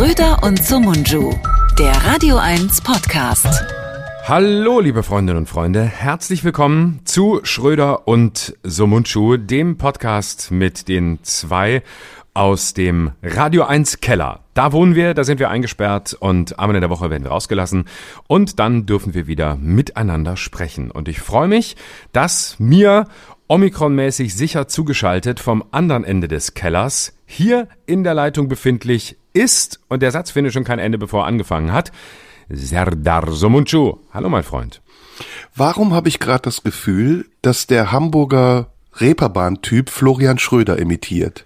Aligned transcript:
Schröder 0.00 0.42
und 0.42 0.64
Sumunju, 0.64 1.34
der 1.78 1.92
Radio 1.92 2.38
1 2.38 2.80
Podcast. 2.80 3.46
Hallo, 4.24 4.80
liebe 4.80 5.02
Freundinnen 5.02 5.40
und 5.40 5.46
Freunde. 5.46 5.84
Herzlich 5.84 6.42
willkommen 6.42 7.00
zu 7.04 7.40
Schröder 7.42 8.08
und 8.08 8.56
Sumunchu, 8.62 9.36
dem 9.36 9.76
Podcast 9.76 10.52
mit 10.52 10.88
den 10.88 11.18
zwei 11.22 11.82
aus 12.32 12.72
dem 12.72 13.12
Radio 13.22 13.64
1 13.64 14.00
Keller. 14.00 14.40
Da 14.54 14.72
wohnen 14.72 14.94
wir, 14.94 15.12
da 15.12 15.22
sind 15.22 15.38
wir 15.38 15.50
eingesperrt 15.50 16.14
und 16.14 16.58
einmal 16.58 16.76
in 16.76 16.80
der 16.80 16.88
Woche 16.88 17.10
werden 17.10 17.24
wir 17.24 17.32
rausgelassen 17.32 17.84
und 18.26 18.58
dann 18.58 18.86
dürfen 18.86 19.12
wir 19.12 19.26
wieder 19.26 19.56
miteinander 19.56 20.38
sprechen. 20.38 20.90
Und 20.90 21.08
ich 21.08 21.20
freue 21.20 21.48
mich, 21.48 21.76
dass 22.12 22.58
mir 22.58 23.04
Omikron-mäßig 23.48 24.34
sicher 24.34 24.66
zugeschaltet 24.66 25.40
vom 25.40 25.62
anderen 25.72 26.04
Ende 26.04 26.26
des 26.26 26.54
Kellers 26.54 27.12
hier 27.26 27.68
in 27.84 28.02
der 28.02 28.14
Leitung 28.14 28.48
befindlich 28.48 29.18
ist, 29.32 29.80
und 29.88 30.02
der 30.02 30.10
Satz 30.10 30.30
findet 30.30 30.52
schon 30.52 30.64
kein 30.64 30.78
Ende, 30.78 30.98
bevor 30.98 31.24
er 31.24 31.26
angefangen 31.26 31.72
hat, 31.72 31.92
Serdar 32.48 33.30
Somuncu. 33.30 33.98
Hallo, 34.12 34.28
mein 34.28 34.42
Freund. 34.42 34.80
Warum 35.54 35.94
habe 35.94 36.08
ich 36.08 36.18
gerade 36.18 36.42
das 36.42 36.62
Gefühl, 36.62 37.26
dass 37.42 37.66
der 37.66 37.92
Hamburger 37.92 38.72
Reeperbahn-Typ 38.94 39.90
Florian 39.90 40.38
Schröder 40.38 40.78
imitiert? 40.78 41.44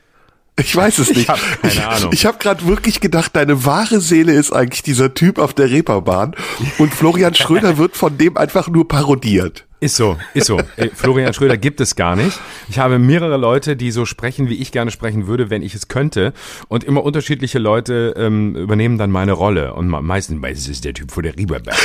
Ich 0.58 0.74
weiß 0.74 0.98
es 0.98 1.08
nicht. 1.14 1.20
Ich 1.22 1.28
habe 1.28 1.40
keine 1.62 1.88
Ahnung. 1.88 2.12
Ich, 2.12 2.20
ich 2.20 2.26
habe 2.26 2.38
gerade 2.38 2.66
wirklich 2.66 3.00
gedacht, 3.00 3.34
deine 3.34 3.64
wahre 3.64 4.00
Seele 4.00 4.32
ist 4.32 4.52
eigentlich 4.52 4.82
dieser 4.82 5.14
Typ 5.14 5.38
auf 5.38 5.52
der 5.52 5.70
Reeperbahn 5.70 6.34
und 6.78 6.94
Florian 6.94 7.34
Schröder 7.34 7.76
wird 7.78 7.96
von 7.96 8.16
dem 8.16 8.36
einfach 8.36 8.68
nur 8.68 8.88
parodiert. 8.88 9.66
Ist 9.84 9.96
so, 9.96 10.16
ist 10.32 10.46
so. 10.46 10.62
Ey, 10.76 10.90
Florian 10.94 11.34
Schröder 11.34 11.58
gibt 11.58 11.78
es 11.78 11.94
gar 11.94 12.16
nicht. 12.16 12.40
Ich 12.70 12.78
habe 12.78 12.98
mehrere 12.98 13.36
Leute, 13.36 13.76
die 13.76 13.90
so 13.90 14.06
sprechen, 14.06 14.48
wie 14.48 14.54
ich 14.54 14.72
gerne 14.72 14.90
sprechen 14.90 15.26
würde, 15.26 15.50
wenn 15.50 15.60
ich 15.60 15.74
es 15.74 15.88
könnte. 15.88 16.32
Und 16.68 16.84
immer 16.84 17.04
unterschiedliche 17.04 17.58
Leute 17.58 18.14
ähm, 18.16 18.56
übernehmen 18.56 18.96
dann 18.96 19.10
meine 19.10 19.32
Rolle. 19.32 19.74
Und 19.74 19.88
meistens, 19.88 20.40
meistens 20.40 20.68
ist 20.68 20.86
der 20.86 20.94
Typ 20.94 21.10
von 21.12 21.22
der 21.22 21.36
Rieberberg. 21.36 21.76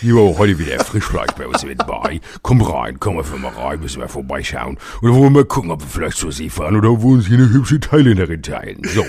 Jo, 0.00 0.34
heute 0.38 0.58
wieder 0.58 0.82
Frischfleisch 0.82 1.32
bei 1.36 1.46
uns 1.46 1.62
mit 1.62 1.86
bei. 1.86 2.22
Komm 2.40 2.62
rein, 2.62 2.96
komm 2.98 3.18
einfach 3.18 3.36
mal 3.36 3.52
rein, 3.52 3.80
müssen 3.80 4.00
wir 4.00 4.08
vorbeischauen. 4.08 4.78
Dann 5.02 5.10
wollen 5.10 5.22
wir 5.24 5.30
mal 5.30 5.44
gucken, 5.44 5.70
ob 5.72 5.82
wir 5.82 5.88
vielleicht 5.88 6.16
zur 6.16 6.32
See 6.32 6.48
fahren 6.48 6.74
oder 6.74 7.02
wo 7.02 7.12
uns 7.12 7.26
hier 7.26 7.36
eine 7.36 7.50
hübsche 7.50 7.78
Thailänderin 7.80 8.42
teilen. 8.42 8.80
So. 8.82 9.04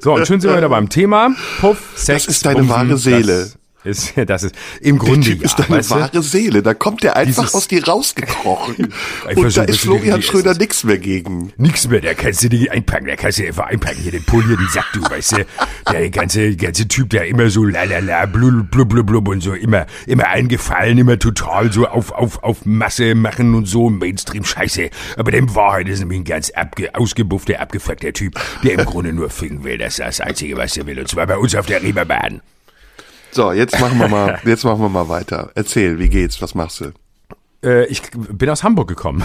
So, 0.00 0.12
und 0.16 0.26
schön 0.26 0.38
sind 0.38 0.50
wir 0.50 0.58
wieder 0.58 0.68
beim 0.68 0.90
Thema. 0.90 1.30
Puff, 1.60 1.78
Sex, 1.96 2.26
Das 2.26 2.36
ist 2.36 2.44
deine 2.44 2.58
Bumsen, 2.58 2.76
wahre 2.76 2.98
Seele. 2.98 3.38
Das 3.38 3.59
ist, 3.84 4.12
das 4.26 4.42
ist 4.44 4.54
im 4.80 4.98
Grunde 4.98 5.20
Der 5.20 5.32
Typ 5.32 5.40
ja, 5.40 5.46
ist 5.46 5.70
weißt 5.70 5.90
du? 5.90 5.94
wahre 5.94 6.22
Seele. 6.22 6.62
Da 6.62 6.74
kommt 6.74 7.02
der 7.02 7.16
einfach 7.16 7.42
Dieses- 7.42 7.54
aus 7.54 7.68
dir 7.68 7.86
rausgekrochen. 7.86 8.92
Und 9.36 9.56
da 9.56 9.62
ist 9.62 9.80
Florian 9.80 10.22
Schröder 10.22 10.54
nix 10.54 10.84
mehr 10.84 10.98
gegen. 10.98 11.52
Nix 11.56 11.88
mehr, 11.88 12.00
der 12.00 12.14
kannst 12.14 12.42
du 12.42 12.48
nicht 12.48 12.70
einpacken, 12.70 13.06
der 13.06 13.16
kannst 13.16 13.38
du 13.38 13.46
einfach 13.46 13.66
einpacken, 13.66 13.98
hier 14.02 14.12
den 14.12 14.24
Pulli, 14.24 14.48
hier 14.48 14.56
den 14.56 14.68
Sack, 14.68 14.86
du, 14.92 15.02
weißt 15.02 15.32
du, 15.32 15.46
der 15.92 16.10
ganze, 16.10 16.56
ganze 16.56 16.88
Typ, 16.88 17.10
der 17.10 17.26
immer 17.26 17.50
so 17.50 17.64
lalala, 17.64 18.26
blub, 18.26 18.70
blub, 18.70 18.88
blub, 18.88 19.06
blub 19.06 19.28
und 19.28 19.40
so, 19.42 19.54
immer, 19.54 19.86
immer 20.06 20.28
eingefallen, 20.28 20.98
immer 20.98 21.18
total 21.18 21.72
so 21.72 21.86
auf, 21.86 22.12
auf, 22.12 22.42
auf 22.42 22.64
Masse 22.64 23.14
machen 23.14 23.54
und 23.54 23.66
so, 23.66 23.90
Mainstream-Scheiße. 23.90 24.90
Aber 25.16 25.32
in 25.32 25.54
Wahrheit 25.54 25.88
ist 25.88 26.00
nämlich 26.00 26.20
ein 26.20 26.24
ganz 26.24 26.50
abge, 26.50 26.94
ausgebuffter, 26.94 27.60
abgefuckter 27.60 28.12
Typ, 28.12 28.38
der 28.62 28.74
im 28.78 28.84
Grunde 28.84 29.12
nur 29.12 29.30
ficken 29.30 29.64
will, 29.64 29.78
das 29.78 29.94
ist 29.94 30.00
das 30.00 30.20
Einzige, 30.20 30.56
was 30.56 30.76
er 30.76 30.86
will, 30.86 30.98
und 30.98 31.08
zwar 31.08 31.26
bei 31.26 31.36
uns 31.36 31.54
auf 31.54 31.66
der 31.66 31.82
Reeperbahn. 31.82 32.40
So, 33.32 33.52
jetzt 33.52 33.78
machen 33.80 33.98
wir 33.98 34.08
mal, 34.08 34.40
jetzt 34.44 34.64
machen 34.64 34.80
wir 34.80 34.88
mal 34.88 35.08
weiter. 35.08 35.50
Erzähl, 35.54 35.98
wie 35.98 36.08
geht's? 36.08 36.40
Was 36.42 36.54
machst 36.54 36.80
du? 36.80 36.92
Äh, 37.64 37.86
ich 37.86 38.02
bin 38.12 38.48
aus 38.48 38.64
Hamburg 38.64 38.88
gekommen. 38.88 39.22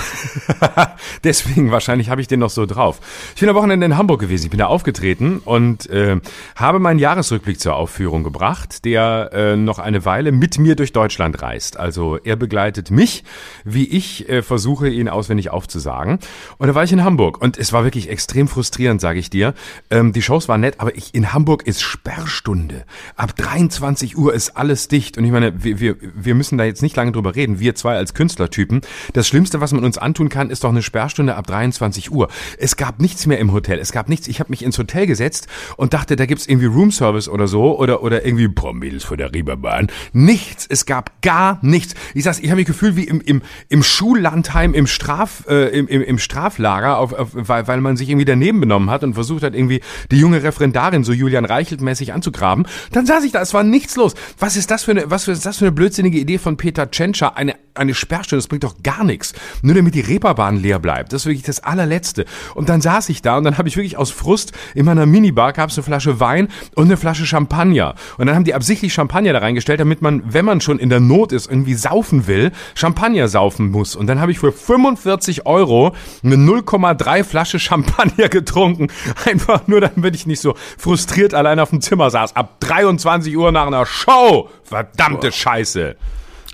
Deswegen 1.23 1.71
wahrscheinlich 1.71 2.09
habe 2.09 2.21
ich 2.21 2.27
den 2.27 2.39
noch 2.39 2.49
so 2.49 2.65
drauf. 2.65 2.99
Ich 3.33 3.39
bin 3.41 3.49
am 3.49 3.55
Wochenende 3.55 3.85
in 3.85 3.97
Hamburg 3.97 4.19
gewesen. 4.19 4.45
Ich 4.45 4.49
bin 4.49 4.59
da 4.59 4.67
aufgetreten 4.67 5.41
und 5.43 5.89
äh, 5.89 6.19
habe 6.55 6.79
meinen 6.79 6.99
Jahresrückblick 6.99 7.59
zur 7.59 7.75
Aufführung 7.75 8.23
gebracht, 8.23 8.85
der 8.85 9.29
äh, 9.33 9.55
noch 9.55 9.79
eine 9.79 10.05
Weile 10.05 10.31
mit 10.31 10.57
mir 10.57 10.75
durch 10.75 10.91
Deutschland 10.91 11.41
reist. 11.41 11.77
Also 11.77 12.17
er 12.17 12.35
begleitet 12.35 12.91
mich, 12.91 13.23
wie 13.63 13.85
ich 13.85 14.27
äh, 14.27 14.41
versuche, 14.41 14.89
ihn 14.89 15.07
auswendig 15.07 15.51
aufzusagen. 15.51 16.19
Und 16.57 16.67
da 16.67 16.75
war 16.75 16.83
ich 16.83 16.91
in 16.91 17.03
Hamburg 17.03 17.41
und 17.41 17.57
es 17.57 17.71
war 17.71 17.83
wirklich 17.83 18.09
extrem 18.09 18.47
frustrierend, 18.47 18.99
sage 18.99 19.19
ich 19.19 19.29
dir. 19.29 19.53
Ähm, 19.89 20.11
die 20.11 20.21
Shows 20.21 20.49
waren 20.49 20.61
nett, 20.61 20.75
aber 20.79 20.95
ich, 20.95 21.15
in 21.15 21.33
Hamburg 21.33 21.65
ist 21.65 21.81
Sperrstunde. 21.81 22.85
Ab 23.15 23.35
23 23.35 24.17
Uhr 24.17 24.33
ist 24.33 24.57
alles 24.57 24.87
dicht. 24.87 25.17
Und 25.17 25.23
ich 25.23 25.31
meine, 25.31 25.63
wir, 25.63 25.79
wir, 25.79 25.95
wir 26.01 26.35
müssen 26.35 26.57
da 26.57 26.65
jetzt 26.65 26.81
nicht 26.81 26.95
lange 26.95 27.13
drüber 27.13 27.35
reden. 27.35 27.59
Wir 27.59 27.75
zwei 27.75 27.95
als 27.95 28.13
Künstlertypen. 28.35 28.81
Das 29.13 29.27
Schlimmste, 29.27 29.61
was 29.61 29.71
man 29.71 29.83
uns 29.83 29.99
antun 29.99 30.29
kann, 30.29 30.49
ist 30.49 30.63
doch 30.63 30.71
eine 30.71 30.81
Sperrstunde 30.81 31.35
ab 31.35 31.45
23 31.45 32.11
Uhr. 32.11 32.27
Es 32.57 32.75
gab 32.75 32.99
nichts 32.99 33.27
mehr 33.27 33.37
im 33.37 33.53
Hotel. 33.53 33.77
Es 33.77 33.91
gab 33.91 34.09
nichts. 34.09 34.27
Ich 34.27 34.39
habe 34.39 34.49
mich 34.49 34.63
ins 34.63 34.79
Hotel 34.79 35.05
gesetzt 35.05 35.47
und 35.77 35.93
dachte, 35.93 36.15
da 36.15 36.25
gibt's 36.25 36.47
irgendwie 36.47 36.65
Roomservice 36.65 37.29
oder 37.29 37.47
so 37.47 37.77
oder 37.77 38.01
oder 38.01 38.25
irgendwie 38.25 38.49
Mädels 38.73 39.03
von 39.03 39.19
der 39.19 39.31
Reeperbahn. 39.31 39.91
Nichts. 40.11 40.65
Es 40.67 40.87
gab 40.87 41.21
gar 41.21 41.59
nichts. 41.61 41.93
Ich 42.15 42.23
sag's, 42.23 42.39
ich 42.39 42.49
habe 42.49 42.55
mich 42.55 42.65
gefühlt 42.65 42.95
wie 42.95 43.03
im 43.03 43.21
im 43.21 43.43
im 43.69 43.83
Schullandheim 43.83 44.73
im 44.73 44.87
Straf 44.87 45.45
äh, 45.47 45.77
im, 45.77 45.87
im, 45.87 46.01
im 46.01 46.17
Straflager, 46.17 46.97
auf, 46.97 47.13
auf, 47.13 47.29
weil 47.33 47.67
weil 47.67 47.79
man 47.81 47.95
sich 47.95 48.09
irgendwie 48.09 48.25
daneben 48.25 48.59
benommen 48.59 48.89
hat 48.89 49.03
und 49.03 49.13
versucht 49.13 49.43
hat 49.43 49.53
irgendwie 49.53 49.81
die 50.09 50.17
junge 50.17 50.41
Referendarin 50.41 51.03
so 51.03 51.13
Julian 51.13 51.45
Reichelt 51.45 51.81
mäßig 51.81 52.11
anzugraben. 52.11 52.67
Dann 52.91 53.05
saß 53.05 53.23
ich 53.23 53.33
da. 53.33 53.41
Es 53.41 53.53
war 53.53 53.63
nichts 53.63 53.95
los. 53.95 54.15
Was 54.39 54.57
ist 54.57 54.71
das 54.71 54.83
für 54.83 54.91
eine 54.91 55.11
was 55.11 55.27
ist 55.27 55.45
das 55.45 55.57
für 55.57 55.65
eine 55.65 55.71
blödsinnige 55.71 56.17
Idee 56.17 56.39
von 56.39 56.57
Peter 56.57 56.89
Tschentscher? 56.89 57.37
Eine 57.37 57.55
eine 57.75 57.93
Sperrstunde, 57.93 58.41
das 58.41 58.47
bringt 58.47 58.63
doch 58.63 58.75
gar 58.83 59.03
nichts. 59.03 59.33
Nur 59.61 59.75
damit 59.75 59.95
die 59.95 60.01
Reeperbahn 60.01 60.57
leer 60.57 60.79
bleibt. 60.79 61.13
Das 61.13 61.21
ist 61.21 61.25
wirklich 61.25 61.43
das 61.43 61.63
allerletzte. 61.63 62.25
Und 62.53 62.69
dann 62.69 62.81
saß 62.81 63.09
ich 63.09 63.21
da 63.21 63.37
und 63.37 63.43
dann 63.43 63.57
habe 63.57 63.67
ich 63.67 63.77
wirklich 63.77 63.97
aus 63.97 64.11
Frust 64.11 64.53
in 64.73 64.85
meiner 64.85 65.05
Minibar 65.05 65.53
gab 65.53 65.69
es 65.69 65.77
eine 65.77 65.83
Flasche 65.83 66.19
Wein 66.19 66.49
und 66.75 66.85
eine 66.85 66.97
Flasche 66.97 67.25
Champagner. 67.25 67.95
Und 68.17 68.27
dann 68.27 68.35
haben 68.35 68.43
die 68.43 68.53
absichtlich 68.53 68.93
Champagner 68.93 69.33
da 69.33 69.39
reingestellt, 69.39 69.79
damit 69.79 70.01
man, 70.01 70.21
wenn 70.25 70.45
man 70.45 70.61
schon 70.61 70.79
in 70.79 70.89
der 70.89 70.99
Not 70.99 71.31
ist, 71.31 71.49
irgendwie 71.49 71.75
saufen 71.75 72.27
will, 72.27 72.51
Champagner 72.75 73.27
saufen 73.27 73.71
muss. 73.71 73.95
Und 73.95 74.07
dann 74.07 74.19
habe 74.19 74.31
ich 74.31 74.39
für 74.39 74.51
45 74.51 75.45
Euro 75.45 75.95
eine 76.23 76.35
0,3 76.35 77.23
Flasche 77.23 77.59
Champagner 77.59 78.29
getrunken. 78.29 78.87
Einfach 79.25 79.67
nur, 79.67 79.81
damit 79.81 80.15
ich 80.15 80.25
nicht 80.25 80.41
so 80.41 80.55
frustriert 80.77 81.33
allein 81.33 81.59
auf 81.59 81.69
dem 81.69 81.81
Zimmer 81.81 82.09
saß. 82.09 82.35
Ab 82.35 82.59
23 82.59 83.35
Uhr 83.37 83.51
nach 83.51 83.67
einer 83.67 83.85
Show. 83.85 84.49
Verdammte 84.63 85.31
Scheiße. 85.31 85.95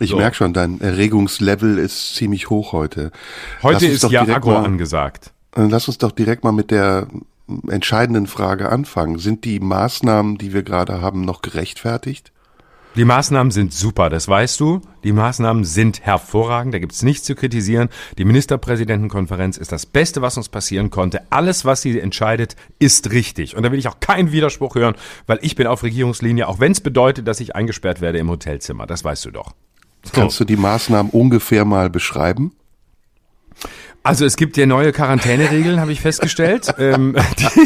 Ich 0.01 0.09
So. 0.09 0.17
merk 0.17 0.35
schon, 0.35 0.51
dein 0.51 0.81
Erregungslevel 0.81 1.77
ist 1.77 2.15
ziemlich 2.15 2.49
hoch 2.49 2.71
heute. 2.73 3.11
Heute 3.61 3.85
ist 3.85 4.03
ja 4.09 4.23
Agro 4.23 4.53
mal- 4.53 4.65
angesagt. 4.65 5.31
Äh, 5.55 5.67
Lass 5.69 5.87
uns 5.87 5.99
doch 5.99 6.11
direkt 6.11 6.43
mal 6.43 6.51
mit 6.51 6.71
der 6.71 7.07
entscheidenden 7.69 8.25
Frage 8.25 8.69
anfangen. 8.69 9.19
Sind 9.19 9.45
die 9.45 9.59
Maßnahmen, 9.59 10.39
die 10.39 10.53
wir 10.53 10.63
gerade 10.63 11.01
haben, 11.01 11.21
noch 11.21 11.43
gerechtfertigt? 11.43 12.31
Die 12.95 13.05
Maßnahmen 13.05 13.51
sind 13.51 13.73
super, 13.73 14.09
das 14.09 14.27
weißt 14.27 14.59
du. 14.59 14.81
Die 15.03 15.11
Maßnahmen 15.13 15.63
sind 15.65 16.01
hervorragend, 16.01 16.73
da 16.73 16.79
gibt's 16.79 17.03
nichts 17.03 17.25
zu 17.25 17.35
kritisieren. 17.35 17.89
Die 18.17 18.25
Ministerpräsidentenkonferenz 18.25 19.57
ist 19.57 19.71
das 19.71 19.85
Beste, 19.85 20.21
was 20.23 20.35
uns 20.35 20.49
passieren 20.49 20.89
konnte. 20.89 21.21
Alles, 21.29 21.63
was 21.63 21.83
sie 21.83 21.99
entscheidet, 21.99 22.55
ist 22.79 23.11
richtig. 23.11 23.55
Und 23.55 23.63
da 23.63 23.71
will 23.71 23.79
ich 23.79 23.87
auch 23.87 23.99
keinen 23.99 24.31
Widerspruch 24.31 24.73
hören, 24.75 24.95
weil 25.27 25.37
ich 25.43 25.55
bin 25.55 25.67
auf 25.67 25.83
Regierungslinie, 25.83 26.47
auch 26.47 26.59
wenn 26.59 26.71
es 26.71 26.81
bedeutet, 26.81 27.27
dass 27.27 27.39
ich 27.39 27.55
eingesperrt 27.55 28.01
werde 28.01 28.17
im 28.17 28.29
Hotelzimmer. 28.29 28.87
Das 28.87 29.03
weißt 29.03 29.25
du 29.25 29.31
doch. 29.31 29.53
Kannst 30.13 30.39
du 30.39 30.45
die 30.45 30.57
Maßnahmen 30.57 31.11
ungefähr 31.11 31.65
mal 31.65 31.89
beschreiben? 31.89 32.53
Also 34.03 34.25
es 34.25 34.35
gibt 34.35 34.57
ja 34.57 34.65
neue 34.65 34.91
Quarantäneregeln, 34.93 35.79
habe 35.79 35.91
ich 35.91 36.01
festgestellt, 36.01 36.73
ähm, 36.79 37.15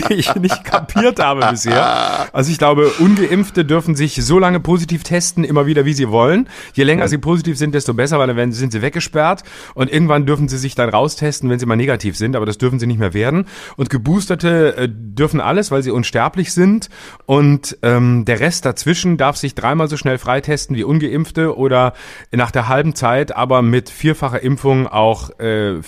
die 0.09 0.15
ich 0.15 0.35
nicht 0.35 0.65
kapiert 0.65 1.19
habe 1.19 1.47
bisher. 1.49 2.27
Also 2.33 2.51
ich 2.51 2.57
glaube, 2.57 2.89
ungeimpfte 2.99 3.63
dürfen 3.63 3.95
sich 3.95 4.15
so 4.15 4.37
lange 4.37 4.59
positiv 4.59 5.03
testen, 5.03 5.45
immer 5.45 5.65
wieder, 5.65 5.85
wie 5.85 5.93
sie 5.93 6.09
wollen. 6.09 6.49
Je 6.73 6.83
länger 6.83 7.07
sie 7.07 7.19
positiv 7.19 7.57
sind, 7.57 7.73
desto 7.73 7.93
besser, 7.93 8.19
weil 8.19 8.27
dann 8.27 8.35
werden, 8.35 8.51
sind 8.51 8.73
sie 8.73 8.81
weggesperrt 8.81 9.43
und 9.75 9.89
irgendwann 9.89 10.25
dürfen 10.25 10.49
sie 10.49 10.57
sich 10.57 10.75
dann 10.75 10.89
raustesten, 10.89 11.49
wenn 11.49 11.57
sie 11.57 11.65
mal 11.65 11.77
negativ 11.77 12.17
sind, 12.17 12.35
aber 12.35 12.45
das 12.45 12.57
dürfen 12.57 12.79
sie 12.79 12.87
nicht 12.87 12.99
mehr 12.99 13.13
werden. 13.13 13.45
Und 13.77 13.89
Geboosterte 13.89 14.75
äh, 14.75 14.89
dürfen 14.91 15.39
alles, 15.39 15.71
weil 15.71 15.83
sie 15.83 15.91
unsterblich 15.91 16.51
sind 16.51 16.89
und 17.25 17.77
ähm, 17.81 18.25
der 18.25 18.41
Rest 18.41 18.65
dazwischen 18.65 19.15
darf 19.15 19.37
sich 19.37 19.55
dreimal 19.55 19.87
so 19.87 19.95
schnell 19.95 20.17
freitesten 20.17 20.75
wie 20.75 20.83
ungeimpfte 20.83 21.55
oder 21.55 21.93
nach 22.33 22.51
der 22.51 22.67
halben 22.67 22.93
Zeit, 22.93 23.33
aber 23.33 23.61
mit 23.61 23.89
vierfacher 23.89 24.43
Impfung 24.43 24.87
auch 24.87 25.29
äh, 25.39 25.79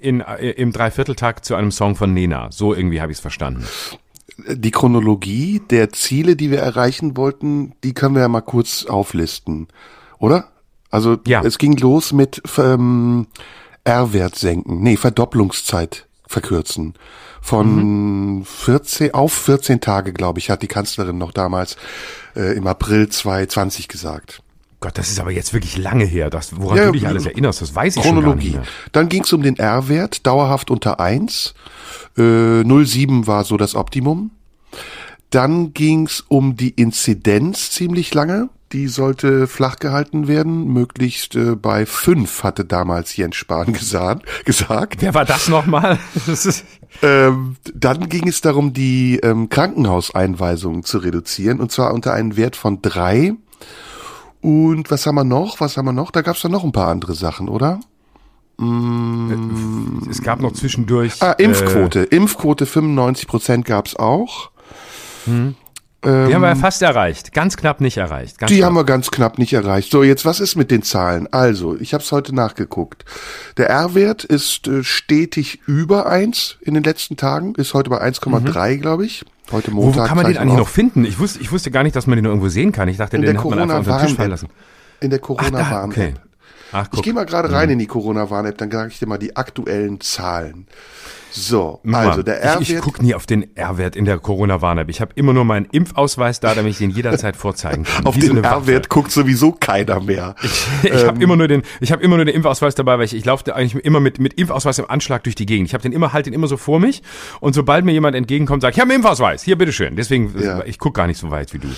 in, 0.00 0.20
äh, 0.20 0.50
im 0.50 0.72
Dreivierteltakt 0.72 1.44
zu 1.44 1.54
einem 1.54 1.70
Song 1.72 1.96
von 1.96 2.12
Nena. 2.14 2.48
So 2.50 2.74
irgendwie 2.74 3.00
habe 3.00 3.12
ich 3.12 3.18
es 3.18 3.22
verstanden. 3.22 3.64
Die 4.48 4.70
Chronologie 4.70 5.62
der 5.70 5.90
Ziele, 5.90 6.36
die 6.36 6.50
wir 6.50 6.58
erreichen 6.60 7.16
wollten, 7.16 7.74
die 7.84 7.94
können 7.94 8.14
wir 8.14 8.22
ja 8.22 8.28
mal 8.28 8.42
kurz 8.42 8.84
auflisten, 8.84 9.68
oder? 10.18 10.48
Also 10.90 11.16
Ja. 11.26 11.42
es 11.42 11.58
ging 11.58 11.76
los 11.78 12.12
mit 12.12 12.42
ähm, 12.58 13.26
R-Wert 13.84 14.36
senken, 14.36 14.82
nee, 14.82 14.96
Verdopplungszeit 14.96 16.06
verkürzen. 16.26 16.94
Von 17.40 18.44
14 18.44 19.14
auf 19.14 19.32
14 19.32 19.80
Tage, 19.80 20.12
glaube 20.12 20.40
ich, 20.40 20.50
hat 20.50 20.62
die 20.62 20.66
Kanzlerin 20.66 21.16
noch 21.16 21.30
damals 21.32 21.76
äh, 22.34 22.56
im 22.56 22.66
April 22.66 23.08
2020 23.08 23.86
gesagt. 23.88 24.42
Gott, 24.80 24.98
das 24.98 25.08
ist 25.10 25.18
aber 25.20 25.30
jetzt 25.32 25.54
wirklich 25.54 25.78
lange 25.78 26.04
her. 26.04 26.28
Das, 26.30 26.60
woran 26.60 26.76
Ja, 26.78 26.86
du 26.86 26.92
dich 26.92 27.06
alles 27.06 27.24
erinnerst, 27.26 27.62
das 27.62 27.74
weiß 27.74 27.96
ich 27.96 28.02
schon 28.02 28.14
gar 28.14 28.22
Chronologie. 28.22 28.46
nicht 28.48 28.56
mehr. 28.58 28.66
Dann 28.92 29.08
ging 29.08 29.22
es 29.24 29.32
um 29.32 29.42
den 29.42 29.56
R-Wert, 29.56 30.26
dauerhaft 30.26 30.70
unter 30.70 31.00
1. 31.00 31.54
Äh, 32.18 32.20
0,7 32.20 33.26
war 33.26 33.44
so 33.44 33.56
das 33.56 33.74
Optimum. 33.74 34.30
dann 35.30 35.72
ging's 35.74 36.24
um 36.28 36.56
die 36.56 36.70
Inzidenz 36.70 37.70
ziemlich 37.70 38.14
lange. 38.14 38.48
Die 38.72 38.88
sollte 38.88 39.46
flach 39.46 39.76
gehalten 39.76 40.26
werden, 40.28 40.66
möglichst 40.72 41.36
äh, 41.36 41.54
bei 41.56 41.86
fünf, 41.86 42.42
hatte 42.42 42.64
damals 42.64 43.16
Jens 43.16 43.36
Spahn 43.36 43.72
gesagt. 43.72 44.26
gesagt. 44.44 45.00
Wer 45.02 45.14
war 45.14 45.24
das 45.24 45.48
nochmal? 45.48 45.98
ähm, 47.02 47.56
dann 47.74 48.08
ging 48.08 48.28
es 48.28 48.40
darum, 48.40 48.72
die 48.72 49.18
ähm, 49.22 49.48
Krankenhauseinweisungen 49.48 50.82
zu 50.84 50.98
reduzieren, 50.98 51.60
und 51.60 51.70
zwar 51.72 51.94
unter 51.94 52.12
einen 52.12 52.36
Wert 52.36 52.56
von 52.56 52.82
drei. 52.82 53.34
Und 54.40 54.90
was 54.90 55.06
haben 55.06 55.16
wir 55.16 55.24
noch? 55.24 55.60
Was 55.60 55.76
haben 55.76 55.86
wir 55.86 55.92
noch? 55.92 56.10
Da 56.10 56.22
gab's 56.22 56.42
dann 56.42 56.52
noch 56.52 56.64
ein 56.64 56.72
paar 56.72 56.88
andere 56.88 57.14
Sachen, 57.14 57.48
oder? 57.48 57.80
Es 60.10 60.22
gab 60.22 60.40
noch 60.40 60.52
zwischendurch. 60.52 61.22
Ah, 61.22 61.32
Impfquote. 61.32 62.10
Äh, 62.10 62.16
Impfquote 62.16 62.64
95 62.64 63.28
Prozent 63.28 63.64
gab's 63.66 63.96
auch. 63.96 64.50
Hm. 65.26 65.56
Die 66.06 66.34
haben 66.34 66.42
wir 66.42 66.48
ja 66.48 66.54
fast 66.54 66.82
erreicht. 66.82 67.32
Ganz 67.32 67.56
knapp 67.56 67.80
nicht 67.80 67.96
erreicht. 67.96 68.38
Ganz 68.38 68.50
die 68.50 68.58
knapp. 68.58 68.68
haben 68.68 68.74
wir 68.74 68.84
ganz 68.84 69.10
knapp 69.10 69.38
nicht 69.38 69.52
erreicht. 69.52 69.90
So, 69.90 70.02
jetzt 70.02 70.24
was 70.24 70.40
ist 70.40 70.54
mit 70.54 70.70
den 70.70 70.82
Zahlen? 70.82 71.26
Also, 71.32 71.76
ich 71.78 71.94
habe 71.94 72.04
es 72.04 72.12
heute 72.12 72.34
nachgeguckt. 72.34 73.04
Der 73.56 73.68
R-Wert 73.70 74.24
ist 74.24 74.68
äh, 74.68 74.84
stetig 74.84 75.60
über 75.66 76.06
eins 76.06 76.58
in 76.60 76.74
den 76.74 76.84
letzten 76.84 77.16
Tagen, 77.16 77.54
ist 77.56 77.74
heute 77.74 77.90
bei 77.90 78.00
1,3, 78.00 78.76
mhm. 78.76 78.80
glaube 78.80 79.04
ich. 79.04 79.24
Heute 79.50 79.70
Montag. 79.70 80.04
Wo, 80.04 80.06
kann 80.06 80.16
man 80.16 80.26
den 80.26 80.38
eigentlich 80.38 80.58
noch 80.58 80.68
finden? 80.68 81.04
Ich 81.04 81.18
wusste, 81.18 81.40
ich 81.40 81.52
wusste 81.52 81.70
gar 81.70 81.82
nicht, 81.82 81.96
dass 81.96 82.06
man 82.06 82.16
den 82.16 82.24
irgendwo 82.24 82.48
sehen 82.48 82.72
kann. 82.72 82.88
Ich 82.88 82.96
dachte, 82.96 83.16
in 83.16 83.22
den 83.22 83.34
der 83.34 83.44
hat 83.44 83.50
man 83.50 83.60
einfach 83.60 83.78
unter 83.78 83.98
den 83.98 84.06
Tisch 84.06 84.16
fallen 84.16 84.30
lassen. 84.30 84.48
In 85.00 85.10
der 85.10 85.18
Corona-Warn-App. 85.18 85.90
Okay. 85.90 86.14
Ach, 86.72 86.88
ich 86.92 87.02
gehe 87.02 87.12
mal 87.12 87.24
gerade 87.26 87.50
rein 87.52 87.70
in 87.70 87.78
die 87.78 87.86
Corona-Warn-App, 87.86 88.58
dann 88.58 88.70
sage 88.70 88.90
ich 88.92 88.98
dir 88.98 89.06
mal 89.06 89.18
die 89.18 89.36
aktuellen 89.36 90.00
Zahlen. 90.00 90.66
So, 91.38 91.80
Mal, 91.82 92.08
also 92.08 92.22
der 92.22 92.40
R-Wert. 92.40 92.62
Ich, 92.62 92.72
ich 92.72 92.80
gucke 92.80 93.02
nie 93.04 93.14
auf 93.14 93.26
den 93.26 93.54
R-Wert 93.56 93.94
in 93.94 94.06
der 94.06 94.18
Corona-Warn-App. 94.18 94.88
Ich 94.88 95.02
habe 95.02 95.12
immer 95.16 95.34
nur 95.34 95.44
meinen 95.44 95.66
Impfausweis 95.66 96.40
da, 96.40 96.54
damit 96.54 96.72
ich 96.72 96.78
den 96.78 96.88
jederzeit 96.88 97.36
vorzeigen 97.36 97.84
kann. 97.84 98.06
auf 98.06 98.16
Wie 98.16 98.22
so 98.22 98.32
den 98.32 98.42
Waffe. 98.42 98.54
R-Wert 98.54 98.88
guckt 98.88 99.10
sowieso 99.12 99.52
keiner 99.52 100.00
mehr. 100.00 100.34
Ich, 100.42 100.66
ich 100.84 101.04
habe 101.04 101.22
immer 101.22 101.36
nur 101.36 101.46
den, 101.46 101.62
ich 101.80 101.92
habe 101.92 102.02
immer 102.02 102.16
nur 102.16 102.24
den 102.24 102.34
Impfausweis 102.34 102.74
dabei, 102.74 102.96
weil 102.96 103.04
ich, 103.04 103.14
ich 103.14 103.26
laufe 103.26 103.54
eigentlich 103.54 103.84
immer 103.84 104.00
mit 104.00 104.18
mit 104.18 104.32
Impfausweis 104.34 104.78
im 104.78 104.88
Anschlag 104.88 105.24
durch 105.24 105.34
die 105.34 105.44
Gegend. 105.44 105.68
Ich 105.68 105.74
habe 105.74 105.82
den 105.82 105.92
immer 105.92 106.14
halt 106.14 106.24
den 106.24 106.32
immer 106.32 106.46
so 106.46 106.56
vor 106.56 106.80
mich 106.80 107.02
und 107.40 107.54
sobald 107.54 107.84
mir 107.84 107.92
jemand 107.92 108.16
entgegenkommt, 108.16 108.62
sage 108.62 108.70
ich, 108.70 108.76
ich 108.78 108.80
habe 108.80 108.90
einen 108.92 109.02
Impfausweis. 109.02 109.42
Hier, 109.42 109.58
bitteschön. 109.58 109.94
Deswegen, 109.94 110.34
Ja. 110.40 110.62
ich 110.64 110.78
guck 110.78 110.94
gar 110.94 111.06
nicht 111.06 111.18
so 111.20 111.30
weit 111.30 111.52
wie 111.52 111.58
du. 111.58 111.68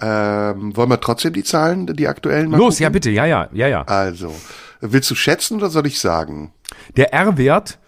Ähm, 0.00 0.76
wollen 0.76 0.90
wir 0.90 1.00
trotzdem 1.00 1.32
die 1.34 1.44
Zahlen, 1.44 1.86
die 1.86 2.08
aktuellen 2.08 2.50
Los, 2.50 2.74
gucken? 2.74 2.82
ja 2.82 2.88
bitte, 2.88 3.10
ja, 3.10 3.26
ja, 3.26 3.48
ja, 3.52 3.68
ja. 3.68 3.82
Also, 3.82 4.34
willst 4.80 5.10
du 5.10 5.14
schätzen 5.14 5.56
oder 5.58 5.70
soll 5.70 5.86
ich 5.86 6.00
sagen? 6.00 6.52
Der 6.96 7.12
R-Wert, 7.14 7.78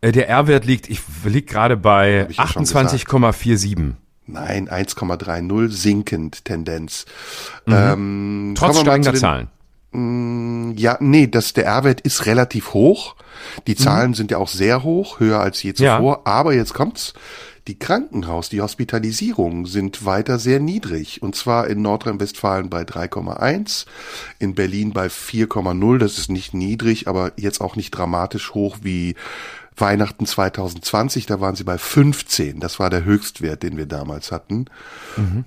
äh, 0.00 0.10
der 0.12 0.28
R-Wert 0.28 0.64
liegt, 0.64 0.88
ich 0.88 1.00
liegt 1.24 1.50
gerade 1.50 1.76
bei 1.76 2.22
Hab 2.22 2.30
ich 2.30 2.36
ja 2.38 2.46
schon 2.46 2.64
28,47. 2.64 3.92
Nein, 4.26 4.68
1,30 4.70 5.68
sinkend 5.70 6.44
Tendenz. 6.44 7.04
Ähm, 7.66 8.54
Trotz 8.56 8.78
steigender 8.80 9.12
den- 9.12 9.18
Zahlen. 9.20 9.48
Ja, 10.78 10.96
nee, 11.00 11.26
das, 11.26 11.52
der 11.52 11.64
R-Wert 11.66 12.00
ist 12.02 12.24
relativ 12.26 12.72
hoch. 12.74 13.16
Die 13.66 13.74
Zahlen 13.74 14.14
sind 14.14 14.30
ja 14.30 14.38
auch 14.38 14.46
sehr 14.48 14.84
hoch, 14.84 15.18
höher 15.18 15.40
als 15.40 15.62
je 15.62 15.70
Mhm. 15.72 15.76
Ja. 15.84 15.96
zuvor. 15.96 16.26
Aber 16.26 16.54
jetzt 16.54 16.74
kommt's. 16.74 17.12
Die 17.68 17.78
Krankenhaus, 17.78 18.48
die 18.48 18.60
Hospitalisierungen 18.60 19.66
sind 19.66 20.04
weiter 20.04 20.38
sehr 20.38 20.60
niedrig. 20.60 21.22
Und 21.22 21.36
zwar 21.36 21.66
in 21.66 21.82
Nordrhein-Westfalen 21.82 22.70
bei 22.70 22.82
3,1, 22.82 23.86
in 24.38 24.54
Berlin 24.54 24.92
bei 24.92 25.06
4,0. 25.06 25.98
Das 25.98 26.18
ist 26.18 26.30
nicht 26.30 26.54
niedrig, 26.54 27.06
aber 27.06 27.32
jetzt 27.36 27.60
auch 27.60 27.76
nicht 27.76 27.90
dramatisch 27.90 28.54
hoch 28.54 28.78
wie 28.82 29.14
Weihnachten 29.76 30.26
2020. 30.26 31.26
Da 31.26 31.40
waren 31.40 31.56
sie 31.56 31.64
bei 31.64 31.78
15. 31.78 32.60
Das 32.60 32.78
war 32.78 32.90
der 32.90 33.04
Höchstwert, 33.04 33.62
den 33.62 33.76
wir 33.76 33.86
damals 33.86 34.32
hatten. 34.32 34.66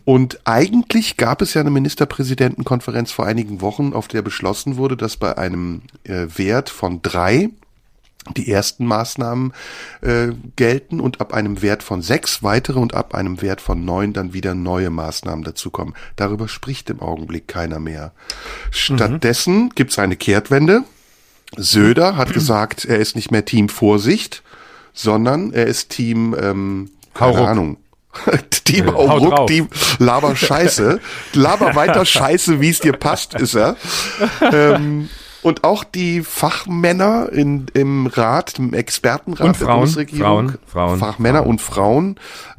Und 0.06 0.40
eigentlich 0.46 1.18
gab 1.18 1.42
es 1.42 1.54
ja 1.54 1.62
eine 1.62 1.72
Ministerpräsidentenkonferenz 1.72 3.12
vor 3.12 3.26
einigen 3.26 3.62
Wochen, 3.62 3.94
auf 3.94 4.08
der 4.08 4.22
beschlossen 4.22 4.78
wurde, 4.78 4.98
dass 4.98 5.18
bei 5.18 5.38
einem 5.38 5.82
äh, 6.04 6.28
Wert 6.36 6.70
von 6.70 7.02
drei 7.02 7.50
die 8.36 8.52
ersten 8.52 8.86
Maßnahmen 8.86 9.54
äh, 10.02 10.30
gelten 10.56 11.00
und 11.00 11.22
ab 11.22 11.34
einem 11.34 11.62
Wert 11.62 11.84
von 11.84 12.02
sechs 12.02 12.44
weitere 12.44 12.80
und 12.80 12.94
ab 12.94 13.16
einem 13.16 13.42
Wert 13.42 13.62
von 13.62 13.84
neun 13.84 14.14
dann 14.14 14.34
wieder 14.34 14.56
neue 14.56 14.90
Maßnahmen 14.90 15.44
dazukommen. 15.44 15.94
Darüber 16.16 16.48
spricht 16.48 16.90
im 16.90 17.02
Augenblick 17.02 17.48
keiner 17.48 17.80
mehr. 17.80 18.14
Stattdessen 18.72 19.70
gibt's 19.72 20.00
eine 20.00 20.16
Kehrtwende. 20.16 20.84
Söder 21.56 22.16
hat 22.16 22.34
gesagt, 22.34 22.86
er 22.86 23.00
ist 23.00 23.16
nicht 23.16 23.32
mehr 23.32 23.46
Team 23.46 23.70
Vorsicht, 23.70 24.44
sondern 24.94 25.52
er 25.54 25.68
ist 25.68 25.90
Team, 25.90 26.36
ähm, 26.40 26.92
keine 27.14 27.34
Hauruck. 27.34 27.48
Ahnung. 27.48 27.78
Team 28.64 28.86
drauf. 28.86 29.48
Team 29.48 29.68
Laber 30.00 30.36
Scheiße. 30.36 31.00
Laber 31.34 31.76
weiter 31.76 32.06
Scheiße, 32.06 32.62
wie 32.62 32.70
es 32.70 32.80
dir 32.80 32.94
passt, 32.94 33.34
ist 33.36 33.56
er. 33.56 33.76
Ähm, 34.52 35.10
und 35.44 35.64
auch 35.64 35.84
die 35.84 36.22
Fachmänner 36.22 37.30
in, 37.32 37.68
im 37.74 38.08
Rat, 38.08 38.58
im 38.58 38.74
Expertenrat 38.74 39.48
Und 39.48 39.60
der 39.60 39.68
Frauen, 39.68 39.80
Bundesregierung, 39.80 40.50
Frauen, 40.50 40.60
Frauen, 40.66 41.00
Fachmänner 41.00 41.40
Frauen. 41.40 41.50
und 41.50 41.62
Frauen, 41.62 42.16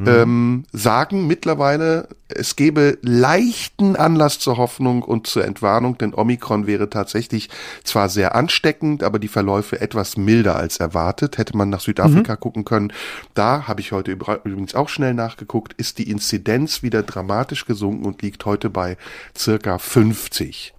ähm, 0.06 0.64
sagen 0.72 1.26
mittlerweile, 1.26 2.08
es 2.28 2.56
gebe 2.56 2.98
leichten 3.02 3.96
Anlass 3.96 4.38
zur 4.38 4.56
Hoffnung 4.56 5.02
und 5.02 5.26
zur 5.26 5.44
Entwarnung, 5.44 5.98
denn 5.98 6.14
Omikron 6.14 6.66
wäre 6.66 6.90
tatsächlich 6.90 7.48
zwar 7.84 8.08
sehr 8.08 8.34
ansteckend, 8.34 9.02
aber 9.02 9.18
die 9.18 9.28
Verläufe 9.28 9.80
etwas 9.80 10.16
milder 10.16 10.56
als 10.56 10.78
erwartet. 10.78 11.38
Hätte 11.38 11.56
man 11.56 11.70
nach 11.70 11.80
Südafrika 11.80 12.36
gucken 12.36 12.64
können. 12.64 12.92
Da 13.34 13.66
habe 13.66 13.80
ich 13.80 13.92
heute 13.92 14.12
übrigens 14.12 14.74
auch 14.74 14.88
schnell 14.88 15.14
nachgeguckt, 15.14 15.72
ist 15.74 15.98
die 15.98 16.10
Inzidenz 16.10 16.82
wieder 16.82 17.02
dramatisch 17.02 17.66
gesunken 17.66 18.04
und 18.04 18.22
liegt 18.22 18.44
heute 18.44 18.68
bei 18.70 18.96
circa 19.36 19.78
50. 19.78 20.74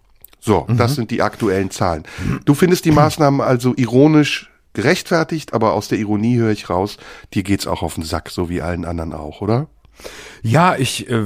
So, 0.45 0.67
das 0.77 0.93
sind 0.93 1.09
die 1.09 1.23
aktuellen 1.23 1.71
Zahlen. 1.71 2.03
Du 2.45 2.53
findest 2.53 2.85
die 2.85 2.91
Maßnahmen 2.91 3.41
also 3.41 3.73
ironisch 3.75 4.51
gerechtfertigt, 4.73 5.53
aber 5.53 5.73
aus 5.73 5.87
der 5.87 5.97
Ironie 5.97 6.37
höre 6.37 6.51
ich 6.51 6.69
raus, 6.69 6.97
dir 7.33 7.41
geht's 7.41 7.65
auch 7.65 7.81
auf 7.81 7.95
den 7.95 8.03
Sack, 8.03 8.29
so 8.29 8.47
wie 8.47 8.61
allen 8.61 8.85
anderen 8.85 9.13
auch, 9.13 9.41
oder? 9.41 9.67
Ja, 10.47 10.75
ich 10.77 11.09
äh, 11.09 11.23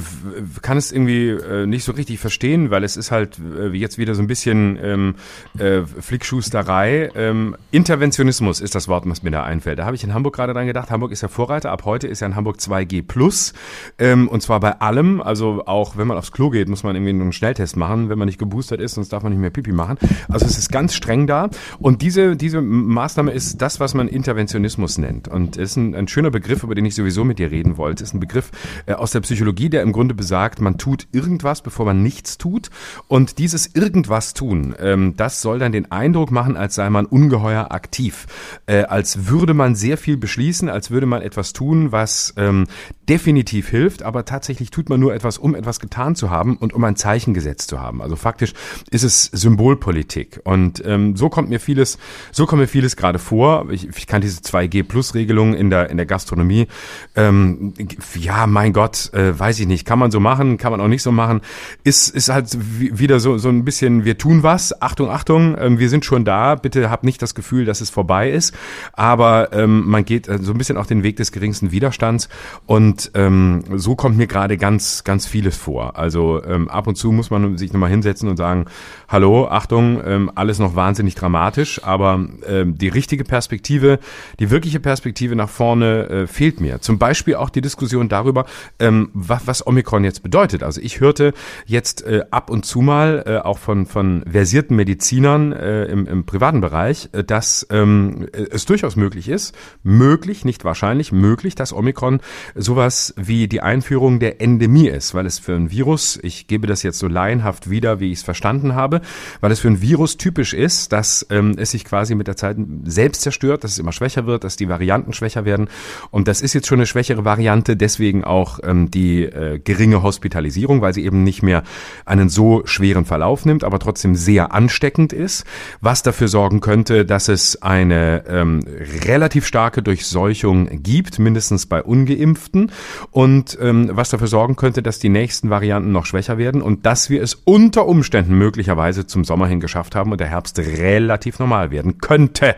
kann 0.62 0.78
es 0.78 0.94
irgendwie 0.94 1.28
äh, 1.28 1.66
nicht 1.66 1.84
so 1.84 1.92
richtig 1.92 2.20
verstehen, 2.20 2.72
weil 2.72 2.86
es 2.86 2.96
ist 2.96 3.12
halt 3.12 3.38
äh, 3.38 3.68
jetzt 3.68 3.98
wieder 3.98 4.16
so 4.16 4.22
ein 4.22 4.28
bisschen 4.28 4.80
ähm, 4.82 5.16
äh, 5.58 5.82
Flickschusterei. 5.82 7.12
Ähm, 7.16 7.58
Interventionismus 7.72 8.62
ist 8.62 8.76
das 8.76 8.88
Wort, 8.88 9.04
was 9.08 9.22
mir 9.22 9.32
da 9.32 9.44
einfällt. 9.44 9.80
Da 9.80 9.86
habe 9.86 9.98
ich 9.98 10.06
in 10.06 10.14
Hamburg 10.14 10.36
gerade 10.36 10.54
dran 10.54 10.68
gedacht. 10.68 10.90
Hamburg 10.90 11.12
ist 11.12 11.22
ja 11.22 11.28
Vorreiter. 11.28 11.70
Ab 11.72 11.84
heute 11.84 12.08
ist 12.08 12.22
ja 12.22 12.28
in 12.28 12.38
Hamburg 12.38 12.60
2G 12.60 13.06
plus. 13.06 13.54
Ähm, 13.98 14.30
und 14.30 14.42
zwar 14.42 14.62
bei 14.62 14.80
allem. 14.80 15.22
Also 15.22 15.64
auch 15.66 15.98
wenn 15.98 16.08
man 16.08 16.18
aufs 16.18 16.32
Klo 16.32 16.50
geht, 16.50 16.70
muss 16.70 16.84
man 16.84 16.96
irgendwie 16.96 17.10
einen 17.10 17.34
Schnelltest 17.34 17.76
machen. 17.76 18.08
Wenn 18.08 18.20
man 18.20 18.28
nicht 18.28 18.40
geboostert 18.40 18.80
ist, 18.80 18.94
sonst 18.94 19.12
darf 19.12 19.24
man 19.24 19.34
nicht 19.34 19.42
mehr 19.42 19.50
Pipi 19.50 19.74
machen. 19.74 19.98
Also 20.30 20.46
es 20.46 20.58
ist 20.58 20.72
ganz 20.72 20.94
streng 20.94 21.28
da. 21.28 21.50
Und 21.80 22.02
diese, 22.04 22.38
diese 22.38 22.62
Maßnahme 22.62 23.32
ist 23.32 23.62
das, 23.62 23.82
was 23.82 23.94
man 23.94 24.08
Interventionismus 24.08 24.98
nennt. 24.98 25.28
Und 25.28 25.58
es 25.58 25.72
ist 25.72 25.76
ein, 25.76 25.94
ein 25.94 26.08
schöner 26.08 26.32
Begriff, 26.32 26.64
über 26.64 26.74
den 26.74 26.86
ich 26.86 26.96
sowieso 26.96 27.26
mit 27.26 27.38
dir 27.38 27.52
reden 27.52 27.76
wollte. 27.76 28.04
Es 28.04 28.12
ist 28.12 28.14
ein 28.14 28.22
Begriff 28.22 28.52
äh, 28.86 28.94
aus 28.94 29.12
der 29.12 29.22
Psychologie, 29.22 29.70
der 29.70 29.82
im 29.82 29.92
Grunde 29.92 30.14
besagt, 30.14 30.62
man 30.62 30.78
tut 30.78 31.08
irgendwas, 31.12 31.62
bevor 31.62 31.86
man 31.86 32.04
nichts 32.04 32.38
tut. 32.38 32.70
Und 33.08 33.38
dieses 33.38 33.76
irgendwas 33.76 34.34
tun, 34.34 34.76
ähm, 34.80 35.16
das 35.18 35.42
soll 35.42 35.60
dann 35.60 35.72
den 35.72 35.92
Eindruck 35.92 36.32
machen, 36.32 36.58
als 36.58 36.76
sei 36.76 36.90
man 36.90 37.06
ungeheuer 37.06 37.72
aktiv. 37.72 38.28
Äh, 38.66 38.84
als 38.84 39.28
würde 39.28 39.54
man 39.54 39.76
sehr 39.76 39.98
viel 39.98 40.18
beschließen, 40.18 40.70
als 40.70 40.92
würde 40.92 41.06
man 41.06 41.22
etwas 41.22 41.54
tun, 41.54 41.92
was 41.92 42.34
ähm, 42.38 42.68
definitiv 43.08 43.70
hilft, 43.70 44.04
aber 44.04 44.26
tatsächlich 44.26 44.70
tut 44.70 44.90
man 44.90 45.00
nur 45.00 45.14
etwas, 45.14 45.38
um 45.38 45.56
etwas 45.56 45.80
getan 45.80 46.16
zu 46.16 46.30
haben 46.30 46.58
und 46.58 46.74
um 46.74 46.84
ein 46.84 46.96
Zeichen 46.96 47.34
gesetzt 47.34 47.70
zu 47.70 47.80
haben. 47.80 48.02
Also 48.02 48.16
faktisch 48.16 48.54
ist 48.92 49.04
es 49.04 49.24
Symbolpolitik. 49.26 50.42
Und 50.44 50.84
ähm, 50.86 51.16
so 51.16 51.30
kommt 51.30 51.50
mir 51.50 51.60
vieles, 51.60 51.98
so 52.32 52.46
kommt 52.46 52.62
mir 52.62 52.68
vieles 52.68 52.96
gerade 52.96 53.20
vor. 53.20 53.70
Ich, 53.72 53.88
ich 53.88 54.08
kann 54.08 54.22
diese 54.22 54.42
2G-Plus-Regelung 54.42 55.54
in 55.54 55.70
der, 55.70 55.90
in 55.90 55.98
der 55.98 56.06
Gastronomie, 56.06 56.68
ähm, 57.16 57.74
ja, 58.16 58.48
mein 58.52 58.74
Gott, 58.74 59.14
äh, 59.14 59.38
weiß 59.38 59.60
ich 59.60 59.68
nicht, 59.68 59.86
kann 59.86 60.00
man 60.00 60.12
so 60.12 60.20
machen, 60.20 60.58
kann 60.58 60.72
man 60.72 60.82
auch 60.82 60.88
nicht 60.88 61.04
so 61.04 61.12
machen. 61.12 61.42
Ist, 61.84 62.10
ist 62.10 62.30
halt 62.30 62.58
wie- 62.60 62.98
wieder 63.00 63.20
so, 63.20 63.38
so 63.38 63.50
ein 63.50 63.66
bisschen, 63.66 64.06
wir 64.06 64.18
tun 64.18 64.44
was, 64.44 64.82
Achtung, 64.82 65.10
Achtung, 65.10 65.56
ähm, 65.60 65.80
wir 65.80 65.90
sind 65.90 66.06
schon 66.06 66.26
da, 66.26 66.56
bitte 66.56 66.90
habt 66.90 67.04
nicht 67.04 67.22
das 67.22 67.36
Gefühl, 67.36 67.66
dass 67.66 67.82
es 67.82 67.90
vorbei 67.90 68.30
ist. 68.32 68.54
Aber 68.94 69.54
ähm, 69.54 69.88
man 69.90 70.06
geht 70.06 70.28
äh, 70.28 70.40
so 70.42 70.52
ein 70.52 70.58
bisschen 70.58 70.78
auch 70.78 70.86
den 70.86 71.04
Weg 71.04 71.18
des 71.18 71.32
geringsten 71.32 71.72
Widerstands. 71.72 72.30
Und 72.66 73.12
ähm, 73.16 73.64
so 73.76 73.96
kommt 73.96 74.18
mir 74.18 74.28
gerade 74.28 74.58
ganz, 74.58 75.04
ganz 75.04 75.26
vieles 75.26 75.56
vor. 75.58 75.98
Also 75.98 76.44
ähm, 76.44 76.68
ab 76.70 76.88
und 76.88 76.96
zu 76.96 77.12
muss 77.12 77.30
man 77.30 77.58
sich 77.58 77.74
nochmal 77.74 77.90
hinsetzen 77.90 78.30
und 78.30 78.38
sagen, 78.38 78.66
hallo, 79.08 79.48
Achtung, 79.48 80.02
ähm, 80.06 80.32
alles 80.36 80.60
noch 80.60 80.76
wahnsinnig 80.76 81.16
dramatisch, 81.16 81.84
aber 81.84 82.26
ähm, 82.48 82.78
die 82.78 82.88
richtige 82.90 83.24
Perspektive, 83.24 84.00
die 84.40 84.50
wirkliche 84.50 84.80
Perspektive 84.80 85.36
nach 85.36 85.50
vorne 85.50 86.10
äh, 86.10 86.28
fehlt 86.28 86.62
mir. 86.62 86.82
Zum 86.82 86.98
Beispiel 87.00 87.36
auch 87.36 87.50
die 87.50 87.62
Diskussion 87.62 88.10
darüber, 88.10 88.39
darüber, 88.40 88.46
ähm, 88.80 89.10
was, 89.14 89.48
was 89.48 89.68
Omikron 89.68 90.04
jetzt 90.04 90.24
bedeutet. 90.24 90.64
Also 90.64 90.82
ich 90.82 91.00
hörte 91.00 91.34
jetzt 91.66 92.06
äh, 92.06 92.24
ab 92.32 92.50
und 92.50 92.66
zu 92.66 92.82
mal 92.82 93.24
äh, 93.26 93.38
auch 93.38 93.58
von, 93.58 93.86
von 93.86 94.24
versierten 94.30 94.76
Medizinern 94.76 95.52
äh, 95.52 95.86
im, 95.86 96.08
im 96.08 96.26
privaten 96.26 96.62
Bereich, 96.62 97.10
äh, 97.12 97.24
dass 97.24 97.68
ähm, 97.70 98.28
es 98.34 98.66
durchaus 98.66 98.96
möglich 98.96 99.30
ist, 99.30 99.56
möglich, 99.84 100.46
nicht 100.46 100.64
wahrscheinlich, 100.64 101.12
möglich, 101.12 101.56
dass 101.56 101.74
Omikron 101.74 102.20
sowas 102.56 103.14
wie 103.18 103.48
die 103.48 103.62
Einführung 103.62 104.20
der 104.20 104.42
Endemie 104.42 104.88
ist, 104.88 105.14
weil 105.14 105.26
es 105.26 105.40
für 105.40 105.56
ein 105.56 105.72
Virus, 105.72 106.20
ich 106.22 106.48
gebe 106.48 106.68
das 106.68 106.84
jetzt 106.84 107.00
so 107.00 107.08
laienhaft 107.08 107.70
wieder, 107.70 108.00
wie 108.00 108.12
ich 108.12 108.20
es 108.20 108.24
verstanden 108.24 108.76
habe, 108.76 109.02
weil 109.42 109.52
es 109.52 109.60
für 109.60 109.68
ein 109.68 109.82
Virus 109.82 110.18
typisch 110.18 110.54
ist, 110.54 110.92
dass 110.92 111.26
ähm, 111.30 111.56
es 111.58 111.72
sich 111.72 111.86
quasi 111.86 112.16
mit 112.16 112.28
der 112.28 112.36
Zeit 112.36 112.58
selbst 112.84 113.22
zerstört, 113.22 113.64
dass 113.64 113.72
es 113.72 113.80
immer 113.80 113.92
schwächer 113.92 114.26
wird, 114.26 114.44
dass 114.44 114.56
die 114.56 114.70
Varianten 114.70 115.14
schwächer 115.14 115.46
werden. 115.46 115.70
Und 116.12 116.28
das 116.28 116.42
ist 116.42 116.54
jetzt 116.54 116.68
schon 116.68 116.80
eine 116.80 116.86
schwächere 116.86 117.26
Variante, 117.26 117.76
deswegen 117.76 118.24
auch 118.30 118.60
ähm, 118.64 118.90
die 118.90 119.24
äh, 119.24 119.60
geringe 119.60 120.04
Hospitalisierung, 120.04 120.82
weil 120.82 120.94
sie 120.94 121.04
eben 121.04 121.24
nicht 121.24 121.44
mehr 121.44 121.64
einen 122.06 122.30
so 122.30 122.62
schweren 122.66 123.06
Verlauf 123.06 123.46
nimmt, 123.46 123.64
aber 123.64 123.80
trotzdem 123.80 124.16
sehr 124.16 124.54
ansteckend 124.54 125.12
ist, 125.12 125.46
was 125.82 126.04
dafür 126.04 126.28
sorgen 126.28 126.62
könnte, 126.62 127.06
dass 127.06 127.28
es 127.28 127.62
eine 127.62 128.24
ähm, 128.28 128.62
relativ 129.06 129.46
starke 129.46 129.82
Durchseuchung 129.82 130.84
gibt, 130.84 131.20
mindestens 131.20 131.66
bei 131.66 131.84
ungeimpften, 131.84 132.72
und 133.12 133.58
ähm, 133.62 133.90
was 133.94 134.10
dafür 134.10 134.28
sorgen 134.28 134.56
könnte, 134.56 134.82
dass 134.82 135.00
die 135.00 135.10
nächsten 135.10 135.50
Varianten 135.50 135.92
noch 135.92 136.06
schwächer 136.06 136.38
werden 136.38 136.62
und 136.62 136.86
dass 136.86 137.10
wir 137.10 137.22
es 137.22 137.34
unter 137.34 137.88
Umständen 137.88 138.38
möglicherweise 138.38 139.08
zum 139.08 139.24
Sommer 139.24 139.48
hin 139.48 139.60
geschafft 139.60 139.96
haben 139.96 140.12
und 140.12 140.20
der 140.20 140.28
Herbst 140.28 140.60
relativ 140.60 141.40
normal 141.40 141.72
werden 141.72 141.98
könnte. 141.98 142.56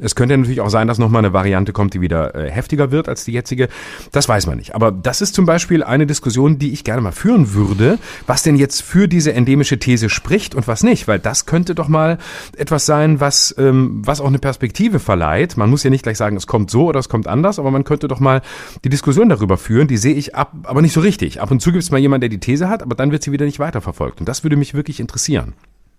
Es 0.00 0.14
könnte 0.14 0.36
natürlich 0.36 0.60
auch 0.60 0.70
sein, 0.70 0.86
dass 0.86 0.98
nochmal 0.98 1.24
eine 1.24 1.32
Variante 1.32 1.72
kommt, 1.72 1.94
die 1.94 2.00
wieder 2.00 2.34
äh, 2.34 2.50
heftiger 2.50 2.90
wird 2.92 3.08
als 3.08 3.24
die 3.24 3.32
jetzige. 3.32 3.68
Das 4.12 4.28
weiß 4.28 4.46
man 4.46 4.56
nicht. 4.56 4.74
Aber 4.74 4.92
das 5.08 5.22
ist 5.22 5.34
zum 5.34 5.46
Beispiel 5.46 5.82
eine 5.82 6.06
Diskussion, 6.06 6.58
die 6.58 6.70
ich 6.70 6.84
gerne 6.84 7.00
mal 7.00 7.12
führen 7.12 7.54
würde, 7.54 7.98
was 8.26 8.42
denn 8.42 8.56
jetzt 8.56 8.82
für 8.82 9.08
diese 9.08 9.32
endemische 9.32 9.78
These 9.78 10.10
spricht 10.10 10.54
und 10.54 10.68
was 10.68 10.82
nicht. 10.82 11.08
Weil 11.08 11.18
das 11.18 11.46
könnte 11.46 11.74
doch 11.74 11.88
mal 11.88 12.18
etwas 12.58 12.84
sein, 12.84 13.18
was, 13.18 13.54
ähm, 13.56 14.02
was 14.04 14.20
auch 14.20 14.26
eine 14.26 14.38
Perspektive 14.38 14.98
verleiht. 14.98 15.56
Man 15.56 15.70
muss 15.70 15.82
ja 15.82 15.88
nicht 15.88 16.02
gleich 16.02 16.18
sagen, 16.18 16.36
es 16.36 16.46
kommt 16.46 16.70
so 16.70 16.88
oder 16.88 17.00
es 17.00 17.08
kommt 17.08 17.26
anders, 17.26 17.58
aber 17.58 17.70
man 17.70 17.84
könnte 17.84 18.06
doch 18.06 18.20
mal 18.20 18.42
die 18.84 18.90
Diskussion 18.90 19.30
darüber 19.30 19.56
führen. 19.56 19.88
Die 19.88 19.96
sehe 19.96 20.12
ich 20.12 20.34
ab, 20.34 20.52
aber 20.64 20.82
nicht 20.82 20.92
so 20.92 21.00
richtig. 21.00 21.40
Ab 21.40 21.50
und 21.50 21.62
zu 21.62 21.72
gibt 21.72 21.84
es 21.84 21.90
mal 21.90 21.96
jemanden, 21.96 22.20
der 22.20 22.28
die 22.28 22.40
These 22.40 22.68
hat, 22.68 22.82
aber 22.82 22.94
dann 22.94 23.10
wird 23.10 23.22
sie 23.22 23.32
wieder 23.32 23.46
nicht 23.46 23.58
weiterverfolgt. 23.58 24.20
Und 24.20 24.28
das 24.28 24.42
würde 24.42 24.56
mich 24.56 24.74
wirklich 24.74 25.00
interessieren. 25.00 25.54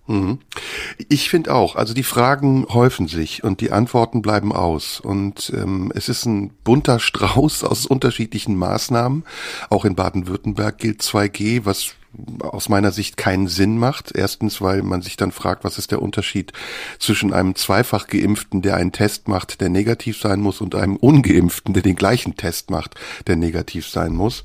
Mhm. 0.10 0.40
Ich 1.08 1.30
finde 1.30 1.54
auch, 1.54 1.76
also 1.76 1.94
die 1.94 2.04
Fragen 2.04 2.66
häufen 2.68 3.08
sich 3.08 3.44
und 3.44 3.62
die 3.62 3.72
Antworten 3.72 4.24
bleiben 4.24 4.52
aus. 4.52 5.00
Und 5.00 5.54
ähm, 5.56 5.92
es 5.94 6.10
ist 6.10 6.26
ein 6.26 6.50
bunter 6.64 7.00
Strauß 7.00 7.64
aus 7.64 7.86
unterschiedlichen 7.86 8.56
Maßnahmen. 8.58 9.24
Auch 9.70 9.86
in 9.86 9.96
Baden-Württemberg 9.96 10.80
gilt 10.80 11.02
2G, 11.02 11.64
was 11.64 11.96
aus 12.40 12.70
meiner 12.70 12.92
Sicht 12.92 13.18
keinen 13.18 13.48
Sinn 13.48 13.78
macht. 13.78 14.12
Erstens, 14.16 14.62
weil 14.62 14.82
man 14.82 15.02
sich 15.02 15.16
dann 15.16 15.32
fragt, 15.32 15.64
was 15.64 15.78
ist 15.78 15.92
der 15.92 16.02
Unterschied 16.02 16.54
zwischen 16.98 17.34
einem 17.34 17.56
zweifach 17.56 18.08
geimpften, 18.08 18.62
der 18.62 18.76
einen 18.76 18.92
Test 18.92 19.28
macht, 19.28 19.62
der 19.62 19.70
negativ 19.70 20.20
sein 20.20 20.42
muss, 20.42 20.62
und 20.62 20.76
einem 20.76 20.96
ungeimpften, 20.96 21.74
der 21.74 21.84
den 21.84 21.96
gleichen 21.96 22.36
Test 22.36 22.72
macht, 22.72 22.96
der 23.28 23.36
negativ 23.36 23.88
sein 23.88 24.14
muss. 24.14 24.44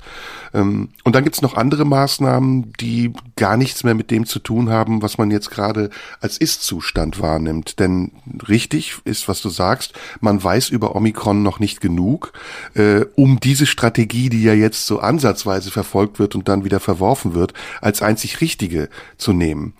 Ähm, 0.53 0.89
und 1.03 1.15
dann 1.15 1.23
gibt's 1.23 1.41
noch 1.41 1.55
andere 1.55 1.85
Maßnahmen, 1.85 2.73
die 2.79 3.13
gar 3.35 3.57
nichts 3.57 3.83
mehr 3.83 3.95
mit 3.95 4.11
dem 4.11 4.25
zu 4.25 4.39
tun 4.39 4.69
haben, 4.69 5.01
was 5.01 5.17
man 5.17 5.31
jetzt 5.31 5.49
gerade 5.49 5.89
als 6.21 6.37
Ist-Zustand 6.37 7.19
wahrnimmt. 7.19 7.79
Denn 7.79 8.11
richtig 8.47 8.97
ist, 9.05 9.27
was 9.27 9.41
du 9.41 9.49
sagst, 9.49 9.93
man 10.19 10.43
weiß 10.43 10.69
über 10.69 10.95
Omikron 10.95 11.41
noch 11.41 11.59
nicht 11.59 11.81
genug, 11.81 12.33
äh, 12.75 13.05
um 13.15 13.39
diese 13.39 13.65
Strategie, 13.65 14.29
die 14.29 14.43
ja 14.43 14.53
jetzt 14.53 14.85
so 14.85 14.99
ansatzweise 14.99 15.71
verfolgt 15.71 16.19
wird 16.19 16.35
und 16.35 16.47
dann 16.47 16.63
wieder 16.63 16.79
verworfen 16.79 17.33
wird, 17.33 17.54
als 17.81 18.01
einzig 18.01 18.41
richtige 18.41 18.89
zu 19.17 19.33
nehmen. 19.33 19.73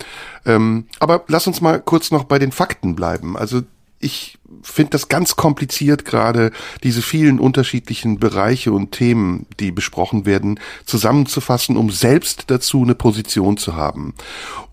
Ähm, 0.46 0.88
aber 1.00 1.24
lass 1.28 1.48
uns 1.48 1.62
mal 1.62 1.80
kurz 1.82 2.12
noch 2.12 2.26
bei 2.26 2.40
den 2.40 2.52
Fakten 2.52 2.96
bleiben. 2.96 3.38
Also 3.38 3.62
ich 4.00 4.38
finde 4.62 4.92
das 4.92 5.10
ganz 5.10 5.36
kompliziert 5.36 6.06
gerade, 6.06 6.52
diese 6.84 7.02
vielen 7.02 7.40
unterschiedlichen 7.40 8.20
Bereiche 8.20 8.72
und 8.72 8.92
Themen, 8.92 9.48
die 9.60 9.72
besprochen 9.72 10.26
werden, 10.26 10.60
zusammenzufassen, 10.86 11.78
um 11.78 11.90
selbst 11.90 12.46
dazu 12.48 12.84
eine 12.84 12.96
Position 12.96 13.58
zu 13.58 13.76
haben. 13.76 14.14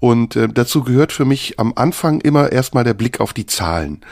Und 0.00 0.36
äh, 0.36 0.48
dazu 0.48 0.82
gehört 0.82 1.12
für 1.12 1.24
mich 1.24 1.58
am 1.58 1.72
Anfang 1.76 2.20
immer 2.20 2.52
erstmal 2.52 2.84
der 2.84 2.94
Blick 2.94 3.20
auf 3.20 3.32
die 3.32 3.46
Zahlen. 3.46 4.02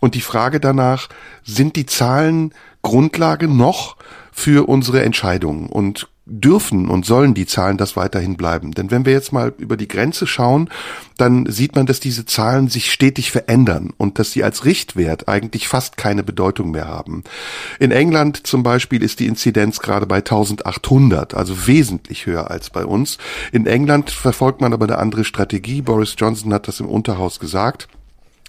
Und 0.00 0.14
die 0.14 0.20
Frage 0.20 0.58
danach, 0.58 1.08
sind 1.44 1.76
die 1.76 1.86
Zahlen 1.86 2.54
Grundlage 2.82 3.48
noch 3.48 3.96
für 4.32 4.68
unsere 4.68 5.02
Entscheidungen? 5.02 5.68
Und 5.68 6.08
dürfen 6.24 6.88
und 6.88 7.04
sollen 7.04 7.34
die 7.34 7.46
Zahlen 7.46 7.76
das 7.76 7.96
weiterhin 7.96 8.36
bleiben. 8.36 8.72
Denn 8.72 8.90
wenn 8.92 9.04
wir 9.04 9.12
jetzt 9.12 9.32
mal 9.32 9.52
über 9.58 9.76
die 9.76 9.88
Grenze 9.88 10.26
schauen, 10.26 10.70
dann 11.16 11.46
sieht 11.46 11.74
man, 11.74 11.86
dass 11.86 11.98
diese 11.98 12.24
Zahlen 12.24 12.68
sich 12.68 12.92
stetig 12.92 13.32
verändern 13.32 13.92
und 13.96 14.18
dass 14.18 14.30
sie 14.30 14.44
als 14.44 14.64
Richtwert 14.64 15.28
eigentlich 15.28 15.66
fast 15.66 15.96
keine 15.96 16.22
Bedeutung 16.22 16.70
mehr 16.70 16.86
haben. 16.86 17.24
In 17.80 17.90
England 17.90 18.46
zum 18.46 18.62
Beispiel 18.62 19.02
ist 19.02 19.18
die 19.18 19.26
Inzidenz 19.26 19.80
gerade 19.80 20.06
bei 20.06 20.18
1800, 20.18 21.34
also 21.34 21.66
wesentlich 21.66 22.26
höher 22.26 22.50
als 22.50 22.70
bei 22.70 22.84
uns. 22.84 23.18
In 23.50 23.66
England 23.66 24.10
verfolgt 24.10 24.60
man 24.60 24.72
aber 24.72 24.84
eine 24.84 24.98
andere 24.98 25.24
Strategie. 25.24 25.82
Boris 25.82 26.14
Johnson 26.16 26.54
hat 26.54 26.68
das 26.68 26.78
im 26.78 26.86
Unterhaus 26.86 27.40
gesagt 27.40 27.88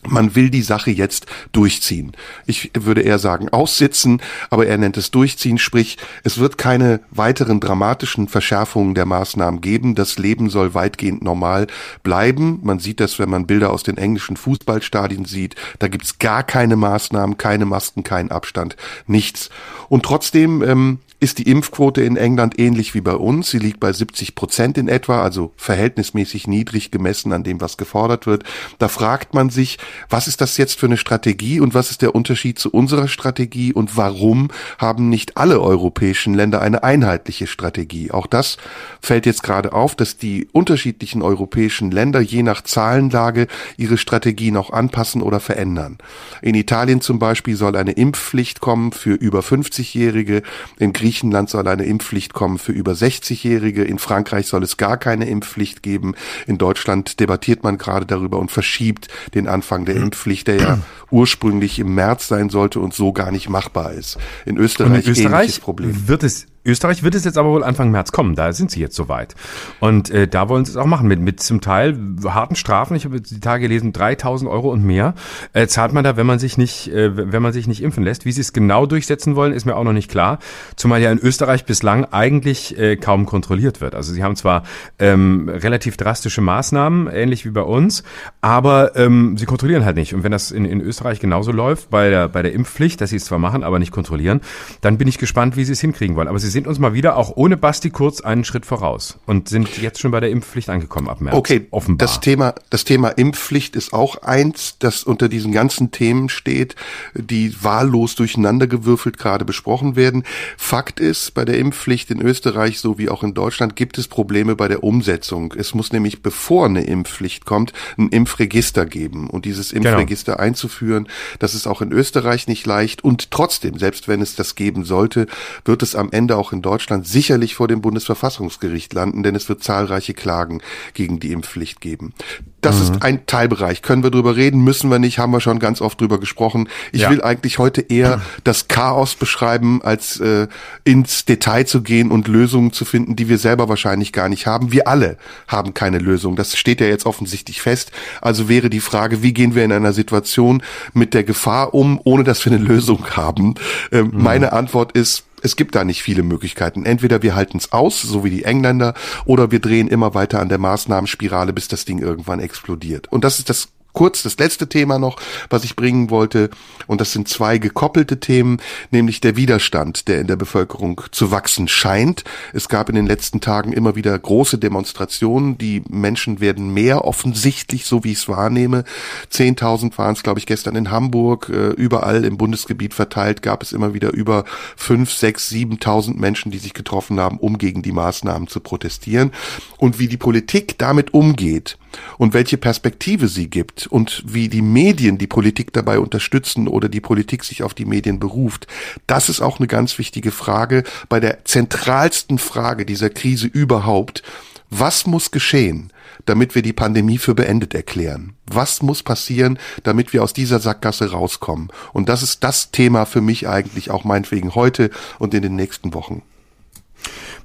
man 0.07 0.35
will 0.35 0.49
die 0.49 0.61
Sache 0.61 0.91
jetzt 0.91 1.25
durchziehen. 1.51 2.13
Ich 2.45 2.71
würde 2.73 3.01
eher 3.01 3.19
sagen 3.19 3.49
aussitzen, 3.49 4.21
aber 4.49 4.67
er 4.67 4.77
nennt 4.77 4.97
es 4.97 5.11
durchziehen, 5.11 5.57
sprich 5.57 5.97
es 6.23 6.37
wird 6.37 6.57
keine 6.57 7.01
weiteren 7.11 7.59
dramatischen 7.59 8.27
Verschärfungen 8.27 8.95
der 8.95 9.05
Maßnahmen 9.05 9.61
geben. 9.61 9.95
Das 9.95 10.17
Leben 10.17 10.49
soll 10.49 10.73
weitgehend 10.73 11.23
normal 11.23 11.67
bleiben. 12.03 12.59
Man 12.63 12.79
sieht 12.79 12.99
das, 12.99 13.19
wenn 13.19 13.29
man 13.29 13.47
Bilder 13.47 13.71
aus 13.71 13.83
den 13.83 13.97
englischen 13.97 14.37
Fußballstadien 14.37 15.25
sieht. 15.25 15.55
Da 15.79 15.87
gibt's 15.87 16.19
gar 16.19 16.43
keine 16.43 16.75
Maßnahmen, 16.75 17.37
keine 17.37 17.65
Masken, 17.65 18.03
keinen 18.03 18.31
Abstand, 18.31 18.75
nichts. 19.07 19.49
Und 19.89 20.03
trotzdem 20.03 20.63
ähm, 20.63 20.99
ist 21.23 21.37
die 21.37 21.49
Impfquote 21.49 22.01
in 22.01 22.17
England 22.17 22.59
ähnlich 22.59 22.93
wie 22.93 23.01
bei 23.01 23.15
uns. 23.15 23.49
Sie 23.49 23.57
liegt 23.57 23.79
bei 23.79 23.93
70 23.93 24.35
Prozent 24.35 24.77
in 24.77 24.89
etwa, 24.89 25.23
also 25.23 25.53
verhältnismäßig 25.55 26.47
niedrig 26.47 26.91
gemessen 26.91 27.31
an 27.31 27.45
dem, 27.45 27.61
was 27.61 27.77
gefordert 27.77 28.27
wird. 28.27 28.43
Da 28.77 28.89
fragt 28.89 29.33
man 29.33 29.49
sich, 29.49 29.79
was 30.09 30.27
ist 30.27 30.41
das 30.41 30.57
jetzt 30.57 30.77
für 30.77 30.87
eine 30.87 30.97
Strategie 30.97 31.61
und 31.61 31.73
was 31.73 31.91
ist 31.91 32.01
der 32.01 32.13
Unterschied 32.13 32.59
zu 32.59 32.69
unserer 32.71 33.07
Strategie 33.07 33.71
und 33.71 33.95
warum 33.95 34.49
haben 34.77 35.07
nicht 35.07 35.37
alle 35.37 35.61
europäischen 35.61 36.33
Länder 36.33 36.61
eine 36.61 36.83
einheitliche 36.83 37.47
Strategie? 37.47 38.11
Auch 38.11 38.27
das 38.27 38.57
fällt 39.01 39.25
jetzt 39.25 39.43
gerade 39.43 39.71
auf, 39.71 39.95
dass 39.95 40.17
die 40.17 40.49
unterschiedlichen 40.51 41.21
europäischen 41.21 41.89
Länder 41.89 42.19
je 42.19 42.43
nach 42.43 42.63
Zahlenlage 42.63 43.47
ihre 43.77 43.97
Strategien 43.97 44.57
auch 44.57 44.71
anpassen 44.71 45.21
oder 45.21 45.39
verändern. 45.39 45.99
In 46.41 46.55
Italien 46.55 46.99
zum 46.99 47.17
Beispiel 47.17 47.55
soll 47.55 47.77
eine 47.77 47.93
Impfpflicht 47.93 48.59
kommen 48.59 48.91
für 48.91 49.13
über 49.13 49.39
50-Jährige. 49.39 50.43
In 50.79 50.91
Griechenland 50.91 51.12
Griechenland 51.13 51.47
soll 51.47 51.67
eine 51.67 51.85
Impfpflicht 51.85 52.33
kommen 52.33 52.57
für 52.57 52.71
über 52.71 52.93
60-Jährige. 52.93 53.83
In 53.83 53.99
Frankreich 53.99 54.47
soll 54.47 54.63
es 54.63 54.77
gar 54.77 54.97
keine 54.97 55.29
Impfpflicht 55.29 55.83
geben. 55.83 56.15
In 56.47 56.57
Deutschland 56.57 57.19
debattiert 57.19 57.63
man 57.63 57.77
gerade 57.77 58.07
darüber 58.07 58.39
und 58.39 58.49
verschiebt 58.49 59.09
den 59.35 59.47
Anfang 59.47 59.85
der 59.85 59.95
Impfpflicht, 59.95 60.47
der 60.47 60.55
ja 60.55 60.79
ursprünglich 61.11 61.77
im 61.77 61.93
März 61.93 62.27
sein 62.27 62.49
sollte 62.49 62.79
und 62.79 62.95
so 62.95 63.13
gar 63.13 63.29
nicht 63.29 63.47
machbar 63.47 63.91
ist. 63.91 64.17
In 64.47 64.57
Österreich, 64.57 65.05
in 65.05 65.11
Österreich 65.11 65.61
Problem. 65.61 66.07
wird 66.07 66.23
es 66.23 66.47
Österreich 66.65 67.03
wird 67.03 67.15
es 67.15 67.25
jetzt 67.25 67.37
aber 67.37 67.49
wohl 67.49 67.63
Anfang 67.63 67.91
März 67.91 68.11
kommen, 68.11 68.35
da 68.35 68.53
sind 68.53 68.71
sie 68.71 68.79
jetzt 68.79 68.95
soweit. 68.95 69.35
Und 69.79 70.09
äh, 70.09 70.27
da 70.27 70.47
wollen 70.49 70.65
sie 70.65 70.71
es 70.71 70.77
auch 70.77 70.85
machen, 70.85 71.07
mit, 71.07 71.19
mit 71.19 71.41
zum 71.41 71.61
Teil 71.61 71.97
harten 72.23 72.55
Strafen, 72.55 72.95
ich 72.95 73.05
habe 73.05 73.19
die 73.19 73.39
Tage 73.39 73.63
gelesen, 73.63 73.91
3000 73.91 74.49
Euro 74.49 74.71
und 74.71 74.83
mehr, 74.83 75.13
äh, 75.51 75.67
zahlt 75.67 75.93
man 75.93 76.03
da, 76.03 76.15
wenn 76.15 76.25
man 76.25 76.39
sich 76.39 76.57
nicht, 76.57 76.87
äh, 76.89 77.31
wenn 77.31 77.41
man 77.41 77.51
sich 77.51 77.67
nicht 77.67 77.81
impfen 77.81 78.03
lässt. 78.03 78.25
Wie 78.25 78.31
sie 78.31 78.41
es 78.41 78.53
genau 78.53 78.85
durchsetzen 78.85 79.35
wollen, 79.35 79.53
ist 79.53 79.65
mir 79.65 79.75
auch 79.75 79.83
noch 79.83 79.93
nicht 79.93 80.09
klar, 80.09 80.39
zumal 80.75 81.01
ja 81.01 81.11
in 81.11 81.19
Österreich 81.19 81.65
bislang 81.65 82.05
eigentlich 82.05 82.77
äh, 82.77 82.95
kaum 82.95 83.25
kontrolliert 83.25 83.81
wird. 83.81 83.95
Also 83.95 84.13
sie 84.13 84.23
haben 84.23 84.35
zwar 84.35 84.63
ähm, 84.99 85.49
relativ 85.49 85.97
drastische 85.97 86.41
Maßnahmen, 86.41 87.07
ähnlich 87.07 87.45
wie 87.45 87.51
bei 87.51 87.61
uns, 87.61 88.03
aber 88.41 88.95
ähm, 88.95 89.37
sie 89.37 89.45
kontrollieren 89.45 89.83
halt 89.83 89.97
nicht. 89.97 90.13
Und 90.13 90.23
wenn 90.23 90.31
das 90.31 90.51
in, 90.51 90.65
in 90.65 90.79
Österreich 90.79 91.19
genauso 91.19 91.51
läuft, 91.51 91.89
bei 91.89 92.09
der, 92.09 92.29
bei 92.29 92.41
der 92.41 92.53
Impfpflicht, 92.53 93.01
dass 93.01 93.09
sie 93.09 93.17
es 93.17 93.25
zwar 93.25 93.39
machen, 93.39 93.63
aber 93.63 93.79
nicht 93.79 93.91
kontrollieren, 93.91 94.41
dann 94.81 94.97
bin 94.97 95.07
ich 95.07 95.17
gespannt, 95.17 95.57
wie 95.57 95.65
sie 95.65 95.73
es 95.73 95.81
hinkriegen 95.81 96.15
wollen. 96.15 96.27
Aber 96.27 96.39
sie 96.39 96.52
sind 96.53 96.67
uns 96.67 96.79
mal 96.79 96.93
wieder 96.93 97.17
auch 97.17 97.33
ohne 97.35 97.57
Basti 97.57 97.89
Kurz 97.89 98.21
einen 98.21 98.45
Schritt 98.45 98.65
voraus 98.65 99.19
und 99.25 99.49
sind 99.49 99.81
jetzt 99.81 99.99
schon 99.99 100.11
bei 100.11 100.19
der 100.19 100.29
Impfpflicht 100.29 100.69
angekommen 100.69 101.09
ab 101.09 101.19
März. 101.19 101.35
Okay, 101.35 101.67
offenbar. 101.71 102.07
Das 102.07 102.21
Thema, 102.21 102.55
das 102.69 102.85
Thema 102.85 103.09
Impfpflicht 103.09 103.75
ist 103.75 103.91
auch 103.91 104.21
eins, 104.21 104.77
das 104.79 105.03
unter 105.03 105.27
diesen 105.27 105.51
ganzen 105.51 105.91
Themen 105.91 106.29
steht, 106.29 106.75
die 107.13 107.53
wahllos 107.61 108.15
durcheinandergewürfelt 108.15 109.17
gerade 109.17 109.45
besprochen 109.45 109.95
werden. 109.95 110.23
Fakt 110.57 110.99
ist, 110.99 111.33
bei 111.33 111.43
der 111.43 111.57
Impfpflicht 111.57 112.11
in 112.11 112.21
Österreich 112.21 112.79
sowie 112.79 113.09
auch 113.09 113.23
in 113.23 113.33
Deutschland 113.33 113.75
gibt 113.75 113.97
es 113.97 114.07
Probleme 114.07 114.55
bei 114.55 114.67
der 114.67 114.83
Umsetzung. 114.83 115.53
Es 115.57 115.73
muss 115.73 115.91
nämlich, 115.91 116.21
bevor 116.21 116.67
eine 116.67 116.83
Impfpflicht 116.83 117.45
kommt, 117.45 117.73
ein 117.97 118.09
Impfregister 118.09 118.85
geben. 118.85 119.29
Und 119.29 119.45
dieses 119.45 119.71
genau. 119.71 119.89
Impfregister 119.89 120.33
genau. 120.33 120.43
einzuführen, 120.43 121.07
das 121.39 121.55
ist 121.55 121.67
auch 121.67 121.81
in 121.81 121.91
Österreich 121.91 122.47
nicht 122.47 122.65
leicht. 122.65 123.03
Und 123.03 123.31
trotzdem, 123.31 123.79
selbst 123.79 124.07
wenn 124.07 124.21
es 124.21 124.35
das 124.35 124.55
geben 124.55 124.85
sollte, 124.85 125.27
wird 125.65 125.81
es 125.81 125.95
am 125.95 126.11
Ende 126.11 126.37
auch 126.37 126.42
auch 126.43 126.51
in 126.51 126.61
Deutschland 126.61 127.07
sicherlich 127.07 127.55
vor 127.55 127.69
dem 127.69 127.79
Bundesverfassungsgericht 127.79 128.91
landen, 128.91 129.23
denn 129.23 129.33
es 129.33 129.47
wird 129.47 129.63
zahlreiche 129.63 130.13
Klagen 130.13 130.59
gegen 130.93 131.21
die 131.21 131.31
Impfpflicht 131.31 131.79
geben. 131.79 132.13
Das 132.59 132.75
mhm. 132.77 132.81
ist 132.81 133.01
ein 133.01 133.25
Teilbereich. 133.25 133.81
Können 133.81 134.03
wir 134.03 134.11
drüber 134.11 134.35
reden? 134.35 134.61
Müssen 134.61 134.91
wir 134.91 134.99
nicht? 134.99 135.19
Haben 135.19 135.31
wir 135.31 135.39
schon 135.39 135.59
ganz 135.59 135.79
oft 135.79 136.01
drüber 136.01 136.19
gesprochen. 136.19 136.67
Ich 136.91 137.03
ja. 137.03 137.09
will 137.09 137.21
eigentlich 137.21 137.59
heute 137.59 137.79
eher 137.79 138.21
das 138.43 138.67
Chaos 138.67 139.15
beschreiben, 139.15 139.81
als 139.81 140.19
äh, 140.19 140.47
ins 140.83 141.23
Detail 141.23 141.65
zu 141.65 141.81
gehen 141.81 142.11
und 142.11 142.27
Lösungen 142.27 142.73
zu 142.73 142.83
finden, 142.83 143.15
die 143.15 143.29
wir 143.29 143.37
selber 143.37 143.69
wahrscheinlich 143.69 144.11
gar 144.11 144.27
nicht 144.27 144.45
haben. 144.45 144.73
Wir 144.73 144.89
alle 144.89 145.17
haben 145.47 145.73
keine 145.73 145.99
Lösung. 145.99 146.35
Das 146.35 146.57
steht 146.57 146.81
ja 146.81 146.87
jetzt 146.87 147.05
offensichtlich 147.05 147.61
fest. 147.61 147.93
Also 148.19 148.49
wäre 148.49 148.69
die 148.69 148.81
Frage, 148.81 149.23
wie 149.23 149.33
gehen 149.33 149.55
wir 149.55 149.63
in 149.63 149.71
einer 149.71 149.93
Situation 149.93 150.61
mit 150.93 151.13
der 151.13 151.23
Gefahr 151.23 151.73
um, 151.73 152.01
ohne 152.03 152.25
dass 152.25 152.43
wir 152.43 152.51
eine 152.51 152.61
Lösung 152.61 153.11
haben? 153.11 153.55
Ähm, 153.93 154.11
mhm. 154.13 154.23
Meine 154.23 154.51
Antwort 154.51 154.91
ist, 154.91 155.23
es 155.43 155.55
gibt 155.55 155.75
da 155.75 155.83
nicht 155.83 156.01
viele 156.01 156.23
Möglichkeiten. 156.23 156.85
Entweder 156.85 157.21
wir 157.21 157.35
halten 157.35 157.57
es 157.57 157.71
aus, 157.71 158.01
so 158.01 158.23
wie 158.23 158.29
die 158.29 158.45
Engländer, 158.45 158.93
oder 159.25 159.51
wir 159.51 159.59
drehen 159.59 159.87
immer 159.87 160.13
weiter 160.13 160.39
an 160.39 160.49
der 160.49 160.57
Maßnahmenspirale, 160.57 161.53
bis 161.53 161.67
das 161.67 161.85
Ding 161.85 161.99
irgendwann 161.99 162.39
explodiert. 162.39 163.11
Und 163.11 163.23
das 163.23 163.39
ist 163.39 163.49
das 163.49 163.72
kurz 163.93 164.23
das 164.23 164.37
letzte 164.37 164.67
Thema 164.67 164.99
noch, 164.99 165.17
was 165.49 165.63
ich 165.63 165.75
bringen 165.75 166.09
wollte. 166.09 166.49
Und 166.87 166.99
das 166.99 167.11
sind 167.11 167.27
zwei 167.27 167.57
gekoppelte 167.57 168.19
Themen, 168.19 168.57
nämlich 168.91 169.21
der 169.21 169.35
Widerstand, 169.35 170.07
der 170.07 170.19
in 170.19 170.27
der 170.27 170.35
Bevölkerung 170.35 171.01
zu 171.11 171.31
wachsen 171.31 171.67
scheint. 171.67 172.23
Es 172.51 172.67
gab 172.67 172.89
in 172.89 172.95
den 172.95 173.05
letzten 173.05 173.39
Tagen 173.39 173.71
immer 173.71 173.95
wieder 173.95 174.17
große 174.17 174.57
Demonstrationen. 174.57 175.57
Die 175.57 175.83
Menschen 175.89 176.39
werden 176.39 176.73
mehr 176.73 177.05
offensichtlich, 177.05 177.85
so 177.85 178.03
wie 178.03 178.11
ich 178.11 178.19
es 178.19 178.27
wahrnehme. 178.27 178.83
Zehntausend 179.29 179.97
waren 179.97 180.13
es, 180.13 180.23
glaube 180.23 180.39
ich, 180.39 180.45
gestern 180.45 180.75
in 180.75 180.91
Hamburg. 180.91 181.49
Äh, 181.49 181.69
überall 181.69 182.25
im 182.25 182.37
Bundesgebiet 182.37 182.93
verteilt 182.93 183.41
gab 183.41 183.63
es 183.63 183.71
immer 183.71 183.93
wieder 183.93 184.11
über 184.11 184.45
fünf, 184.75 185.11
sechs, 185.11 185.49
siebentausend 185.49 186.19
Menschen, 186.19 186.51
die 186.51 186.57
sich 186.57 186.73
getroffen 186.73 187.19
haben, 187.19 187.37
um 187.37 187.57
gegen 187.57 187.81
die 187.83 187.91
Maßnahmen 187.91 188.47
zu 188.47 188.59
protestieren. 188.59 189.31
Und 189.77 189.99
wie 189.99 190.07
die 190.07 190.17
Politik 190.17 190.77
damit 190.77 191.13
umgeht, 191.13 191.77
und 192.17 192.33
welche 192.33 192.57
Perspektive 192.57 193.27
sie 193.27 193.49
gibt 193.49 193.82
und 193.87 194.23
wie 194.25 194.49
die 194.49 194.61
Medien 194.61 195.17
die 195.17 195.27
Politik 195.27 195.73
dabei 195.73 195.99
unterstützen 195.99 196.67
oder 196.67 196.89
die 196.89 197.01
Politik 197.01 197.43
sich 197.43 197.63
auf 197.63 197.73
die 197.73 197.85
Medien 197.85 198.19
beruft, 198.19 198.67
das 199.07 199.29
ist 199.29 199.41
auch 199.41 199.59
eine 199.59 199.67
ganz 199.67 199.97
wichtige 199.97 200.31
Frage 200.31 200.83
bei 201.09 201.19
der 201.19 201.45
zentralsten 201.45 202.37
Frage 202.37 202.85
dieser 202.85 203.09
Krise 203.09 203.47
überhaupt. 203.47 204.23
Was 204.69 205.05
muss 205.05 205.29
geschehen, 205.29 205.93
damit 206.25 206.55
wir 206.55 206.63
die 206.63 206.73
Pandemie 206.73 207.19
für 207.19 207.35
beendet 207.35 207.75
erklären? 207.75 208.33
Was 208.47 208.81
muss 208.81 209.03
passieren, 209.03 209.59
damit 209.83 210.13
wir 210.13 210.23
aus 210.23 210.33
dieser 210.33 210.59
Sackgasse 210.59 211.11
rauskommen? 211.11 211.69
Und 211.93 212.09
das 212.09 212.23
ist 212.23 212.43
das 212.43 212.71
Thema 212.71 213.05
für 213.05 213.21
mich 213.21 213.47
eigentlich 213.47 213.91
auch 213.91 214.03
meinetwegen 214.03 214.55
heute 214.55 214.89
und 215.19 215.33
in 215.33 215.43
den 215.43 215.55
nächsten 215.55 215.93
Wochen. 215.93 216.23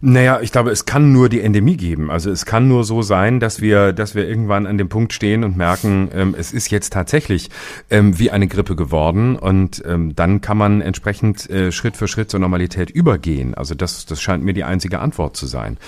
Naja, 0.01 0.41
ich 0.41 0.53
glaube, 0.53 0.71
es 0.71 0.85
kann 0.85 1.13
nur 1.13 1.29
die 1.29 1.41
Endemie 1.41 1.77
geben. 1.77 2.11
Also 2.11 2.31
es 2.31 2.47
kann 2.47 2.69
nur 2.69 2.85
so 2.85 3.03
sein, 3.03 3.41
dass 3.41 3.61
wir, 3.61 3.93
dass 3.93 4.15
wir 4.15 4.29
irgendwann 4.29 4.67
an 4.67 4.79
dem 4.79 4.89
Punkt 4.89 5.13
stehen 5.13 5.43
und 5.43 5.57
merken, 5.57 6.09
ähm, 6.15 6.35
es 6.39 6.53
ist 6.53 6.71
jetzt 6.71 6.93
tatsächlich 6.93 7.51
ähm, 7.91 8.17
wie 8.19 8.31
eine 8.31 8.47
Grippe 8.47 8.77
geworden 8.77 9.35
und 9.37 9.83
ähm, 9.87 10.15
dann 10.15 10.41
kann 10.41 10.57
man 10.57 10.81
entsprechend 10.83 11.51
äh, 11.51 11.73
Schritt 11.73 11.97
für 11.97 12.07
Schritt 12.07 12.31
zur 12.31 12.39
Normalität 12.39 12.91
übergehen. 12.91 13.55
Also 13.55 13.75
das, 13.75 14.07
das 14.07 14.23
scheint 14.23 14.45
mir 14.45 14.55
die 14.55 14.63
einzige 14.63 15.01
Antwort 15.01 15.37
zu 15.37 15.47
sein. 15.47 15.79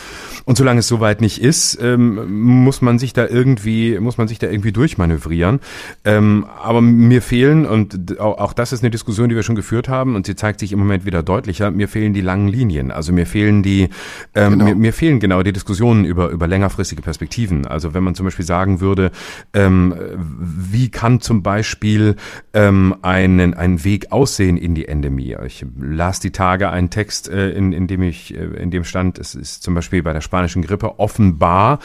Und 0.44 0.56
solange 0.56 0.80
es 0.80 0.88
soweit 0.88 1.20
nicht 1.20 1.40
ist, 1.40 1.78
ähm, 1.80 2.52
muss 2.62 2.82
man 2.82 2.98
sich 2.98 3.12
da 3.12 3.28
irgendwie, 3.28 3.98
muss 4.00 4.18
man 4.18 4.26
sich 4.26 4.40
da 4.40 4.48
irgendwie 4.48 4.72
durchmanövrieren. 4.72 5.60
Ähm, 6.04 6.46
aber 6.60 6.80
mir 6.80 7.22
fehlen, 7.22 7.64
und 7.64 8.18
auch, 8.18 8.38
auch 8.38 8.52
das 8.54 8.72
ist 8.72 8.82
eine 8.82 8.90
Diskussion, 8.90 9.28
die 9.28 9.36
wir 9.36 9.44
schon 9.44 9.54
geführt 9.54 9.88
haben, 9.88 10.16
und 10.16 10.26
sie 10.26 10.34
zeigt 10.34 10.58
sich 10.58 10.72
im 10.72 10.80
Moment 10.80 11.04
wieder 11.06 11.22
deutlicher, 11.22 11.70
mir 11.70 11.86
fehlen 11.86 12.12
die 12.12 12.20
langen 12.20 12.48
Linien. 12.48 12.90
Also 12.90 13.12
mir 13.12 13.26
fehlen 13.26 13.62
die 13.62 13.88
ähm, 14.34 14.52
genau. 14.52 14.64
mir, 14.66 14.74
mir 14.74 14.92
fehlen 14.92 15.20
genau 15.20 15.42
die 15.42 15.52
Diskussionen 15.52 16.04
über, 16.04 16.28
über 16.28 16.46
längerfristige 16.46 17.02
Perspektiven. 17.02 17.66
Also 17.66 17.94
wenn 17.94 18.02
man 18.02 18.14
zum 18.14 18.24
Beispiel 18.24 18.44
sagen 18.44 18.80
würde, 18.80 19.10
ähm, 19.54 19.94
wie 20.16 20.90
kann 20.90 21.20
zum 21.20 21.42
Beispiel 21.42 22.16
ähm, 22.54 22.94
einen, 23.02 23.54
ein 23.54 23.84
Weg 23.84 24.12
aussehen 24.12 24.56
in 24.56 24.74
die 24.74 24.88
Endemie? 24.88 25.36
Ich 25.46 25.64
las 25.78 26.20
die 26.20 26.30
Tage 26.30 26.70
einen 26.70 26.90
Text, 26.90 27.28
äh, 27.28 27.50
in, 27.50 27.72
in 27.72 27.86
dem 27.86 28.02
ich, 28.02 28.34
äh, 28.34 28.44
in 28.44 28.70
dem 28.70 28.84
stand, 28.84 29.18
es 29.18 29.34
ist 29.34 29.62
zum 29.62 29.74
Beispiel 29.74 30.02
bei 30.02 30.12
der 30.12 30.20
spanischen 30.20 30.62
Grippe 30.62 30.98
offenbar 30.98 31.78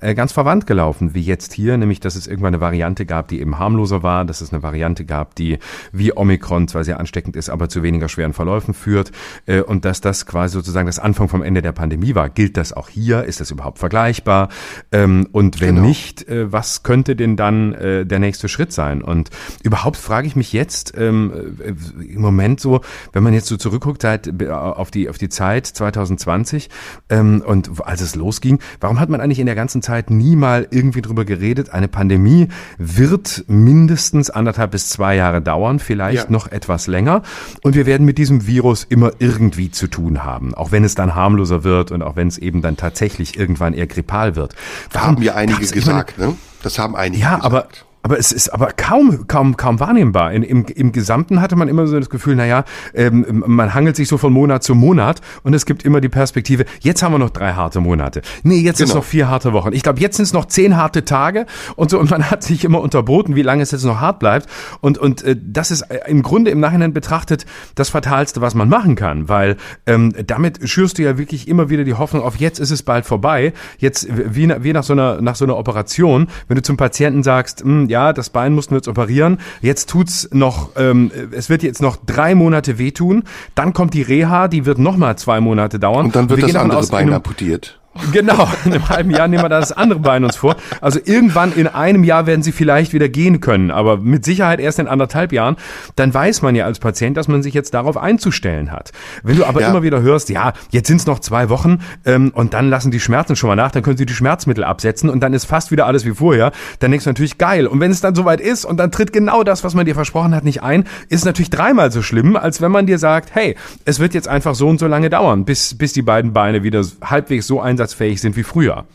äh, 0.00 0.14
ganz 0.14 0.32
verwandt 0.32 0.66
gelaufen, 0.66 1.14
wie 1.14 1.22
jetzt 1.22 1.52
hier, 1.52 1.76
nämlich 1.76 2.00
dass 2.00 2.16
es 2.16 2.26
irgendwann 2.26 2.54
eine 2.54 2.60
Variante 2.60 3.06
gab, 3.06 3.28
die 3.28 3.40
eben 3.40 3.58
harmloser 3.58 4.02
war, 4.02 4.24
dass 4.24 4.40
es 4.40 4.52
eine 4.52 4.62
Variante 4.62 5.04
gab, 5.04 5.34
die 5.34 5.58
wie 5.92 6.14
Omikron 6.16 6.68
zwar 6.68 6.84
sehr 6.84 7.00
ansteckend 7.00 7.36
ist, 7.36 7.50
aber 7.50 7.68
zu 7.68 7.82
weniger 7.82 8.08
schweren 8.08 8.32
Verläufen 8.32 8.74
führt 8.74 9.12
äh, 9.46 9.60
und 9.60 9.84
dass 9.84 10.00
das 10.00 10.26
quasi 10.26 10.54
sozusagen 10.54 10.86
das 10.86 10.98
Anfang 10.98 11.28
vom 11.28 11.42
Ende 11.42 11.61
der 11.62 11.72
Pandemie 11.72 12.14
war. 12.14 12.28
Gilt 12.28 12.56
das 12.56 12.72
auch 12.72 12.88
hier? 12.88 13.24
Ist 13.24 13.40
das 13.40 13.50
überhaupt 13.50 13.78
vergleichbar? 13.78 14.48
Ähm, 14.90 15.28
und 15.32 15.60
wenn 15.60 15.76
genau. 15.76 15.86
nicht, 15.86 16.28
äh, 16.28 16.52
was 16.52 16.82
könnte 16.82 17.16
denn 17.16 17.36
dann 17.36 17.72
äh, 17.74 18.06
der 18.06 18.18
nächste 18.18 18.48
Schritt 18.48 18.72
sein? 18.72 19.02
Und 19.02 19.30
überhaupt 19.62 19.96
frage 19.96 20.26
ich 20.26 20.36
mich 20.36 20.52
jetzt 20.52 20.94
ähm, 20.96 21.56
äh, 21.60 22.12
im 22.14 22.20
Moment 22.20 22.60
so, 22.60 22.80
wenn 23.12 23.22
man 23.22 23.34
jetzt 23.34 23.46
so 23.46 23.56
zurückguckt 23.56 24.04
äh, 24.04 24.18
auf 24.50 24.90
die 24.90 25.08
auf 25.08 25.18
die 25.18 25.28
Zeit 25.28 25.66
2020 25.66 26.70
ähm, 27.08 27.42
und 27.44 27.70
als 27.84 28.00
es 28.00 28.14
losging, 28.14 28.58
warum 28.80 29.00
hat 29.00 29.08
man 29.08 29.20
eigentlich 29.20 29.38
in 29.38 29.46
der 29.46 29.54
ganzen 29.54 29.82
Zeit 29.82 30.10
nie 30.10 30.36
mal 30.36 30.66
irgendwie 30.70 31.02
drüber 31.02 31.24
geredet? 31.24 31.70
Eine 31.70 31.88
Pandemie 31.88 32.48
wird 32.78 33.44
mindestens 33.48 34.30
anderthalb 34.30 34.72
bis 34.72 34.88
zwei 34.88 35.16
Jahre 35.16 35.42
dauern, 35.42 35.78
vielleicht 35.78 36.24
ja. 36.24 36.30
noch 36.30 36.50
etwas 36.50 36.86
länger. 36.86 37.22
Und 37.62 37.74
wir 37.74 37.86
werden 37.86 38.04
mit 38.04 38.18
diesem 38.18 38.46
Virus 38.46 38.84
immer 38.84 39.12
irgendwie 39.18 39.70
zu 39.70 39.86
tun 39.86 40.24
haben, 40.24 40.54
auch 40.54 40.72
wenn 40.72 40.84
es 40.84 40.94
dann 40.94 41.14
harmloser 41.14 41.51
wird 41.64 41.90
und 41.90 42.02
auch 42.02 42.16
wenn 42.16 42.28
es 42.28 42.38
eben 42.38 42.62
dann 42.62 42.76
tatsächlich 42.76 43.38
irgendwann 43.38 43.74
eher 43.74 43.86
grippal 43.86 44.36
wird. 44.36 44.54
Warum, 44.90 45.16
haben 45.16 45.22
ja 45.22 45.34
einige 45.34 45.66
gesagt, 45.66 46.18
meine, 46.18 46.32
ne? 46.32 46.36
Das 46.62 46.78
haben 46.78 46.96
einige 46.96 47.22
ja, 47.22 47.36
gesagt. 47.36 47.44
aber 47.44 47.68
aber 48.02 48.18
es 48.18 48.32
ist 48.32 48.48
aber 48.48 48.72
kaum, 48.76 49.26
kaum, 49.28 49.56
kaum 49.56 49.78
wahrnehmbar. 49.80 50.32
In, 50.32 50.42
im, 50.42 50.66
Im 50.66 50.92
Gesamten 50.92 51.40
hatte 51.40 51.56
man 51.56 51.68
immer 51.68 51.86
so 51.86 51.98
das 51.98 52.10
Gefühl, 52.10 52.34
naja, 52.34 52.64
ähm, 52.94 53.44
man 53.46 53.74
hangelt 53.74 53.96
sich 53.96 54.08
so 54.08 54.18
von 54.18 54.32
Monat 54.32 54.64
zu 54.64 54.74
Monat 54.74 55.20
und 55.44 55.54
es 55.54 55.66
gibt 55.66 55.84
immer 55.84 56.00
die 56.00 56.08
Perspektive, 56.08 56.64
jetzt 56.80 57.02
haben 57.02 57.12
wir 57.12 57.18
noch 57.18 57.30
drei 57.30 57.52
harte 57.52 57.80
Monate. 57.80 58.22
Nee, 58.42 58.56
jetzt 58.56 58.76
genau. 58.76 58.76
sind 58.76 58.88
es 58.88 58.94
noch 58.94 59.04
vier 59.04 59.28
harte 59.28 59.52
Wochen. 59.52 59.72
Ich 59.72 59.82
glaube, 59.82 60.00
jetzt 60.00 60.16
sind 60.16 60.24
es 60.24 60.32
noch 60.32 60.46
zehn 60.46 60.76
harte 60.76 61.04
Tage 61.04 61.46
und 61.76 61.90
so 61.90 61.98
und 61.98 62.10
man 62.10 62.30
hat 62.30 62.42
sich 62.42 62.64
immer 62.64 62.80
unterboten, 62.80 63.36
wie 63.36 63.42
lange 63.42 63.62
es 63.62 63.70
jetzt 63.70 63.84
noch 63.84 64.00
hart 64.00 64.18
bleibt. 64.18 64.48
Und, 64.80 64.98
und 64.98 65.22
äh, 65.22 65.36
das 65.40 65.70
ist 65.70 65.82
äh, 65.82 66.00
im 66.08 66.22
Grunde 66.22 66.50
im 66.50 66.58
Nachhinein 66.58 66.92
betrachtet 66.92 67.46
das 67.76 67.90
Fatalste, 67.90 68.40
was 68.40 68.54
man 68.54 68.68
machen 68.68 68.96
kann, 68.96 69.28
weil 69.28 69.56
ähm, 69.86 70.12
damit 70.26 70.68
schürst 70.68 70.98
du 70.98 71.02
ja 71.02 71.18
wirklich 71.18 71.46
immer 71.46 71.70
wieder 71.70 71.84
die 71.84 71.94
Hoffnung 71.94 72.22
auf, 72.22 72.36
jetzt 72.36 72.58
ist 72.58 72.72
es 72.72 72.82
bald 72.82 73.06
vorbei. 73.06 73.52
Jetzt 73.78 74.08
wie, 74.10 74.52
wie 74.58 74.72
nach 74.72 74.82
so 74.82 74.92
einer 74.92 75.20
nach 75.20 75.36
so 75.36 75.44
einer 75.44 75.56
Operation, 75.56 76.26
wenn 76.48 76.56
du 76.56 76.62
zum 76.62 76.76
Patienten 76.76 77.22
sagst, 77.22 77.64
mh, 77.64 77.70
hm, 77.70 77.91
ja, 77.92 78.12
das 78.12 78.30
Bein 78.30 78.54
mussten 78.54 78.72
wir 78.72 78.78
jetzt 78.78 78.88
operieren. 78.88 79.38
Jetzt 79.60 79.88
tut's 79.88 80.28
noch, 80.32 80.70
ähm, 80.76 81.12
es 81.30 81.48
wird 81.48 81.62
jetzt 81.62 81.80
noch 81.80 81.96
drei 81.96 82.34
Monate 82.34 82.78
wehtun. 82.78 83.22
Dann 83.54 83.72
kommt 83.72 83.94
die 83.94 84.02
Reha, 84.02 84.48
die 84.48 84.66
wird 84.66 84.78
noch 84.78 84.96
mal 84.96 85.16
zwei 85.16 85.40
Monate 85.40 85.78
dauern. 85.78 86.06
Und 86.06 86.16
dann 86.16 86.28
wird 86.28 86.42
das 86.42 86.56
andere 86.56 86.84
Bein 86.88 87.12
amputiert. 87.12 87.78
Genau, 88.10 88.48
in 88.64 88.72
einem 88.72 88.88
halben 88.88 89.10
Jahr 89.10 89.28
nehmen 89.28 89.44
wir 89.44 89.50
da 89.50 89.60
das 89.60 89.72
andere 89.72 90.00
Bein 90.00 90.24
uns 90.24 90.36
vor. 90.36 90.56
Also 90.80 90.98
irgendwann 91.04 91.52
in 91.52 91.66
einem 91.66 92.04
Jahr 92.04 92.26
werden 92.26 92.42
sie 92.42 92.52
vielleicht 92.52 92.94
wieder 92.94 93.10
gehen 93.10 93.40
können, 93.40 93.70
aber 93.70 93.98
mit 93.98 94.24
Sicherheit 94.24 94.60
erst 94.60 94.78
in 94.78 94.88
anderthalb 94.88 95.30
Jahren. 95.30 95.56
Dann 95.94 96.12
weiß 96.12 96.40
man 96.40 96.54
ja 96.54 96.64
als 96.64 96.78
Patient, 96.78 97.18
dass 97.18 97.28
man 97.28 97.42
sich 97.42 97.52
jetzt 97.52 97.74
darauf 97.74 97.98
einzustellen 97.98 98.72
hat. 98.72 98.92
Wenn 99.22 99.36
du 99.36 99.44
aber 99.44 99.60
ja. 99.60 99.68
immer 99.68 99.82
wieder 99.82 100.00
hörst, 100.00 100.30
ja, 100.30 100.54
jetzt 100.70 100.88
sind 100.88 100.98
es 100.98 101.06
noch 101.06 101.18
zwei 101.20 101.50
Wochen 101.50 101.80
ähm, 102.06 102.32
und 102.34 102.54
dann 102.54 102.70
lassen 102.70 102.90
die 102.90 103.00
Schmerzen 103.00 103.36
schon 103.36 103.48
mal 103.48 103.56
nach, 103.56 103.70
dann 103.72 103.82
können 103.82 103.98
sie 103.98 104.06
die 104.06 104.14
Schmerzmittel 104.14 104.64
absetzen 104.64 105.10
und 105.10 105.20
dann 105.20 105.34
ist 105.34 105.44
fast 105.44 105.70
wieder 105.70 105.86
alles 105.86 106.06
wie 106.06 106.12
vorher, 106.12 106.52
dann 106.78 106.92
denkst 106.92 107.04
du 107.04 107.10
natürlich 107.10 107.36
geil. 107.36 107.66
Und 107.66 107.78
wenn 107.80 107.90
es 107.90 108.00
dann 108.00 108.14
soweit 108.14 108.40
ist 108.40 108.64
und 108.64 108.78
dann 108.78 108.90
tritt 108.90 109.12
genau 109.12 109.44
das, 109.44 109.64
was 109.64 109.74
man 109.74 109.84
dir 109.84 109.94
versprochen 109.94 110.34
hat, 110.34 110.44
nicht 110.44 110.62
ein, 110.62 110.84
ist 111.10 111.20
es 111.20 111.24
natürlich 111.26 111.50
dreimal 111.50 111.92
so 111.92 112.00
schlimm, 112.00 112.36
als 112.36 112.62
wenn 112.62 112.72
man 112.72 112.86
dir 112.86 112.98
sagt, 112.98 113.34
hey, 113.34 113.54
es 113.84 114.00
wird 114.00 114.14
jetzt 114.14 114.28
einfach 114.28 114.54
so 114.54 114.66
und 114.68 114.78
so 114.78 114.86
lange 114.86 115.10
dauern, 115.10 115.44
bis, 115.44 115.76
bis 115.76 115.92
die 115.92 116.02
beiden 116.02 116.32
Beine 116.32 116.62
wieder 116.62 116.82
halbwegs 117.02 117.46
so 117.46 117.60
einsetzen 117.60 117.81
einsatzfähig 117.82 118.20
sind 118.20 118.36
wie 118.36 118.44
früher. 118.44 118.86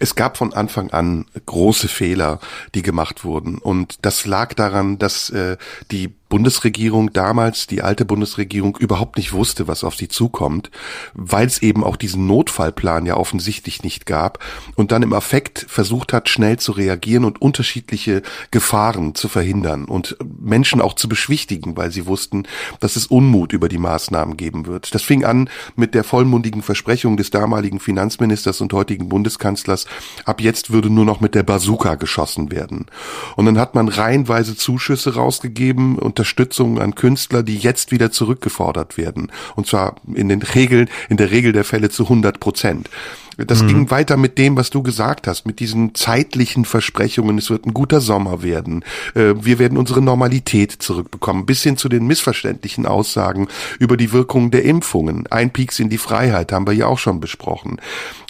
Es 0.00 0.16
gab 0.16 0.36
von 0.36 0.52
Anfang 0.52 0.90
an 0.90 1.26
große 1.46 1.86
Fehler, 1.86 2.40
die 2.74 2.82
gemacht 2.82 3.24
wurden. 3.24 3.58
Und 3.58 3.98
das 4.02 4.26
lag 4.26 4.54
daran, 4.54 4.98
dass 4.98 5.30
äh, 5.30 5.56
die 5.92 6.12
Bundesregierung 6.30 7.12
damals, 7.12 7.66
die 7.66 7.82
alte 7.82 8.06
Bundesregierung, 8.06 8.76
überhaupt 8.76 9.18
nicht 9.18 9.34
wusste, 9.34 9.68
was 9.68 9.84
auf 9.84 9.96
sie 9.96 10.08
zukommt, 10.08 10.70
weil 11.12 11.46
es 11.46 11.60
eben 11.60 11.84
auch 11.84 11.96
diesen 11.96 12.26
Notfallplan 12.26 13.04
ja 13.04 13.16
offensichtlich 13.16 13.82
nicht 13.82 14.06
gab 14.06 14.38
und 14.76 14.92
dann 14.92 15.02
im 15.02 15.12
Affekt 15.12 15.66
versucht 15.68 16.12
hat, 16.12 16.28
schnell 16.28 16.58
zu 16.58 16.72
reagieren 16.72 17.24
und 17.24 17.42
unterschiedliche 17.42 18.22
Gefahren 18.52 19.14
zu 19.16 19.28
verhindern 19.28 19.84
und 19.84 20.16
Menschen 20.40 20.80
auch 20.80 20.94
zu 20.94 21.08
beschwichtigen, 21.08 21.76
weil 21.76 21.90
sie 21.90 22.06
wussten, 22.06 22.44
dass 22.78 22.94
es 22.94 23.08
Unmut 23.08 23.52
über 23.52 23.68
die 23.68 23.78
Maßnahmen 23.78 24.36
geben 24.36 24.66
wird. 24.66 24.94
Das 24.94 25.02
fing 25.02 25.24
an 25.24 25.50
mit 25.74 25.94
der 25.94 26.04
vollmundigen 26.04 26.62
Versprechung 26.62 27.16
des 27.16 27.30
damaligen 27.30 27.80
Finanzministers 27.80 28.60
und 28.60 28.72
heutigen 28.72 29.08
Bundeskanzlers, 29.08 29.86
ab 30.24 30.40
jetzt 30.40 30.70
würde 30.70 30.90
nur 30.90 31.04
noch 31.04 31.20
mit 31.20 31.34
der 31.34 31.42
Bazooka 31.42 31.96
geschossen 31.96 32.52
werden. 32.52 32.86
Und 33.34 33.46
dann 33.46 33.58
hat 33.58 33.74
man 33.74 33.88
reihenweise 33.88 34.56
Zuschüsse 34.56 35.16
rausgegeben 35.16 35.98
und 35.98 36.19
Unterstützung 36.20 36.78
an 36.78 36.94
Künstler, 36.94 37.42
die 37.42 37.56
jetzt 37.56 37.92
wieder 37.92 38.12
zurückgefordert 38.12 38.98
werden. 38.98 39.32
Und 39.56 39.66
zwar 39.66 39.96
in 40.12 40.28
den 40.28 40.42
Regeln, 40.42 40.90
in 41.08 41.16
der 41.16 41.30
Regel 41.30 41.52
der 41.52 41.64
Fälle 41.64 41.88
zu 41.88 42.02
100 42.02 42.38
Prozent. 42.40 42.90
Das 43.36 43.62
mhm. 43.62 43.68
ging 43.68 43.90
weiter 43.90 44.16
mit 44.16 44.38
dem, 44.38 44.56
was 44.56 44.70
du 44.70 44.82
gesagt 44.82 45.26
hast, 45.26 45.46
mit 45.46 45.60
diesen 45.60 45.94
zeitlichen 45.94 46.64
Versprechungen. 46.64 47.38
Es 47.38 47.50
wird 47.50 47.66
ein 47.66 47.74
guter 47.74 48.00
Sommer 48.00 48.42
werden. 48.42 48.84
Äh, 49.14 49.34
wir 49.40 49.58
werden 49.58 49.78
unsere 49.78 50.02
Normalität 50.02 50.72
zurückbekommen. 50.72 51.46
Bis 51.46 51.62
hin 51.62 51.76
zu 51.76 51.88
den 51.88 52.06
missverständlichen 52.06 52.86
Aussagen 52.86 53.48
über 53.78 53.96
die 53.96 54.12
Wirkungen 54.12 54.50
der 54.50 54.64
Impfungen. 54.64 55.26
Ein 55.28 55.50
Pieks 55.50 55.78
in 55.78 55.88
die 55.88 55.98
Freiheit 55.98 56.52
haben 56.52 56.66
wir 56.66 56.74
ja 56.74 56.86
auch 56.86 56.98
schon 56.98 57.20
besprochen. 57.20 57.80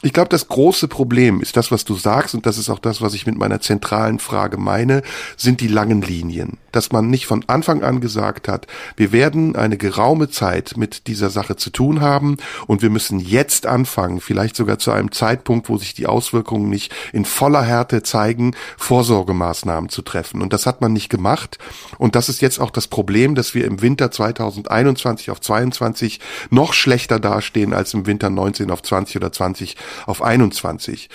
Ich 0.02 0.14
glaube, 0.14 0.30
das 0.30 0.48
große 0.48 0.88
Problem 0.88 1.42
ist 1.42 1.58
das, 1.58 1.70
was 1.70 1.84
du 1.84 1.94
sagst, 1.94 2.34
und 2.34 2.46
das 2.46 2.56
ist 2.56 2.70
auch 2.70 2.78
das, 2.78 3.02
was 3.02 3.12
ich 3.12 3.26
mit 3.26 3.36
meiner 3.36 3.60
zentralen 3.60 4.18
Frage 4.18 4.56
meine, 4.56 5.02
sind 5.36 5.60
die 5.60 5.68
langen 5.68 6.00
Linien. 6.00 6.56
Dass 6.72 6.90
man 6.90 7.10
nicht 7.10 7.26
von 7.26 7.44
Anfang 7.48 7.82
an 7.82 8.00
gesagt 8.00 8.48
hat, 8.48 8.66
wir 8.96 9.12
werden 9.12 9.56
eine 9.56 9.76
geraume 9.76 10.30
Zeit 10.30 10.76
mit 10.76 11.06
dieser 11.06 11.28
Sache 11.28 11.56
zu 11.56 11.68
tun 11.68 12.00
haben 12.00 12.38
und 12.66 12.80
wir 12.80 12.88
müssen 12.88 13.18
jetzt 13.18 13.66
anfangen, 13.66 14.20
vielleicht 14.20 14.56
sogar 14.56 14.78
zu 14.78 14.89
einem 14.92 15.12
Zeitpunkt, 15.12 15.68
wo 15.68 15.76
sich 15.76 15.94
die 15.94 16.06
Auswirkungen 16.06 16.68
nicht 16.68 16.92
in 17.12 17.24
voller 17.24 17.62
Härte 17.62 18.02
zeigen, 18.02 18.54
Vorsorgemaßnahmen 18.76 19.90
zu 19.90 20.02
treffen. 20.02 20.42
Und 20.42 20.52
das 20.52 20.66
hat 20.66 20.80
man 20.80 20.92
nicht 20.92 21.08
gemacht. 21.08 21.58
Und 21.98 22.14
das 22.16 22.28
ist 22.28 22.40
jetzt 22.42 22.60
auch 22.60 22.70
das 22.70 22.88
Problem, 22.88 23.34
dass 23.34 23.54
wir 23.54 23.64
im 23.64 23.82
Winter 23.82 24.10
2021 24.10 25.30
auf 25.30 25.40
22 25.40 26.20
noch 26.50 26.72
schlechter 26.72 27.20
dastehen 27.20 27.72
als 27.72 27.94
im 27.94 28.06
Winter 28.06 28.30
19 28.30 28.70
auf 28.70 28.82
20 28.82 29.16
oder 29.16 29.32
20 29.32 29.76
auf 30.06 30.22
21. 30.22 31.08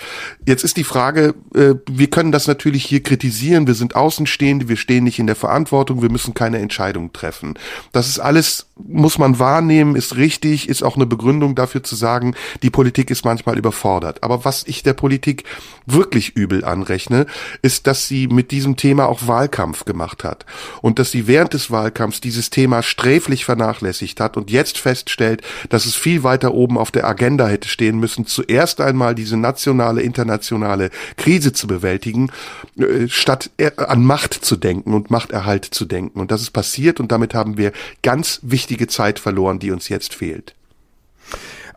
Jetzt 0.46 0.64
ist 0.64 0.76
die 0.76 0.84
Frage, 0.84 1.34
äh, 1.54 1.74
wir 1.88 2.08
können 2.08 2.32
das 2.32 2.46
natürlich 2.46 2.84
hier 2.84 3.02
kritisieren, 3.02 3.66
wir 3.66 3.74
sind 3.74 3.96
Außenstehende, 3.96 4.68
wir 4.68 4.76
stehen 4.76 5.04
nicht 5.04 5.18
in 5.18 5.26
der 5.26 5.36
Verantwortung, 5.36 6.02
wir 6.02 6.10
müssen 6.10 6.34
keine 6.34 6.58
Entscheidung 6.58 7.12
treffen. 7.12 7.54
Das 7.92 8.08
ist 8.08 8.18
alles, 8.18 8.66
muss 8.76 9.18
man 9.18 9.38
wahrnehmen, 9.38 9.96
ist 9.96 10.16
richtig, 10.16 10.68
ist 10.68 10.82
auch 10.82 10.96
eine 10.96 11.06
Begründung 11.06 11.54
dafür 11.54 11.82
zu 11.82 11.96
sagen, 11.96 12.34
die 12.62 12.70
Politik 12.70 13.10
ist 13.10 13.24
manchmal 13.24 13.56
überfordert. 13.66 14.22
Aber 14.22 14.44
was 14.44 14.64
ich 14.66 14.82
der 14.82 14.92
Politik 14.94 15.44
wirklich 15.86 16.36
übel 16.36 16.64
anrechne, 16.64 17.26
ist, 17.62 17.86
dass 17.86 18.08
sie 18.08 18.26
mit 18.26 18.50
diesem 18.50 18.76
Thema 18.76 19.06
auch 19.06 19.26
Wahlkampf 19.26 19.84
gemacht 19.84 20.24
hat 20.24 20.44
und 20.82 20.98
dass 20.98 21.10
sie 21.10 21.26
während 21.26 21.54
des 21.54 21.70
Wahlkampfs 21.70 22.20
dieses 22.20 22.50
Thema 22.50 22.82
sträflich 22.82 23.44
vernachlässigt 23.44 24.20
hat 24.20 24.36
und 24.36 24.50
jetzt 24.50 24.78
feststellt, 24.78 25.42
dass 25.68 25.86
es 25.86 25.94
viel 25.94 26.22
weiter 26.22 26.54
oben 26.54 26.78
auf 26.78 26.90
der 26.90 27.06
Agenda 27.06 27.46
hätte 27.46 27.68
stehen 27.68 27.98
müssen, 27.98 28.26
zuerst 28.26 28.76
erst 28.76 28.80
einmal 28.80 29.14
diese 29.14 29.36
nationale, 29.36 30.02
internationale 30.02 30.90
Krise 31.16 31.52
zu 31.52 31.66
bewältigen, 31.66 32.30
äh, 32.78 33.08
statt 33.08 33.50
an 33.76 34.04
Macht 34.04 34.34
zu 34.34 34.56
denken 34.56 34.92
und 34.92 35.10
Machterhalt 35.10 35.64
zu 35.64 35.84
denken. 35.84 36.20
Und 36.20 36.30
das 36.30 36.42
ist 36.42 36.50
passiert 36.50 37.00
und 37.00 37.12
damit 37.12 37.34
haben 37.34 37.58
wir 37.58 37.72
ganz 38.02 38.40
wichtige 38.42 38.86
Zeit 38.88 39.18
verloren, 39.18 39.58
die 39.58 39.70
uns 39.70 39.88
jetzt 39.88 40.14
fehlt. 40.14 40.54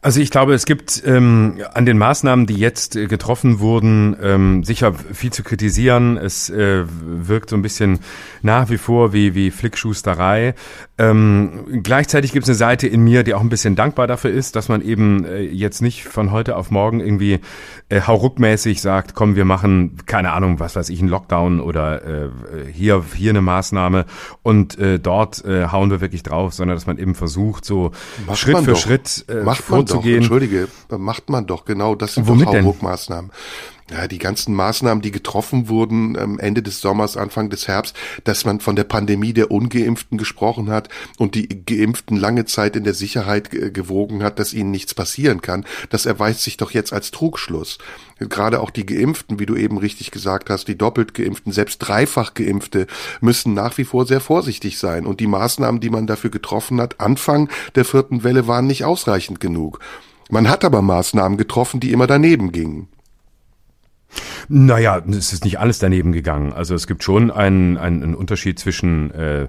Also 0.01 0.21
ich 0.21 0.31
glaube, 0.31 0.53
es 0.53 0.65
gibt 0.65 1.03
ähm, 1.05 1.57
an 1.73 1.85
den 1.85 1.97
Maßnahmen, 1.97 2.45
die 2.45 2.55
jetzt 2.55 2.95
äh, 2.95 3.07
getroffen 3.07 3.59
wurden, 3.59 4.15
ähm, 4.21 4.63
sicher 4.63 4.93
viel 4.93 5.33
zu 5.33 5.43
kritisieren. 5.43 6.15
Es 6.15 6.49
äh, 6.49 6.85
wirkt 6.87 7.49
so 7.49 7.57
ein 7.57 7.61
bisschen 7.61 7.99
nach 8.41 8.69
wie 8.69 8.77
vor 8.77 9.11
wie, 9.11 9.35
wie 9.35 9.51
Flickschusterei. 9.51 10.55
Ähm, 10.97 11.81
gleichzeitig 11.83 12.31
gibt 12.31 12.43
es 12.43 12.49
eine 12.49 12.55
Seite 12.55 12.87
in 12.87 13.01
mir, 13.03 13.23
die 13.23 13.33
auch 13.33 13.41
ein 13.41 13.49
bisschen 13.49 13.75
dankbar 13.75 14.07
dafür 14.07 14.31
ist, 14.31 14.55
dass 14.55 14.69
man 14.69 14.81
eben 14.81 15.25
äh, 15.25 15.41
jetzt 15.41 15.81
nicht 15.81 16.05
von 16.05 16.31
heute 16.31 16.55
auf 16.55 16.71
morgen 16.71 17.01
irgendwie 17.01 17.39
äh, 17.89 18.01
hauruckmäßig 18.01 18.81
sagt, 18.81 19.15
komm, 19.15 19.35
wir 19.35 19.45
machen, 19.45 19.97
keine 20.05 20.31
Ahnung, 20.31 20.61
was 20.61 20.77
weiß 20.77 20.89
ich, 20.89 20.99
einen 20.99 21.09
Lockdown 21.09 21.59
oder 21.59 22.05
äh, 22.05 22.29
hier, 22.71 23.03
hier 23.15 23.31
eine 23.31 23.41
Maßnahme 23.41 24.05
und 24.43 24.77
äh, 24.77 24.99
dort 24.99 25.43
äh, 25.43 25.67
hauen 25.67 25.89
wir 25.89 25.99
wirklich 25.99 26.23
drauf, 26.23 26.53
sondern 26.53 26.77
dass 26.77 26.85
man 26.85 26.97
eben 26.97 27.15
versucht, 27.15 27.65
so 27.65 27.91
Macht 28.25 28.39
Schritt 28.39 28.59
für 28.59 28.71
doch. 28.71 28.79
Schritt 28.79 29.25
äh, 29.27 29.43
Macht 29.43 29.63
vorzugehen. 29.89 30.17
Doch, 30.17 30.23
entschuldige, 30.23 30.67
macht 30.97 31.29
man 31.29 31.45
doch 31.45 31.65
genau, 31.65 31.95
das 31.95 32.15
sind 32.15 32.27
Womit 32.27 32.47
doch 32.47 32.53
Hauruckmaßnahmen. 32.53 33.31
Ja, 33.91 34.07
die 34.07 34.19
ganzen 34.19 34.53
Maßnahmen, 34.53 35.01
die 35.01 35.09
getroffen 35.09 35.67
wurden 35.67 36.15
ähm, 36.15 36.37
Ende 36.39 36.61
des 36.61 36.79
Sommers, 36.79 37.17
Anfang 37.17 37.49
des 37.49 37.67
Herbst, 37.67 37.95
dass 38.23 38.45
man 38.45 38.59
von 38.59 38.75
der 38.75 38.83
Pandemie 38.83 39.33
der 39.33 39.49
Ungeimpften 39.49 40.17
gesprochen 40.19 40.69
hat 40.69 40.89
und 41.17 41.33
die 41.33 41.47
Geimpften 41.65 42.15
lange 42.15 42.45
Zeit 42.45 42.75
in 42.75 42.83
der 42.83 42.93
Sicherheit 42.93 43.49
gewogen 43.49 44.21
hat, 44.21 44.37
dass 44.37 44.53
ihnen 44.53 44.69
nichts 44.69 44.93
passieren 44.93 45.41
kann, 45.41 45.65
das 45.89 46.05
erweist 46.05 46.43
sich 46.43 46.57
doch 46.57 46.69
jetzt 46.69 46.93
als 46.93 47.09
Trugschluss. 47.09 47.79
Gerade 48.19 48.59
auch 48.59 48.69
die 48.69 48.85
Geimpften, 48.85 49.39
wie 49.39 49.47
du 49.47 49.55
eben 49.55 49.79
richtig 49.79 50.11
gesagt 50.11 50.51
hast, 50.51 50.67
die 50.67 50.77
doppelt 50.77 51.15
Geimpften, 51.15 51.51
selbst 51.51 51.79
dreifach 51.79 52.35
Geimpfte, 52.35 52.85
müssen 53.21 53.55
nach 53.55 53.77
wie 53.79 53.85
vor 53.85 54.05
sehr 54.05 54.21
vorsichtig 54.21 54.77
sein. 54.77 55.07
Und 55.07 55.19
die 55.19 55.27
Maßnahmen, 55.27 55.81
die 55.81 55.89
man 55.89 56.05
dafür 56.05 56.29
getroffen 56.29 56.79
hat, 56.79 56.99
Anfang 56.99 57.49
der 57.73 57.85
vierten 57.85 58.23
Welle, 58.23 58.45
waren 58.45 58.67
nicht 58.67 58.85
ausreichend 58.85 59.39
genug. 59.39 59.79
Man 60.29 60.47
hat 60.47 60.63
aber 60.63 60.83
Maßnahmen 60.83 61.39
getroffen, 61.39 61.79
die 61.79 61.91
immer 61.91 62.05
daneben 62.05 62.51
gingen. 62.51 62.87
Naja, 64.47 65.01
es 65.07 65.31
ist 65.33 65.43
nicht 65.43 65.59
alles 65.59 65.79
daneben 65.79 66.11
gegangen. 66.11 66.53
Also 66.53 66.73
es 66.73 66.87
gibt 66.87 67.03
schon 67.03 67.29
einen, 67.29 67.77
einen, 67.77 68.01
einen 68.01 68.15
Unterschied 68.15 68.57
zwischen, 68.57 69.11
äh, 69.11 69.43
äh, 69.43 69.47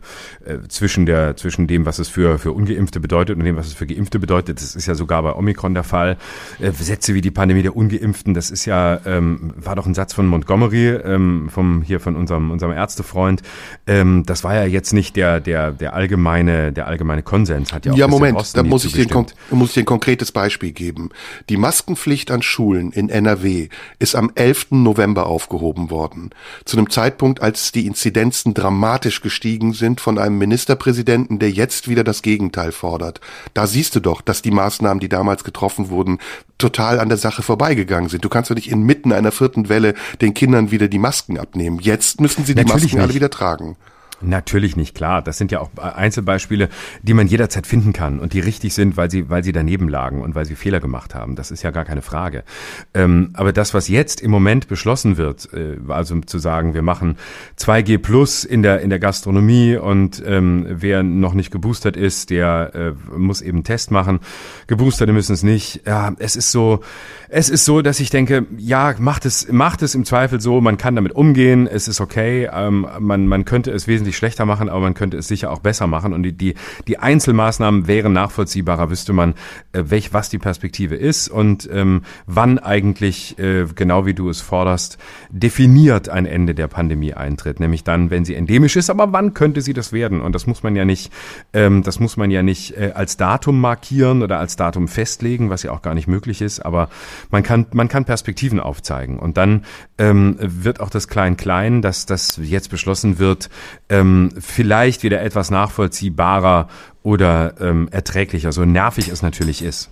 zwischen, 0.68 1.06
der, 1.06 1.36
zwischen 1.36 1.66
dem, 1.66 1.86
was 1.86 1.98
es 1.98 2.08
für, 2.08 2.38
für 2.38 2.52
Ungeimpfte 2.52 3.00
bedeutet 3.00 3.38
und 3.38 3.44
dem, 3.44 3.56
was 3.56 3.66
es 3.66 3.72
für 3.72 3.86
Geimpfte 3.86 4.18
bedeutet. 4.18 4.60
Das 4.60 4.76
ist 4.76 4.86
ja 4.86 4.94
sogar 4.94 5.22
bei 5.22 5.34
Omikron 5.34 5.72
der 5.72 5.84
Fall. 5.84 6.18
Äh, 6.58 6.72
Sätze 6.72 7.14
wie 7.14 7.22
die 7.22 7.30
Pandemie 7.30 7.62
der 7.62 7.76
Ungeimpften, 7.76 8.34
das 8.34 8.50
ist 8.50 8.66
ja, 8.66 9.00
ähm, 9.06 9.52
war 9.56 9.76
doch 9.76 9.86
ein 9.86 9.94
Satz 9.94 10.12
von 10.12 10.26
Montgomery, 10.26 10.88
ähm, 10.88 11.48
vom, 11.50 11.82
hier 11.82 12.00
von 12.00 12.14
unserem, 12.14 12.50
unserem 12.50 12.72
Ärztefreund. 12.72 13.42
Ähm, 13.86 14.24
das 14.26 14.44
war 14.44 14.54
ja 14.54 14.64
jetzt 14.64 14.92
nicht 14.92 15.16
der, 15.16 15.40
der, 15.40 15.72
der 15.72 15.94
allgemeine, 15.94 16.72
der 16.72 16.86
allgemeine 16.86 17.22
Konsens. 17.22 17.72
Hat 17.72 17.86
ja, 17.86 17.92
auch 17.92 17.96
ja 17.96 18.06
Moment, 18.06 18.38
da 18.54 18.62
muss 18.62 18.84
ich, 18.84 18.92
dir 18.92 19.06
ein, 19.10 19.26
muss 19.50 19.70
ich 19.70 19.74
dir 19.74 19.82
ein 19.82 19.86
konkretes 19.86 20.32
Beispiel 20.32 20.72
geben. 20.72 21.10
Die 21.48 21.56
Maskenpflicht 21.56 22.30
an 22.30 22.42
Schulen 22.42 22.92
in 22.92 23.08
NRW 23.08 23.68
ist 23.98 24.14
am 24.14 24.30
11. 24.50 24.66
November 24.70 25.26
aufgehoben 25.26 25.90
worden. 25.90 26.30
Zu 26.64 26.76
einem 26.76 26.90
Zeitpunkt, 26.90 27.40
als 27.40 27.70
die 27.70 27.86
Inzidenzen 27.86 28.52
dramatisch 28.52 29.20
gestiegen 29.20 29.74
sind 29.74 30.00
von 30.00 30.18
einem 30.18 30.38
Ministerpräsidenten, 30.38 31.38
der 31.38 31.52
jetzt 31.52 31.86
wieder 31.86 32.02
das 32.02 32.22
Gegenteil 32.22 32.72
fordert. 32.72 33.20
Da 33.54 33.68
siehst 33.68 33.94
du 33.94 34.00
doch, 34.00 34.20
dass 34.22 34.42
die 34.42 34.50
Maßnahmen, 34.50 34.98
die 34.98 35.08
damals 35.08 35.44
getroffen 35.44 35.88
wurden, 35.88 36.18
total 36.58 36.98
an 36.98 37.08
der 37.08 37.18
Sache 37.18 37.42
vorbeigegangen 37.42 38.08
sind. 38.08 38.24
Du 38.24 38.28
kannst 38.28 38.50
doch 38.50 38.56
nicht 38.56 38.70
inmitten 38.70 39.12
einer 39.12 39.30
vierten 39.30 39.68
Welle 39.68 39.94
den 40.20 40.34
Kindern 40.34 40.72
wieder 40.72 40.88
die 40.88 40.98
Masken 40.98 41.38
abnehmen. 41.38 41.78
Jetzt 41.78 42.20
müssen 42.20 42.44
sie 42.44 42.56
die 42.56 42.62
Natürlich 42.62 42.82
Masken 42.82 42.96
nicht. 42.96 43.04
alle 43.04 43.14
wieder 43.14 43.30
tragen. 43.30 43.76
Natürlich 44.22 44.76
nicht, 44.76 44.94
klar. 44.94 45.22
Das 45.22 45.38
sind 45.38 45.50
ja 45.50 45.60
auch 45.60 45.70
Einzelbeispiele, 45.76 46.68
die 47.02 47.14
man 47.14 47.26
jederzeit 47.26 47.66
finden 47.66 47.92
kann 47.92 48.20
und 48.20 48.32
die 48.32 48.40
richtig 48.40 48.74
sind, 48.74 48.96
weil 48.96 49.10
sie, 49.10 49.30
weil 49.30 49.42
sie 49.42 49.52
daneben 49.52 49.88
lagen 49.88 50.22
und 50.22 50.34
weil 50.34 50.44
sie 50.44 50.56
Fehler 50.56 50.80
gemacht 50.80 51.14
haben. 51.14 51.36
Das 51.36 51.50
ist 51.50 51.62
ja 51.62 51.70
gar 51.70 51.84
keine 51.84 52.02
Frage. 52.02 52.44
Ähm, 52.92 53.30
aber 53.34 53.52
das, 53.52 53.72
was 53.72 53.88
jetzt 53.88 54.20
im 54.20 54.30
Moment 54.30 54.68
beschlossen 54.68 55.16
wird, 55.16 55.52
äh, 55.54 55.78
also 55.88 56.20
zu 56.20 56.38
sagen, 56.38 56.74
wir 56.74 56.82
machen 56.82 57.16
2G 57.58 57.98
plus 57.98 58.44
in 58.44 58.62
der, 58.62 58.80
in 58.80 58.90
der 58.90 58.98
Gastronomie 58.98 59.76
und 59.76 60.22
ähm, 60.26 60.66
wer 60.68 61.02
noch 61.02 61.34
nicht 61.34 61.50
geboostert 61.50 61.96
ist, 61.96 62.30
der 62.30 62.72
äh, 62.74 63.16
muss 63.16 63.40
eben 63.40 63.64
Test 63.64 63.90
machen. 63.90 64.20
Geboosterte 64.66 65.12
müssen 65.12 65.32
es 65.32 65.42
nicht. 65.42 65.86
Ja, 65.86 66.12
es 66.18 66.36
ist 66.36 66.52
so, 66.52 66.80
es 67.28 67.48
ist 67.48 67.64
so, 67.64 67.80
dass 67.80 68.00
ich 68.00 68.10
denke, 68.10 68.46
ja, 68.58 68.94
macht 68.98 69.24
es, 69.24 69.50
macht 69.50 69.82
es 69.82 69.94
im 69.94 70.04
Zweifel 70.04 70.40
so, 70.40 70.60
man 70.60 70.76
kann 70.76 70.96
damit 70.96 71.12
umgehen, 71.12 71.66
es 71.66 71.88
ist 71.88 72.00
okay, 72.00 72.48
ähm, 72.52 72.86
man, 72.98 73.26
man 73.26 73.44
könnte 73.44 73.70
es 73.70 73.86
wesentlich 73.86 74.09
schlechter 74.16 74.46
machen, 74.46 74.68
aber 74.68 74.80
man 74.80 74.94
könnte 74.94 75.16
es 75.16 75.28
sicher 75.28 75.50
auch 75.50 75.60
besser 75.60 75.86
machen. 75.86 76.12
Und 76.12 76.22
die, 76.22 76.32
die, 76.32 76.54
die 76.86 76.98
Einzelmaßnahmen 76.98 77.86
wären 77.86 78.12
nachvollziehbarer, 78.12 78.90
wüsste 78.90 79.12
man, 79.12 79.34
äh, 79.72 79.84
welch, 79.86 80.12
was 80.12 80.28
die 80.28 80.38
Perspektive 80.38 80.96
ist 80.96 81.28
und 81.28 81.68
ähm, 81.72 82.02
wann 82.26 82.58
eigentlich, 82.58 83.38
äh, 83.38 83.66
genau 83.74 84.06
wie 84.06 84.14
du 84.14 84.28
es 84.28 84.40
forderst, 84.40 84.98
definiert 85.30 86.08
ein 86.08 86.26
Ende 86.26 86.54
der 86.54 86.68
Pandemie 86.68 87.14
eintritt, 87.14 87.60
nämlich 87.60 87.84
dann, 87.84 88.10
wenn 88.10 88.24
sie 88.24 88.34
endemisch 88.34 88.76
ist, 88.76 88.90
aber 88.90 89.12
wann 89.12 89.34
könnte 89.34 89.60
sie 89.60 89.72
das 89.72 89.92
werden? 89.92 90.20
Und 90.20 90.34
das 90.34 90.46
muss 90.46 90.62
man 90.62 90.76
ja 90.76 90.84
nicht, 90.84 91.12
ähm, 91.52 91.82
das 91.82 92.00
muss 92.00 92.16
man 92.16 92.30
ja 92.30 92.42
nicht 92.42 92.76
äh, 92.76 92.92
als 92.94 93.16
Datum 93.16 93.60
markieren 93.60 94.22
oder 94.22 94.38
als 94.38 94.56
Datum 94.56 94.88
festlegen, 94.88 95.50
was 95.50 95.62
ja 95.62 95.72
auch 95.72 95.82
gar 95.82 95.94
nicht 95.94 96.08
möglich 96.08 96.42
ist, 96.42 96.60
aber 96.60 96.88
man 97.30 97.42
kann, 97.42 97.66
man 97.72 97.88
kann 97.88 98.04
Perspektiven 98.04 98.60
aufzeigen. 98.60 99.18
Und 99.18 99.36
dann 99.36 99.64
ähm, 99.98 100.36
wird 100.40 100.80
auch 100.80 100.90
das 100.90 101.08
Klein-Klein, 101.08 101.82
dass 101.82 102.06
das 102.06 102.38
jetzt 102.42 102.70
beschlossen 102.70 103.18
wird, 103.18 103.50
ähm, 104.00 104.30
vielleicht 104.38 105.02
wieder 105.02 105.20
etwas 105.20 105.50
nachvollziehbarer 105.50 106.68
oder 107.02 107.54
ähm, 107.60 107.88
erträglicher, 107.90 108.52
so 108.52 108.64
nervig 108.64 109.08
es 109.08 109.22
natürlich 109.22 109.62
ist? 109.62 109.90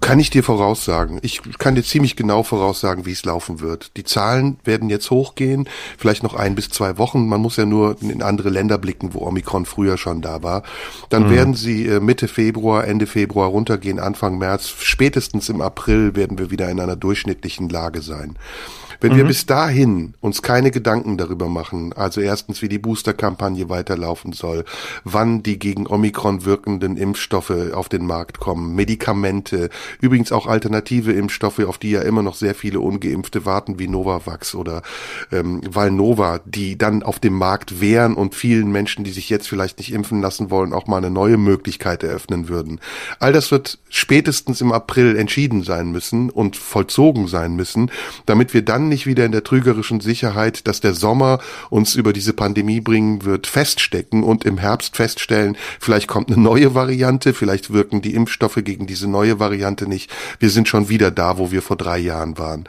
Kann 0.00 0.20
ich 0.20 0.30
dir 0.30 0.44
voraussagen. 0.44 1.18
Ich 1.22 1.40
kann 1.58 1.74
dir 1.74 1.82
ziemlich 1.82 2.14
genau 2.14 2.42
voraussagen, 2.42 3.06
wie 3.06 3.12
es 3.12 3.24
laufen 3.24 3.60
wird. 3.60 3.96
Die 3.96 4.04
Zahlen 4.04 4.58
werden 4.64 4.88
jetzt 4.88 5.10
hochgehen, 5.10 5.68
vielleicht 5.98 6.22
noch 6.22 6.34
ein 6.34 6.54
bis 6.54 6.68
zwei 6.68 6.98
Wochen. 6.98 7.26
Man 7.26 7.40
muss 7.40 7.56
ja 7.56 7.64
nur 7.64 7.96
in 8.00 8.22
andere 8.22 8.50
Länder 8.50 8.78
blicken, 8.78 9.14
wo 9.14 9.26
Omikron 9.26 9.66
früher 9.66 9.98
schon 9.98 10.20
da 10.20 10.42
war. 10.42 10.62
Dann 11.08 11.24
mhm. 11.24 11.30
werden 11.30 11.54
sie 11.54 11.86
äh, 11.86 12.00
Mitte 12.00 12.28
Februar, 12.28 12.86
Ende 12.86 13.06
Februar 13.06 13.48
runtergehen, 13.48 13.98
Anfang 13.98 14.38
März. 14.38 14.74
Spätestens 14.80 15.48
im 15.48 15.60
April 15.60 16.14
werden 16.14 16.38
wir 16.38 16.50
wieder 16.50 16.70
in 16.70 16.80
einer 16.80 16.96
durchschnittlichen 16.96 17.68
Lage 17.68 18.02
sein. 18.02 18.36
Wenn 19.00 19.12
mhm. 19.12 19.16
wir 19.16 19.24
bis 19.24 19.46
dahin 19.46 20.14
uns 20.20 20.42
keine 20.42 20.70
Gedanken 20.70 21.16
darüber 21.16 21.48
machen, 21.48 21.92
also 21.92 22.20
erstens, 22.20 22.62
wie 22.62 22.68
die 22.68 22.78
Boosterkampagne 22.78 23.68
weiterlaufen 23.68 24.32
soll, 24.32 24.64
wann 25.04 25.42
die 25.42 25.58
gegen 25.58 25.86
Omikron 25.86 26.44
wirkenden 26.44 26.96
Impfstoffe 26.96 27.72
auf 27.72 27.88
den 27.88 28.06
Markt 28.06 28.40
kommen, 28.40 28.74
Medikamente, 28.74 29.70
übrigens 30.00 30.32
auch 30.32 30.46
alternative 30.46 31.12
Impfstoffe, 31.12 31.60
auf 31.60 31.78
die 31.78 31.90
ja 31.90 32.02
immer 32.02 32.22
noch 32.22 32.34
sehr 32.34 32.54
viele 32.54 32.80
Ungeimpfte 32.80 33.46
warten, 33.46 33.78
wie 33.78 33.88
Novavax 33.88 34.54
oder 34.54 34.82
ähm, 35.32 35.62
Valnova, 35.68 36.40
die 36.44 36.76
dann 36.76 37.02
auf 37.02 37.18
dem 37.18 37.34
Markt 37.34 37.80
wären 37.80 38.14
und 38.14 38.34
vielen 38.34 38.70
Menschen, 38.70 39.04
die 39.04 39.12
sich 39.12 39.30
jetzt 39.30 39.48
vielleicht 39.48 39.78
nicht 39.78 39.92
impfen 39.92 40.20
lassen 40.20 40.50
wollen, 40.50 40.72
auch 40.72 40.86
mal 40.86 40.98
eine 40.98 41.10
neue 41.10 41.38
Möglichkeit 41.38 42.02
eröffnen 42.02 42.48
würden. 42.48 42.80
All 43.18 43.32
das 43.32 43.50
wird 43.50 43.78
spätestens 43.88 44.60
im 44.60 44.72
April 44.72 45.16
entschieden 45.16 45.62
sein 45.62 45.90
müssen 45.90 46.28
und 46.28 46.56
vollzogen 46.56 47.26
sein 47.26 47.56
müssen, 47.56 47.90
damit 48.26 48.52
wir 48.52 48.62
dann 48.62 48.89
nicht 48.90 49.06
wieder 49.06 49.24
in 49.24 49.32
der 49.32 49.42
trügerischen 49.42 50.00
Sicherheit, 50.00 50.66
dass 50.68 50.80
der 50.80 50.92
Sommer 50.92 51.38
uns 51.70 51.94
über 51.94 52.12
diese 52.12 52.34
Pandemie 52.34 52.82
bringen 52.82 53.24
wird, 53.24 53.46
feststecken 53.46 54.22
und 54.22 54.44
im 54.44 54.58
Herbst 54.58 54.96
feststellen, 54.96 55.56
vielleicht 55.80 56.08
kommt 56.08 56.30
eine 56.30 56.40
neue 56.40 56.74
Variante, 56.74 57.32
vielleicht 57.32 57.72
wirken 57.72 58.02
die 58.02 58.14
Impfstoffe 58.14 58.60
gegen 58.62 58.86
diese 58.86 59.08
neue 59.08 59.40
Variante 59.40 59.88
nicht. 59.88 60.10
Wir 60.38 60.50
sind 60.50 60.68
schon 60.68 60.90
wieder 60.90 61.10
da, 61.10 61.38
wo 61.38 61.50
wir 61.50 61.62
vor 61.62 61.76
drei 61.76 61.98
Jahren 61.98 62.36
waren. 62.36 62.64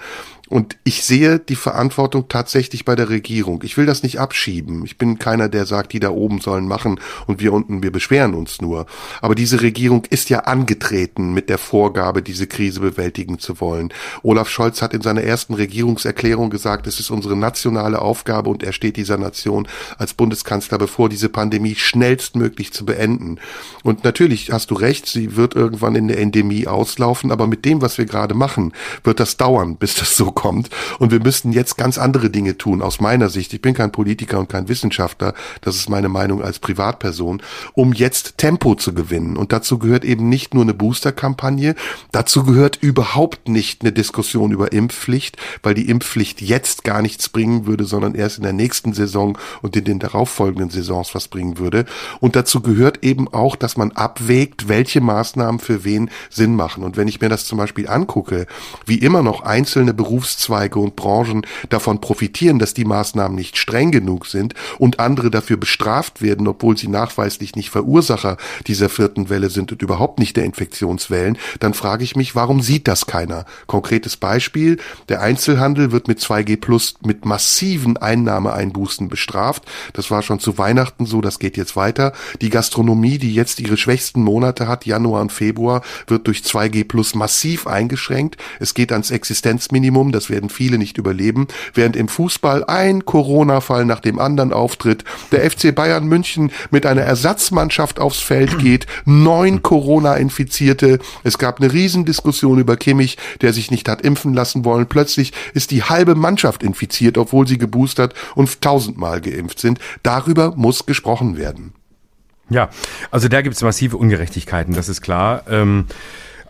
Und 0.51 0.75
ich 0.83 1.05
sehe 1.05 1.39
die 1.39 1.55
Verantwortung 1.55 2.27
tatsächlich 2.27 2.83
bei 2.83 2.97
der 2.97 3.07
Regierung. 3.07 3.63
Ich 3.63 3.77
will 3.77 3.85
das 3.85 4.03
nicht 4.03 4.19
abschieben. 4.19 4.83
Ich 4.83 4.97
bin 4.97 5.17
keiner, 5.17 5.47
der 5.47 5.65
sagt, 5.65 5.93
die 5.93 6.01
da 6.01 6.09
oben 6.09 6.41
sollen 6.41 6.67
machen 6.67 6.99
und 7.25 7.39
wir 7.39 7.53
unten, 7.53 7.83
wir 7.83 7.91
beschweren 7.93 8.33
uns 8.33 8.59
nur. 8.59 8.85
Aber 9.21 9.33
diese 9.33 9.61
Regierung 9.61 10.03
ist 10.09 10.29
ja 10.29 10.39
angetreten 10.39 11.33
mit 11.33 11.47
der 11.47 11.57
Vorgabe, 11.57 12.21
diese 12.21 12.47
Krise 12.47 12.81
bewältigen 12.81 13.39
zu 13.39 13.61
wollen. 13.61 13.93
Olaf 14.23 14.49
Scholz 14.49 14.81
hat 14.81 14.93
in 14.93 15.01
seiner 15.01 15.23
ersten 15.23 15.53
Regierungserklärung 15.53 16.49
gesagt, 16.49 16.85
es 16.85 16.99
ist 16.99 17.11
unsere 17.11 17.37
nationale 17.37 18.01
Aufgabe 18.01 18.49
und 18.49 18.61
er 18.61 18.73
steht 18.73 18.97
dieser 18.97 19.17
Nation 19.17 19.69
als 19.97 20.13
Bundeskanzler 20.13 20.77
bevor, 20.77 21.07
diese 21.07 21.29
Pandemie 21.29 21.75
schnellstmöglich 21.75 22.73
zu 22.73 22.83
beenden. 22.83 23.39
Und 23.83 24.03
natürlich 24.03 24.51
hast 24.51 24.69
du 24.69 24.75
recht, 24.75 25.05
sie 25.05 25.37
wird 25.37 25.55
irgendwann 25.55 25.95
in 25.95 26.09
der 26.09 26.19
Endemie 26.19 26.67
auslaufen, 26.67 27.31
aber 27.31 27.47
mit 27.47 27.63
dem, 27.63 27.81
was 27.81 27.97
wir 27.97 28.05
gerade 28.05 28.35
machen, 28.35 28.73
wird 29.05 29.21
das 29.21 29.37
dauern, 29.37 29.77
bis 29.77 29.95
das 29.95 30.17
so 30.17 30.40
kommt. 30.41 30.71
Und 30.97 31.11
wir 31.11 31.19
müssten 31.19 31.51
jetzt 31.51 31.77
ganz 31.77 31.99
andere 31.99 32.31
Dinge 32.31 32.57
tun, 32.57 32.81
aus 32.81 32.99
meiner 32.99 33.29
Sicht. 33.29 33.53
Ich 33.53 33.61
bin 33.61 33.75
kein 33.75 33.91
Politiker 33.91 34.39
und 34.39 34.49
kein 34.49 34.67
Wissenschaftler, 34.69 35.35
das 35.61 35.75
ist 35.75 35.87
meine 35.87 36.09
Meinung 36.09 36.41
als 36.41 36.57
Privatperson, 36.57 37.43
um 37.73 37.93
jetzt 37.93 38.39
Tempo 38.39 38.73
zu 38.73 38.95
gewinnen. 38.95 39.37
Und 39.37 39.53
dazu 39.53 39.77
gehört 39.77 40.03
eben 40.03 40.29
nicht 40.29 40.55
nur 40.55 40.63
eine 40.63 40.73
Boosterkampagne, 40.73 41.75
dazu 42.11 42.43
gehört 42.43 42.77
überhaupt 42.81 43.49
nicht 43.49 43.81
eine 43.81 43.91
Diskussion 43.91 44.49
über 44.49 44.71
Impfpflicht, 44.71 45.37
weil 45.61 45.75
die 45.75 45.87
Impfpflicht 45.87 46.41
jetzt 46.41 46.83
gar 46.83 47.03
nichts 47.03 47.29
bringen 47.29 47.67
würde, 47.67 47.83
sondern 47.83 48.15
erst 48.15 48.37
in 48.37 48.43
der 48.43 48.53
nächsten 48.53 48.93
Saison 48.93 49.37
und 49.61 49.75
in 49.75 49.83
den 49.83 49.99
darauffolgenden 49.99 50.71
Saisons 50.71 51.13
was 51.13 51.27
bringen 51.27 51.59
würde. 51.59 51.85
Und 52.19 52.35
dazu 52.35 52.61
gehört 52.61 53.03
eben 53.03 53.31
auch, 53.31 53.55
dass 53.55 53.77
man 53.77 53.91
abwägt, 53.91 54.67
welche 54.67 55.01
Maßnahmen 55.01 55.59
für 55.59 55.83
wen 55.83 56.09
Sinn 56.31 56.55
machen. 56.55 56.83
Und 56.83 56.97
wenn 56.97 57.07
ich 57.07 57.21
mir 57.21 57.29
das 57.29 57.45
zum 57.45 57.59
Beispiel 57.59 57.87
angucke, 57.87 58.47
wie 58.87 58.97
immer 58.97 59.21
noch 59.21 59.43
einzelne 59.43 59.93
Berufs 59.93 60.30
Berufszweige 60.31 60.79
und 60.79 60.95
Branchen 60.95 61.45
davon 61.69 61.99
profitieren, 61.99 62.57
dass 62.57 62.73
die 62.73 62.85
Maßnahmen 62.85 63.35
nicht 63.35 63.57
streng 63.57 63.91
genug 63.91 64.25
sind 64.27 64.53
und 64.79 64.99
andere 64.99 65.29
dafür 65.29 65.57
bestraft 65.57 66.21
werden, 66.21 66.47
obwohl 66.47 66.77
sie 66.77 66.87
nachweislich 66.87 67.55
nicht 67.55 67.69
Verursacher 67.69 68.37
dieser 68.67 68.87
vierten 68.87 69.29
Welle 69.29 69.49
sind 69.49 69.73
und 69.73 69.81
überhaupt 69.81 70.19
nicht 70.19 70.37
der 70.37 70.45
Infektionswellen, 70.45 71.37
dann 71.59 71.73
frage 71.73 72.05
ich 72.05 72.15
mich, 72.15 72.33
warum 72.33 72.61
sieht 72.61 72.87
das 72.87 73.07
keiner? 73.07 73.45
Konkretes 73.67 74.15
Beispiel, 74.15 74.77
der 75.09 75.21
Einzelhandel 75.21 75.91
wird 75.91 76.07
mit 76.07 76.19
2G 76.19 76.59
Plus 76.59 76.95
mit 77.05 77.25
massiven 77.25 77.97
Einnahmeeinbußen 77.97 79.09
bestraft. 79.09 79.63
Das 79.93 80.11
war 80.11 80.21
schon 80.21 80.39
zu 80.39 80.57
Weihnachten 80.57 81.05
so, 81.05 81.19
das 81.19 81.39
geht 81.39 81.57
jetzt 81.57 81.75
weiter. 81.75 82.13
Die 82.39 82.49
Gastronomie, 82.49 83.17
die 83.17 83.33
jetzt 83.33 83.59
ihre 83.59 83.75
schwächsten 83.75 84.23
Monate 84.23 84.67
hat, 84.67 84.85
Januar 84.85 85.21
und 85.21 85.31
Februar, 85.33 85.81
wird 86.07 86.27
durch 86.27 86.39
2G 86.39 86.87
Plus 86.87 87.15
massiv 87.15 87.67
eingeschränkt. 87.67 88.37
Es 88.59 88.73
geht 88.73 88.93
ans 88.93 89.11
Existenzminimum, 89.11 90.11
das 90.21 90.29
werden 90.29 90.49
viele 90.49 90.77
nicht 90.77 90.99
überleben, 90.99 91.47
während 91.73 91.95
im 91.95 92.07
Fußball 92.07 92.63
ein 92.65 93.05
Corona-Fall 93.05 93.85
nach 93.85 94.01
dem 94.01 94.19
anderen 94.19 94.53
auftritt, 94.53 95.03
der 95.31 95.49
FC 95.49 95.73
Bayern 95.73 96.05
München 96.05 96.51
mit 96.69 96.85
einer 96.85 97.01
Ersatzmannschaft 97.01 97.99
aufs 97.99 98.19
Feld 98.19 98.59
geht, 98.59 98.85
neun 99.05 99.63
Corona-Infizierte, 99.63 100.99
es 101.23 101.39
gab 101.39 101.59
eine 101.59 101.73
Riesendiskussion 101.73 102.59
über 102.59 102.77
Kimmich, 102.77 103.17
der 103.41 103.51
sich 103.51 103.71
nicht 103.71 103.89
hat 103.89 104.01
impfen 104.01 104.35
lassen 104.35 104.63
wollen, 104.63 104.85
plötzlich 104.85 105.33
ist 105.55 105.71
die 105.71 105.83
halbe 105.83 106.13
Mannschaft 106.13 106.61
infiziert, 106.61 107.17
obwohl 107.17 107.47
sie 107.47 107.57
geboostert 107.57 108.13
und 108.35 108.61
tausendmal 108.61 109.21
geimpft 109.21 109.57
sind. 109.57 109.79
Darüber 110.03 110.53
muss 110.55 110.85
gesprochen 110.85 111.35
werden. 111.35 111.73
Ja, 112.51 112.69
also 113.09 113.27
da 113.27 113.41
gibt 113.41 113.55
es 113.55 113.63
massive 113.63 113.97
Ungerechtigkeiten, 113.97 114.75
das 114.75 114.87
ist 114.87 115.01
klar. 115.01 115.45
Ähm 115.49 115.87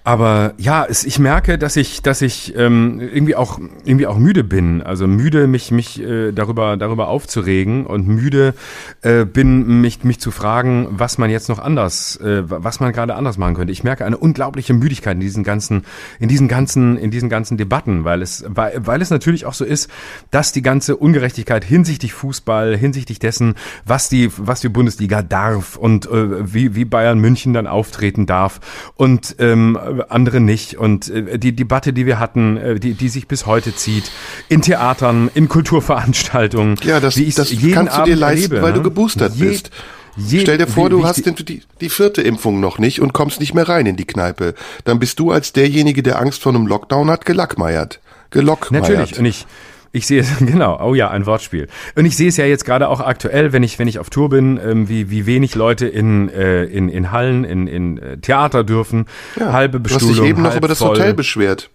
aber 0.03 0.53
ja, 0.57 0.85
es, 0.89 1.03
ich 1.03 1.19
merke, 1.19 1.57
dass 1.59 1.75
ich, 1.75 2.01
dass 2.01 2.21
ich 2.21 2.55
ähm, 2.57 2.99
irgendwie 2.99 3.35
auch 3.35 3.59
irgendwie 3.85 4.07
auch 4.07 4.17
müde 4.17 4.43
bin. 4.43 4.81
Also 4.81 5.05
müde, 5.05 5.45
mich 5.45 5.71
mich 5.71 6.01
äh, 6.01 6.31
darüber 6.31 6.75
darüber 6.77 7.07
aufzuregen 7.07 7.85
und 7.85 8.07
müde 8.07 8.55
äh, 9.03 9.25
bin, 9.25 9.81
mich 9.81 10.03
mich 10.03 10.19
zu 10.19 10.31
fragen, 10.31 10.87
was 10.89 11.17
man 11.19 11.29
jetzt 11.29 11.49
noch 11.49 11.59
anders, 11.59 12.17
äh, 12.17 12.43
was 12.45 12.79
man 12.79 12.93
gerade 12.93 13.13
anders 13.13 13.37
machen 13.37 13.53
könnte. 13.53 13.71
Ich 13.71 13.83
merke 13.83 14.03
eine 14.05 14.17
unglaubliche 14.17 14.73
Müdigkeit 14.73 15.13
in 15.13 15.19
diesen 15.19 15.43
ganzen, 15.43 15.85
in 16.19 16.29
diesen 16.29 16.47
ganzen, 16.47 16.97
in 16.97 17.11
diesen 17.11 17.29
ganzen 17.29 17.57
Debatten, 17.57 18.03
weil 18.03 18.23
es, 18.23 18.43
weil, 18.47 18.81
weil 18.83 19.01
es 19.01 19.11
natürlich 19.11 19.45
auch 19.45 19.53
so 19.53 19.65
ist, 19.65 19.89
dass 20.31 20.51
die 20.51 20.63
ganze 20.63 20.95
Ungerechtigkeit 20.95 21.63
hinsichtlich 21.63 22.13
Fußball, 22.13 22.75
hinsichtlich 22.75 23.19
dessen, 23.19 23.53
was 23.85 24.09
die, 24.09 24.31
was 24.35 24.61
die 24.61 24.69
Bundesliga 24.69 25.21
darf 25.21 25.75
und 25.75 26.07
äh, 26.07 26.53
wie 26.53 26.73
wie 26.75 26.85
Bayern 26.85 27.19
München 27.19 27.53
dann 27.53 27.67
auftreten 27.67 28.25
darf 28.25 28.59
und 28.95 29.35
ähm, 29.39 29.77
andere 30.09 30.39
nicht. 30.39 30.75
Und 30.75 31.09
äh, 31.09 31.37
die 31.37 31.55
Debatte, 31.55 31.93
die 31.93 32.05
wir 32.05 32.19
hatten, 32.19 32.57
äh, 32.57 32.79
die, 32.79 32.93
die 32.93 33.09
sich 33.09 33.27
bis 33.27 33.45
heute 33.45 33.75
zieht, 33.75 34.11
in 34.49 34.61
Theatern, 34.61 35.29
in 35.33 35.47
Kulturveranstaltungen. 35.47 36.77
Ja, 36.83 36.99
das, 36.99 37.17
wie 37.17 37.29
das 37.29 37.53
kannst 37.73 37.97
du 37.97 38.03
dir 38.03 38.15
leisten, 38.15 38.51
erlebe, 38.51 38.61
weil 38.61 38.73
du 38.73 38.79
ne? 38.79 38.83
geboostert 38.83 39.35
Je 39.35 39.45
bist. 39.45 39.71
Je, 40.17 40.41
Stell 40.41 40.57
dir 40.57 40.67
vor, 40.67 40.89
du 40.89 41.05
hast 41.05 41.25
die, 41.25 41.61
die 41.79 41.89
vierte 41.89 42.21
Impfung 42.21 42.59
noch 42.59 42.79
nicht 42.79 42.99
und 42.99 43.13
kommst 43.13 43.39
nicht 43.39 43.53
mehr 43.53 43.69
rein 43.69 43.85
in 43.85 43.95
die 43.95 44.05
Kneipe. 44.05 44.55
Dann 44.83 44.99
bist 44.99 45.19
du 45.19 45.31
als 45.31 45.53
derjenige, 45.53 46.03
der 46.03 46.19
Angst 46.19 46.41
vor 46.41 46.53
einem 46.53 46.67
Lockdown 46.67 47.09
hat, 47.09 47.25
gelackmeiert. 47.25 48.01
Gelockmeiert. 48.29 48.89
Natürlich. 48.89 49.19
Und 49.19 49.25
ich, 49.25 49.45
ich 49.91 50.07
sehe 50.07 50.21
es, 50.21 50.37
genau, 50.39 50.79
oh 50.81 50.93
ja, 50.93 51.09
ein 51.09 51.25
Wortspiel. 51.25 51.67
Und 51.95 52.05
ich 52.05 52.15
sehe 52.15 52.29
es 52.29 52.37
ja 52.37 52.45
jetzt 52.45 52.65
gerade 52.65 52.87
auch 52.89 52.99
aktuell, 52.99 53.53
wenn 53.53 53.63
ich, 53.63 53.79
wenn 53.79 53.87
ich 53.87 53.99
auf 53.99 54.09
Tour 54.09 54.29
bin, 54.29 54.59
ähm, 54.63 54.89
wie, 54.89 55.09
wie 55.09 55.25
wenig 55.25 55.55
Leute 55.55 55.87
in, 55.87 56.29
äh, 56.29 56.63
in, 56.63 56.89
in 56.89 57.11
Hallen, 57.11 57.43
in, 57.43 57.67
in 57.67 57.97
äh, 57.97 58.17
Theater 58.17 58.63
dürfen. 58.63 59.05
Ja, 59.39 59.53
halbe 59.53 59.79
Bestuhlung. 59.79 60.07
Du 60.07 60.13
hast 60.13 60.23
dich 60.23 60.29
eben 60.29 60.41
noch 60.43 60.55
über 60.55 60.67
das 60.67 60.81
Hotel 60.81 61.13
beschwert. 61.13 61.69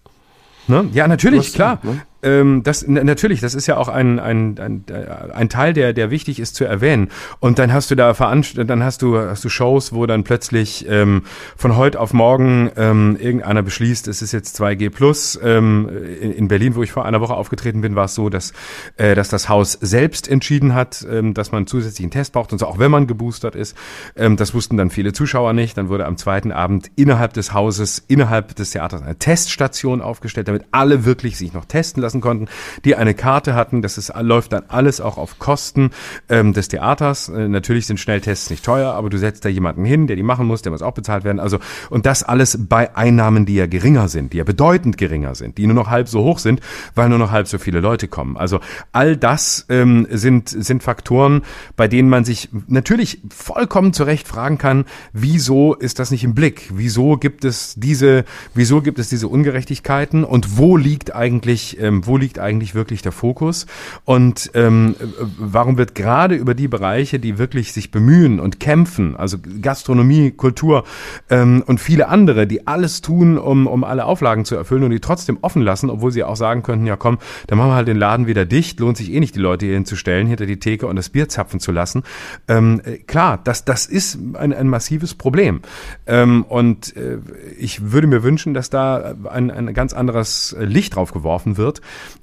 Ne? 0.68 0.88
Ja, 0.92 1.06
natürlich, 1.06 1.52
klar. 1.52 1.78
Ne? 1.82 2.00
Ähm, 2.22 2.62
das 2.62 2.86
natürlich, 2.86 3.40
das 3.40 3.54
ist 3.54 3.66
ja 3.66 3.76
auch 3.76 3.88
ein, 3.88 4.18
ein, 4.18 4.58
ein, 4.58 4.84
ein 5.32 5.48
Teil, 5.48 5.72
der, 5.72 5.92
der 5.92 6.10
wichtig 6.10 6.40
ist 6.40 6.54
zu 6.54 6.64
erwähnen. 6.64 7.08
Und 7.40 7.58
dann 7.58 7.72
hast 7.72 7.90
du 7.90 7.94
da 7.94 8.14
Veranst 8.14 8.56
dann 8.56 8.82
hast 8.82 9.02
du, 9.02 9.18
hast 9.18 9.44
du 9.44 9.48
Shows, 9.48 9.92
wo 9.92 10.06
dann 10.06 10.24
plötzlich 10.24 10.86
ähm, 10.88 11.22
von 11.56 11.76
heute 11.76 12.00
auf 12.00 12.12
morgen 12.12 12.70
ähm, 12.76 13.16
irgendeiner 13.20 13.62
beschließt, 13.62 14.08
es 14.08 14.22
ist 14.22 14.32
jetzt 14.32 14.60
2G 14.60 14.90
plus. 14.90 15.38
Ähm, 15.42 15.88
in, 16.20 16.32
in 16.32 16.48
Berlin, 16.48 16.74
wo 16.74 16.82
ich 16.82 16.90
vor 16.90 17.04
einer 17.04 17.20
Woche 17.20 17.34
aufgetreten 17.34 17.80
bin, 17.80 17.94
war 17.96 18.06
es 18.06 18.14
so, 18.14 18.28
dass, 18.28 18.52
äh, 18.96 19.14
dass 19.14 19.28
das 19.28 19.48
Haus 19.48 19.72
selbst 19.72 20.28
entschieden 20.28 20.74
hat, 20.74 21.06
ähm, 21.10 21.34
dass 21.34 21.52
man 21.52 21.66
zusätzlichen 21.66 22.10
Test 22.10 22.32
braucht 22.32 22.52
und 22.52 22.58
so, 22.58 22.66
auch 22.66 22.78
wenn 22.78 22.90
man 22.90 23.06
geboostert 23.06 23.54
ist. 23.54 23.76
Ähm, 24.16 24.36
das 24.36 24.54
wussten 24.54 24.76
dann 24.76 24.90
viele 24.90 25.12
Zuschauer 25.12 25.52
nicht. 25.52 25.76
Dann 25.76 25.88
wurde 25.88 26.06
am 26.06 26.16
zweiten 26.16 26.52
Abend 26.52 26.90
innerhalb 26.96 27.34
des 27.34 27.52
Hauses, 27.52 28.02
innerhalb 28.08 28.56
des 28.56 28.70
Theaters 28.70 29.02
eine 29.02 29.16
Teststation 29.16 30.00
aufgestellt, 30.00 30.48
damit 30.48 30.64
alle 30.70 31.04
wirklich 31.04 31.36
sich 31.36 31.52
noch 31.52 31.66
testen 31.66 32.02
lassen 32.02 32.05
lassen 32.06 32.20
konnten, 32.20 32.46
die 32.84 32.94
eine 32.94 33.14
Karte 33.14 33.54
hatten. 33.54 33.82
Das 33.82 33.98
ist, 33.98 34.12
läuft 34.20 34.52
dann 34.52 34.64
alles 34.68 35.00
auch 35.00 35.18
auf 35.18 35.38
Kosten 35.38 35.90
ähm, 36.28 36.52
des 36.52 36.68
Theaters. 36.68 37.28
Äh, 37.28 37.48
natürlich 37.48 37.86
sind 37.86 38.00
Schnelltests 38.00 38.50
nicht 38.50 38.64
teuer, 38.64 38.92
aber 38.92 39.10
du 39.10 39.18
setzt 39.18 39.44
da 39.44 39.48
jemanden 39.48 39.84
hin, 39.84 40.06
der 40.06 40.16
die 40.16 40.22
machen 40.22 40.46
muss, 40.46 40.62
der 40.62 40.72
muss 40.72 40.82
auch 40.82 40.94
bezahlt 40.94 41.24
werden. 41.24 41.40
Also 41.40 41.58
und 41.90 42.06
das 42.06 42.22
alles 42.22 42.58
bei 42.68 42.96
Einnahmen, 42.96 43.46
die 43.46 43.54
ja 43.54 43.66
geringer 43.66 44.08
sind, 44.08 44.32
die 44.32 44.38
ja 44.38 44.44
bedeutend 44.44 44.96
geringer 44.96 45.34
sind, 45.34 45.58
die 45.58 45.66
nur 45.66 45.74
noch 45.74 45.90
halb 45.90 46.08
so 46.08 46.22
hoch 46.22 46.38
sind, 46.38 46.60
weil 46.94 47.08
nur 47.08 47.18
noch 47.18 47.30
halb 47.30 47.48
so 47.48 47.58
viele 47.58 47.80
Leute 47.80 48.08
kommen. 48.08 48.36
Also 48.36 48.60
all 48.92 49.16
das 49.16 49.66
ähm, 49.68 50.06
sind 50.10 50.48
sind 50.48 50.82
Faktoren, 50.82 51.42
bei 51.76 51.88
denen 51.88 52.08
man 52.08 52.24
sich 52.24 52.48
natürlich 52.68 53.20
vollkommen 53.30 53.92
zu 53.92 54.04
Recht 54.04 54.28
fragen 54.28 54.58
kann, 54.58 54.84
wieso 55.12 55.74
ist 55.74 55.98
das 55.98 56.10
nicht 56.10 56.24
im 56.24 56.34
Blick? 56.34 56.70
Wieso 56.72 57.16
gibt 57.16 57.44
es 57.44 57.74
diese, 57.76 58.24
wieso 58.54 58.82
gibt 58.82 58.98
es 58.98 59.08
diese 59.08 59.28
Ungerechtigkeiten 59.28 60.24
und 60.24 60.58
wo 60.58 60.76
liegt 60.76 61.14
eigentlich, 61.14 61.80
ähm, 61.80 61.95
wo 62.04 62.16
liegt 62.16 62.38
eigentlich 62.38 62.74
wirklich 62.74 63.02
der 63.02 63.12
Fokus? 63.12 63.66
Und 64.04 64.50
ähm, 64.54 64.96
warum 65.38 65.78
wird 65.78 65.94
gerade 65.94 66.34
über 66.34 66.54
die 66.54 66.68
Bereiche, 66.68 67.18
die 67.18 67.38
wirklich 67.38 67.72
sich 67.72 67.90
bemühen 67.90 68.40
und 68.40 68.60
kämpfen, 68.60 69.16
also 69.16 69.38
Gastronomie, 69.62 70.32
Kultur 70.32 70.84
ähm, 71.30 71.62
und 71.66 71.80
viele 71.80 72.08
andere, 72.08 72.46
die 72.46 72.66
alles 72.66 73.00
tun, 73.00 73.38
um, 73.38 73.66
um 73.66 73.84
alle 73.84 74.04
Auflagen 74.04 74.44
zu 74.44 74.56
erfüllen 74.56 74.82
und 74.82 74.90
die 74.90 75.00
trotzdem 75.00 75.38
offen 75.42 75.62
lassen, 75.62 75.90
obwohl 75.90 76.10
sie 76.10 76.24
auch 76.24 76.36
sagen 76.36 76.62
könnten, 76.62 76.86
ja 76.86 76.96
komm, 76.96 77.18
dann 77.46 77.58
machen 77.58 77.70
wir 77.70 77.76
halt 77.76 77.88
den 77.88 77.96
Laden 77.96 78.26
wieder 78.26 78.44
dicht, 78.44 78.80
lohnt 78.80 78.96
sich 78.96 79.12
eh 79.12 79.20
nicht, 79.20 79.34
die 79.34 79.40
Leute 79.40 79.66
hier 79.66 79.74
hinzustellen, 79.76 80.26
hinter 80.26 80.46
die 80.46 80.58
Theke 80.58 80.86
und 80.86 80.96
das 80.96 81.10
Bier 81.10 81.28
zapfen 81.28 81.60
zu 81.60 81.72
lassen. 81.72 82.02
Ähm, 82.48 82.80
äh, 82.84 82.98
klar, 82.98 83.38
das, 83.42 83.64
das 83.64 83.86
ist 83.86 84.18
ein, 84.34 84.52
ein 84.52 84.68
massives 84.68 85.14
Problem. 85.14 85.60
Ähm, 86.06 86.44
und 86.44 86.96
äh, 86.96 87.18
ich 87.58 87.92
würde 87.92 88.06
mir 88.06 88.22
wünschen, 88.22 88.54
dass 88.54 88.70
da 88.70 89.14
ein, 89.24 89.50
ein 89.50 89.72
ganz 89.74 89.92
anderes 89.92 90.56
Licht 90.58 90.96
drauf 90.96 91.12
geworfen 91.12 91.56
wird. 91.56 91.80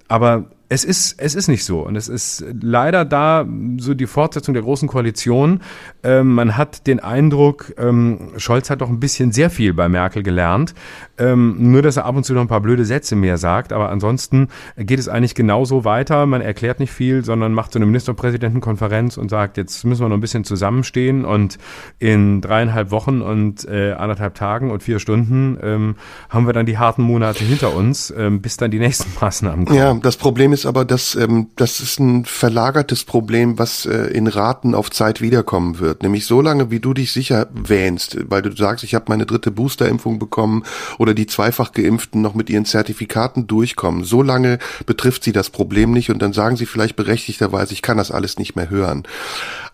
Aber 0.08 0.46
es 0.74 0.84
ist, 0.84 1.16
es 1.20 1.36
ist 1.36 1.48
nicht 1.48 1.66
so. 1.66 1.82
Und 1.82 1.96
es 1.96 2.08
ist 2.08 2.44
leider 2.62 3.06
da 3.06 3.46
so 3.78 3.94
die 3.94 4.08
Fortsetzung 4.08 4.56
der 4.56 4.64
Großen 4.64 4.88
Koalition. 4.88 5.62
Ähm, 6.02 6.34
man 6.34 6.58
hat 6.58 6.88
den 6.88 7.00
Eindruck, 7.00 7.76
ähm, 7.78 8.32
Scholz 8.38 8.72
hat 8.72 8.82
doch 8.82 8.90
ein 8.90 9.00
bisschen 9.00 9.32
sehr 9.32 9.52
viel 9.52 9.76
bei 9.76 9.88
Merkel 9.88 10.24
gelernt. 10.24 10.74
Ähm, 11.20 11.72
nur, 11.72 11.84
dass 11.84 11.98
er 11.98 12.06
ab 12.06 12.16
und 12.16 12.26
zu 12.26 12.34
noch 12.34 12.42
ein 12.42 12.48
paar 12.48 12.62
blöde 12.62 12.86
Sätze 12.86 13.16
mehr 13.16 13.38
sagt. 13.38 13.72
Aber 13.72 13.90
ansonsten 13.90 14.48
geht 14.76 14.98
es 14.98 15.08
eigentlich 15.08 15.36
genauso 15.36 15.86
weiter. 15.86 16.26
Man 16.26 16.42
erklärt 16.42 16.80
nicht 16.80 16.92
viel, 16.92 17.24
sondern 17.24 17.54
macht 17.54 17.74
so 17.74 17.78
eine 17.78 17.86
Ministerpräsidentenkonferenz 17.86 19.18
und 19.18 19.30
sagt, 19.30 19.58
jetzt 19.58 19.86
müssen 19.86 20.02
wir 20.02 20.10
noch 20.10 20.18
ein 20.18 20.22
bisschen 20.22 20.44
zusammenstehen. 20.44 21.24
Und 21.24 21.60
in 22.00 22.42
dreieinhalb 22.42 22.90
Wochen 22.90 23.22
und 23.22 23.64
äh, 23.66 23.92
anderthalb 23.92 24.34
Tagen 24.34 24.72
und 24.72 24.82
vier 24.82 24.98
Stunden 24.98 25.60
ähm, 25.62 25.96
haben 26.30 26.48
wir 26.48 26.54
dann 26.54 26.66
die 26.66 26.80
harten 26.80 27.04
Monate 27.04 27.44
hinter 27.44 27.76
uns, 27.76 28.12
ähm, 28.18 28.42
bis 28.42 28.58
dann 28.58 28.72
die 28.72 28.80
nächsten 28.80 29.12
Maßnahmen 29.22 29.66
kommen. 29.66 29.78
Ja, 29.78 29.94
das 29.94 30.18
Problem 30.18 30.52
ist 30.52 30.63
aber, 30.66 30.86
dass 30.86 31.16
ähm, 31.16 31.48
das 31.56 31.80
ist 31.80 32.00
ein 32.00 32.26
verlagertes 32.26 33.04
Problem, 33.04 33.60
was 33.60 33.86
äh, 33.86 34.08
in 34.08 34.28
Raten 34.28 34.76
auf 34.76 34.92
Zeit 34.92 35.22
wiederkommen 35.22 35.80
wird. 35.80 36.04
Nämlich 36.04 36.26
so 36.26 36.42
lange, 36.42 36.72
wie 36.72 36.80
du 36.80 36.94
dich 36.94 37.12
sicher 37.12 37.48
wähnst, 37.54 38.18
weil 38.30 38.42
du 38.42 38.56
sagst, 38.56 38.84
ich 38.84 38.96
habe 38.96 39.06
meine 39.10 39.26
dritte 39.26 39.52
Boosterimpfung 39.52 40.20
bekommen 40.20 40.64
oder 40.98 41.14
die 41.14 41.28
zweifach 41.28 41.72
geimpften 41.72 42.22
noch 42.22 42.34
mit 42.34 42.50
ihren 42.50 42.66
Zertifikaten 42.66 43.48
durchkommen. 43.48 44.04
So 44.04 44.22
lange 44.22 44.60
betrifft 44.86 45.24
sie 45.24 45.32
das 45.32 45.50
Problem 45.50 45.92
nicht 45.92 46.10
und 46.10 46.22
dann 46.22 46.34
sagen 46.34 46.58
sie 46.58 46.66
vielleicht 46.66 46.96
berechtigterweise, 46.96 47.74
ich 47.74 47.82
kann 47.82 47.98
das 47.98 48.12
alles 48.12 48.38
nicht 48.38 48.56
mehr 48.56 48.70
hören. 48.70 49.04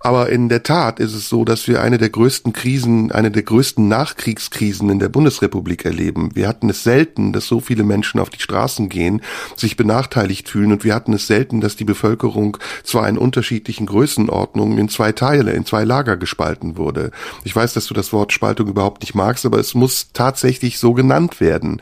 Aber 0.02 0.30
in 0.30 0.48
der 0.48 0.64
Tat 0.64 1.02
ist 1.02 1.14
es 1.14 1.28
so, 1.28 1.44
dass 1.44 1.68
wir 1.68 1.82
eine 1.82 1.98
der 1.98 2.10
größten 2.10 2.54
Krisen, 2.54 3.12
eine 3.12 3.32
der 3.32 3.44
größten 3.44 3.86
Nachkriegskrisen 3.90 4.90
in 4.90 5.00
der 5.00 5.10
Bundesrepublik 5.10 5.84
erleben. 5.84 6.36
Wir 6.36 6.48
hatten 6.48 6.70
es 6.70 6.84
selten, 6.84 7.34
dass 7.34 7.48
so 7.48 7.60
viele 7.60 7.84
Menschen 7.84 8.22
auf 8.22 8.30
die 8.30 8.40
Straßen 8.40 8.88
gehen, 8.88 9.22
sich 9.58 9.76
benachteiligt 9.76 10.48
fühlen 10.48 10.72
und 10.72 10.86
wir 10.86 10.96
hatten 10.96 11.12
es 11.12 11.28
selten, 11.28 11.60
dass 11.60 11.76
die 11.76 11.84
Bevölkerung 11.84 12.58
zwar 12.84 13.10
in 13.10 13.18
unterschiedlichen 13.18 13.88
Größenordnungen 13.88 14.78
in 14.78 14.88
zwei 14.88 15.12
Teile, 15.12 15.52
in 15.52 15.66
zwei 15.66 15.84
Lager 15.84 16.16
gespalten 16.16 16.78
wurde. 16.78 17.12
Ich 17.44 17.54
weiß, 17.54 17.74
dass 17.74 17.88
du 17.88 17.94
das 17.94 18.14
Wort 18.14 18.32
Spaltung 18.32 18.68
überhaupt 18.70 19.02
nicht 19.02 19.16
magst, 19.16 19.46
aber 19.46 19.60
es 19.60 19.74
muss 19.76 20.12
tatsächlich 20.14 20.80
so 20.80 20.94
genannt 20.94 21.42
werden. 21.42 21.82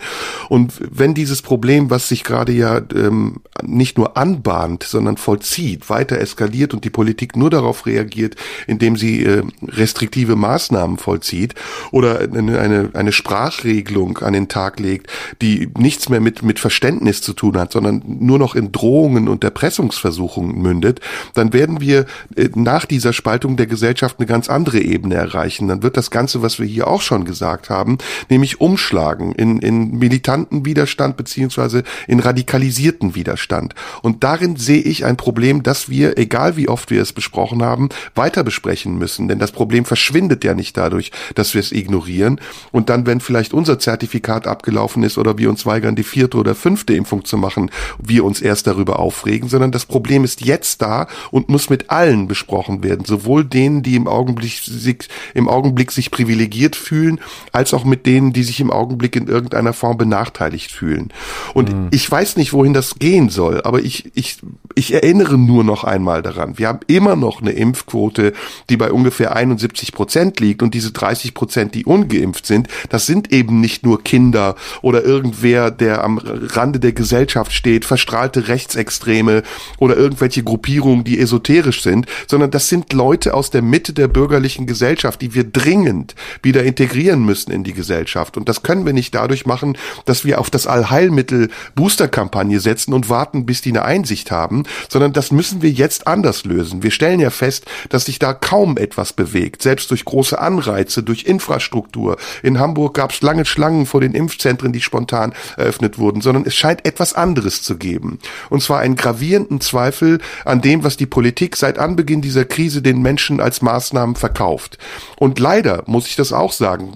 Und 0.50 0.74
wenn 0.80 1.14
dieses 1.14 1.44
Problem, 1.44 1.92
was 1.92 2.10
sich 2.10 2.24
gerade 2.24 2.52
ja 2.52 2.82
ähm, 2.96 3.42
nicht 3.62 4.00
nur 4.00 4.18
anbahnt, 4.18 4.82
sondern 4.84 5.18
vollzieht, 5.18 5.88
weiter 5.92 6.18
eskaliert 6.18 6.74
und 6.74 6.84
die 6.84 6.90
Politik 6.90 7.36
nur 7.36 7.52
darauf 7.52 7.86
reagiert, 7.86 8.07
reagiert, 8.08 8.36
indem 8.66 8.96
sie 8.96 9.24
äh, 9.24 9.44
restriktive 9.68 10.36
Maßnahmen 10.36 10.98
vollzieht 10.98 11.54
oder 11.92 12.20
eine, 12.20 12.90
eine, 12.94 13.12
Sprachregelung 13.12 14.20
an 14.20 14.34
den 14.34 14.48
Tag 14.48 14.80
legt, 14.80 15.10
die 15.42 15.70
nichts 15.78 16.10
mehr 16.10 16.20
mit, 16.20 16.44
mit 16.44 16.60
Verständnis 16.60 17.22
zu 17.22 17.34
tun 17.34 17.58
hat, 17.58 17.72
sondern 17.72 18.02
nur 18.06 18.40
noch 18.40 18.56
in 18.56 18.72
Drohungen 18.72 19.28
und 19.28 19.44
Erpressungsversuchungen 19.44 20.62
mündet, 20.62 21.00
dann 21.34 21.54
werden 21.54 21.82
wir 21.82 22.06
äh, 22.36 22.50
nach 22.56 22.86
dieser 22.86 23.14
Spaltung 23.14 23.58
der 23.58 23.68
Gesellschaft 23.68 24.20
eine 24.20 24.28
ganz 24.28 24.50
andere 24.50 24.80
Ebene 24.80 25.16
erreichen. 25.16 25.68
Dann 25.68 25.84
wird 25.84 25.98
das 25.98 26.12
Ganze, 26.12 26.42
was 26.42 26.60
wir 26.60 26.66
hier 26.66 26.88
auch 26.88 27.02
schon 27.02 27.26
gesagt 27.26 27.70
haben, 27.70 27.98
nämlich 28.30 28.62
umschlagen 28.62 29.34
in, 29.34 29.60
in 29.60 29.98
militanten 29.98 30.66
Widerstand 30.66 31.18
beziehungsweise 31.18 31.84
in 32.08 32.20
radikalisierten 32.20 33.16
Widerstand. 33.16 33.74
Und 34.02 34.24
darin 34.24 34.56
sehe 34.56 34.82
ich 34.82 35.06
ein 35.06 35.18
Problem, 35.18 35.64
dass 35.64 35.90
wir, 35.90 36.18
egal 36.18 36.56
wie 36.56 36.70
oft 36.70 36.92
wir 36.92 37.02
es 37.02 37.14
besprochen 37.18 37.64
haben, 37.64 37.90
weiter 38.16 38.44
besprechen 38.44 38.98
müssen. 38.98 39.28
Denn 39.28 39.40
das 39.40 39.52
Problem 39.52 39.86
verschwindet 39.86 40.44
ja 40.44 40.54
nicht 40.54 40.78
dadurch, 40.78 41.12
dass 41.36 41.54
wir 41.54 41.62
es 41.62 41.72
ignorieren. 41.72 42.40
Und 42.72 42.90
dann, 42.90 43.06
wenn 43.06 43.20
vielleicht 43.20 43.54
unser 43.54 43.80
Zertifikat 43.80 44.48
abgelaufen 44.48 45.04
ist 45.04 45.18
oder 45.18 45.38
wir 45.38 45.50
uns 45.50 45.66
weigern, 45.66 45.96
die 45.96 46.04
vierte 46.04 46.38
oder 46.38 46.56
fünfte 46.56 46.94
Impfung 46.94 47.26
zu 47.26 47.38
machen, 47.38 47.72
wir 47.98 48.24
uns 48.24 48.42
erst 48.42 48.68
darüber 48.68 49.00
aufregen, 49.00 49.50
sondern 49.50 49.72
das 49.72 49.86
Problem 49.86 50.24
ist 50.24 50.46
jetzt 50.46 50.82
da 50.82 51.08
und 51.32 51.50
muss 51.50 51.70
mit 51.70 51.90
allen 51.90 52.28
besprochen 52.28 52.84
werden. 52.84 53.06
Sowohl 53.06 53.44
denen, 53.44 53.84
die 53.84 53.96
im 53.96 54.08
Augenblick 54.08 54.60
sich, 54.64 55.08
im 55.34 55.48
Augenblick 55.48 55.92
sich 55.92 56.12
privilegiert 56.12 56.76
fühlen, 56.76 57.20
als 57.52 57.74
auch 57.74 57.84
mit 57.84 58.06
denen, 58.06 58.34
die 58.34 58.44
sich 58.44 58.60
im 58.60 58.72
Augenblick 58.72 59.16
in 59.16 59.28
irgendeiner 59.28 59.74
Form 59.74 59.98
benachteiligt 59.98 60.72
fühlen. 60.72 61.12
Und 61.54 61.74
mhm. 61.74 61.88
ich 61.92 62.10
weiß 62.10 62.38
nicht, 62.38 62.54
wohin 62.54 62.74
das 62.74 62.96
gehen 62.96 63.30
soll, 63.30 63.62
aber 63.62 63.82
ich, 63.82 64.12
ich, 64.14 64.38
ich 64.76 64.94
erinnere 64.94 65.38
nur 65.38 65.64
noch 65.64 65.84
einmal 65.84 66.22
daran. 66.22 66.58
Wir 66.58 66.68
haben 66.68 66.80
immer 66.88 67.16
noch 67.16 67.42
eine 67.42 67.52
Impf 67.52 67.86
Impfquote, 67.88 68.34
die 68.70 68.78
bei 68.78 68.92
ungefähr 68.92 69.36
71 69.36 69.94
Prozent 69.94 70.40
liegt 70.40 70.62
und 70.62 70.74
diese 70.74 70.92
30 70.92 71.34
Prozent, 71.34 71.74
die 71.74 71.86
ungeimpft 71.86 72.46
sind, 72.46 72.68
das 72.90 73.06
sind 73.06 73.32
eben 73.32 73.62
nicht 73.62 73.86
nur 73.86 74.04
Kinder 74.04 74.56
oder 74.82 75.04
irgendwer, 75.04 75.72
der 75.72 76.04
am 76.04 76.18
Rande 76.18 76.80
der 76.80 76.92
Gesellschaft 76.92 77.54
steht, 77.54 77.86
verstrahlte 77.86 78.50
Rechtsextreme 78.50 79.44
oder 79.78 79.96
irgendwelche 79.96 80.44
Gruppierungen, 80.44 81.04
die 81.04 81.20
esoterisch 81.20 81.82
sind, 81.82 82.08
sondern 82.28 82.52
das 82.52 82.68
sind 82.68 82.92
Leute 82.94 83.34
aus 83.34 83.50
der 83.50 83.62
Mitte 83.62 83.94
der 83.94 84.08
bürgerlichen 84.08 84.68
Gesellschaft, 84.68 85.22
die 85.22 85.34
wir 85.34 85.46
dringend 85.46 86.16
wieder 86.44 86.64
integrieren 86.64 87.24
müssen 87.24 87.52
in 87.52 87.64
die 87.64 87.74
Gesellschaft. 87.74 88.38
Und 88.38 88.50
das 88.50 88.64
können 88.64 88.86
wir 88.86 88.94
nicht 88.94 89.16
dadurch 89.16 89.46
machen, 89.46 89.78
dass 90.06 90.26
wir 90.26 90.40
auf 90.40 90.50
das 90.50 90.68
Allheilmittel 90.68 91.50
Boosterkampagne 91.76 92.60
setzen 92.60 92.94
und 92.94 93.10
warten, 93.10 93.46
bis 93.46 93.62
die 93.62 93.70
eine 93.70 93.86
Einsicht 93.86 94.32
haben, 94.32 94.64
sondern 94.90 95.14
das 95.14 95.32
müssen 95.32 95.62
wir 95.62 95.72
jetzt 95.72 96.08
anders 96.08 96.44
lösen. 96.44 96.84
Wir 96.84 96.92
stellen 96.92 97.20
ja 97.20 97.30
fest, 97.30 97.66
dass 97.90 98.06
sich 98.06 98.20
da 98.20 98.34
kaum 98.34 98.78
etwas 98.78 99.14
bewegt, 99.14 99.62
selbst 99.62 99.92
durch 99.92 100.06
große 100.06 100.40
Anreize, 100.40 101.04
durch 101.04 101.24
Infrastruktur. 101.24 102.18
In 102.44 102.60
Hamburg 102.60 102.94
gab 102.94 103.12
es 103.12 103.22
lange 103.22 103.46
Schlangen 103.46 103.86
vor 103.86 104.02
den 104.02 104.14
Impfzentren, 104.14 104.74
die 104.74 104.82
spontan 104.82 105.34
eröffnet 105.58 105.98
wurden, 105.98 106.22
sondern 106.22 106.46
es 106.46 106.56
scheint 106.56 106.86
etwas 106.86 107.14
anderes 107.14 107.62
zu 107.62 107.78
geben. 107.78 108.20
Und 108.50 108.62
zwar 108.62 108.80
einen 108.80 108.96
gravierenden 108.96 109.62
Zweifel 109.62 110.20
an 110.46 110.62
dem, 110.62 110.84
was 110.84 110.98
die 110.98 111.06
Politik 111.06 111.56
seit 111.56 111.78
Anbeginn 111.78 112.22
dieser 112.22 112.46
Krise 112.46 112.82
den 112.82 113.02
Menschen 113.02 113.40
als 113.40 113.62
Maßnahmen 113.62 114.16
verkauft. 114.16 114.78
Und 115.18 115.40
leider 115.40 115.84
muss 115.88 116.08
ich 116.08 116.16
das 116.16 116.34
auch 116.34 116.52
sagen, 116.52 116.94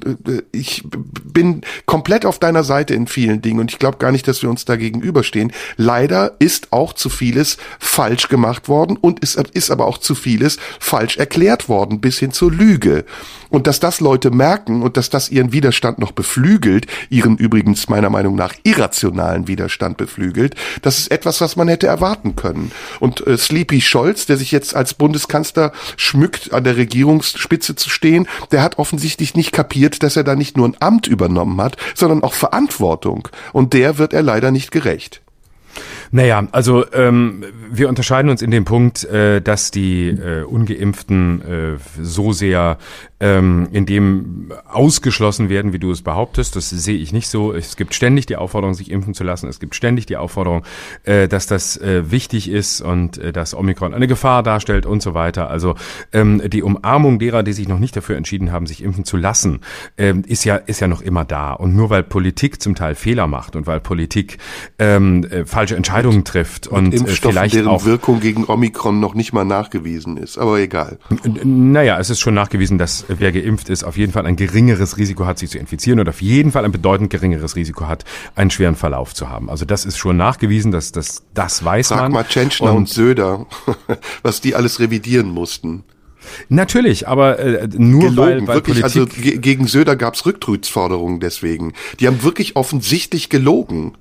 ich 0.52 0.84
bin 1.24 1.62
komplett 1.86 2.26
auf 2.26 2.40
deiner 2.40 2.64
Seite 2.64 2.94
in 2.94 3.08
vielen 3.08 3.42
Dingen 3.42 3.60
und 3.60 3.72
ich 3.72 3.80
glaube 3.80 3.98
gar 3.98 4.12
nicht, 4.12 4.28
dass 4.28 4.42
wir 4.42 4.50
uns 4.50 4.66
da 4.66 4.76
gegenüberstehen. 4.76 5.52
Leider 5.78 6.36
ist 6.40 6.72
auch 6.72 6.94
zu 6.94 7.10
vieles 7.10 7.58
falsch 7.80 8.28
gemacht 8.28 8.68
worden 8.68 8.98
und 8.98 9.24
es 9.24 9.36
ist 9.36 9.72
aber 9.72 9.88
auch 9.88 9.98
zu 9.98 10.16
vieles 10.16 10.58
falsch 10.80 11.18
erklärt 11.18 11.70
worden, 11.70 12.02
bis 12.02 12.20
hin 12.20 12.32
zur 12.32 12.52
Lüge. 12.52 13.06
Und 13.50 13.68
dass 13.68 13.80
das 13.80 14.00
Leute 14.00 14.32
merken 14.32 14.82
und 14.82 14.98
dass 14.98 15.10
das 15.10 15.30
ihren 15.30 15.52
Widerstand 15.52 16.00
noch 16.00 16.12
beflügelt, 16.14 16.88
ihren 17.10 17.38
übrigens 17.38 17.90
meiner 17.90 18.10
Meinung 18.10 18.36
nach 18.36 18.54
irrationalen 18.64 19.48
Widerstand 19.48 19.98
beflügelt, 19.98 20.56
das 20.82 21.00
ist 21.00 21.12
etwas, 21.12 21.42
was 21.42 21.56
man 21.56 21.68
hätte 21.68 21.88
erwarten 21.88 22.36
können. 22.36 22.72
Und 23.00 23.26
äh, 23.28 23.38
Sleepy 23.38 23.82
Scholz, 23.82 24.26
der 24.26 24.38
sich 24.38 24.52
jetzt 24.52 24.76
als 24.76 24.94
Bundeskanzler 24.94 25.74
schmückt, 25.98 26.54
an 26.54 26.64
der 26.64 26.78
Regierungsspitze 26.78 27.76
zu 27.76 27.90
stehen, 27.90 28.28
der 28.52 28.64
hat 28.64 28.78
offensichtlich 28.78 29.36
nicht 29.36 29.52
kapiert, 29.52 30.04
dass 30.04 30.16
er 30.16 30.24
da 30.24 30.36
nicht 30.36 30.58
nur 30.58 30.68
ein 30.68 30.78
Amt 30.80 31.08
übernommen 31.08 31.60
hat, 31.62 31.78
sondern 31.96 32.24
auch 32.24 32.34
Verantwortung. 32.34 33.28
Und 33.52 33.74
der 33.74 33.98
wird 33.98 34.14
er 34.14 34.22
leider 34.22 34.52
nicht 34.52 34.72
gerecht. 34.72 35.22
Naja, 36.12 36.46
also 36.52 36.86
ähm, 36.92 37.46
wir 37.72 37.88
unterscheiden 37.88 38.30
uns 38.30 38.42
in 38.42 38.52
dem 38.52 38.66
Punkt, 38.66 39.06
äh, 39.06 39.42
dass 39.42 39.72
die 39.72 40.10
äh, 40.10 40.44
Ungeimpften 40.44 41.42
äh, 41.42 41.78
so 42.02 42.34
sehr 42.34 42.78
ähm, 43.22 43.70
in 43.72 43.86
dem 43.86 44.52
ausgeschlossen 44.68 45.48
werden, 45.48 45.72
wie 45.72 45.80
du 45.80 45.92
es 45.92 46.02
behauptest. 46.02 46.56
Das 46.56 46.70
sehe 46.70 46.98
ich 46.98 47.14
nicht 47.14 47.30
so. 47.30 47.54
Es 47.54 47.78
gibt 47.78 47.94
ständig 47.94 48.26
die 48.26 48.36
Aufforderung, 48.36 48.74
sich 48.74 48.92
impfen 48.92 49.14
zu 49.14 49.24
lassen. 49.24 49.48
Es 49.48 49.60
gibt 49.60 49.76
ständig 49.76 50.08
die 50.08 50.18
Aufforderung, 50.18 50.64
äh, 51.04 51.28
dass 51.28 51.46
das 51.46 51.78
äh, 51.78 52.12
wichtig 52.12 52.50
ist 52.50 52.82
und 52.82 53.18
äh, 53.20 53.32
dass 53.32 53.54
Omikron 53.54 53.94
eine 53.94 54.08
Gefahr 54.08 54.44
darstellt 54.44 54.86
und 54.86 55.02
so 55.02 55.14
weiter. 55.14 55.50
Also 55.50 55.76
ähm, 56.12 56.42
die 56.50 56.64
Umarmung 56.64 57.20
derer, 57.20 57.44
die 57.44 57.54
sich 57.54 57.68
noch 57.68 57.80
nicht 57.80 57.96
dafür 57.96 58.18
entschieden 58.18 58.52
haben, 58.52 58.66
sich 58.66 58.84
impfen 58.84 59.06
zu 59.06 59.18
lassen, 59.18 59.62
ähm, 59.98 60.24
ist 60.28 60.44
ja 60.44 60.56
ist 60.56 60.80
ja 60.82 60.88
noch 60.88 61.02
immer 61.02 61.24
da. 61.24 61.54
Und 61.54 61.76
nur 61.76 61.90
weil 61.90 62.04
Politik 62.04 62.62
zum 62.62 62.76
Teil 62.76 62.96
Fehler 62.96 63.28
macht 63.28 63.56
und 63.56 63.68
weil 63.68 63.80
Politik 63.80 64.40
ähm, 64.80 65.24
äh, 65.26 65.46
falsche 65.46 65.76
Entscheidungen 65.76 66.01
trifft 66.24 66.68
und, 66.68 66.94
und 66.94 67.08
äh, 67.08 67.12
vielleicht 67.12 67.56
deren 67.56 67.68
auch 67.68 67.86
Wirkung 67.86 68.20
gegen 68.20 68.46
Omikron 68.46 69.00
noch 69.00 69.14
nicht 69.14 69.34
mal 69.34 69.46
nachgewiesen 69.46 70.18
ist. 70.18 70.38
Aber 70.38 70.60
egal. 70.60 70.98
Naja, 71.44 72.00
es 72.00 72.10
ist 72.10 72.20
schon 72.20 72.34
nachgewiesen, 72.34 72.78
dass 72.78 73.06
wer 73.08 73.32
geimpft 73.32 73.70
ist, 73.70 73.84
auf 73.84 73.98
jeden 73.98 74.12
Fall 74.12 74.26
ein 74.26 74.36
geringeres 74.36 74.98
Risiko 74.98 75.26
hat, 75.26 75.40
sich 75.40 75.50
zu 75.50 75.58
infizieren 75.58 76.00
und 76.00 76.10
auf 76.10 76.22
jeden 76.22 76.52
Fall 76.52 76.66
ein 76.66 76.72
bedeutend 76.72 77.10
geringeres 77.10 77.56
Risiko 77.56 77.88
hat, 77.88 78.04
einen 78.36 78.52
schweren 78.52 78.76
Verlauf 78.76 79.14
zu 79.14 79.30
haben. 79.30 79.50
Also 79.50 79.66
das 79.66 79.86
ist 79.86 79.98
schon 79.98 80.18
nachgewiesen, 80.18 80.72
dass 80.72 80.92
das, 80.92 81.24
das 81.34 81.64
weiß 81.64 81.90
Frag 81.90 81.98
man. 81.98 82.12
Frag 82.12 82.14
mal 82.14 82.30
Tschentschner 82.30 82.72
und, 82.72 82.78
und 82.78 82.90
Söder, 82.90 83.46
was 84.24 84.42
die 84.42 84.56
alles 84.56 84.80
revidieren 84.80 85.30
mussten. 85.30 85.84
Natürlich, 86.50 87.08
aber 87.08 87.40
äh, 87.40 87.68
nur 87.76 88.10
Gelogen, 88.10 88.18
weil, 88.18 88.48
weil 88.48 88.56
wirklich, 88.56 88.84
also 88.84 89.06
Politik 89.06 89.26
also 89.26 89.42
gegen 89.42 89.68
Söder 89.68 89.96
gab's 89.96 90.26
Rücktrittsforderungen 90.26 91.20
deswegen. 91.20 91.74
Die 92.00 92.08
haben 92.08 92.24
wirklich 92.24 92.56
offensichtlich 92.56 93.30
gelogen. 93.30 93.98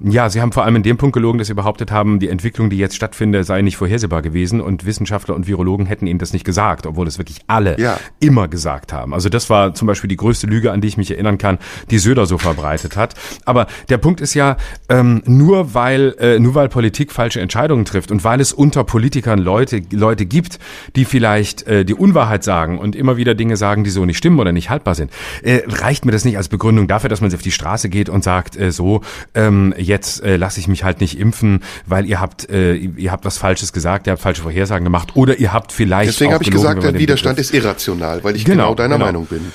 Ja, 0.00 0.28
Sie 0.28 0.40
haben 0.40 0.52
vor 0.52 0.64
allem 0.64 0.76
in 0.76 0.82
dem 0.82 0.96
Punkt 0.96 1.14
gelogen, 1.14 1.38
dass 1.38 1.46
Sie 1.48 1.54
behauptet 1.54 1.92
haben, 1.92 2.18
die 2.18 2.28
Entwicklung, 2.28 2.68
die 2.68 2.78
jetzt 2.78 2.96
stattfindet, 2.96 3.46
sei 3.46 3.62
nicht 3.62 3.76
vorhersehbar 3.76 4.22
gewesen 4.22 4.60
und 4.60 4.84
Wissenschaftler 4.86 5.34
und 5.34 5.46
Virologen 5.46 5.86
hätten 5.86 6.06
Ihnen 6.06 6.18
das 6.18 6.32
nicht 6.32 6.44
gesagt, 6.44 6.86
obwohl 6.86 7.06
es 7.06 7.18
wirklich 7.18 7.42
alle 7.46 7.78
ja. 7.78 7.98
immer 8.18 8.48
gesagt 8.48 8.92
haben. 8.92 9.14
Also 9.14 9.28
das 9.28 9.50
war 9.50 9.74
zum 9.74 9.86
Beispiel 9.86 10.08
die 10.08 10.16
größte 10.16 10.46
Lüge, 10.46 10.72
an 10.72 10.80
die 10.80 10.88
ich 10.88 10.96
mich 10.96 11.10
erinnern 11.12 11.38
kann, 11.38 11.58
die 11.90 11.98
Söder 11.98 12.26
so 12.26 12.38
verbreitet 12.38 12.96
hat. 12.96 13.14
Aber 13.44 13.66
der 13.88 13.98
Punkt 13.98 14.20
ist 14.20 14.34
ja, 14.34 14.56
ähm, 14.88 15.22
nur 15.26 15.74
weil 15.74 16.14
äh, 16.18 16.38
nur 16.40 16.54
weil 16.54 16.68
Politik 16.68 17.12
falsche 17.12 17.40
Entscheidungen 17.40 17.84
trifft 17.84 18.10
und 18.10 18.24
weil 18.24 18.40
es 18.40 18.52
unter 18.52 18.82
Politikern 18.84 19.38
Leute 19.38 19.82
Leute 19.92 20.26
gibt, 20.26 20.58
die 20.96 21.04
vielleicht 21.04 21.66
äh, 21.68 21.84
die 21.84 21.94
Unwahrheit 21.94 22.42
sagen 22.42 22.78
und 22.78 22.96
immer 22.96 23.16
wieder 23.16 23.34
Dinge 23.34 23.56
sagen, 23.56 23.84
die 23.84 23.90
so 23.90 24.04
nicht 24.04 24.18
stimmen 24.18 24.40
oder 24.40 24.52
nicht 24.52 24.70
haltbar 24.70 24.96
sind, 24.96 25.12
äh, 25.42 25.62
reicht 25.66 26.04
mir 26.04 26.12
das 26.12 26.24
nicht 26.24 26.36
als 26.36 26.48
Begründung 26.48 26.88
dafür, 26.88 27.08
dass 27.08 27.20
man 27.20 27.32
auf 27.32 27.42
die 27.42 27.52
Straße 27.52 27.88
geht 27.88 28.08
und 28.08 28.24
sagt, 28.24 28.56
äh, 28.56 28.72
so 28.72 29.02
ähm, 29.34 29.72
jetzt 29.84 30.22
äh, 30.22 30.36
lasse 30.36 30.60
ich 30.60 30.68
mich 30.68 30.84
halt 30.84 31.00
nicht 31.00 31.18
impfen, 31.18 31.60
weil 31.86 32.06
ihr 32.06 32.20
habt 32.20 32.48
äh, 32.50 32.74
ihr 32.74 33.12
habt 33.12 33.24
was 33.24 33.38
Falsches 33.38 33.72
gesagt, 33.72 34.06
ihr 34.06 34.12
habt 34.12 34.22
falsche 34.22 34.42
Vorhersagen 34.42 34.84
gemacht 34.84 35.14
oder 35.14 35.38
ihr 35.38 35.52
habt 35.52 35.72
vielleicht 35.72 36.10
Deswegen 36.10 36.32
habe 36.32 36.44
ich 36.44 36.50
gesagt, 36.50 36.82
der 36.82 36.94
Widerstand 36.98 37.36
Begriff. 37.36 37.54
ist 37.54 37.64
irrational, 37.64 38.24
weil 38.24 38.36
ich 38.36 38.44
genau, 38.44 38.64
genau 38.64 38.74
deiner 38.74 38.94
genau. 38.96 39.06
Meinung 39.06 39.26
bin. 39.26 39.52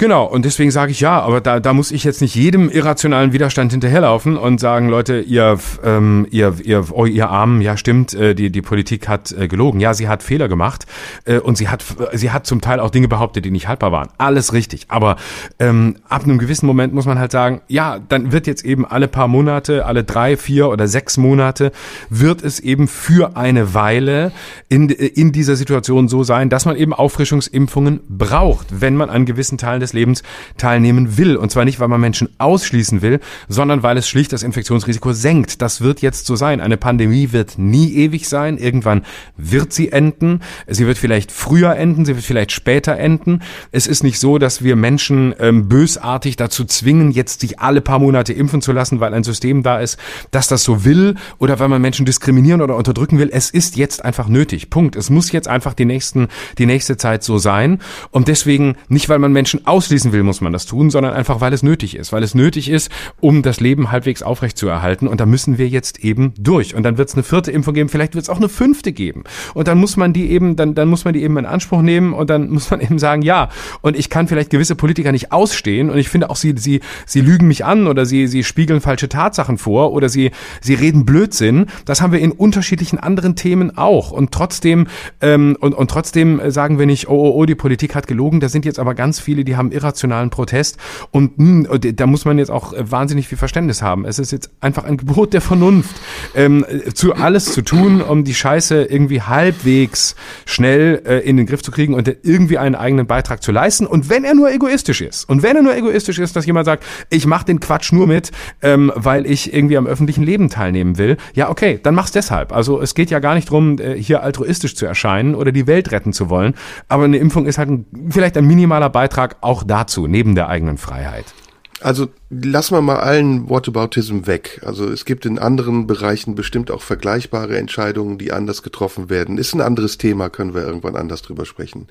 Genau, 0.00 0.24
und 0.24 0.46
deswegen 0.46 0.70
sage 0.70 0.92
ich 0.92 1.00
ja, 1.00 1.20
aber 1.20 1.42
da, 1.42 1.60
da 1.60 1.74
muss 1.74 1.92
ich 1.92 2.04
jetzt 2.04 2.22
nicht 2.22 2.34
jedem 2.34 2.70
irrationalen 2.70 3.34
Widerstand 3.34 3.72
hinterherlaufen 3.72 4.38
und 4.38 4.58
sagen, 4.58 4.88
Leute, 4.88 5.20
ihr, 5.20 5.58
ähm, 5.84 6.26
ihr, 6.30 6.54
ihr, 6.64 6.86
oh, 6.92 7.04
ihr 7.04 7.28
Armen, 7.28 7.60
ja 7.60 7.76
stimmt, 7.76 8.14
äh, 8.14 8.34
die, 8.34 8.48
die 8.48 8.62
Politik 8.62 9.08
hat 9.08 9.30
äh, 9.32 9.46
gelogen. 9.46 9.78
Ja, 9.78 9.92
sie 9.92 10.08
hat 10.08 10.22
Fehler 10.22 10.48
gemacht 10.48 10.86
äh, 11.26 11.36
und 11.36 11.58
sie 11.58 11.68
hat, 11.68 11.84
sie 12.14 12.30
hat 12.30 12.46
zum 12.46 12.62
Teil 12.62 12.80
auch 12.80 12.88
Dinge 12.88 13.08
behauptet, 13.08 13.44
die 13.44 13.50
nicht 13.50 13.68
haltbar 13.68 13.92
waren. 13.92 14.08
Alles 14.16 14.54
richtig. 14.54 14.86
Aber 14.88 15.16
ähm, 15.58 15.96
ab 16.08 16.24
einem 16.24 16.38
gewissen 16.38 16.64
Moment 16.64 16.94
muss 16.94 17.04
man 17.04 17.18
halt 17.18 17.30
sagen, 17.30 17.60
ja, 17.68 17.98
dann 17.98 18.32
wird 18.32 18.46
jetzt 18.46 18.64
eben 18.64 18.86
alle 18.86 19.06
paar 19.06 19.28
Monate, 19.28 19.84
alle 19.84 20.02
drei, 20.02 20.38
vier 20.38 20.70
oder 20.70 20.88
sechs 20.88 21.18
Monate, 21.18 21.72
wird 22.08 22.42
es 22.42 22.58
eben 22.58 22.88
für 22.88 23.36
eine 23.36 23.74
Weile 23.74 24.32
in, 24.70 24.88
in 24.88 25.32
dieser 25.32 25.56
Situation 25.56 26.08
so 26.08 26.24
sein, 26.24 26.48
dass 26.48 26.64
man 26.64 26.76
eben 26.76 26.94
Auffrischungsimpfungen 26.94 28.00
braucht, 28.08 28.80
wenn 28.80 28.96
man 28.96 29.10
an 29.10 29.26
gewissen 29.26 29.58
Teilen 29.58 29.80
des 29.80 29.89
des 29.90 29.92
Lebens 29.92 30.22
teilnehmen 30.56 31.18
will. 31.18 31.36
Und 31.36 31.50
zwar 31.50 31.64
nicht, 31.64 31.80
weil 31.80 31.88
man 31.88 32.00
Menschen 32.00 32.28
ausschließen 32.38 33.02
will, 33.02 33.20
sondern 33.48 33.82
weil 33.82 33.96
es 33.96 34.08
schlicht 34.08 34.32
das 34.32 34.42
Infektionsrisiko 34.42 35.12
senkt. 35.12 35.62
Das 35.62 35.80
wird 35.80 36.00
jetzt 36.00 36.26
so 36.26 36.36
sein. 36.36 36.60
Eine 36.60 36.76
Pandemie 36.76 37.32
wird 37.32 37.58
nie 37.58 37.94
ewig 37.94 38.28
sein. 38.28 38.58
Irgendwann 38.58 39.02
wird 39.36 39.72
sie 39.72 39.92
enden. 39.92 40.40
Sie 40.66 40.86
wird 40.86 40.98
vielleicht 40.98 41.32
früher 41.32 41.76
enden, 41.76 42.04
sie 42.04 42.14
wird 42.14 42.24
vielleicht 42.24 42.52
später 42.52 42.96
enden. 42.96 43.40
Es 43.72 43.86
ist 43.86 44.02
nicht 44.02 44.18
so, 44.18 44.38
dass 44.38 44.62
wir 44.62 44.76
Menschen 44.76 45.34
ähm, 45.38 45.68
bösartig 45.68 46.36
dazu 46.36 46.64
zwingen, 46.64 47.10
jetzt 47.10 47.40
sich 47.40 47.58
alle 47.58 47.80
paar 47.80 47.98
Monate 47.98 48.32
impfen 48.32 48.62
zu 48.62 48.72
lassen, 48.72 49.00
weil 49.00 49.14
ein 49.14 49.24
System 49.24 49.62
da 49.62 49.80
ist, 49.80 49.98
dass 50.30 50.48
das 50.48 50.62
so 50.62 50.84
will 50.84 51.16
oder 51.38 51.58
weil 51.58 51.68
man 51.68 51.82
Menschen 51.82 52.06
diskriminieren 52.06 52.62
oder 52.62 52.76
unterdrücken 52.76 53.18
will. 53.18 53.30
Es 53.32 53.50
ist 53.50 53.76
jetzt 53.76 54.04
einfach 54.04 54.28
nötig. 54.28 54.70
Punkt. 54.70 54.96
Es 54.96 55.10
muss 55.10 55.32
jetzt 55.32 55.48
einfach 55.48 55.74
die 55.74 55.84
nächsten, 55.84 56.28
die 56.58 56.66
nächste 56.66 56.96
Zeit 56.96 57.22
so 57.22 57.38
sein. 57.38 57.80
Und 58.10 58.28
deswegen 58.28 58.76
nicht, 58.88 59.08
weil 59.08 59.18
man 59.18 59.32
Menschen 59.32 59.66
aus 59.66 59.79
ausschließen 59.80 60.12
will, 60.12 60.22
muss 60.22 60.42
man 60.42 60.52
das 60.52 60.66
tun, 60.66 60.90
sondern 60.90 61.14
einfach, 61.14 61.40
weil 61.40 61.54
es 61.54 61.62
nötig 61.62 61.96
ist. 61.96 62.12
Weil 62.12 62.22
es 62.22 62.34
nötig 62.34 62.68
ist, 62.68 62.90
um 63.18 63.40
das 63.40 63.60
Leben 63.60 63.90
halbwegs 63.90 64.22
aufrecht. 64.22 64.62
Und 64.62 65.18
da 65.18 65.24
müssen 65.24 65.56
wir 65.56 65.68
jetzt 65.68 66.04
eben 66.04 66.34
durch. 66.38 66.74
Und 66.74 66.82
dann 66.82 66.98
wird 66.98 67.08
es 67.08 67.14
eine 67.14 67.22
vierte 67.22 67.50
Impfung 67.50 67.72
geben, 67.72 67.88
vielleicht 67.88 68.14
wird 68.14 68.24
es 68.24 68.28
auch 68.28 68.36
eine 68.36 68.50
fünfte 68.50 68.92
geben. 68.92 69.24
Und 69.54 69.68
dann 69.68 69.78
muss 69.78 69.96
man 69.96 70.12
die 70.12 70.30
eben, 70.32 70.54
dann, 70.54 70.74
dann 70.74 70.88
muss 70.88 71.06
man 71.06 71.14
die 71.14 71.22
eben 71.22 71.38
in 71.38 71.46
Anspruch 71.46 71.80
nehmen 71.80 72.12
und 72.12 72.28
dann 72.28 72.50
muss 72.50 72.70
man 72.70 72.80
eben 72.82 72.98
sagen, 72.98 73.22
ja. 73.22 73.48
Und 73.80 73.96
ich 73.96 74.10
kann 74.10 74.28
vielleicht 74.28 74.50
gewisse 74.50 74.74
Politiker 74.74 75.12
nicht 75.12 75.32
ausstehen. 75.32 75.88
Und 75.88 75.96
ich 75.96 76.10
finde 76.10 76.28
auch, 76.28 76.36
sie, 76.36 76.54
sie, 76.58 76.80
sie 77.06 77.22
lügen 77.22 77.48
mich 77.48 77.64
an 77.64 77.86
oder 77.86 78.04
sie, 78.04 78.26
sie 78.26 78.44
spiegeln 78.44 78.82
falsche 78.82 79.08
Tatsachen 79.08 79.56
vor 79.56 79.92
oder 79.92 80.10
sie, 80.10 80.30
sie 80.60 80.74
reden 80.74 81.06
Blödsinn. 81.06 81.66
Das 81.86 82.02
haben 82.02 82.12
wir 82.12 82.20
in 82.20 82.32
unterschiedlichen 82.32 82.98
anderen 82.98 83.34
Themen 83.34 83.78
auch. 83.78 84.10
Und 84.10 84.32
trotzdem, 84.32 84.88
ähm, 85.22 85.56
und, 85.58 85.72
und 85.72 85.90
trotzdem 85.90 86.40
sagen 86.50 86.78
wir 86.78 86.86
nicht, 86.86 87.08
oh, 87.08 87.14
oh, 87.14 87.32
oh, 87.36 87.46
die 87.46 87.54
Politik 87.54 87.94
hat 87.94 88.06
gelogen. 88.06 88.40
Da 88.40 88.48
sind 88.48 88.64
jetzt 88.64 88.78
aber 88.78 88.94
ganz 88.94 89.20
viele, 89.20 89.44
die 89.44 89.56
haben 89.56 89.59
irrationalen 89.68 90.30
Protest. 90.30 90.78
Und 91.10 91.38
mh, 91.38 91.68
hm, 91.68 91.96
da 91.96 92.06
muss 92.06 92.24
man 92.24 92.38
jetzt 92.38 92.50
auch 92.50 92.72
äh, 92.72 92.90
wahnsinnig 92.90 93.28
viel 93.28 93.38
Verständnis 93.38 93.82
haben. 93.82 94.04
Es 94.04 94.18
ist 94.18 94.32
jetzt 94.32 94.50
einfach 94.60 94.84
ein 94.84 94.96
Gebot 94.96 95.32
der 95.32 95.40
Vernunft, 95.40 95.94
ähm, 96.34 96.64
zu 96.94 97.14
alles 97.14 97.52
zu 97.52 97.62
tun, 97.62 98.00
um 98.00 98.24
die 98.24 98.34
Scheiße 98.34 98.84
irgendwie 98.84 99.22
halbwegs 99.22 100.16
schnell 100.46 101.02
äh, 101.06 101.18
in 101.18 101.36
den 101.36 101.46
Griff 101.46 101.62
zu 101.62 101.70
kriegen 101.70 101.94
und 101.94 102.08
irgendwie 102.22 102.58
einen 102.58 102.74
eigenen 102.74 103.06
Beitrag 103.06 103.42
zu 103.42 103.52
leisten. 103.52 103.86
Und 103.86 104.08
wenn 104.08 104.24
er 104.24 104.34
nur 104.34 104.50
egoistisch 104.50 105.00
ist, 105.00 105.28
und 105.28 105.42
wenn 105.42 105.56
er 105.56 105.62
nur 105.62 105.76
egoistisch 105.76 106.18
ist, 106.18 106.36
dass 106.36 106.46
jemand 106.46 106.66
sagt, 106.66 106.84
ich 107.10 107.26
mache 107.26 107.44
den 107.44 107.60
Quatsch 107.60 107.92
nur 107.92 108.06
mit, 108.06 108.30
ähm, 108.62 108.92
weil 108.94 109.26
ich 109.26 109.52
irgendwie 109.52 109.76
am 109.76 109.86
öffentlichen 109.86 110.24
Leben 110.24 110.48
teilnehmen 110.48 110.98
will, 110.98 111.16
ja 111.34 111.50
okay, 111.50 111.78
dann 111.82 111.94
mach's 111.94 112.12
deshalb. 112.12 112.52
Also 112.52 112.80
es 112.80 112.94
geht 112.94 113.10
ja 113.10 113.18
gar 113.18 113.34
nicht 113.34 113.50
drum, 113.50 113.78
äh, 113.78 113.94
hier 113.94 114.22
altruistisch 114.22 114.74
zu 114.76 114.86
erscheinen 114.86 115.34
oder 115.34 115.52
die 115.52 115.66
Welt 115.66 115.92
retten 115.92 116.12
zu 116.12 116.30
wollen. 116.30 116.54
Aber 116.88 117.04
eine 117.04 117.18
Impfung 117.18 117.46
ist 117.46 117.58
halt 117.58 117.70
ein, 117.70 117.86
vielleicht 118.10 118.36
ein 118.36 118.46
minimaler 118.46 118.88
Beitrag 118.88 119.36
auch 119.50 119.64
dazu, 119.64 120.06
neben 120.06 120.36
der 120.36 120.48
eigenen 120.48 120.78
Freiheit? 120.78 121.34
Also 121.80 122.08
lassen 122.28 122.74
wir 122.74 122.82
mal 122.82 123.00
allen 123.00 123.48
Whataboutism 123.48 124.26
weg. 124.26 124.60
Also 124.64 124.88
es 124.88 125.04
gibt 125.04 125.26
in 125.26 125.38
anderen 125.38 125.86
Bereichen 125.86 126.34
bestimmt 126.34 126.70
auch 126.70 126.82
vergleichbare 126.82 127.56
Entscheidungen, 127.56 128.16
die 128.16 128.32
anders 128.32 128.62
getroffen 128.62 129.10
werden. 129.10 129.38
Ist 129.38 129.54
ein 129.54 129.62
anderes 129.62 129.98
Thema, 129.98 130.28
können 130.28 130.54
wir 130.54 130.62
irgendwann 130.62 130.94
anders 130.94 131.22
drüber 131.22 131.46
sprechen. 131.46 131.88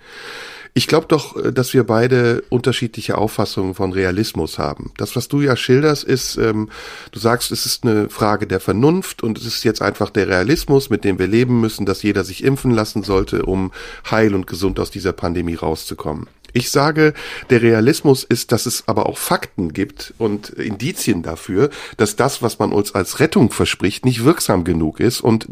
Ich 0.76 0.88
glaube 0.88 1.08
doch, 1.08 1.36
äh, 1.36 1.52
dass 1.52 1.74
wir 1.74 1.84
beide 1.84 2.44
unterschiedliche 2.50 3.18
Auffassungen 3.18 3.74
von 3.74 3.92
Realismus 3.92 4.60
haben. 4.60 4.94
Das, 4.98 5.16
was 5.16 5.28
du 5.28 5.42
ja 5.42 5.56
schilderst, 5.56 6.04
ist, 6.04 6.38
ähm, 6.38 6.70
du 7.12 7.20
sagst, 7.20 7.52
es 7.52 7.66
ist 7.66 7.84
eine 7.84 8.10
Frage 8.10 8.46
der 8.46 8.60
Vernunft 8.60 9.24
und 9.24 9.40
es 9.40 9.46
ist 9.46 9.64
jetzt 9.64 9.82
einfach 9.82 10.12
der 10.12 10.28
Realismus, 10.28 10.90
mit 10.92 11.04
dem 11.04 11.18
wir 11.18 11.28
leben 11.28 11.60
müssen, 11.60 11.88
dass 11.88 12.04
jeder 12.04 12.24
sich 12.24 12.44
impfen 12.44 12.72
lassen 12.72 13.04
sollte, 13.04 13.44
um 13.44 13.72
heil 14.10 14.36
und 14.36 14.46
gesund 14.46 14.80
aus 14.80 14.92
dieser 14.92 15.14
Pandemie 15.14 15.56
rauszukommen. 15.56 16.28
Ich 16.54 16.72
sage, 16.72 17.14
der 17.50 17.62
Realismus 17.62 18.24
ist, 18.24 18.52
dass 18.52 18.66
es 18.66 18.88
aber 18.88 19.08
auch 19.08 19.18
Fakten 19.18 19.74
gibt 19.74 20.14
und 20.18 20.50
Indizien 20.50 21.24
dafür, 21.24 21.70
dass 21.98 22.16
das, 22.16 22.42
was 22.42 22.60
man 22.60 22.72
uns 22.72 22.96
als 22.96 23.20
Rettung 23.20 23.52
verspricht, 23.52 24.06
nicht 24.06 24.24
wirksam 24.24 24.64
genug 24.64 25.00
ist. 25.00 25.22
Und 25.22 25.48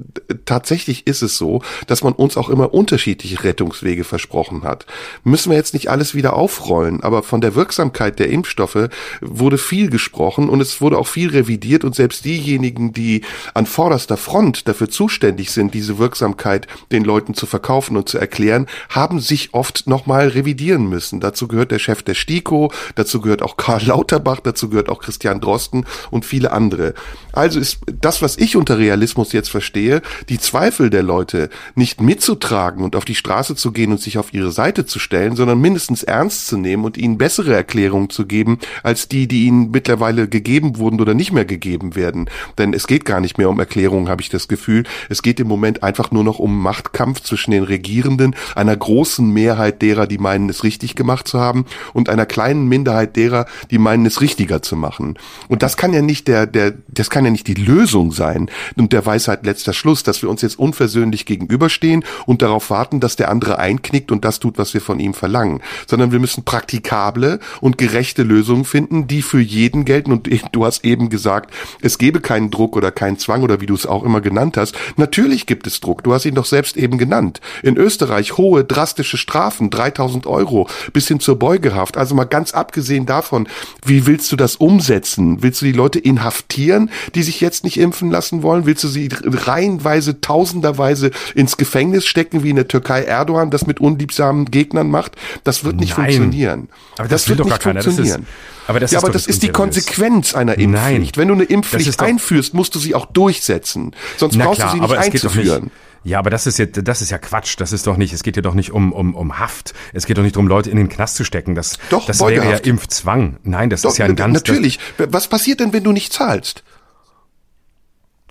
tatsächlich 0.45 1.07
ist 1.07 1.21
es 1.21 1.37
so, 1.37 1.61
dass 1.87 2.03
man 2.03 2.13
uns 2.13 2.37
auch 2.37 2.49
immer 2.49 2.73
unterschiedliche 2.73 3.43
Rettungswege 3.43 4.03
versprochen 4.03 4.63
hat. 4.63 4.85
Müssen 5.23 5.51
wir 5.51 5.57
jetzt 5.57 5.73
nicht 5.73 5.89
alles 5.89 6.15
wieder 6.15 6.33
aufrollen, 6.33 7.03
aber 7.03 7.23
von 7.23 7.41
der 7.41 7.55
Wirksamkeit 7.55 8.19
der 8.19 8.29
Impfstoffe 8.29 8.89
wurde 9.21 9.57
viel 9.57 9.89
gesprochen 9.89 10.49
und 10.49 10.61
es 10.61 10.81
wurde 10.81 10.97
auch 10.97 11.07
viel 11.07 11.29
revidiert 11.29 11.83
und 11.83 11.95
selbst 11.95 12.25
diejenigen, 12.25 12.93
die 12.93 13.23
an 13.53 13.65
vorderster 13.65 14.17
Front 14.17 14.67
dafür 14.67 14.89
zuständig 14.89 15.51
sind, 15.51 15.73
diese 15.73 15.99
Wirksamkeit 15.99 16.67
den 16.91 17.03
Leuten 17.03 17.33
zu 17.33 17.45
verkaufen 17.45 17.97
und 17.97 18.09
zu 18.09 18.17
erklären, 18.17 18.67
haben 18.89 19.19
sich 19.19 19.53
oft 19.53 19.87
nochmal 19.87 20.29
revidieren 20.29 20.86
machen 20.87 20.89
müssen. 20.89 21.19
Dazu 21.19 21.47
gehört 21.47 21.71
der 21.71 21.79
Chef 21.79 22.03
der 22.03 22.15
STIKO, 22.15 22.71
dazu 22.95 23.21
gehört 23.21 23.41
auch 23.41 23.57
Karl 23.57 23.83
Lauterbach, 23.85 24.39
dazu 24.41 24.69
gehört 24.69 24.89
auch 24.89 24.99
Christian 24.99 25.41
Drosten 25.41 25.85
und 26.11 26.25
viele 26.25 26.51
andere. 26.51 26.93
Also 27.33 27.59
ist 27.59 27.79
das, 27.85 28.21
was 28.21 28.37
ich 28.37 28.55
unter 28.55 28.77
Realismus 28.77 29.31
jetzt 29.31 29.49
verstehe, 29.49 30.01
die 30.29 30.39
Zweifel 30.39 30.89
der 30.89 31.03
Leute 31.03 31.49
nicht 31.75 32.01
mitzutragen 32.01 32.83
und 32.83 32.95
auf 32.95 33.05
die 33.05 33.15
Straße 33.15 33.55
zu 33.55 33.71
gehen 33.71 33.91
und 33.91 34.01
sich 34.01 34.17
auf 34.17 34.33
ihre 34.33 34.51
Seite 34.51 34.85
zu 34.85 34.99
stellen, 34.99 35.35
sondern 35.35 35.59
mindestens 35.59 36.03
ernst 36.03 36.47
zu 36.47 36.57
nehmen 36.57 36.85
und 36.85 36.97
ihnen 36.97 37.17
bessere 37.17 37.53
Erklärungen 37.53 38.09
zu 38.09 38.25
geben, 38.25 38.59
als 38.83 39.07
die, 39.07 39.27
die 39.27 39.45
ihnen 39.45 39.71
mittlerweile 39.71 40.27
gegeben 40.27 40.77
wurden 40.77 40.99
oder 40.99 41.13
nicht 41.13 41.31
mehr 41.31 41.45
gegeben 41.45 41.95
werden. 41.95 42.29
Denn 42.57 42.73
es 42.73 42.87
geht 42.87 43.05
gar 43.05 43.19
nicht 43.19 43.37
mehr 43.37 43.49
um 43.49 43.59
Erklärungen, 43.59 44.09
habe 44.09 44.21
ich 44.21 44.29
das 44.29 44.47
Gefühl. 44.47 44.83
Es 45.09 45.21
geht 45.21 45.39
im 45.39 45.47
Moment 45.47 45.83
einfach 45.83 46.11
nur 46.11 46.23
noch 46.23 46.39
um 46.39 46.61
Machtkampf 46.61 47.21
zwischen 47.21 47.51
den 47.51 47.63
Regierenden, 47.63 48.35
einer 48.55 48.75
großen 48.75 49.29
Mehrheit 49.29 49.81
derer, 49.81 50.07
die 50.07 50.17
meinen, 50.17 50.49
es 50.49 50.63
richtig 50.63 50.76
gemacht 50.95 51.27
zu 51.27 51.39
haben, 51.39 51.65
und 51.93 52.09
einer 52.09 52.25
kleinen 52.25 52.67
Minderheit 52.67 53.15
derer, 53.15 53.45
die 53.71 53.77
meinen, 53.77 54.05
es 54.05 54.21
richtiger 54.21 54.61
zu 54.61 54.75
machen. 54.75 55.17
Und 55.47 55.63
das 55.63 55.77
kann 55.77 55.93
ja 55.93 56.01
nicht 56.01 56.27
der, 56.27 56.45
der, 56.45 56.73
das 56.87 57.09
kann 57.09 57.25
ja 57.25 57.31
nicht 57.31 57.47
die 57.47 57.53
Lösung 57.53 58.11
sein. 58.11 58.49
Und 58.75 58.93
der 58.93 59.05
Weisheit 59.05 59.45
letzter 59.45 59.73
Schluss, 59.73 60.03
dass 60.03 60.21
wir 60.21 60.29
uns 60.29 60.41
jetzt 60.41 60.59
unversöhnlich 60.59 61.25
gegenüberstehen 61.25 62.03
und 62.25 62.41
darauf 62.41 62.69
warten, 62.69 62.99
dass 62.99 63.15
der 63.15 63.29
andere 63.29 63.59
einknickt 63.59 64.11
und 64.11 64.25
das 64.25 64.39
tut, 64.39 64.57
was 64.57 64.73
wir 64.73 64.81
von 64.81 64.99
ihm 64.99 65.13
verlangen. 65.13 65.61
Sondern 65.87 66.11
wir 66.11 66.19
müssen 66.19 66.43
praktikable 66.43 67.39
und 67.61 67.77
gerechte 67.77 68.23
Lösungen 68.23 68.65
finden, 68.65 69.07
die 69.07 69.21
für 69.21 69.39
jeden 69.39 69.85
gelten. 69.85 70.11
Und 70.11 70.29
du 70.51 70.65
hast 70.65 70.85
eben 70.85 71.09
gesagt, 71.09 71.53
es 71.81 71.97
gebe 71.97 72.21
keinen 72.21 72.51
Druck 72.51 72.75
oder 72.75 72.91
keinen 72.91 73.17
Zwang 73.17 73.43
oder 73.43 73.61
wie 73.61 73.65
du 73.65 73.73
es 73.73 73.85
auch 73.85 74.03
immer 74.03 74.21
genannt 74.21 74.57
hast. 74.57 74.75
Natürlich 74.95 75.45
gibt 75.45 75.67
es 75.67 75.79
Druck. 75.79 76.03
Du 76.03 76.13
hast 76.13 76.25
ihn 76.25 76.35
doch 76.35 76.45
selbst 76.45 76.77
eben 76.77 76.97
genannt. 76.97 77.41
In 77.63 77.77
Österreich 77.77 78.37
hohe, 78.37 78.63
drastische 78.63 79.17
Strafen, 79.17 79.69
3000 79.69 80.27
Euro 80.27 80.66
bis 80.93 81.07
hin 81.07 81.19
zur 81.19 81.37
Beugehaft. 81.37 81.97
Also 81.97 82.15
mal 82.15 82.25
ganz 82.25 82.53
abgesehen 82.53 83.05
davon, 83.05 83.47
wie 83.85 84.05
willst 84.05 84.31
du 84.31 84.35
das 84.35 84.55
umsetzen? 84.55 85.41
Willst 85.41 85.61
du 85.61 85.65
die 85.65 85.71
Leute 85.71 85.99
inhaftieren, 85.99 86.89
die 87.15 87.23
sich 87.23 87.41
jetzt 87.41 87.63
nicht 87.63 87.77
impfen 87.79 88.11
lassen 88.11 88.43
wollen? 88.43 88.65
Willst 88.65 88.83
du 88.83 88.87
sie 88.87 89.09
reihenweise, 89.23 90.21
tausenderweise 90.21 91.11
ins 91.35 91.57
Gefängnis 91.57 92.05
stecken, 92.05 92.43
wie 92.43 92.49
in 92.49 92.55
der 92.55 92.67
Türkei 92.67 93.03
Erdogan 93.03 93.51
das 93.51 93.67
mit 93.67 93.79
unliebsamen 93.79 94.45
Gegnern 94.45 94.89
macht? 94.89 95.15
Das 95.43 95.63
wird 95.63 95.77
nicht 95.77 95.97
Nein. 95.97 96.11
funktionieren. 96.11 96.69
Aber 96.97 97.07
das, 97.07 97.23
das 97.23 97.29
wird 97.29 97.39
doch 97.39 97.49
gar 97.49 97.59
keiner. 97.59 97.81
Das 97.81 97.97
ist, 97.97 98.19
aber 98.67 98.79
das 98.81 98.91
ja, 98.91 98.97
ist, 98.99 99.03
aber 99.03 99.13
das 99.13 99.27
ist 99.27 99.43
die 99.43 99.49
Konsequenz 99.49 100.35
einer 100.35 100.57
Impfpflicht. 100.57 101.15
Nein, 101.15 101.21
Wenn 101.21 101.27
du 101.29 101.33
eine 101.35 101.43
Impfpflicht 101.45 101.99
einführst, 102.01 102.53
musst 102.53 102.75
du 102.75 102.79
sie 102.79 102.95
auch 102.95 103.05
durchsetzen. 103.05 103.95
Sonst 104.17 104.37
brauchst 104.37 104.59
klar, 104.59 104.75
du 104.75 104.77
sie 104.77 104.81
nicht 104.81 104.97
einzuführen. 104.97 105.71
Ja, 106.07 106.19
aber 106.19 106.29
das 106.29 106.47
ist 106.47 106.57
jetzt, 106.57 106.87
das 106.87 107.01
ist 107.01 107.09
ja 107.09 107.17
Quatsch. 107.17 107.55
Das 107.57 107.73
ist 107.73 107.85
doch 107.85 107.97
nicht, 107.97 108.13
es 108.13 108.23
geht 108.23 108.37
ja 108.37 108.41
doch 108.41 108.53
nicht 108.53 108.71
um, 108.71 108.93
um, 108.93 109.13
um 109.13 109.39
Haft. 109.39 109.73
Es 109.91 110.05
geht 110.05 110.17
doch 110.17 110.23
nicht 110.23 110.37
darum, 110.37 110.47
Leute 110.47 110.69
in 110.69 110.77
den 110.77 110.87
Knast 110.87 111.17
zu 111.17 111.25
stecken. 111.25 111.53
Das, 111.53 111.77
doch, 111.89 112.05
das 112.05 112.21
wäre 112.21 112.49
ja 112.49 112.55
Impfzwang. 112.55 113.35
Nein, 113.43 113.69
das 113.69 113.81
doch, 113.81 113.89
ist 113.89 113.97
ja 113.97 114.05
ein 114.05 114.15
ganz. 114.15 114.33
Natürlich. 114.33 114.79
Was 114.97 115.27
passiert 115.27 115.59
denn, 115.59 115.73
wenn 115.73 115.83
du 115.83 115.91
nicht 115.91 116.13
zahlst? 116.13 116.63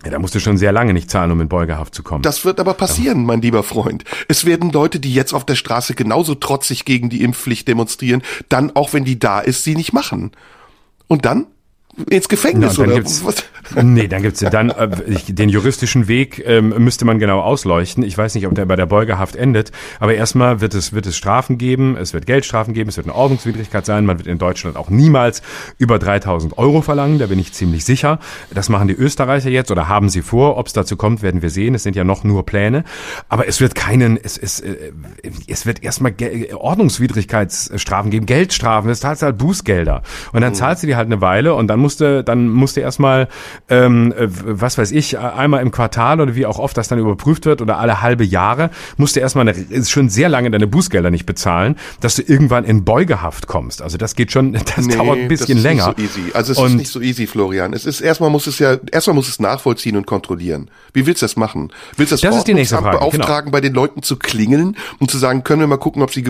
Ja, 0.05 0.11
da 0.11 0.18
musst 0.18 0.35
du 0.35 0.41
schon 0.41 0.57
sehr 0.57 0.72
lange 0.72 0.95
nicht 0.95 1.11
zahlen, 1.11 1.31
um 1.33 1.41
in 1.43 1.49
Beugehaft 1.49 1.95
zu 1.95 2.03
kommen. 2.03 2.22
Das 2.22 2.47
wird 2.47 2.61
aber 2.61 2.72
passieren, 2.72 3.27
mein 3.27 3.43
lieber 3.43 3.62
Freund. 3.62 4.05
Es 4.27 4.47
werden 4.47 4.70
Leute, 4.70 4.99
die 4.99 5.12
jetzt 5.12 5.35
auf 5.35 5.45
der 5.45 5.57
Straße 5.57 5.95
genauso 5.95 6.35
trotzig 6.35 6.87
gegen 6.87 7.11
die 7.11 7.22
Impfpflicht 7.22 7.68
demonstrieren, 7.68 8.22
dann, 8.49 8.74
auch 8.74 8.95
wenn 8.95 9.05
die 9.05 9.18
da 9.18 9.41
ist, 9.41 9.64
sie 9.64 9.77
nicht 9.77 9.93
machen. 9.93 10.33
Und 11.09 11.27
dann? 11.27 11.47
Ins 12.11 12.28
Gefängnis 12.28 12.76
ja, 12.76 12.84
oder 12.84 13.05
was? 13.05 13.44
Nee, 13.74 14.07
dann 14.07 14.22
gibt's 14.22 14.40
dann 14.40 14.70
äh, 14.70 14.88
den 15.28 15.49
juristischen 15.49 16.09
Weg 16.09 16.42
ähm, 16.47 16.74
müsste 16.78 17.05
man 17.05 17.18
genau 17.18 17.40
ausleuchten. 17.40 18.05
Ich 18.05 18.16
weiß 18.16 18.34
nicht, 18.34 18.47
ob 18.47 18.55
der 18.55 18.66
bei 18.66 18.76
der 18.76 18.86
Beugehaft 18.86 19.34
endet, 19.34 19.72
aber 19.99 20.14
erstmal 20.14 20.61
wird 20.61 20.74
es 20.74 20.92
wird 20.92 21.07
es 21.07 21.16
Strafen 21.16 21.59
geben, 21.59 21.97
es 21.97 22.14
wird 22.14 22.26
Geldstrafen 22.26 22.74
geben, 22.74 22.90
es 22.90 22.97
wird 22.97 23.07
eine 23.07 23.16
Ordnungswidrigkeit 23.16 23.84
sein. 23.84 24.07
Man 24.07 24.18
wird 24.18 24.28
in 24.28 24.38
Deutschland 24.38 24.76
auch 24.76 24.90
niemals 24.90 25.42
über 25.78 25.99
3000 25.99 26.59
Euro 26.59 26.82
verlangen, 26.82 27.18
da 27.18 27.26
bin 27.26 27.38
ich 27.38 27.53
ziemlich 27.53 27.84
sicher. 27.84 28.20
Das 28.53 28.68
machen 28.68 28.88
die 28.88 28.94
Österreicher 28.94 29.51
jetzt 29.51 29.70
oder 29.70 29.88
haben 29.88 30.11
sie 30.11 30.22
vor. 30.22 30.59
Ob 30.59 30.66
es 30.66 30.72
dazu 30.72 30.97
kommt, 30.97 31.22
werden 31.22 31.42
wir 31.42 31.51
sehen. 31.51 31.74
Es 31.74 31.82
sind 31.82 31.97
ja 31.97 32.05
noch 32.05 32.24
nur 32.24 32.47
Pläne, 32.47 32.84
aber 33.28 33.49
es 33.49 33.61
wird 33.61 33.74
keinen, 33.74 34.18
es 34.22 34.38
es 34.38 34.61
äh, 34.61 34.92
es 35.49 35.66
wird 35.66 35.82
erstmal 35.82 36.14
Ordnungswidrigkeitsstrafen 36.53 38.11
geben, 38.11 38.26
Geldstrafen. 38.26 38.88
Das 38.88 39.01
zahlst 39.01 39.22
halt 39.22 39.38
Bußgelder 39.38 40.03
und 40.32 40.40
dann 40.42 40.51
mhm. 40.51 40.57
zahlst 40.57 40.82
du 40.82 40.86
die 40.86 40.97
halt 40.97 41.07
eine 41.07 41.20
Weile 41.20 41.55
und 41.55 41.66
dann 41.68 41.86
musste, 41.87 42.24
dann 42.24 42.49
musste 42.49 42.80
erstmal, 42.80 43.28
ähm, 43.68 44.12
äh, 44.12 44.26
was 44.28 44.76
weiß 44.76 44.91
ich, 44.91 45.20
einmal 45.20 45.62
im 45.62 45.70
Quartal 45.70 46.20
oder 46.20 46.34
wie 46.34 46.45
auch 46.45 46.59
oft 46.59 46.76
das 46.76 46.89
dann 46.89 46.99
überprüft 46.99 47.47
wird 47.47 47.62
oder 47.62 47.78
alle 47.78 48.03
halbe 48.03 48.24
Jahre, 48.24 48.70
musste 48.97 49.20
erstmal 49.20 49.49
eine, 49.49 49.57
ist 49.57 49.91
schon 49.91 50.09
sehr 50.09 50.28
lange 50.28 50.51
deine 50.51 50.66
Bußgelder 50.66 51.12
nicht 51.12 51.26
bezahlen, 51.26 51.76
dass 52.01 52.16
du 52.16 52.22
irgendwann 52.22 52.64
in 52.64 52.84
Beugehaft 52.84 53.47
kommst. 53.47 53.82
Also 53.82 53.99
das 53.99 54.16
geht 54.16 54.32
schon, 54.32 54.53
das 54.76 54.87
nee, 54.87 54.97
dauert 54.97 55.18
ein 55.18 55.28
bisschen 55.28 55.59
das 55.59 55.59
ist 55.59 55.62
länger. 55.62 55.95
Nicht 55.97 56.12
so 56.12 56.20
easy. 56.20 56.32
Also 56.34 56.53
es 56.53 56.59
und 56.59 56.66
ist 56.66 56.74
nicht 56.74 56.91
so 56.91 57.01
easy, 57.01 57.26
Florian. 57.28 57.72
Es 57.72 57.87
ist 57.87 58.01
erstmal 58.01 58.30
muss 58.30 58.49
es 58.49 58.59
ja, 58.59 58.78
erstmal 58.91 59.14
muss 59.14 59.28
es 59.28 59.39
nachvollziehen 59.39 59.97
und 59.97 60.07
kontrollieren. 60.07 60.68
Wie 60.93 61.07
willst 61.07 61.22
du 61.22 61.26
das 61.26 61.37
machen? 61.37 61.72
Willst 61.97 62.11
du 62.11 62.14
das, 62.14 62.22
das 62.22 62.37
ist 62.39 62.49
die 62.49 62.55
nächste 62.55 62.78
Frage, 62.78 62.99
genau. 62.99 63.11
beauftragen, 63.11 63.47
genau. 63.47 63.53
bei 63.53 63.61
den 63.61 63.74
Leuten 63.74 64.03
zu 64.03 64.16
klingeln 64.16 64.76
und 64.99 65.09
zu 65.09 65.18
sagen, 65.18 65.45
können 65.45 65.61
wir 65.61 65.68
mal 65.68 65.76
gucken, 65.76 66.03
ob 66.03 66.12
sie, 66.12 66.24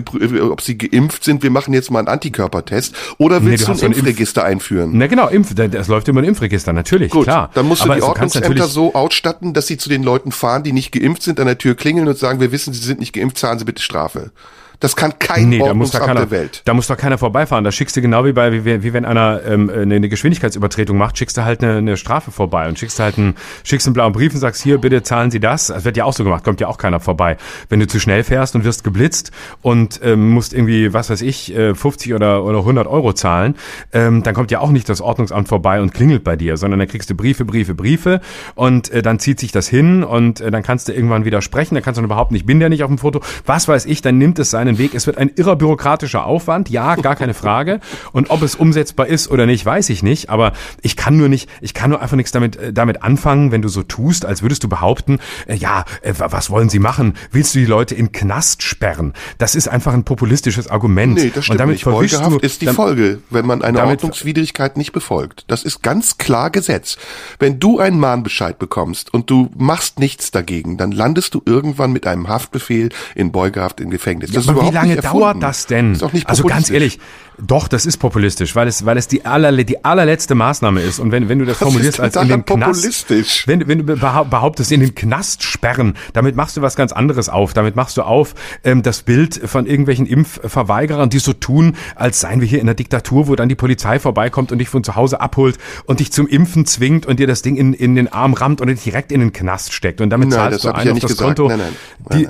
ob 0.51 0.61
sie 0.61 0.77
geimpft 0.77 1.23
sind? 1.23 1.41
Wir 1.41 1.49
machen 1.49 1.73
jetzt 1.73 1.89
mal 1.89 1.99
einen 1.99 2.09
Antikörpertest. 2.09 2.95
Oder 3.17 3.43
willst 3.43 3.67
nee, 3.67 3.73
du 3.73 3.85
ein 3.85 3.91
Impfregister 3.93 4.41
Impf 4.41 4.51
einführen? 4.51 4.91
Na 4.93 5.07
genau, 5.07 5.27
Impf 5.27 5.46
das 5.53 5.87
läuft 5.87 6.07
über 6.07 6.21
ein 6.21 6.25
Impfregister, 6.25 6.73
natürlich, 6.73 7.11
Gut, 7.11 7.25
klar. 7.25 7.49
Dann 7.53 7.67
musst 7.67 7.81
du 7.81 7.85
Aber 7.85 7.95
die 7.95 8.01
Ordnungsämter 8.01 8.67
so 8.67 8.93
ausstatten, 8.93 9.53
dass 9.53 9.67
sie 9.67 9.77
zu 9.77 9.89
den 9.89 10.03
Leuten 10.03 10.31
fahren, 10.31 10.63
die 10.63 10.73
nicht 10.73 10.91
geimpft 10.91 11.23
sind, 11.23 11.39
an 11.39 11.47
der 11.47 11.57
Tür 11.57 11.75
klingeln 11.75 12.07
und 12.07 12.17
sagen, 12.17 12.39
wir 12.39 12.51
wissen, 12.51 12.73
sie 12.73 12.83
sind 12.83 12.99
nicht 12.99 13.13
geimpft, 13.13 13.37
zahlen 13.37 13.59
sie 13.59 13.65
bitte 13.65 13.81
Strafe. 13.81 14.31
Das 14.79 14.95
kann 14.95 15.17
kein 15.17 15.49
nee, 15.49 15.59
Ordnungsamt 15.59 16.03
da 16.03 16.07
keiner, 16.07 16.19
der 16.21 16.31
Welt. 16.31 16.61
Da 16.65 16.73
muss 16.73 16.87
doch 16.87 16.97
keiner 16.97 17.17
vorbeifahren. 17.17 17.63
Da 17.63 17.71
schickst 17.71 17.95
du 17.97 18.01
genau 18.01 18.25
wie 18.25 18.33
bei, 18.33 18.63
wie, 18.63 18.83
wie 18.83 18.93
wenn 18.93 19.05
einer 19.05 19.41
ähm, 19.45 19.69
eine 19.69 20.07
Geschwindigkeitsübertretung 20.07 20.97
macht, 20.97 21.17
schickst 21.17 21.37
du 21.37 21.43
halt 21.43 21.63
eine, 21.63 21.77
eine 21.77 21.97
Strafe 21.97 22.31
vorbei 22.31 22.67
und 22.67 22.77
schickst 22.77 22.99
halt 22.99 23.17
einen, 23.17 23.35
schickst 23.63 23.87
einen 23.87 23.93
blauen 23.93 24.13
Brief 24.13 24.33
und 24.33 24.39
sagst, 24.39 24.61
hier, 24.61 24.77
bitte 24.77 25.01
zahlen 25.01 25.31
Sie 25.31 25.39
das. 25.39 25.67
Das 25.67 25.83
wird 25.83 25.97
ja 25.97 26.05
auch 26.05 26.13
so 26.13 26.23
gemacht, 26.23 26.43
kommt 26.43 26.61
ja 26.61 26.67
auch 26.67 26.77
keiner 26.77 26.99
vorbei. 26.99 27.37
Wenn 27.69 27.79
du 27.79 27.87
zu 27.87 27.99
schnell 27.99 28.23
fährst 28.23 28.55
und 28.55 28.65
wirst 28.65 28.83
geblitzt 28.83 29.31
und 29.61 29.99
ähm, 30.03 30.29
musst 30.29 30.53
irgendwie, 30.53 30.93
was 30.93 31.09
weiß 31.09 31.21
ich, 31.21 31.53
50 31.55 32.11
äh, 32.11 32.13
oder, 32.13 32.43
oder 32.43 32.59
100 32.59 32.85
Euro 32.87 33.13
zahlen, 33.13 33.55
ähm, 33.93 34.21
dann 34.21 34.35
kommt 34.35 34.51
ja 34.51 34.59
auch 34.59 34.69
nicht 34.69 34.87
das 34.89 35.01
Ordnungsamt 35.01 35.47
vorbei 35.47 35.81
und 35.81 35.93
klingelt 35.93 36.23
bei 36.23 36.35
dir, 36.35 36.57
sondern 36.57 36.79
dann 36.79 36.87
kriegst 36.87 37.09
du 37.09 37.15
Briefe, 37.15 37.45
Briefe, 37.45 37.73
Briefe 37.73 38.21
und 38.53 38.91
äh, 38.91 39.01
dann 39.01 39.19
zieht 39.19 39.39
sich 39.39 39.51
das 39.51 39.67
hin 39.67 40.03
und 40.03 40.39
äh, 40.39 40.51
dann 40.51 40.61
kannst 40.61 40.87
du 40.87 40.93
irgendwann 40.93 41.25
widersprechen, 41.25 41.75
dann 41.75 41.83
kannst 41.83 41.99
du 41.99 42.03
überhaupt 42.03 42.31
nicht, 42.31 42.41
ich 42.41 42.45
bin 42.45 42.61
ja 42.61 42.69
nicht 42.69 42.83
auf 42.83 42.89
dem 42.89 42.99
Foto, 42.99 43.21
was 43.45 43.67
weiß 43.67 43.85
ich, 43.85 44.01
dann 44.01 44.17
nimmt 44.17 44.37
es 44.39 44.51
seinen 44.67 44.77
Weg. 44.77 44.93
Es 44.93 45.07
wird 45.07 45.17
ein 45.17 45.31
irrer 45.35 45.55
bürokratischer 45.55 46.25
Aufwand, 46.25 46.69
ja, 46.69 46.95
gar 46.95 47.15
keine 47.15 47.33
Frage. 47.33 47.79
Und 48.11 48.29
ob 48.29 48.41
es 48.41 48.55
umsetzbar 48.55 49.07
ist 49.07 49.29
oder 49.29 49.45
nicht, 49.45 49.65
weiß 49.65 49.89
ich 49.89 50.03
nicht. 50.03 50.29
Aber 50.29 50.53
ich 50.81 50.95
kann 50.95 51.17
nur 51.17 51.29
nicht, 51.29 51.49
ich 51.61 51.73
kann 51.73 51.89
nur 51.89 52.01
einfach 52.01 52.17
nichts 52.17 52.31
damit, 52.31 52.55
äh, 52.57 52.73
damit 52.73 53.03
anfangen, 53.03 53.51
wenn 53.51 53.61
du 53.61 53.69
so 53.69 53.83
tust, 53.83 54.25
als 54.25 54.41
würdest 54.41 54.63
du 54.63 54.69
behaupten, 54.69 55.19
äh, 55.47 55.55
ja, 55.55 55.85
äh, 56.01 56.13
was 56.17 56.49
wollen 56.49 56.69
sie 56.69 56.79
machen? 56.79 57.13
Willst 57.31 57.55
du 57.55 57.59
die 57.59 57.65
Leute 57.65 57.95
in 57.95 58.11
Knast 58.11 58.63
sperren? 58.63 59.13
Das 59.37 59.55
ist 59.55 59.67
einfach 59.67 59.93
ein 59.93 60.03
populistisches 60.03 60.67
Argument. 60.67 61.15
Nee, 61.15 61.31
das 61.33 61.45
stimmt 61.45 61.55
Und 61.55 61.59
damit 61.59 61.75
nicht. 61.75 61.85
Beugehaft 61.85 62.31
du, 62.31 62.39
ist 62.39 62.61
die 62.61 62.67
Folge, 62.67 63.19
wenn 63.29 63.45
man 63.45 63.61
eine 63.61 63.83
Ordnungswidrigkeit 63.83 64.77
nicht 64.77 64.91
befolgt. 64.91 65.45
Das 65.47 65.63
ist 65.63 65.81
ganz 65.81 66.17
klar 66.17 66.49
Gesetz. 66.49 66.97
Wenn 67.39 67.59
du 67.59 67.79
einen 67.79 67.99
Mahnbescheid 67.99 68.59
bekommst 68.59 69.13
und 69.13 69.29
du 69.29 69.49
machst 69.57 69.99
nichts 69.99 70.31
dagegen, 70.31 70.77
dann 70.77 70.91
landest 70.91 71.33
du 71.33 71.41
irgendwann 71.45 71.91
mit 71.91 72.05
einem 72.05 72.27
Haftbefehl 72.27 72.89
in 73.15 73.31
Beugehaft 73.31 73.79
im 73.79 73.89
Gefängnis. 73.89 74.31
Das 74.31 74.45
ja, 74.45 74.53
wie 74.63 74.71
lange 74.71 74.97
dauert 74.97 75.41
das 75.41 75.65
denn? 75.67 75.97
Also 76.25 76.43
ganz 76.47 76.69
ehrlich, 76.69 76.99
doch, 77.39 77.67
das 77.67 77.85
ist 77.85 77.97
populistisch, 77.97 78.55
weil 78.55 78.67
es, 78.67 78.85
weil 78.85 78.97
es 78.97 79.07
die, 79.07 79.25
allerle, 79.25 79.63
die 79.63 79.85
allerletzte 79.85 80.33
Maßnahme 80.33 80.81
ist. 80.81 80.99
Und 80.99 81.11
wenn, 81.11 81.29
wenn 81.29 81.37
du 81.37 81.45
das, 81.45 81.59
das 81.59 81.67
formulierst 81.67 81.99
als 81.99 82.15
in 82.15 82.29
den 82.29 82.45
Knast, 82.45 83.09
wenn, 83.45 83.67
wenn 83.67 83.85
du 83.85 83.95
behauptest, 83.95 84.71
in 84.71 84.79
den 84.79 84.95
Knast 84.95 85.43
sperren, 85.43 85.95
damit 86.13 86.35
machst 86.35 86.57
du 86.57 86.61
was 86.63 86.75
ganz 86.75 86.91
anderes 86.91 87.29
auf. 87.29 87.53
Damit 87.53 87.75
machst 87.75 87.95
du 87.97 88.01
auf 88.01 88.33
ähm, 88.63 88.81
das 88.81 89.03
Bild 89.03 89.39
von 89.45 89.67
irgendwelchen 89.67 90.07
Impfverweigerern, 90.07 91.11
die 91.11 91.19
so 91.19 91.33
tun, 91.33 91.75
als 91.95 92.21
seien 92.21 92.41
wir 92.41 92.47
hier 92.47 92.59
in 92.59 92.65
der 92.65 92.75
Diktatur, 92.75 93.27
wo 93.27 93.35
dann 93.35 93.49
die 93.49 93.55
Polizei 93.55 93.99
vorbeikommt 93.99 94.51
und 94.51 94.57
dich 94.57 94.69
von 94.69 94.83
zu 94.83 94.95
Hause 94.95 95.21
abholt 95.21 95.59
und 95.85 95.99
dich 95.99 96.11
zum 96.11 96.27
Impfen 96.27 96.65
zwingt 96.65 97.05
und 97.05 97.19
dir 97.19 97.27
das 97.27 97.43
Ding 97.43 97.55
in, 97.55 97.73
in 97.73 97.93
den 97.93 98.11
Arm 98.11 98.33
rammt 98.33 98.61
und 98.61 98.67
dich 98.67 98.83
direkt 98.83 99.11
in 99.11 99.19
den 99.19 99.31
Knast 99.31 99.73
steckt. 99.73 100.01
Und 100.01 100.09
damit 100.09 100.29
nein, 100.29 100.39
zahlst 100.39 100.65
du 100.65 100.71
ein 100.73 100.87
ja 100.87 100.93
auf 100.93 100.99
das 100.99 101.11
gesagt. 101.11 101.37
Konto, 101.37 101.49
nein, 101.49 101.59
nein, 102.09 102.19
die, 102.19 102.27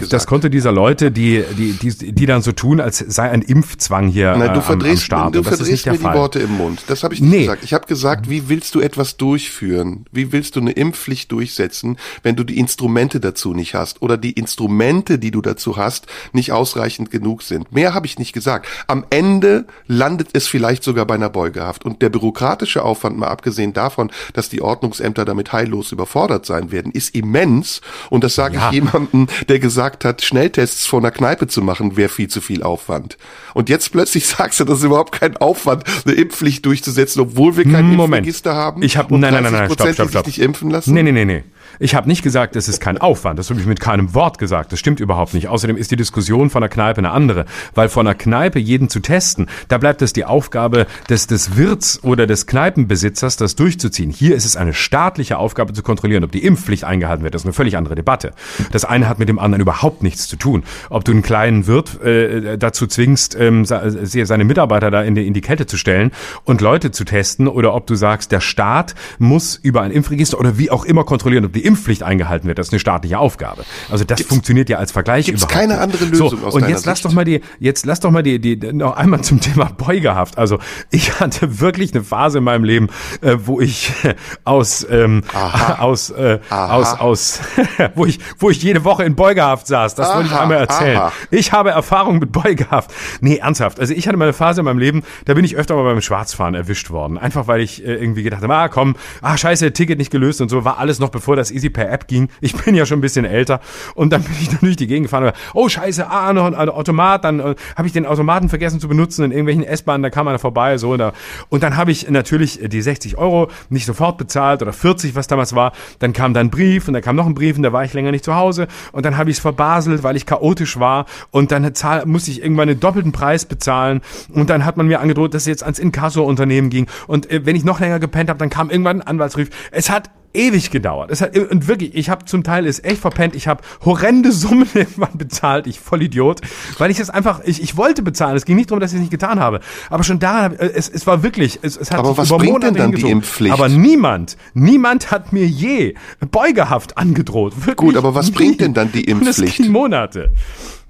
das, 0.00 0.08
das 0.08 0.26
Konto 0.26 0.48
dieser 0.48 0.70
Leute, 0.70 1.10
die, 1.10 1.42
die, 1.58 1.72
die, 1.72 2.12
die 2.12 2.26
dann 2.26 2.40
so 2.40 2.52
tun, 2.52 2.80
als 2.80 2.98
sei 2.98 3.28
ein 3.28 3.42
Impfzwang 3.42 4.06
hier 4.06 4.43
Nein, 4.46 4.54
du 4.54 4.60
äh, 4.60 4.62
verdrehst, 4.62 5.12
am, 5.12 5.20
am. 5.22 5.32
Du 5.32 5.42
verdrehst 5.42 5.86
mir 5.86 5.92
die. 5.98 6.04
Worte 6.04 6.38
im 6.38 6.52
Mund. 6.56 6.82
Das 6.86 7.02
habe 7.02 7.14
ich 7.14 7.20
nicht 7.20 7.30
Nee. 7.30 7.40
gesagt. 7.42 7.64
Ich 7.64 7.72
habe 7.74 7.86
gesagt, 7.86 8.28
wie 8.30 8.48
willst 8.48 8.74
du 8.74 8.80
etwas 8.80 9.16
durchführen? 9.16 10.06
Wie 10.12 10.32
willst 10.32 10.56
du 10.56 10.60
eine 10.60 10.72
Impfpflicht 10.72 11.32
durchsetzen, 11.32 11.96
wenn 12.22 12.36
du 12.36 12.44
die 12.44 12.58
Instrumente 12.58 13.20
dazu 13.20 13.54
nicht 13.54 13.74
hast 13.74 14.02
oder 14.02 14.16
die 14.16 14.32
Instrumente, 14.32 15.18
die 15.18 15.30
du 15.30 15.40
dazu 15.40 15.76
hast, 15.76 16.06
nicht 16.32 16.52
ausreichend 16.52 17.10
genug 17.10 17.42
sind? 17.42 17.72
Mehr 17.72 17.94
habe 17.94 18.06
ich 18.06 18.18
nicht 18.18 18.32
gesagt. 18.32 18.66
Am 18.86 19.04
Ende 19.10 19.66
landet 19.86 20.28
es 20.34 20.46
vielleicht 20.46 20.84
sogar 20.84 21.06
bei 21.06 21.14
einer 21.14 21.30
Beugehaft. 21.30 21.84
Und 21.84 22.02
der 22.02 22.10
bürokratische 22.10 22.82
Aufwand, 22.82 23.18
mal 23.18 23.28
abgesehen 23.28 23.72
davon, 23.72 24.10
dass 24.34 24.48
die 24.48 24.62
Ordnungsämter 24.62 25.24
damit 25.24 25.52
heillos 25.52 25.90
überfordert 25.92 26.46
sein 26.46 26.70
werden, 26.70 26.92
ist 26.92 27.14
immens. 27.14 27.80
Und 28.10 28.24
das 28.24 28.34
sage 28.34 28.56
Ja. 28.56 28.68
ich 28.68 28.74
jemandem, 28.74 29.26
der 29.48 29.58
gesagt 29.58 30.04
hat, 30.04 30.22
Schnelltests 30.22 30.86
vor 30.86 31.00
einer 31.00 31.10
Kneipe 31.10 31.46
zu 31.48 31.62
machen, 31.62 31.96
wäre 31.96 32.08
viel 32.08 32.28
zu 32.28 32.40
viel 32.40 32.62
Aufwand. 32.62 33.16
Und 33.54 33.68
jetzt 33.68 33.90
plötzlich 33.92 34.26
sagst 34.36 34.60
du, 34.60 34.64
das 34.64 34.78
ist 34.78 34.84
überhaupt 34.84 35.12
kein 35.12 35.36
Aufwand, 35.36 35.84
eine 36.04 36.14
Impfpflicht 36.14 36.64
durchzusetzen, 36.66 37.20
obwohl 37.20 37.56
wir 37.56 37.64
kein 37.64 37.86
Moment. 37.86 38.26
Impfregister 38.26 38.54
haben. 38.54 38.82
Ich 38.82 38.96
habe 38.96 39.14
und 39.14 39.20
nein, 39.20 39.32
nein, 39.32 39.44
nein, 39.44 39.52
nein, 39.52 39.70
30%, 39.70 39.72
stopp, 39.72 39.92
stopp, 39.94 40.10
stopp. 40.10 40.26
sich 40.26 40.38
nicht 40.38 40.44
impfen 40.44 40.70
lassen. 40.70 40.94
Nee, 40.94 41.02
nee, 41.02 41.12
nee, 41.12 41.24
nee. 41.24 41.44
Ich 41.78 41.94
habe 41.94 42.08
nicht 42.08 42.22
gesagt, 42.22 42.56
es 42.56 42.68
ist 42.68 42.80
kein 42.80 42.98
Aufwand. 42.98 43.38
Das 43.38 43.50
habe 43.50 43.60
ich 43.60 43.66
mit 43.66 43.80
keinem 43.80 44.14
Wort 44.14 44.38
gesagt. 44.38 44.72
Das 44.72 44.78
stimmt 44.78 45.00
überhaupt 45.00 45.34
nicht. 45.34 45.48
Außerdem 45.48 45.76
ist 45.76 45.90
die 45.90 45.96
Diskussion 45.96 46.50
von 46.50 46.60
der 46.60 46.68
Kneipe 46.68 46.98
eine 46.98 47.10
andere. 47.10 47.44
Weil 47.74 47.88
von 47.88 48.06
der 48.06 48.14
Kneipe 48.14 48.58
jeden 48.58 48.88
zu 48.88 49.00
testen, 49.00 49.48
da 49.68 49.78
bleibt 49.78 50.02
es 50.02 50.12
die 50.12 50.24
Aufgabe 50.24 50.86
des, 51.08 51.26
des 51.26 51.56
Wirts 51.56 52.02
oder 52.04 52.26
des 52.26 52.46
Kneipenbesitzers, 52.46 53.36
das 53.36 53.56
durchzuziehen. 53.56 54.10
Hier 54.10 54.34
ist 54.36 54.44
es 54.44 54.56
eine 54.56 54.72
staatliche 54.74 55.38
Aufgabe 55.38 55.72
zu 55.72 55.82
kontrollieren, 55.82 56.24
ob 56.24 56.32
die 56.32 56.44
Impfpflicht 56.44 56.84
eingehalten 56.84 57.24
wird. 57.24 57.34
Das 57.34 57.42
ist 57.42 57.46
eine 57.46 57.52
völlig 57.52 57.76
andere 57.76 57.94
Debatte. 57.94 58.32
Das 58.72 58.84
eine 58.84 59.08
hat 59.08 59.18
mit 59.18 59.28
dem 59.28 59.38
anderen 59.38 59.62
überhaupt 59.62 60.02
nichts 60.02 60.28
zu 60.28 60.36
tun. 60.36 60.62
Ob 60.90 61.04
du 61.04 61.12
einen 61.12 61.22
kleinen 61.22 61.66
Wirt 61.66 62.00
äh, 62.02 62.56
dazu 62.58 62.86
zwingst, 62.86 63.36
ähm, 63.38 63.64
sa- 63.64 63.82
seine 63.86 64.44
Mitarbeiter 64.44 64.90
da 64.90 65.02
in 65.02 65.14
die, 65.14 65.26
in 65.26 65.34
die 65.34 65.40
Kette 65.40 65.66
zu 65.66 65.76
stellen 65.76 66.12
und 66.44 66.60
Leute 66.60 66.90
zu 66.90 67.04
testen 67.04 67.48
oder 67.48 67.74
ob 67.74 67.86
du 67.86 67.94
sagst, 67.94 68.32
der 68.32 68.40
Staat 68.40 68.94
muss 69.18 69.56
über 69.56 69.82
ein 69.82 69.90
Impfregister 69.90 70.38
oder 70.38 70.58
wie 70.58 70.70
auch 70.70 70.84
immer 70.84 71.04
kontrollieren, 71.04 71.44
ob 71.44 71.52
die 71.52 71.63
Impfpflicht 71.64 72.02
eingehalten 72.02 72.46
wird. 72.46 72.58
Das 72.58 72.68
ist 72.68 72.72
eine 72.72 72.80
staatliche 72.80 73.18
Aufgabe. 73.18 73.64
Also 73.90 74.04
das 74.04 74.22
funktioniert 74.22 74.68
ja 74.68 74.78
als 74.78 74.92
Vergleich 74.92 75.26
gibt's 75.26 75.42
überhaupt 75.42 75.58
keine 75.60 75.80
andere 75.80 76.04
Lösung 76.04 76.28
so, 76.40 76.46
aus 76.46 76.54
Und 76.54 76.68
jetzt 76.68 76.86
lass 76.86 76.98
Sicht? 76.98 77.06
doch 77.06 77.12
mal 77.12 77.24
die, 77.24 77.40
jetzt 77.58 77.86
lass 77.86 78.00
doch 78.00 78.10
mal 78.10 78.22
die, 78.22 78.38
die, 78.38 78.56
noch 78.72 78.96
einmal 78.96 79.22
zum 79.22 79.40
Thema 79.40 79.66
Beugehaft. 79.66 80.38
Also 80.38 80.58
ich 80.90 81.20
hatte 81.20 81.60
wirklich 81.60 81.94
eine 81.94 82.04
Phase 82.04 82.38
in 82.38 82.44
meinem 82.44 82.64
Leben, 82.64 82.88
äh, 83.20 83.36
wo 83.44 83.60
ich 83.60 83.92
aus, 84.44 84.86
ähm, 84.90 85.22
aus, 85.78 86.10
äh, 86.10 86.38
aus, 86.50 86.98
aus, 86.98 87.40
wo 87.94 88.06
ich, 88.06 88.18
wo 88.38 88.50
ich 88.50 88.62
jede 88.62 88.84
Woche 88.84 89.04
in 89.04 89.14
Beugehaft 89.14 89.66
saß. 89.66 89.94
Das 89.94 90.14
wollte 90.14 90.28
ich 90.28 90.32
Aha, 90.34 90.42
einmal 90.42 90.58
erzählen. 90.58 90.98
aha. 90.98 91.12
Ich 91.30 91.52
habe 91.52 91.70
Erfahrung 91.70 92.18
mit 92.18 92.32
Beugehaft. 92.32 92.92
Nee, 93.20 93.36
ernsthaft. 93.38 93.80
Also 93.80 93.94
ich 93.94 94.06
hatte 94.06 94.16
mal 94.16 94.24
eine 94.26 94.32
Phase 94.32 94.60
in 94.60 94.64
meinem 94.66 94.78
Leben, 94.78 95.02
da 95.24 95.34
bin 95.34 95.44
ich 95.44 95.56
öfter 95.56 95.74
mal 95.74 95.84
beim 95.84 96.00
Schwarzfahren 96.00 96.54
erwischt 96.54 96.90
worden. 96.90 97.18
Einfach 97.18 97.46
weil 97.46 97.60
ich 97.60 97.84
äh, 97.84 97.94
irgendwie 97.94 98.22
gedacht 98.22 98.42
habe, 98.42 98.54
ah 98.54 98.68
komm, 98.68 98.96
ah 99.22 99.36
scheiße, 99.36 99.72
Ticket 99.72 99.98
nicht 99.98 100.10
gelöst 100.10 100.40
und 100.40 100.48
so. 100.48 100.64
War 100.64 100.78
alles 100.78 100.98
noch 100.98 101.08
bevor 101.10 101.36
das 101.36 101.43
Easy 101.50 101.70
per 101.70 101.90
App 101.90 102.06
ging. 102.08 102.28
Ich 102.40 102.54
bin 102.54 102.74
ja 102.74 102.86
schon 102.86 102.98
ein 102.98 103.02
bisschen 103.02 103.24
älter. 103.24 103.60
Und 103.94 104.12
dann 104.12 104.22
bin 104.22 104.32
ich 104.40 104.48
dann 104.50 104.60
durch 104.60 104.76
die 104.76 104.86
Gegend 104.86 105.06
gefahren. 105.06 105.24
Und, 105.24 105.34
oh 105.54 105.68
scheiße, 105.68 106.08
ah, 106.08 106.32
noch 106.32 106.46
ein 106.46 106.68
Automat. 106.68 107.24
Dann 107.24 107.40
äh, 107.40 107.54
habe 107.76 107.86
ich 107.86 107.92
den 107.92 108.06
Automaten 108.06 108.48
vergessen 108.48 108.80
zu 108.80 108.88
benutzen 108.88 109.24
in 109.24 109.30
irgendwelchen 109.30 109.64
S-Bahnen. 109.64 110.02
Da 110.02 110.10
kam 110.10 110.28
einer 110.28 110.38
vorbei. 110.38 110.78
so 110.78 110.92
Und, 110.92 110.98
da, 110.98 111.12
und 111.48 111.62
dann 111.62 111.76
habe 111.76 111.90
ich 111.90 112.08
natürlich 112.10 112.60
die 112.62 112.82
60 112.82 113.18
Euro 113.18 113.48
nicht 113.68 113.86
sofort 113.86 114.18
bezahlt 114.18 114.62
oder 114.62 114.72
40, 114.72 115.14
was 115.14 115.26
damals 115.26 115.54
war. 115.54 115.72
Dann 115.98 116.12
kam 116.12 116.34
dann 116.34 116.46
ein 116.46 116.50
Brief 116.50 116.88
und 116.88 116.94
dann 116.94 117.02
kam 117.02 117.16
noch 117.16 117.26
ein 117.26 117.34
Brief 117.34 117.56
und 117.56 117.62
da 117.62 117.72
war 117.72 117.84
ich 117.84 117.92
länger 117.94 118.10
nicht 118.10 118.24
zu 118.24 118.34
Hause. 118.34 118.68
Und 118.92 119.04
dann 119.04 119.16
habe 119.16 119.30
ich 119.30 119.36
es 119.36 119.40
verbaselt, 119.40 120.02
weil 120.02 120.16
ich 120.16 120.26
chaotisch 120.26 120.78
war. 120.78 121.06
Und 121.30 121.52
dann 121.52 121.74
zahl, 121.74 122.06
musste 122.06 122.30
ich 122.30 122.42
irgendwann 122.42 122.68
einen 122.68 122.80
doppelten 122.80 123.12
Preis 123.12 123.44
bezahlen. 123.44 124.00
Und 124.32 124.50
dann 124.50 124.64
hat 124.64 124.76
man 124.76 124.86
mir 124.86 125.00
angedroht, 125.00 125.34
dass 125.34 125.42
es 125.42 125.48
jetzt 125.48 125.62
ans 125.62 125.78
Inkasso-Unternehmen 125.78 126.70
ging. 126.70 126.86
Und 127.06 127.30
äh, 127.30 127.44
wenn 127.44 127.56
ich 127.56 127.64
noch 127.64 127.80
länger 127.80 127.98
gepennt 127.98 128.30
habe, 128.30 128.38
dann 128.38 128.50
kam 128.50 128.70
irgendwann 128.70 129.00
ein 129.00 129.06
Anwaltsbrief. 129.06 129.50
Es 129.70 129.90
hat 129.90 130.10
ewig 130.34 130.70
gedauert. 130.70 131.10
Es 131.10 131.20
hat 131.20 131.36
und 131.38 131.68
wirklich, 131.68 131.94
ich 131.94 132.10
habe 132.10 132.24
zum 132.24 132.42
Teil 132.44 132.66
es 132.66 132.82
echt 132.84 133.00
verpennt. 133.00 133.34
Ich 133.34 133.48
habe 133.48 133.62
horrende 133.84 134.32
Summen 134.32 134.68
irgendwann 134.74 135.16
bezahlt. 135.16 135.66
Ich 135.66 135.80
Vollidiot, 135.80 136.40
weil 136.78 136.90
ich 136.90 136.98
es 137.00 137.08
einfach 137.10 137.40
ich, 137.44 137.62
ich 137.62 137.76
wollte 137.76 138.02
bezahlen. 138.02 138.36
Es 138.36 138.44
ging 138.44 138.56
nicht 138.56 138.70
darum, 138.70 138.80
dass 138.80 138.90
ich 138.92 138.96
es 138.96 139.00
nicht 139.00 139.10
getan 139.10 139.40
habe, 139.40 139.60
aber 139.90 140.04
schon 140.04 140.18
daran 140.18 140.52
hab- 140.52 140.60
es, 140.60 140.88
es 140.88 141.06
war 141.06 141.22
wirklich 141.22 141.60
es, 141.62 141.76
es 141.76 141.90
hat 141.90 141.98
Aber 142.00 142.16
was 142.16 142.28
über 142.28 142.38
bringt 142.38 142.52
Monate 142.54 142.66
denn 142.72 142.74
dann 142.82 142.90
die 142.90 142.96
hingezogen. 142.98 143.16
Impfpflicht? 143.18 143.54
Aber 143.54 143.68
niemand, 143.68 144.36
niemand 144.54 145.10
hat 145.10 145.32
mir 145.32 145.46
je 145.46 145.94
Beugehaft 146.30 146.98
angedroht. 146.98 147.54
Wirklich 147.56 147.76
Gut, 147.76 147.96
aber 147.96 148.14
was 148.14 148.26
nie. 148.30 148.32
bringt 148.36 148.60
denn 148.60 148.74
dann 148.74 148.90
die 148.92 149.12
Und 149.12 149.22
Impfpflicht? 149.26 149.56
ging 149.58 149.72
Monate. 149.72 150.32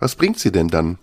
Was 0.01 0.15
bringt 0.17 0.39
sie 0.39 0.51
denn 0.53 0.69
dann? 0.69 0.99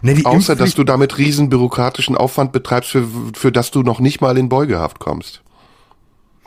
Ne, 0.00 0.14
die 0.14 0.24
Außer, 0.24 0.54
dass 0.56 0.74
du 0.74 0.84
damit 0.84 1.18
riesen 1.18 1.48
bürokratischen 1.48 2.16
Aufwand 2.16 2.52
betreibst, 2.52 2.90
für, 2.90 3.06
für 3.34 3.50
das 3.50 3.70
du 3.72 3.82
noch 3.82 3.98
nicht 4.00 4.20
mal 4.20 4.38
in 4.38 4.48
Beugehaft 4.48 5.00
kommst. 5.00 5.41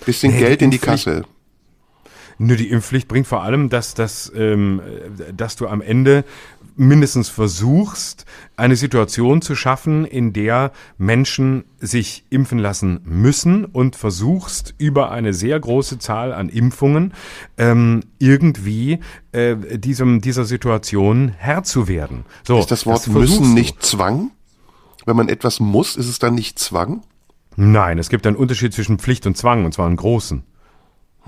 Bisschen 0.06 0.32
Nee, 0.32 0.40
die 0.40 0.44
Geld 0.44 0.62
in 0.62 0.72
die 0.72 0.80
Kasse. 0.80 1.26
Nö, 2.38 2.58
die 2.58 2.70
Impfpflicht 2.70 3.08
bringt 3.08 3.28
vor 3.28 3.44
allem, 3.44 3.70
dass, 3.70 3.94
dass, 3.94 4.32
ähm, 4.36 4.82
dass 5.36 5.56
du 5.56 5.68
am 5.68 5.82
Ende 5.82 6.26
mindestens 6.76 7.30
versuchst, 7.30 8.26
eine 8.58 8.76
Situation 8.76 9.42
zu 9.42 9.56
schaffen, 9.56 10.06
in 10.06 10.34
der 10.34 10.72
Menschen 10.98 11.64
sich 11.80 12.26
impfen 12.30 12.60
lassen 12.60 13.00
müssen 13.06 13.66
und 13.66 13.96
versuchst, 13.96 14.76
über 14.78 15.12
eine 15.12 15.34
sehr 15.34 15.60
große 15.60 16.00
Zahl 16.00 16.34
an 16.34 16.50
Impfungen 16.50 17.14
ähm, 17.58 18.02
irgendwie 18.20 19.00
äh, 19.32 19.56
diesem, 19.78 20.22
dieser 20.22 20.46
Situation 20.46 21.30
Herr 21.38 21.64
zu 21.64 21.88
werden. 21.88 22.26
So, 22.46 22.60
Ist 22.60 22.72
das 22.72 22.86
Wort 22.86 23.04
versuchst 23.04 23.40
müssen 23.40 23.54
nicht 23.54 23.82
Zwang? 23.84 24.32
Wenn 25.06 25.16
man 25.16 25.30
etwas 25.30 25.60
muss, 25.60 25.96
ist 25.96 26.10
es 26.10 26.20
dann 26.20 26.36
nicht 26.36 26.60
Zwang? 26.60 27.04
Nein, 27.56 28.00
es 28.00 28.10
gibt 28.10 28.28
einen 28.28 28.36
Unterschied 28.36 28.74
zwischen 28.74 29.00
Pflicht 29.00 29.26
und 29.26 29.38
Zwang, 29.38 29.66
und 29.66 29.74
zwar 29.74 29.88
einen 29.88 29.96
großen. 29.96 30.44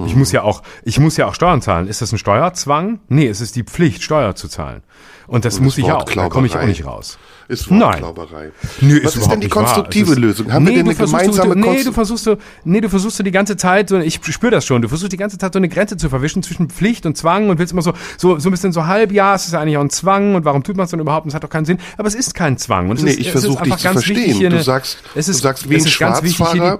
Ich 0.05 0.15
muss 0.15 0.31
ja 0.31 0.43
auch, 0.43 0.61
ich 0.83 0.99
muss 0.99 1.17
ja 1.17 1.25
auch 1.27 1.33
Steuern 1.33 1.61
zahlen. 1.61 1.87
Ist 1.87 2.01
das 2.01 2.11
ein 2.11 2.17
Steuerzwang? 2.19 2.99
Nee, 3.09 3.27
es 3.27 3.41
ist 3.41 3.55
die 3.55 3.63
Pflicht, 3.63 4.03
Steuer 4.03 4.35
zu 4.35 4.47
zahlen. 4.47 4.83
Und 5.25 5.43
das, 5.43 5.57
Und 5.57 5.65
muss 5.65 5.73
das 5.75 5.79
ich 5.79 5.91
Wort 5.91 6.03
auch. 6.09 6.13
Da 6.13 6.29
komme 6.29 6.47
ich 6.47 6.55
auch 6.55 6.63
nicht 6.63 6.85
raus. 6.85 7.17
Ist 7.49 7.69
Nein. 7.71 8.01
Wortklauberei. 8.01 8.51
Nö, 8.81 8.99
Was 9.03 9.11
ist 9.11 9.15
überhaupt 9.17 9.33
denn 9.33 9.41
die 9.41 9.47
konstruktive 9.49 10.05
Es 10.05 10.11
ist- 10.11 10.17
Lösung? 10.19 10.53
Haben 10.53 10.65
wir 10.67 10.73
denn 10.75 10.85
du 10.85 10.91
eine 10.91 10.95
versuchst 10.95 11.21
gemeinsame 11.23 11.55
du, 11.61 11.69
Nee, 11.71 11.83
du 11.83 11.91
versuchst 11.93 12.23
so, 12.25 12.37
nee, 12.63 12.79
du 12.81 12.89
versuchst 12.89 13.17
so 13.17 13.23
die 13.23 13.31
ganze 13.31 13.57
Zeit, 13.57 13.89
so, 13.89 13.97
ich 13.97 14.19
spüre 14.23 14.51
das 14.51 14.65
schon, 14.65 14.81
du 14.81 14.87
versuchst 14.89 15.11
die 15.11 15.17
ganze 15.17 15.37
Zeit 15.37 15.53
so 15.53 15.57
eine 15.59 15.67
Grenze 15.69 15.97
zu 15.97 16.09
verwischen 16.09 16.43
zwischen 16.43 16.69
Pflicht 16.69 17.05
und 17.05 17.17
Zwang 17.17 17.49
und 17.49 17.57
willst 17.59 17.73
immer 17.73 17.81
so, 17.81 17.93
so, 18.17 18.37
so 18.39 18.49
ein 18.49 18.51
bisschen 18.51 18.71
so 18.73 18.85
halb, 18.85 19.11
ja, 19.11 19.35
es 19.35 19.45
ist 19.47 19.53
ja 19.53 19.59
eigentlich 19.61 19.77
auch 19.77 19.81
ein 19.81 19.89
Zwang 19.89 20.35
und 20.35 20.45
warum 20.45 20.63
tut 20.63 20.77
man 20.77 20.85
es 20.85 20.91
dann 20.91 20.99
überhaupt? 20.99 21.25
Und 21.25 21.29
es 21.29 21.35
hat 21.35 21.43
doch 21.43 21.49
keinen 21.49 21.65
Sinn. 21.65 21.77
Aber 21.97 22.07
es 22.07 22.15
ist 22.15 22.33
kein 22.33 22.57
Zwang. 22.57 22.89
Und 22.89 22.97
es 22.97 23.03
Nee, 23.03 23.11
ist, 23.11 23.19
ich 23.19 23.25
ist 23.27 23.31
versuche 23.31 23.63
dich 23.63 23.75
zu 23.77 23.89
verstehen. 23.91 24.33
hier 24.35 24.49
Du 24.49 24.55
eine- 24.57 24.63
sagst, 24.63 24.99
es 25.15 25.27
ist, 25.29 25.39
du 25.39 25.43
sagst 25.43 25.69
wie 25.69 25.75
es 25.75 25.83
ein 25.83 25.87
ist 25.87 25.99
ganz 25.99 26.21
wichtig, 26.23 26.37
hier 26.37 26.45
Schwarzfahrer. 26.47 26.79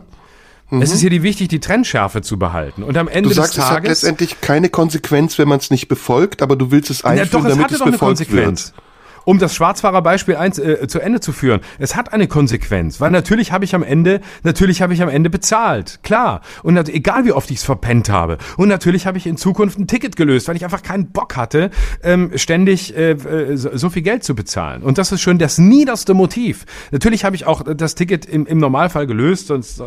Die, 0.69 0.81
es 0.81 0.91
ist 0.91 0.99
hier 1.01 1.09
die 1.09 1.23
wichtig, 1.23 1.47
die 1.47 1.59
Trennschärfe 1.59 2.21
zu 2.21 2.37
behalten. 2.37 2.83
Und 2.83 2.97
am 2.97 3.07
Ende 3.07 3.29
Du 3.29 3.35
sagst, 3.35 3.57
des 3.57 3.63
es 3.63 3.69
hat 3.69 3.75
Tages. 3.77 3.89
letztendlich 4.01 4.41
keine 4.41 4.69
Konsequenz, 4.69 5.37
wenn 5.39 5.47
man 5.47 5.59
es 5.59 5.69
nicht 5.71 5.87
befolgt, 5.87 6.41
aber 6.41 6.55
du 6.55 6.71
willst 6.71 6.89
es 6.89 7.01
Ja, 7.01 7.09
einführen, 7.09 7.43
doch, 7.43 7.49
es 7.49 7.55
damit 7.55 7.71
es 7.71 7.77
befolgt 7.79 7.99
Konsequenz. 7.99 8.73
wird. 8.75 8.83
Um 9.27 9.39
das 9.39 9.53
Schwarzfahrerbeispiel 9.55 10.37
eins, 10.37 10.57
äh, 10.57 10.87
zu 10.87 11.01
Ende 11.01 11.19
zu 11.19 11.33
führen. 11.33 11.59
Es 11.79 11.97
hat 11.97 12.13
eine 12.13 12.27
Konsequenz, 12.27 13.01
weil 13.01 13.11
natürlich 13.11 13.51
habe 13.51 13.65
ich 13.65 13.75
am 13.75 13.83
Ende, 13.83 14.21
natürlich 14.43 14.81
habe 14.81 14.93
ich 14.93 15.01
am 15.01 15.09
Ende 15.09 15.29
bezahlt, 15.29 15.99
klar. 16.01 16.39
Und 16.63 16.77
egal 16.87 17.25
wie 17.25 17.33
oft 17.33 17.51
ich 17.51 17.57
es 17.57 17.65
verpennt 17.65 18.09
habe. 18.09 18.37
Und 18.55 18.69
natürlich 18.69 19.05
habe 19.05 19.17
ich 19.17 19.27
in 19.27 19.35
Zukunft 19.35 19.77
ein 19.79 19.85
Ticket 19.85 20.15
gelöst, 20.15 20.47
weil 20.47 20.55
ich 20.55 20.63
einfach 20.63 20.81
keinen 20.81 21.11
Bock 21.11 21.35
hatte, 21.35 21.71
ähm, 22.03 22.31
ständig 22.35 22.95
äh, 22.95 23.11
äh, 23.11 23.57
so, 23.57 23.75
so 23.75 23.89
viel 23.89 24.01
Geld 24.01 24.23
zu 24.23 24.33
bezahlen. 24.33 24.81
Und 24.81 24.97
das 24.97 25.11
ist 25.11 25.19
schon 25.19 25.39
das 25.39 25.57
niederste 25.57 26.13
Motiv. 26.13 26.65
Natürlich 26.91 27.25
habe 27.25 27.35
ich 27.35 27.45
auch 27.45 27.63
das 27.63 27.95
Ticket 27.95 28.25
im, 28.25 28.45
im 28.45 28.59
Normalfall 28.59 29.07
gelöst, 29.07 29.47
sonst 29.47 29.81
äh, 29.81 29.83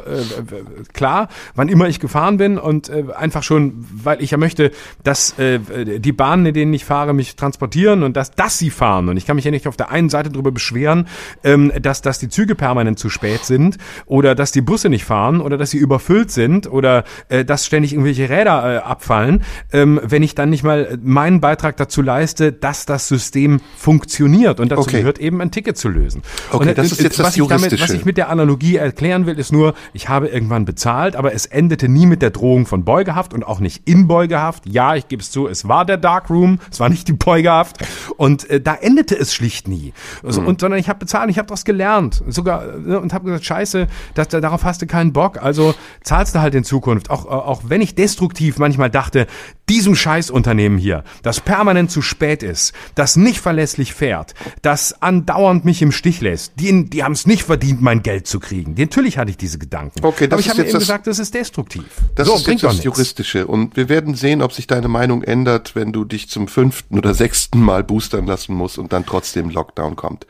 klar, 0.93 1.29
wann 1.55 1.69
immer 1.69 1.89
ich 1.89 1.99
gefahren 1.99 2.37
bin 2.37 2.59
und 2.59 2.91
äh, 2.91 3.05
einfach 3.17 3.43
schon, 3.43 3.87
weil 3.91 4.23
ich 4.23 4.33
ja 4.33 4.37
möchte, 4.37 4.71
dass 5.03 5.39
äh, 5.39 5.61
die 5.99 6.13
Bahnen, 6.13 6.45
in 6.45 6.53
denen 6.53 6.75
ich 6.75 6.85
fahre, 6.85 7.15
mich 7.15 7.37
transportieren 7.37 8.03
und 8.03 8.19
dass, 8.19 8.33
dass 8.33 8.59
sie 8.59 8.69
fahren. 8.69 9.09
Und 9.09 9.17
ich 9.17 9.30
kann 9.31 9.37
mich 9.37 9.45
ja 9.45 9.53
nicht 9.53 9.69
auf 9.69 9.77
der 9.77 9.93
einen 9.93 10.09
Seite 10.09 10.29
darüber 10.31 10.51
beschweren, 10.51 11.07
ähm, 11.45 11.71
dass, 11.81 12.03
dass 12.03 12.19
die 12.19 12.29
Züge 12.29 12.57
permanent 12.57 12.99
zu 12.99 13.09
spät 13.09 13.45
sind 13.45 13.79
oder 14.07 14.35
dass 14.35 14.51
die 14.51 14.61
Busse 14.61 14.89
nicht 14.89 15.05
fahren 15.05 15.41
oder 15.41 15.57
dass 15.57 15.71
sie 15.71 15.79
überfüllt 15.79 16.33
sind 16.33 16.69
oder 16.69 17.05
äh, 17.29 17.45
dass 17.45 17.65
ständig 17.65 17.93
irgendwelche 17.93 18.29
Räder 18.29 18.75
äh, 18.75 18.79
abfallen, 18.79 19.45
ähm, 19.73 20.01
wenn 20.03 20.25
ich 20.25 20.35
dann 20.35 20.51
nicht 20.51 20.65
mal 20.65 20.99
meinen 21.01 21.41
Beitrag 21.41 21.77
dazu 21.77 22.03
leiste, 22.03 22.53
dass 22.53 22.87
das 22.87 23.07
System 23.07 23.61
funktioniert. 23.77 24.59
Und 24.59 24.73
dazu 24.73 24.81
Okay. 24.81 24.99
gehört 24.99 25.21
eben 25.21 25.41
ein 25.41 25.53
Ticket 25.53 25.79
zu 25.79 25.89
lösen. 25.89 26.23
Okay, 26.51 26.71
und, 26.71 26.79
das 26.79 26.91
ist 26.91 27.01
jetzt 27.01 27.21
das 27.21 27.27
was 27.27 27.37
ich 27.37 27.47
damit, 27.47 27.81
was 27.81 27.91
ich 27.91 28.05
mit 28.05 28.17
der 28.17 28.31
Analogie 28.31 28.79
erklären 28.79 29.27
will, 29.27 29.39
ist 29.39 29.53
nur, 29.53 29.75
ich 29.93 30.09
habe 30.09 30.27
irgendwann 30.27 30.65
bezahlt, 30.65 31.15
aber 31.15 31.35
es 31.35 31.47
endete 31.47 31.89
nie 31.89 32.07
mit 32.07 32.21
der 32.21 32.31
Drohung 32.31 32.67
von 32.67 32.85
Beugehaft 32.85 33.33
und 33.33 33.45
auch 33.47 33.61
nicht 33.61 33.89
in 33.89 34.09
Beugehaft. 34.09 34.65
Ja, 34.67 34.97
ich 34.97 35.07
gebe 35.07 35.23
es 35.23 35.31
zu, 35.31 35.47
es 35.47 35.69
war 35.69 35.85
der 35.85 35.99
Darkroom, 35.99 36.59
es 36.69 36.81
war 36.81 36.89
nicht 36.89 37.07
die 37.07 37.13
Beugehaft. 37.13 37.77
Und 38.17 38.51
äh, 38.51 38.61
da 38.61 38.75
endete 38.75 39.20
es 39.21 39.35
schlicht 39.35 39.69
nie. 39.69 39.93
Also, 40.23 40.41
Und 40.41 40.61
sondern 40.61 40.81
ich 40.81 40.89
habe 40.89 40.99
bezahlt, 40.99 41.31
ich 41.31 41.39
habe 41.39 41.47
daraus 41.47 41.65
gelernt. 41.65 42.23
Sogar 42.29 42.65
äh, 42.65 42.97
und 42.97 43.13
habe 43.13 43.27
gesagt, 43.27 43.45
scheiße, 43.45 43.87
das, 44.15 44.29
darauf 44.29 44.65
hast 44.65 44.83
du 44.83 44.87
keinen 44.87 45.13
Bock. 45.13 45.43
Also 45.43 45.75
zahlst 46.03 46.35
du 46.35 46.41
halt 46.41 46.55
in 46.55 46.65
Zukunft. 46.65 47.11
Auch, 47.11 47.27
äh, 47.27 47.29
auch 47.29 47.63
wenn 47.65 47.81
ich 47.81 47.95
destruktiv 47.95 48.59
manchmal 48.59 48.91
dachte, 48.91 49.27
diesem 49.71 49.95
Scheißunternehmen 49.95 50.79
hier, 50.79 51.05
das 51.23 51.39
permanent 51.41 51.91
zu 51.93 52.03
spät 52.03 52.43
ist, 52.43 52.73
das 52.97 53.15
nicht 53.17 53.41
verlässlich 53.41 53.95
fährt, 53.95 54.35
das 54.63 55.01
andauernd 55.01 55.65
mich 55.65 55.81
im 55.81 55.93
Stich 55.93 56.21
lässt, 56.21 56.55
die, 56.57 56.91
die 56.91 57.05
haben 57.05 57.13
es 57.13 57.25
nicht 57.27 57.45
verdient, 57.45 57.81
mein 57.81 58.03
Geld 58.03 58.27
zu 58.27 58.41
kriegen. 58.41 58.75
Natürlich 58.77 59.17
hatte 59.17 59.31
ich 59.31 59.37
diese 59.37 59.59
Gedanken. 59.59 60.05
Okay, 60.05 60.27
das 60.27 60.33
Aber 60.33 60.41
ich 60.41 60.49
habe 60.51 60.59
jetzt 60.59 60.69
eben 60.71 60.73
das- 60.75 60.83
gesagt, 60.83 61.07
das 61.07 61.21
ist 61.21 61.35
destruktiv. 61.35 61.85
Das 62.17 62.27
so, 62.27 62.35
ist 62.35 62.47
jetzt 62.49 62.65
das. 62.65 62.83
Juristische. 62.83 63.47
Und 63.47 63.77
wir 63.77 63.89
werden 63.89 64.15
sehen, 64.17 64.43
ob 64.43 64.53
sich 64.53 64.67
deine 64.67 64.89
Meinung 64.89 65.23
ändert, 65.23 65.77
wenn 65.77 65.93
du 65.93 66.05
dich 66.05 66.29
zum 66.29 66.49
fünften 66.49 66.99
oder 66.99 67.15
sechsten 67.15 67.61
Mal 67.61 67.85
boostern 67.85 68.27
lassen 68.27 68.55
musst 68.57 68.77
und 68.77 68.93
dann 68.93 69.07
trotzdem 69.07 69.51
Lockdown 69.51 69.95
kommt. 69.95 70.27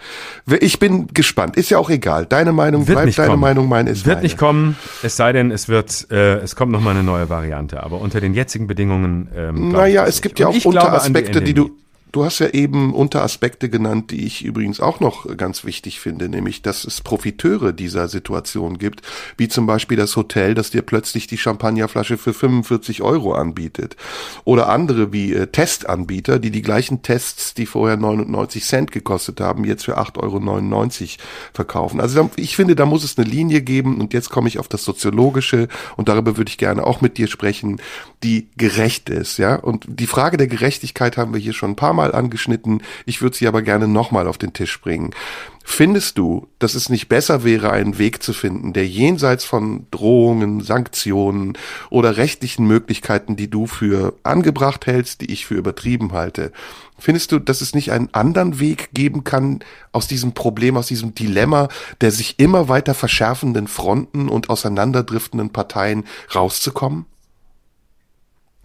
Ich 0.60 0.78
bin 0.78 1.06
gespannt. 1.14 1.56
Ist 1.56 1.70
ja 1.70 1.78
auch 1.78 1.88
egal. 1.88 2.26
Deine 2.26 2.52
Meinung 2.52 2.86
Wird 2.86 2.96
bleibt 2.96 3.06
nicht 3.06 3.18
deine 3.18 3.30
kommen. 3.30 3.40
Meinung, 3.40 3.68
meine 3.70 3.88
ist 3.88 4.04
Wird 4.04 4.16
meine. 4.16 4.22
nicht 4.24 4.36
kommen, 4.36 4.76
es 5.02 5.16
sei 5.16 5.32
denn, 5.32 5.50
es 5.50 5.68
wird, 5.68 6.08
äh, 6.10 6.34
es 6.40 6.56
kommt 6.56 6.72
noch 6.72 6.80
mal 6.82 6.90
eine 6.90 7.02
neue 7.02 7.30
Variante. 7.30 7.82
Aber 7.82 8.00
unter 8.02 8.20
den 8.20 8.34
jetzigen 8.34 8.66
Bedingungen. 8.66 9.28
Ähm, 9.34 9.68
Naja, 9.70 10.06
es 10.06 10.20
gibt 10.22 10.38
ja 10.38 10.48
auch 10.48 10.64
Unteraspekte, 10.64 11.42
die 11.42 11.54
du, 11.54 11.62
Endemie. 11.64 11.80
Du 12.12 12.24
hast 12.24 12.38
ja 12.40 12.48
eben 12.48 12.94
Unteraspekte 12.94 13.68
genannt, 13.68 14.10
die 14.10 14.26
ich 14.26 14.44
übrigens 14.44 14.80
auch 14.80 15.00
noch 15.00 15.36
ganz 15.36 15.64
wichtig 15.64 16.00
finde, 16.00 16.28
nämlich, 16.28 16.62
dass 16.62 16.84
es 16.84 17.00
Profiteure 17.00 17.72
dieser 17.72 18.08
Situation 18.08 18.78
gibt, 18.78 19.02
wie 19.36 19.48
zum 19.48 19.66
Beispiel 19.66 19.96
das 19.96 20.16
Hotel, 20.16 20.54
das 20.54 20.70
dir 20.70 20.82
plötzlich 20.82 21.26
die 21.26 21.38
Champagnerflasche 21.38 22.18
für 22.18 22.32
45 22.32 23.02
Euro 23.02 23.32
anbietet. 23.32 23.96
Oder 24.44 24.68
andere 24.68 25.12
wie 25.12 25.32
äh, 25.32 25.46
Testanbieter, 25.46 26.38
die 26.38 26.50
die 26.50 26.62
gleichen 26.62 27.02
Tests, 27.02 27.54
die 27.54 27.66
vorher 27.66 27.96
99 27.96 28.64
Cent 28.64 28.92
gekostet 28.92 29.40
haben, 29.40 29.64
jetzt 29.64 29.84
für 29.84 29.98
8,99 29.98 30.20
Euro 30.20 31.08
verkaufen. 31.52 32.00
Also 32.00 32.30
ich 32.36 32.56
finde, 32.56 32.74
da 32.76 32.86
muss 32.86 33.04
es 33.04 33.18
eine 33.18 33.28
Linie 33.28 33.62
geben 33.62 34.00
und 34.00 34.12
jetzt 34.12 34.30
komme 34.30 34.48
ich 34.48 34.58
auf 34.58 34.68
das 34.68 34.84
Soziologische 34.84 35.68
und 35.96 36.08
darüber 36.08 36.36
würde 36.36 36.50
ich 36.50 36.58
gerne 36.58 36.86
auch 36.86 37.00
mit 37.00 37.18
dir 37.18 37.28
sprechen, 37.28 37.80
die 38.22 38.48
gerecht 38.56 39.08
ist, 39.08 39.38
ja. 39.38 39.54
Und 39.56 39.86
die 39.88 40.06
Frage 40.06 40.36
der 40.36 40.46
Gerechtigkeit 40.46 41.16
haben 41.16 41.32
wir 41.32 41.40
hier 41.40 41.52
schon 41.52 41.70
ein 41.70 41.76
paar 41.76 41.94
Mal 41.94 41.99
angeschnitten. 42.12 42.82
Ich 43.04 43.22
würde 43.22 43.36
sie 43.36 43.46
aber 43.46 43.62
gerne 43.62 43.86
nochmal 43.86 44.26
auf 44.26 44.38
den 44.38 44.52
Tisch 44.52 44.80
bringen. 44.80 45.14
Findest 45.62 46.18
du, 46.18 46.48
dass 46.58 46.74
es 46.74 46.88
nicht 46.88 47.08
besser 47.08 47.44
wäre, 47.44 47.70
einen 47.70 47.98
Weg 47.98 48.22
zu 48.22 48.32
finden, 48.32 48.72
der 48.72 48.88
jenseits 48.88 49.44
von 49.44 49.86
Drohungen, 49.90 50.62
Sanktionen 50.62 51.56
oder 51.90 52.16
rechtlichen 52.16 52.66
Möglichkeiten, 52.66 53.36
die 53.36 53.48
du 53.48 53.66
für 53.66 54.14
angebracht 54.22 54.86
hältst, 54.86 55.20
die 55.20 55.30
ich 55.30 55.46
für 55.46 55.54
übertrieben 55.54 56.12
halte, 56.12 56.50
findest 56.98 57.30
du, 57.30 57.38
dass 57.38 57.60
es 57.60 57.74
nicht 57.74 57.92
einen 57.92 58.12
anderen 58.12 58.58
Weg 58.58 58.90
geben 58.94 59.22
kann, 59.22 59.60
aus 59.92 60.08
diesem 60.08 60.32
Problem, 60.32 60.76
aus 60.76 60.88
diesem 60.88 61.14
Dilemma 61.14 61.68
der 62.00 62.10
sich 62.10 62.38
immer 62.38 62.68
weiter 62.68 62.94
verschärfenden 62.94 63.68
Fronten 63.68 64.28
und 64.28 64.50
auseinanderdriftenden 64.50 65.50
Parteien 65.50 66.04
rauszukommen? 66.34 67.06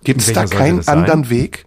Gibt 0.04 0.22
es 0.22 0.34
da 0.34 0.46
keinen 0.46 0.88
anderen 0.88 1.30
Weg? 1.30 1.66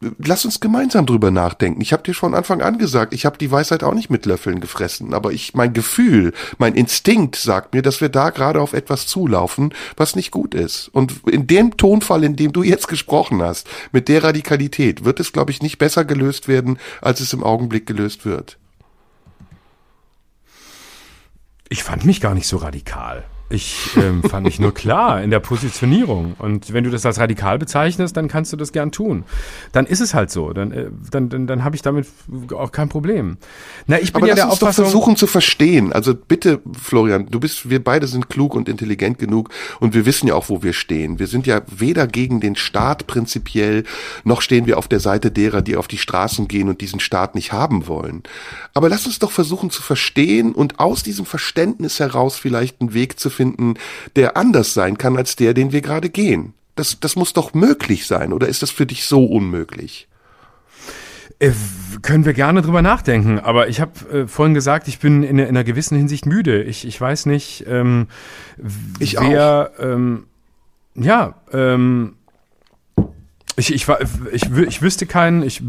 Lass 0.00 0.44
uns 0.44 0.60
gemeinsam 0.60 1.06
drüber 1.06 1.30
nachdenken. 1.30 1.80
Ich 1.80 1.94
habe 1.94 2.02
dir 2.02 2.14
von 2.14 2.34
Anfang 2.34 2.60
an 2.60 2.76
gesagt, 2.76 3.14
ich 3.14 3.24
habe 3.24 3.38
die 3.38 3.50
Weisheit 3.50 3.82
auch 3.82 3.94
nicht 3.94 4.10
mit 4.10 4.26
Löffeln 4.26 4.60
gefressen, 4.60 5.14
aber 5.14 5.32
ich 5.32 5.54
mein 5.54 5.72
Gefühl, 5.72 6.34
mein 6.58 6.74
Instinkt 6.74 7.36
sagt 7.36 7.72
mir, 7.72 7.80
dass 7.80 8.02
wir 8.02 8.10
da 8.10 8.28
gerade 8.28 8.60
auf 8.60 8.74
etwas 8.74 9.06
zulaufen, 9.06 9.72
was 9.96 10.14
nicht 10.14 10.32
gut 10.32 10.54
ist. 10.54 10.88
Und 10.88 11.26
in 11.26 11.46
dem 11.46 11.78
Tonfall, 11.78 12.24
in 12.24 12.36
dem 12.36 12.52
du 12.52 12.62
jetzt 12.62 12.88
gesprochen 12.88 13.40
hast, 13.40 13.66
mit 13.90 14.08
der 14.08 14.22
Radikalität, 14.22 15.06
wird 15.06 15.18
es 15.18 15.32
glaube 15.32 15.50
ich 15.50 15.62
nicht 15.62 15.78
besser 15.78 16.04
gelöst 16.04 16.46
werden, 16.46 16.78
als 17.00 17.20
es 17.20 17.32
im 17.32 17.42
Augenblick 17.42 17.86
gelöst 17.86 18.26
wird. 18.26 18.58
Ich 21.70 21.82
fand 21.82 22.04
mich 22.04 22.20
gar 22.20 22.34
nicht 22.34 22.46
so 22.46 22.58
radikal. 22.58 23.24
Ich 23.48 23.90
ähm, 23.96 24.24
fand 24.24 24.44
mich 24.44 24.58
nur 24.58 24.74
klar 24.74 25.22
in 25.22 25.30
der 25.30 25.38
Positionierung. 25.38 26.34
Und 26.38 26.72
wenn 26.72 26.82
du 26.82 26.90
das 26.90 27.06
als 27.06 27.20
radikal 27.20 27.58
bezeichnest, 27.58 28.16
dann 28.16 28.26
kannst 28.26 28.52
du 28.52 28.56
das 28.56 28.72
gern 28.72 28.90
tun. 28.90 29.24
Dann 29.70 29.86
ist 29.86 30.00
es 30.00 30.14
halt 30.14 30.32
so. 30.32 30.52
Dann, 30.52 30.72
äh, 30.72 30.90
dann, 31.12 31.28
dann, 31.28 31.46
dann 31.46 31.62
habe 31.62 31.76
ich 31.76 31.82
damit 31.82 32.08
auch 32.52 32.72
kein 32.72 32.88
Problem. 32.88 33.36
Na, 33.86 34.00
ich 34.00 34.12
bin 34.12 34.22
Aber 34.22 34.26
ja 34.28 34.34
lass 34.34 34.40
der 34.40 34.50
uns 34.50 34.58
doch 34.58 34.66
Auffassung. 34.68 34.84
versuchen 34.86 35.16
zu 35.16 35.28
verstehen. 35.28 35.92
Also 35.92 36.14
bitte, 36.14 36.60
Florian, 36.76 37.26
du 37.30 37.38
bist, 37.38 37.70
wir 37.70 37.82
beide 37.82 38.08
sind 38.08 38.28
klug 38.28 38.54
und 38.54 38.68
intelligent 38.68 39.20
genug 39.20 39.50
und 39.78 39.94
wir 39.94 40.06
wissen 40.06 40.26
ja 40.26 40.34
auch, 40.34 40.48
wo 40.48 40.64
wir 40.64 40.72
stehen. 40.72 41.20
Wir 41.20 41.28
sind 41.28 41.46
ja 41.46 41.62
weder 41.68 42.08
gegen 42.08 42.40
den 42.40 42.56
Staat 42.56 43.06
prinzipiell, 43.06 43.84
noch 44.24 44.42
stehen 44.42 44.66
wir 44.66 44.76
auf 44.76 44.88
der 44.88 45.00
Seite 45.00 45.30
derer, 45.30 45.62
die 45.62 45.76
auf 45.76 45.86
die 45.86 45.98
Straßen 45.98 46.48
gehen 46.48 46.68
und 46.68 46.80
diesen 46.80 46.98
Staat 46.98 47.36
nicht 47.36 47.52
haben 47.52 47.86
wollen. 47.86 48.24
Aber 48.74 48.88
lass 48.88 49.06
uns 49.06 49.20
doch 49.20 49.30
versuchen 49.30 49.70
zu 49.70 49.82
verstehen 49.82 50.52
und 50.52 50.80
aus 50.80 51.04
diesem 51.04 51.26
Verständnis 51.26 52.00
heraus 52.00 52.36
vielleicht 52.36 52.80
einen 52.80 52.92
Weg 52.92 53.20
zu 53.20 53.30
finden, 53.36 53.74
der 54.16 54.36
anders 54.36 54.74
sein 54.74 54.98
kann 54.98 55.16
als 55.16 55.36
der, 55.36 55.54
den 55.54 55.72
wir 55.72 55.82
gerade 55.82 56.10
gehen. 56.10 56.54
Das, 56.74 56.98
das 57.00 57.16
muss 57.16 57.32
doch 57.32 57.54
möglich 57.54 58.06
sein, 58.06 58.32
oder 58.32 58.48
ist 58.48 58.62
das 58.62 58.70
für 58.70 58.86
dich 58.86 59.04
so 59.04 59.24
unmöglich? 59.24 60.08
Äh, 61.38 61.52
können 62.02 62.24
wir 62.24 62.32
gerne 62.32 62.62
drüber 62.62 62.82
nachdenken, 62.82 63.38
aber 63.38 63.68
ich 63.68 63.80
habe 63.80 63.92
äh, 64.10 64.26
vorhin 64.26 64.54
gesagt, 64.54 64.88
ich 64.88 64.98
bin 64.98 65.22
in, 65.22 65.38
in 65.38 65.48
einer 65.48 65.64
gewissen 65.64 65.96
Hinsicht 65.96 66.26
müde. 66.26 66.62
Ich, 66.62 66.86
ich 66.86 67.00
weiß 67.00 67.26
nicht, 67.26 67.64
ähm, 67.68 68.08
Ich 68.98 69.20
wer, 69.20 69.72
Ähm, 69.78 70.24
ja, 70.94 71.34
ähm, 71.52 72.16
ich, 73.58 73.72
ich, 73.72 73.86
ich, 74.32 74.50
ich 74.50 74.82
wüsste 74.82 75.06
keinen, 75.06 75.42
ich 75.42 75.62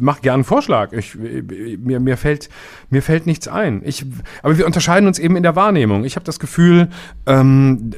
mache 0.00 0.20
gerne 0.20 0.34
einen 0.34 0.44
Vorschlag. 0.44 0.92
Ich, 0.92 1.16
mir, 1.16 1.98
mir, 1.98 2.16
fällt, 2.16 2.48
mir 2.88 3.02
fällt 3.02 3.26
nichts 3.26 3.48
ein. 3.48 3.82
Ich, 3.84 4.06
aber 4.44 4.56
wir 4.58 4.64
unterscheiden 4.64 5.08
uns 5.08 5.18
eben 5.18 5.34
in 5.34 5.42
der 5.42 5.56
Wahrnehmung. 5.56 6.04
Ich 6.04 6.14
habe 6.14 6.24
das 6.24 6.38
Gefühl, 6.38 6.88
ähm, 7.26 7.90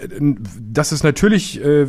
dass 0.60 0.92
es 0.92 1.02
natürlich 1.02 1.62
äh, 1.62 1.88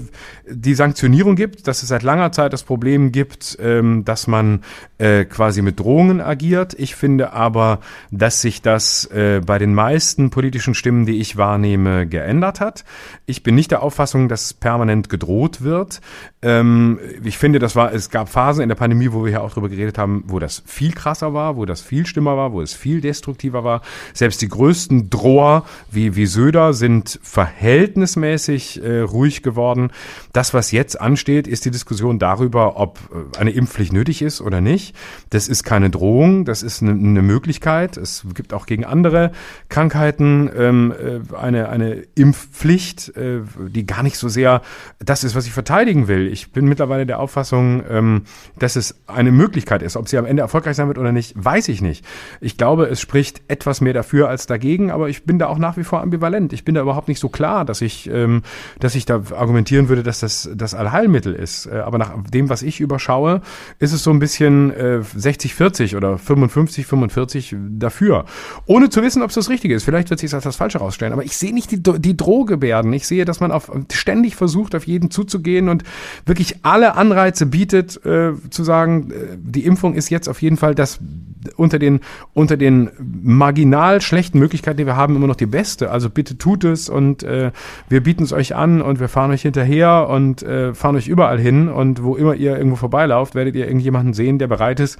die 0.49 0.75
Sanktionierung 0.75 1.37
gibt, 1.37 1.67
dass 1.67 1.81
es 1.81 1.87
seit 1.87 2.03
langer 2.03 2.33
Zeit 2.33 2.51
das 2.51 2.63
Problem 2.63 3.13
gibt, 3.13 3.57
ähm, 3.61 4.03
dass 4.03 4.27
man 4.27 4.61
äh, 4.97 5.23
quasi 5.23 5.61
mit 5.61 5.79
Drohungen 5.79 6.19
agiert. 6.19 6.75
Ich 6.77 6.95
finde 6.95 7.31
aber, 7.31 7.79
dass 8.11 8.41
sich 8.41 8.61
das 8.61 9.05
äh, 9.05 9.41
bei 9.45 9.59
den 9.59 9.73
meisten 9.73 10.29
politischen 10.29 10.73
Stimmen, 10.73 11.05
die 11.05 11.21
ich 11.21 11.37
wahrnehme, 11.37 12.05
geändert 12.05 12.59
hat. 12.59 12.83
Ich 13.25 13.43
bin 13.43 13.55
nicht 13.55 13.71
der 13.71 13.81
Auffassung, 13.81 14.27
dass 14.27 14.53
permanent 14.53 15.07
gedroht 15.07 15.61
wird. 15.61 16.01
Ähm, 16.45 16.99
ich 17.23 17.39
finde, 17.39 17.57
das 17.57 17.75
war, 17.75 17.91
es 17.91 18.11
gab 18.11 18.29
Phasen 18.29 18.61
in 18.61 18.69
der 18.69 18.75
Pandemie, 18.75 19.11
wo 19.11 19.25
wir 19.25 19.31
ja 19.31 19.41
auch 19.41 19.51
drüber 19.51 19.67
geredet 19.67 19.97
haben, 19.97 20.23
wo 20.27 20.37
das 20.37 20.61
viel 20.67 20.93
krasser 20.93 21.33
war, 21.33 21.57
wo 21.57 21.65
das 21.65 21.81
viel 21.81 22.05
schlimmer 22.05 22.37
war, 22.37 22.53
wo 22.53 22.61
es 22.61 22.75
viel 22.75 23.01
destruktiver 23.01 23.63
war. 23.63 23.81
Selbst 24.13 24.43
die 24.43 24.47
größten 24.47 25.09
Droher 25.09 25.65
wie, 25.89 26.15
wie 26.15 26.27
Söder 26.27 26.73
sind 26.73 27.19
verhältnismäßig 27.23 28.83
äh, 28.83 28.99
ruhig 28.99 29.41
geworden. 29.41 29.89
Das, 30.33 30.53
was 30.53 30.71
jetzt 30.71 31.01
ansteht, 31.01 31.47
ist 31.47 31.65
die 31.65 31.71
Diskussion 31.71 32.19
darüber, 32.19 32.77
ob 32.77 32.99
äh, 33.11 33.39
eine 33.39 33.49
Impfpflicht 33.49 33.91
nötig 33.91 34.21
ist 34.21 34.39
oder 34.39 34.61
nicht. 34.61 34.95
Das 35.31 35.47
ist 35.47 35.63
keine 35.63 35.89
Drohung, 35.89 36.45
das 36.45 36.61
ist 36.61 36.83
eine, 36.83 36.91
eine 36.91 37.23
Möglichkeit. 37.23 37.97
Es 37.97 38.23
gibt 38.35 38.53
auch 38.53 38.67
gegen 38.67 38.85
andere 38.85 39.31
Krankheiten 39.69 40.51
ähm, 40.55 40.93
äh, 40.93 41.35
eine, 41.35 41.69
eine 41.69 42.03
Impfpflicht, 42.13 43.17
äh, 43.17 43.39
die 43.67 43.87
gar 43.87 44.03
nicht 44.03 44.19
so 44.19 44.29
sehr 44.29 44.61
das 44.99 45.23
ist, 45.23 45.33
was 45.33 45.47
ich 45.47 45.51
verteidigen 45.51 46.07
will. 46.07 46.34
Ich 46.35 46.51
bin 46.51 46.67
mittlerweile 46.67 47.05
der 47.05 47.19
Auffassung, 47.19 47.81
ähm, 47.89 48.23
dass 48.59 48.75
es 48.75 48.95
eine 49.07 49.31
Möglichkeit 49.31 49.81
ist. 49.81 49.95
Ob 49.95 50.09
sie 50.09 50.17
am 50.17 50.25
Ende 50.25 50.41
erfolgreich 50.41 50.75
sein 50.75 50.87
wird 50.87 50.97
oder 50.97 51.13
nicht, 51.13 51.33
weiß 51.35 51.69
ich 51.69 51.81
nicht. 51.81 52.05
Ich 52.41 52.57
glaube, 52.57 52.87
es 52.87 52.99
spricht 52.99 53.41
etwas 53.47 53.79
mehr 53.79 53.93
dafür 53.93 54.27
als 54.27 54.47
dagegen, 54.47 54.91
aber 54.91 55.07
ich 55.07 55.23
bin 55.23 55.39
da 55.39 55.47
auch 55.47 55.57
nach 55.57 55.77
wie 55.77 55.85
vor 55.85 56.01
ambivalent. 56.01 56.51
Ich 56.51 56.65
bin 56.65 56.75
da 56.75 56.81
überhaupt 56.81 57.07
nicht 57.07 57.19
so 57.19 57.29
klar, 57.29 57.63
dass 57.63 57.81
ich, 57.81 58.09
ähm, 58.09 58.43
dass 58.79 58.95
ich 58.95 59.05
da 59.05 59.21
argumentieren 59.35 59.87
würde, 59.87 60.03
dass 60.03 60.19
das 60.19 60.49
das 60.53 60.73
Allheilmittel 60.73 61.33
ist. 61.33 61.67
Äh, 61.67 61.77
aber 61.77 61.97
nach 61.97 62.11
dem, 62.29 62.49
was 62.49 62.61
ich 62.61 62.81
überschaue, 62.81 63.41
ist 63.79 63.93
es 63.93 64.03
so 64.03 64.11
ein 64.11 64.19
bisschen 64.19 64.71
äh, 64.71 65.01
60-40 65.17 65.95
oder 65.95 66.15
55-45 66.15 67.55
dafür. 67.77 68.25
Ohne 68.65 68.89
zu 68.89 69.01
wissen, 69.01 69.21
ob 69.21 69.29
es 69.29 69.35
das 69.35 69.49
Richtige 69.49 69.75
ist. 69.75 69.83
Vielleicht 69.83 70.09
wird 70.09 70.19
sich 70.19 70.33
als 70.33 70.43
das 70.43 70.55
Falsche 70.57 70.79
rausstellen. 70.79 71.13
Aber 71.13 71.23
ich 71.23 71.37
sehe 71.37 71.53
nicht 71.53 71.71
die, 71.71 71.81
die 71.81 72.17
Drohgebärden. 72.17 72.91
Ich 72.93 73.07
sehe, 73.07 73.25
dass 73.25 73.39
man 73.39 73.51
auf, 73.51 73.71
ständig 73.91 74.35
versucht, 74.35 74.75
auf 74.75 74.87
jeden 74.87 75.11
zuzugehen 75.11 75.69
und 75.69 75.83
wirklich 76.25 76.65
alle 76.65 76.95
Anreize 76.95 77.45
bietet, 77.45 78.03
äh, 78.05 78.33
zu 78.49 78.63
sagen, 78.63 79.11
äh, 79.11 79.37
die 79.37 79.65
Impfung 79.65 79.93
ist 79.93 80.09
jetzt 80.09 80.27
auf 80.27 80.41
jeden 80.41 80.57
Fall 80.57 80.75
das 80.75 80.99
unter 81.55 81.77
den, 81.77 81.99
unter 82.33 82.57
den 82.57 82.89
marginal 82.99 84.01
schlechten 84.01 84.39
Möglichkeiten, 84.39 84.77
die 84.77 84.85
wir 84.85 84.95
haben, 84.95 85.15
immer 85.15 85.27
noch 85.27 85.35
die 85.35 85.45
beste. 85.45 85.91
Also 85.91 86.09
bitte 86.09 86.37
tut 86.37 86.63
es 86.63 86.89
und 86.89 87.23
äh, 87.23 87.51
wir 87.87 88.01
bieten 88.01 88.23
es 88.23 88.33
euch 88.33 88.55
an 88.55 88.81
und 88.81 88.99
wir 88.99 89.07
fahren 89.07 89.29
euch 89.31 89.43
hinterher 89.43 90.07
und 90.09 90.41
äh, 90.41 90.73
fahren 90.73 90.95
euch 90.95 91.07
überall 91.07 91.39
hin 91.39 91.69
und 91.69 92.03
wo 92.03 92.15
immer 92.15 92.33
ihr 92.33 92.57
irgendwo 92.57 92.77
vorbeilauft, 92.77 93.35
werdet 93.35 93.55
ihr 93.55 93.67
irgendjemanden 93.67 94.13
sehen, 94.13 94.39
der 94.39 94.47
bereit 94.47 94.79
ist, 94.79 94.97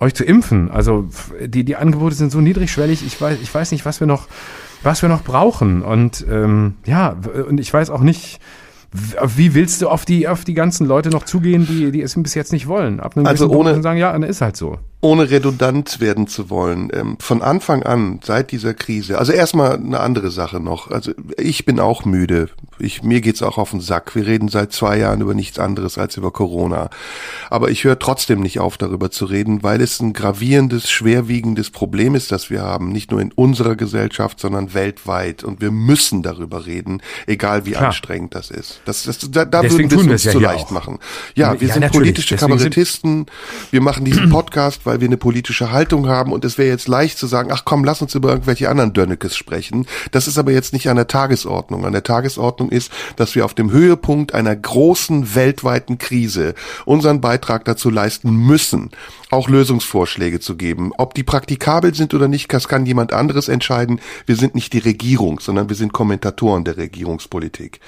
euch 0.00 0.14
zu 0.14 0.24
impfen. 0.24 0.70
Also 0.70 1.08
die, 1.40 1.64
die 1.64 1.76
Angebote 1.76 2.16
sind 2.16 2.32
so 2.32 2.40
niedrigschwellig, 2.40 3.06
ich 3.06 3.20
weiß, 3.20 3.38
ich 3.40 3.54
weiß 3.54 3.70
nicht, 3.70 3.86
was 3.86 4.00
wir 4.00 4.08
noch, 4.08 4.26
was 4.82 5.02
wir 5.02 5.08
noch 5.08 5.22
brauchen. 5.22 5.82
Und 5.82 6.26
ähm, 6.28 6.74
ja, 6.84 7.16
und 7.48 7.60
ich 7.60 7.72
weiß 7.72 7.90
auch 7.90 8.00
nicht, 8.00 8.40
wie 9.36 9.54
willst 9.54 9.82
du 9.82 9.88
auf 9.88 10.04
die, 10.04 10.28
auf 10.28 10.44
die 10.44 10.54
ganzen 10.54 10.86
Leute 10.86 11.10
noch 11.10 11.24
zugehen, 11.24 11.66
die, 11.66 11.90
die 11.90 12.00
es 12.00 12.14
bis 12.22 12.34
jetzt 12.34 12.52
nicht 12.52 12.68
wollen? 12.68 13.00
Ab 13.00 13.16
einem 13.16 13.26
Also 13.26 13.48
ohne- 13.50 13.82
sagen, 13.82 13.98
ja, 13.98 14.12
dann 14.12 14.22
ist 14.22 14.40
halt 14.40 14.56
so. 14.56 14.78
Ohne 15.04 15.28
redundant 15.28 16.00
werden 16.00 16.26
zu 16.26 16.48
wollen, 16.48 16.88
ähm, 16.94 17.18
von 17.20 17.42
Anfang 17.42 17.82
an, 17.82 18.20
seit 18.24 18.52
dieser 18.52 18.72
Krise, 18.72 19.18
also 19.18 19.32
erstmal 19.32 19.74
eine 19.74 20.00
andere 20.00 20.30
Sache 20.30 20.60
noch. 20.60 20.90
Also 20.90 21.12
ich 21.36 21.66
bin 21.66 21.78
auch 21.78 22.06
müde. 22.06 22.48
Ich, 22.78 23.02
mir 23.02 23.20
geht's 23.20 23.42
auch 23.42 23.58
auf 23.58 23.70
den 23.70 23.80
Sack. 23.80 24.16
Wir 24.16 24.26
reden 24.26 24.48
seit 24.48 24.72
zwei 24.72 24.98
Jahren 24.98 25.20
über 25.20 25.34
nichts 25.34 25.58
anderes 25.58 25.98
als 25.98 26.16
über 26.16 26.32
Corona. 26.32 26.88
Aber 27.50 27.70
ich 27.70 27.84
höre 27.84 27.98
trotzdem 27.98 28.40
nicht 28.40 28.58
auf, 28.58 28.78
darüber 28.78 29.10
zu 29.10 29.26
reden, 29.26 29.62
weil 29.62 29.80
es 29.80 30.00
ein 30.00 30.12
gravierendes, 30.12 30.90
schwerwiegendes 30.90 31.70
Problem 31.70 32.14
ist, 32.14 32.32
das 32.32 32.48
wir 32.48 32.62
haben. 32.62 32.88
Nicht 32.88 33.10
nur 33.10 33.20
in 33.20 33.30
unserer 33.30 33.76
Gesellschaft, 33.76 34.40
sondern 34.40 34.74
weltweit. 34.74 35.44
Und 35.44 35.60
wir 35.60 35.70
müssen 35.70 36.22
darüber 36.22 36.66
reden, 36.66 37.02
egal 37.26 37.66
wie 37.66 37.72
Klar. 37.72 37.88
anstrengend 37.88 38.34
das 38.34 38.50
ist. 38.50 38.80
Das, 38.86 39.04
das, 39.04 39.18
da 39.30 39.44
da 39.44 39.62
würden 39.62 39.90
wir 39.90 39.98
es 39.98 40.06
uns 40.06 40.24
ja 40.24 40.32
zu 40.32 40.40
leicht 40.40 40.66
auch. 40.66 40.70
machen. 40.70 40.98
Ja, 41.34 41.60
wir 41.60 41.68
ja, 41.68 41.74
sind 41.74 41.92
politische 41.92 42.36
Kabarettisten. 42.36 43.26
Wir 43.70 43.82
machen 43.82 44.04
diesen 44.04 44.28
Podcast, 44.30 44.80
weil 44.84 44.93
weil 44.94 45.00
wir 45.00 45.08
eine 45.08 45.16
politische 45.16 45.72
Haltung 45.72 46.06
haben 46.06 46.32
und 46.32 46.44
es 46.44 46.56
wäre 46.56 46.68
jetzt 46.68 46.86
leicht 46.86 47.18
zu 47.18 47.26
sagen, 47.26 47.50
ach 47.52 47.64
komm, 47.64 47.82
lass 47.82 48.00
uns 48.00 48.14
über 48.14 48.28
irgendwelche 48.28 48.68
anderen 48.70 48.92
Dönnekes 48.92 49.36
sprechen. 49.36 49.88
Das 50.12 50.28
ist 50.28 50.38
aber 50.38 50.52
jetzt 50.52 50.72
nicht 50.72 50.88
an 50.88 50.94
der 50.94 51.08
Tagesordnung. 51.08 51.84
An 51.84 51.92
der 51.92 52.04
Tagesordnung 52.04 52.68
ist, 52.70 52.92
dass 53.16 53.34
wir 53.34 53.44
auf 53.44 53.54
dem 53.54 53.72
Höhepunkt 53.72 54.34
einer 54.34 54.54
großen 54.54 55.34
weltweiten 55.34 55.98
Krise 55.98 56.54
unseren 56.84 57.20
Beitrag 57.20 57.64
dazu 57.64 57.90
leisten 57.90 58.36
müssen, 58.36 58.90
auch 59.32 59.48
Lösungsvorschläge 59.48 60.38
zu 60.38 60.54
geben. 60.54 60.92
Ob 60.96 61.14
die 61.14 61.24
praktikabel 61.24 61.92
sind 61.92 62.14
oder 62.14 62.28
nicht, 62.28 62.52
das 62.52 62.68
kann 62.68 62.86
jemand 62.86 63.12
anderes 63.12 63.48
entscheiden. 63.48 64.00
Wir 64.26 64.36
sind 64.36 64.54
nicht 64.54 64.72
die 64.74 64.78
Regierung, 64.78 65.40
sondern 65.40 65.68
wir 65.68 65.74
sind 65.74 65.92
Kommentatoren 65.92 66.62
der 66.62 66.76
Regierungspolitik. 66.76 67.80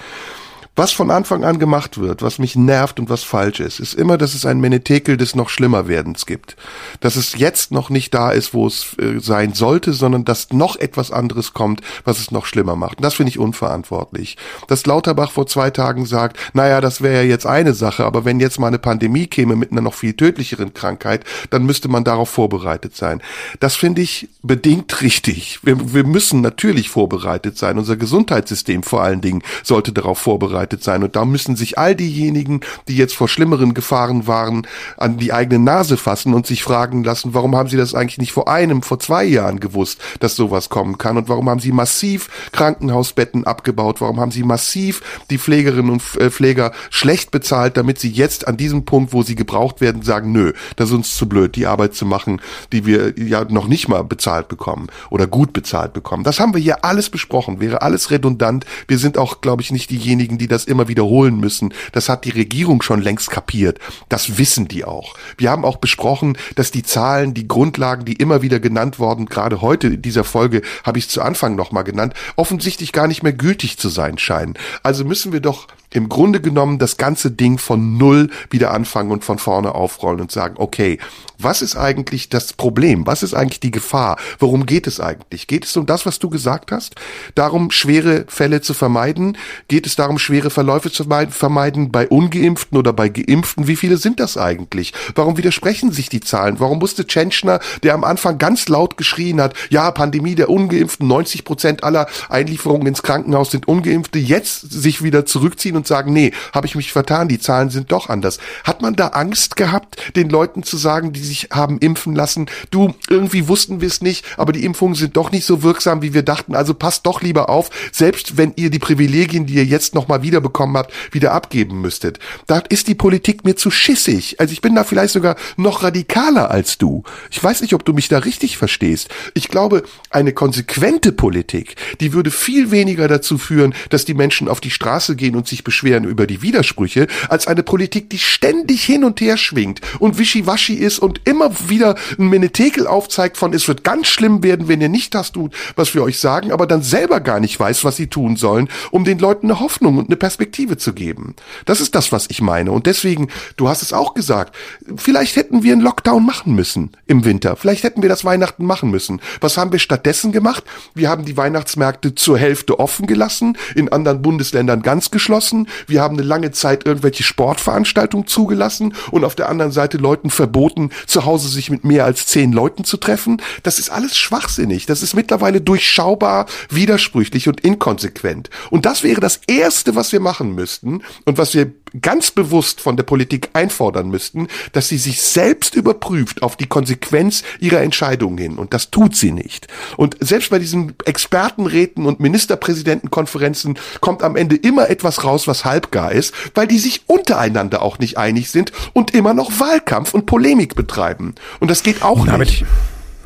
Was 0.78 0.92
von 0.92 1.10
Anfang 1.10 1.42
an 1.42 1.58
gemacht 1.58 1.96
wird, 1.96 2.20
was 2.20 2.38
mich 2.38 2.54
nervt 2.54 3.00
und 3.00 3.08
was 3.08 3.22
falsch 3.22 3.60
ist, 3.60 3.80
ist 3.80 3.94
immer, 3.94 4.18
dass 4.18 4.34
es 4.34 4.44
ein 4.44 4.60
Menetekel 4.60 5.16
des 5.16 5.34
noch 5.34 5.48
schlimmer 5.48 5.88
werdens 5.88 6.26
gibt. 6.26 6.54
Dass 7.00 7.16
es 7.16 7.38
jetzt 7.38 7.72
noch 7.72 7.88
nicht 7.88 8.12
da 8.12 8.30
ist, 8.30 8.52
wo 8.52 8.66
es 8.66 8.94
äh, 8.98 9.18
sein 9.18 9.54
sollte, 9.54 9.94
sondern 9.94 10.26
dass 10.26 10.52
noch 10.52 10.76
etwas 10.76 11.10
anderes 11.10 11.54
kommt, 11.54 11.80
was 12.04 12.18
es 12.18 12.30
noch 12.30 12.44
schlimmer 12.44 12.76
macht. 12.76 12.98
Und 12.98 13.04
das 13.04 13.14
finde 13.14 13.30
ich 13.30 13.38
unverantwortlich. 13.38 14.36
Dass 14.68 14.84
Lauterbach 14.84 15.30
vor 15.30 15.46
zwei 15.46 15.70
Tagen 15.70 16.04
sagt, 16.04 16.36
naja, 16.52 16.82
das 16.82 17.00
wäre 17.00 17.22
ja 17.22 17.30
jetzt 17.30 17.46
eine 17.46 17.72
Sache, 17.72 18.04
aber 18.04 18.26
wenn 18.26 18.38
jetzt 18.38 18.60
mal 18.60 18.66
eine 18.66 18.78
Pandemie 18.78 19.28
käme 19.28 19.56
mit 19.56 19.72
einer 19.72 19.80
noch 19.80 19.94
viel 19.94 20.12
tödlicheren 20.12 20.74
Krankheit, 20.74 21.24
dann 21.48 21.64
müsste 21.64 21.88
man 21.88 22.04
darauf 22.04 22.28
vorbereitet 22.28 22.94
sein. 22.94 23.22
Das 23.60 23.76
finde 23.76 24.02
ich 24.02 24.28
bedingt 24.42 25.00
richtig. 25.00 25.58
Wir, 25.62 25.94
wir 25.94 26.04
müssen 26.04 26.42
natürlich 26.42 26.90
vorbereitet 26.90 27.56
sein. 27.56 27.78
Unser 27.78 27.96
Gesundheitssystem 27.96 28.82
vor 28.82 29.02
allen 29.02 29.22
Dingen 29.22 29.42
sollte 29.62 29.94
darauf 29.94 30.18
vorbereitet 30.18 30.65
vorbereitet 30.66 30.82
sein. 30.82 31.02
Und 31.02 31.16
da 31.16 31.24
müssen 31.24 31.56
sich 31.56 31.78
all 31.78 31.94
diejenigen, 31.94 32.60
die 32.88 32.96
jetzt 32.96 33.14
vor 33.14 33.28
schlimmeren 33.28 33.74
Gefahren 33.74 34.26
waren, 34.26 34.66
an 34.96 35.18
die 35.18 35.32
eigene 35.32 35.62
Nase 35.62 35.96
fassen 35.96 36.34
und 36.34 36.46
sich 36.46 36.62
fragen 36.62 37.04
lassen, 37.04 37.34
warum 37.34 37.56
haben 37.56 37.68
sie 37.68 37.76
das 37.76 37.94
eigentlich 37.94 38.18
nicht 38.18 38.32
vor 38.32 38.48
einem, 38.48 38.82
vor 38.82 38.98
zwei 38.98 39.24
Jahren 39.24 39.60
gewusst, 39.60 40.00
dass 40.20 40.36
sowas 40.36 40.68
kommen 40.68 40.98
kann? 40.98 41.16
Und 41.16 41.28
warum 41.28 41.48
haben 41.48 41.60
sie 41.60 41.72
massiv 41.72 42.28
Krankenhausbetten 42.52 43.46
abgebaut? 43.46 44.00
Warum 44.00 44.20
haben 44.20 44.30
sie 44.30 44.42
massiv 44.42 45.02
die 45.30 45.38
Pflegerinnen 45.38 45.90
und 45.90 46.02
äh, 46.20 46.30
Pfleger 46.30 46.72
schlecht 46.90 47.30
bezahlt, 47.30 47.76
damit 47.76 47.98
sie 47.98 48.10
jetzt 48.10 48.48
an 48.48 48.56
diesem 48.56 48.84
Punkt, 48.84 49.12
wo 49.12 49.22
sie 49.22 49.34
gebraucht 49.34 49.80
werden, 49.80 50.02
sagen, 50.02 50.32
nö, 50.32 50.52
das 50.76 50.88
ist 50.88 50.94
uns 50.94 51.16
zu 51.16 51.28
blöd, 51.28 51.56
die 51.56 51.66
Arbeit 51.66 51.94
zu 51.94 52.06
machen, 52.06 52.40
die 52.72 52.86
wir 52.86 53.18
ja 53.18 53.44
noch 53.44 53.68
nicht 53.68 53.88
mal 53.88 54.02
bezahlt 54.02 54.48
bekommen 54.48 54.88
oder 55.10 55.26
gut 55.26 55.52
bezahlt 55.52 55.92
bekommen. 55.92 56.24
Das 56.24 56.40
haben 56.40 56.54
wir 56.54 56.60
hier 56.60 56.84
alles 56.84 57.10
besprochen, 57.10 57.60
wäre 57.60 57.82
alles 57.82 58.10
redundant. 58.10 58.64
Wir 58.88 58.98
sind 58.98 59.18
auch, 59.18 59.40
glaube 59.40 59.62
ich, 59.62 59.70
nicht 59.70 59.90
diejenigen, 59.90 60.38
die 60.38 60.48
das 60.48 60.55
das 60.56 60.64
immer 60.64 60.88
wiederholen 60.88 61.38
müssen. 61.38 61.74
Das 61.92 62.08
hat 62.08 62.24
die 62.24 62.30
Regierung 62.30 62.82
schon 62.82 63.02
längst 63.02 63.30
kapiert. 63.30 63.78
Das 64.08 64.38
wissen 64.38 64.68
die 64.68 64.84
auch. 64.84 65.14
Wir 65.36 65.50
haben 65.50 65.64
auch 65.64 65.76
besprochen, 65.76 66.38
dass 66.54 66.70
die 66.70 66.82
Zahlen, 66.82 67.34
die 67.34 67.46
Grundlagen, 67.46 68.04
die 68.04 68.14
immer 68.14 68.40
wieder 68.42 68.58
genannt 68.58 68.98
worden, 68.98 69.26
gerade 69.26 69.60
heute 69.60 69.88
in 69.88 70.02
dieser 70.02 70.24
Folge 70.24 70.62
habe 70.84 70.98
ich 70.98 71.06
es 71.06 71.10
zu 71.10 71.22
Anfang 71.22 71.56
nochmal 71.56 71.84
genannt, 71.84 72.14
offensichtlich 72.36 72.92
gar 72.92 73.06
nicht 73.06 73.22
mehr 73.22 73.34
gültig 73.34 73.78
zu 73.78 73.90
sein 73.90 74.16
scheinen. 74.18 74.54
Also 74.82 75.04
müssen 75.04 75.32
wir 75.32 75.40
doch 75.40 75.68
im 75.92 76.08
Grunde 76.08 76.40
genommen 76.40 76.78
das 76.78 76.96
ganze 76.96 77.30
Ding 77.30 77.58
von 77.58 77.96
Null 77.96 78.30
wieder 78.50 78.72
anfangen 78.72 79.10
und 79.10 79.24
von 79.24 79.38
vorne 79.38 79.74
aufrollen 79.74 80.20
und 80.20 80.32
sagen, 80.32 80.56
okay, 80.58 80.98
was 81.38 81.62
ist 81.62 81.76
eigentlich 81.76 82.28
das 82.28 82.52
Problem? 82.52 83.06
Was 83.06 83.22
ist 83.22 83.34
eigentlich 83.34 83.60
die 83.60 83.70
Gefahr? 83.70 84.16
Worum 84.38 84.66
geht 84.66 84.86
es 84.86 85.00
eigentlich? 85.00 85.46
Geht 85.46 85.64
es 85.64 85.76
um 85.76 85.86
das, 85.86 86.06
was 86.06 86.18
du 86.18 86.30
gesagt 86.30 86.72
hast? 86.72 86.94
Darum, 87.34 87.70
schwere 87.70 88.24
Fälle 88.28 88.60
zu 88.60 88.74
vermeiden? 88.74 89.36
Geht 89.68 89.86
es 89.86 89.96
darum, 89.96 90.18
schwere 90.18 90.50
Verläufe 90.50 90.90
zu 90.90 91.04
vermeiden 91.04 91.92
bei 91.92 92.08
Ungeimpften 92.08 92.78
oder 92.78 92.92
bei 92.92 93.08
Geimpften? 93.08 93.66
Wie 93.66 93.76
viele 93.76 93.98
sind 93.98 94.20
das 94.20 94.36
eigentlich? 94.36 94.92
Warum 95.14 95.36
widersprechen 95.36 95.92
sich 95.92 96.08
die 96.08 96.20
Zahlen? 96.20 96.58
Warum 96.58 96.78
musste 96.78 97.06
Tschentschner, 97.06 97.60
der 97.82 97.94
am 97.94 98.04
Anfang 98.04 98.38
ganz 98.38 98.68
laut 98.68 98.96
geschrien 98.96 99.40
hat, 99.40 99.54
ja, 99.68 99.90
Pandemie 99.90 100.34
der 100.34 100.48
Ungeimpften, 100.48 101.06
90 101.06 101.44
Prozent 101.44 101.84
aller 101.84 102.06
Einlieferungen 102.28 102.86
ins 102.86 103.02
Krankenhaus 103.02 103.50
sind 103.50 103.68
Ungeimpfte, 103.68 104.18
jetzt 104.18 104.72
sich 104.72 105.02
wieder 105.02 105.26
zurückziehen 105.26 105.75
und 105.76 105.86
sagen, 105.86 106.12
nee, 106.12 106.32
habe 106.52 106.66
ich 106.66 106.74
mich 106.74 106.92
vertan, 106.92 107.28
die 107.28 107.38
Zahlen 107.38 107.70
sind 107.70 107.92
doch 107.92 108.08
anders. 108.08 108.38
Hat 108.64 108.82
man 108.82 108.96
da 108.96 109.08
Angst 109.08 109.56
gehabt, 109.56 110.16
den 110.16 110.28
Leuten 110.28 110.62
zu 110.62 110.76
sagen, 110.76 111.12
die 111.12 111.22
sich 111.22 111.48
haben 111.52 111.78
impfen 111.78 112.14
lassen, 112.14 112.46
du, 112.70 112.94
irgendwie 113.08 113.48
wussten 113.48 113.80
wir 113.80 113.88
es 113.88 114.00
nicht, 114.00 114.24
aber 114.36 114.52
die 114.52 114.64
Impfungen 114.64 114.94
sind 114.94 115.16
doch 115.16 115.30
nicht 115.30 115.44
so 115.44 115.62
wirksam, 115.62 116.02
wie 116.02 116.14
wir 116.14 116.22
dachten, 116.22 116.54
also 116.54 116.74
passt 116.74 117.06
doch 117.06 117.22
lieber 117.22 117.48
auf, 117.48 117.70
selbst 117.92 118.36
wenn 118.36 118.52
ihr 118.56 118.70
die 118.70 118.78
Privilegien, 118.78 119.46
die 119.46 119.54
ihr 119.54 119.64
jetzt 119.64 119.94
nochmal 119.94 120.22
wiederbekommen 120.22 120.76
habt, 120.76 120.92
wieder 121.12 121.32
abgeben 121.32 121.80
müsstet. 121.80 122.18
Da 122.46 122.58
ist 122.58 122.88
die 122.88 122.94
Politik 122.94 123.44
mir 123.44 123.56
zu 123.56 123.70
schissig. 123.70 124.40
Also 124.40 124.52
ich 124.52 124.60
bin 124.60 124.74
da 124.74 124.84
vielleicht 124.84 125.12
sogar 125.12 125.36
noch 125.56 125.82
radikaler 125.82 126.50
als 126.50 126.78
du. 126.78 127.02
Ich 127.30 127.42
weiß 127.42 127.60
nicht, 127.62 127.74
ob 127.74 127.84
du 127.84 127.92
mich 127.92 128.08
da 128.08 128.18
richtig 128.18 128.58
verstehst. 128.58 129.08
Ich 129.34 129.48
glaube, 129.48 129.82
eine 130.10 130.32
konsequente 130.32 131.12
Politik, 131.12 131.76
die 132.00 132.12
würde 132.12 132.30
viel 132.30 132.70
weniger 132.70 133.08
dazu 133.08 133.38
führen, 133.38 133.74
dass 133.90 134.04
die 134.04 134.14
Menschen 134.14 134.48
auf 134.48 134.60
die 134.60 134.70
Straße 134.70 135.16
gehen 135.16 135.36
und 135.36 135.46
sich 135.46 135.64
beschweren 135.66 136.04
über 136.04 136.26
die 136.26 136.40
Widersprüche, 136.40 137.08
als 137.28 137.46
eine 137.46 137.62
Politik, 137.62 138.08
die 138.08 138.18
ständig 138.18 138.84
hin 138.84 139.04
und 139.04 139.20
her 139.20 139.36
schwingt 139.36 139.80
und 139.98 140.16
wischiwaschi 140.16 140.74
ist 140.74 140.98
und 140.98 141.20
immer 141.24 141.50
wieder 141.68 141.96
ein 142.18 142.28
Menetekel 142.28 142.86
aufzeigt 142.86 143.36
von, 143.36 143.52
es 143.52 143.68
wird 143.68 143.84
ganz 143.84 144.06
schlimm 144.06 144.42
werden, 144.42 144.68
wenn 144.68 144.80
ihr 144.80 144.88
nicht 144.88 145.14
das 145.14 145.32
tut, 145.32 145.52
was 145.74 145.92
wir 145.94 146.02
euch 146.02 146.18
sagen, 146.18 146.52
aber 146.52 146.66
dann 146.66 146.82
selber 146.82 147.20
gar 147.20 147.40
nicht 147.40 147.58
weiß, 147.58 147.84
was 147.84 147.96
sie 147.96 148.06
tun 148.06 148.36
sollen, 148.36 148.68
um 148.92 149.04
den 149.04 149.18
Leuten 149.18 149.48
eine 149.50 149.60
Hoffnung 149.60 149.98
und 149.98 150.06
eine 150.06 150.16
Perspektive 150.16 150.76
zu 150.76 150.92
geben. 150.92 151.34
Das 151.64 151.80
ist 151.80 151.94
das, 151.96 152.12
was 152.12 152.26
ich 152.30 152.40
meine. 152.40 152.70
Und 152.70 152.86
deswegen, 152.86 153.28
du 153.56 153.68
hast 153.68 153.82
es 153.82 153.92
auch 153.92 154.14
gesagt, 154.14 154.54
vielleicht 154.96 155.34
hätten 155.34 155.64
wir 155.64 155.72
einen 155.72 155.82
Lockdown 155.82 156.24
machen 156.24 156.54
müssen 156.54 156.92
im 157.06 157.24
Winter. 157.24 157.56
Vielleicht 157.56 157.82
hätten 157.82 158.02
wir 158.02 158.08
das 158.08 158.24
Weihnachten 158.24 158.64
machen 158.64 158.90
müssen. 158.90 159.20
Was 159.40 159.56
haben 159.56 159.72
wir 159.72 159.80
stattdessen 159.80 160.30
gemacht? 160.30 160.62
Wir 160.94 161.08
haben 161.08 161.24
die 161.24 161.36
Weihnachtsmärkte 161.36 162.14
zur 162.14 162.38
Hälfte 162.38 162.78
offen 162.78 163.08
gelassen, 163.08 163.58
in 163.74 163.90
anderen 163.90 164.22
Bundesländern 164.22 164.82
ganz 164.82 165.10
geschlossen. 165.10 165.55
Wir 165.86 166.02
haben 166.02 166.16
eine 166.16 166.26
lange 166.26 166.50
Zeit 166.50 166.86
irgendwelche 166.86 167.22
Sportveranstaltungen 167.22 168.26
zugelassen 168.26 168.94
und 169.10 169.24
auf 169.24 169.34
der 169.34 169.48
anderen 169.48 169.72
Seite 169.72 169.96
Leuten 169.96 170.30
verboten, 170.30 170.90
zu 171.06 171.24
Hause 171.24 171.48
sich 171.48 171.70
mit 171.70 171.84
mehr 171.84 172.04
als 172.04 172.26
zehn 172.26 172.52
Leuten 172.52 172.84
zu 172.84 172.98
treffen. 172.98 173.40
Das 173.62 173.78
ist 173.78 173.90
alles 173.90 174.16
schwachsinnig. 174.18 174.86
Das 174.86 175.02
ist 175.02 175.14
mittlerweile 175.14 175.60
durchschaubar, 175.60 176.46
widersprüchlich 176.68 177.48
und 177.48 177.60
inkonsequent. 177.60 178.50
Und 178.70 178.84
das 178.84 179.02
wäre 179.02 179.20
das 179.20 179.40
Erste, 179.46 179.94
was 179.94 180.12
wir 180.12 180.20
machen 180.20 180.54
müssten 180.54 181.02
und 181.24 181.38
was 181.38 181.54
wir 181.54 181.72
ganz 182.00 182.30
bewusst 182.30 182.80
von 182.80 182.96
der 182.96 183.04
Politik 183.04 183.50
einfordern 183.52 184.08
müssten, 184.08 184.48
dass 184.72 184.88
sie 184.88 184.98
sich 184.98 185.22
selbst 185.22 185.74
überprüft 185.74 186.42
auf 186.42 186.56
die 186.56 186.66
Konsequenz 186.66 187.42
ihrer 187.60 187.80
Entscheidungen 187.80 188.38
hin. 188.38 188.58
Und 188.58 188.74
das 188.74 188.90
tut 188.90 189.16
sie 189.16 189.32
nicht. 189.32 189.68
Und 189.96 190.16
selbst 190.20 190.50
bei 190.50 190.58
diesen 190.58 190.94
Expertenräten 191.04 192.06
und 192.06 192.20
Ministerpräsidentenkonferenzen 192.20 193.78
kommt 194.00 194.22
am 194.22 194.36
Ende 194.36 194.56
immer 194.56 194.90
etwas 194.90 195.24
raus, 195.24 195.46
was 195.46 195.64
halbgar 195.64 196.12
ist, 196.12 196.34
weil 196.54 196.66
die 196.66 196.78
sich 196.78 197.02
untereinander 197.06 197.82
auch 197.82 197.98
nicht 197.98 198.18
einig 198.18 198.50
sind 198.50 198.72
und 198.92 199.14
immer 199.14 199.34
noch 199.34 199.60
Wahlkampf 199.60 200.14
und 200.14 200.26
Polemik 200.26 200.74
betreiben. 200.74 201.34
Und 201.60 201.70
das 201.70 201.82
geht 201.82 202.02
auch 202.02 202.24
Na, 202.26 202.38
nicht. 202.38 202.64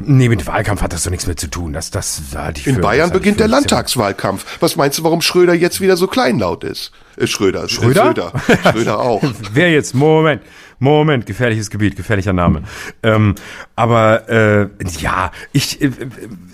Nee, 0.01 0.29
mit 0.29 0.47
Wahlkampf 0.47 0.83
hat 0.83 0.93
das 0.93 1.05
doch 1.05 1.11
nichts 1.11 1.27
mehr 1.27 1.37
zu 1.37 1.49
tun. 1.49 1.73
Das, 1.73 1.91
das 1.91 2.23
halte 2.35 2.61
ich 2.61 2.67
In 2.67 2.77
für, 2.77 2.81
Bayern 2.81 3.11
beginnt 3.11 3.41
der 3.41 3.49
Landtagswahlkampf. 3.49 4.45
Was 4.61 4.77
meinst 4.77 4.99
du, 4.99 5.05
warum 5.05 5.21
Schröder 5.21 5.55
jetzt 5.55 5.81
wieder 5.81 5.97
so 5.97 6.07
kleinlaut 6.07 6.65
ist? 6.65 6.93
Äh, 7.17 7.27
Schröder. 7.27 7.69
Schröder? 7.69 8.15
Schröder, 8.15 8.73
Schröder 8.73 8.99
auch. 9.01 9.23
Wer 9.53 9.71
jetzt? 9.71 9.95
Moment. 9.95 10.43
Moment, 10.81 11.27
gefährliches 11.27 11.69
Gebiet, 11.69 11.95
gefährlicher 11.95 12.33
Name. 12.33 12.63
Ähm, 13.03 13.35
aber 13.77 14.29
äh, 14.31 14.69
ja, 14.99 15.31
ich, 15.53 15.81
äh, 15.83 15.91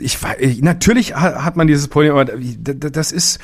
ich, 0.00 0.18
ich 0.38 0.62
natürlich 0.62 1.14
hat 1.14 1.56
man 1.56 1.68
dieses 1.68 1.86
Problem, 1.86 2.12
aber 2.12 2.24
das 2.26 3.12
ist 3.12 3.38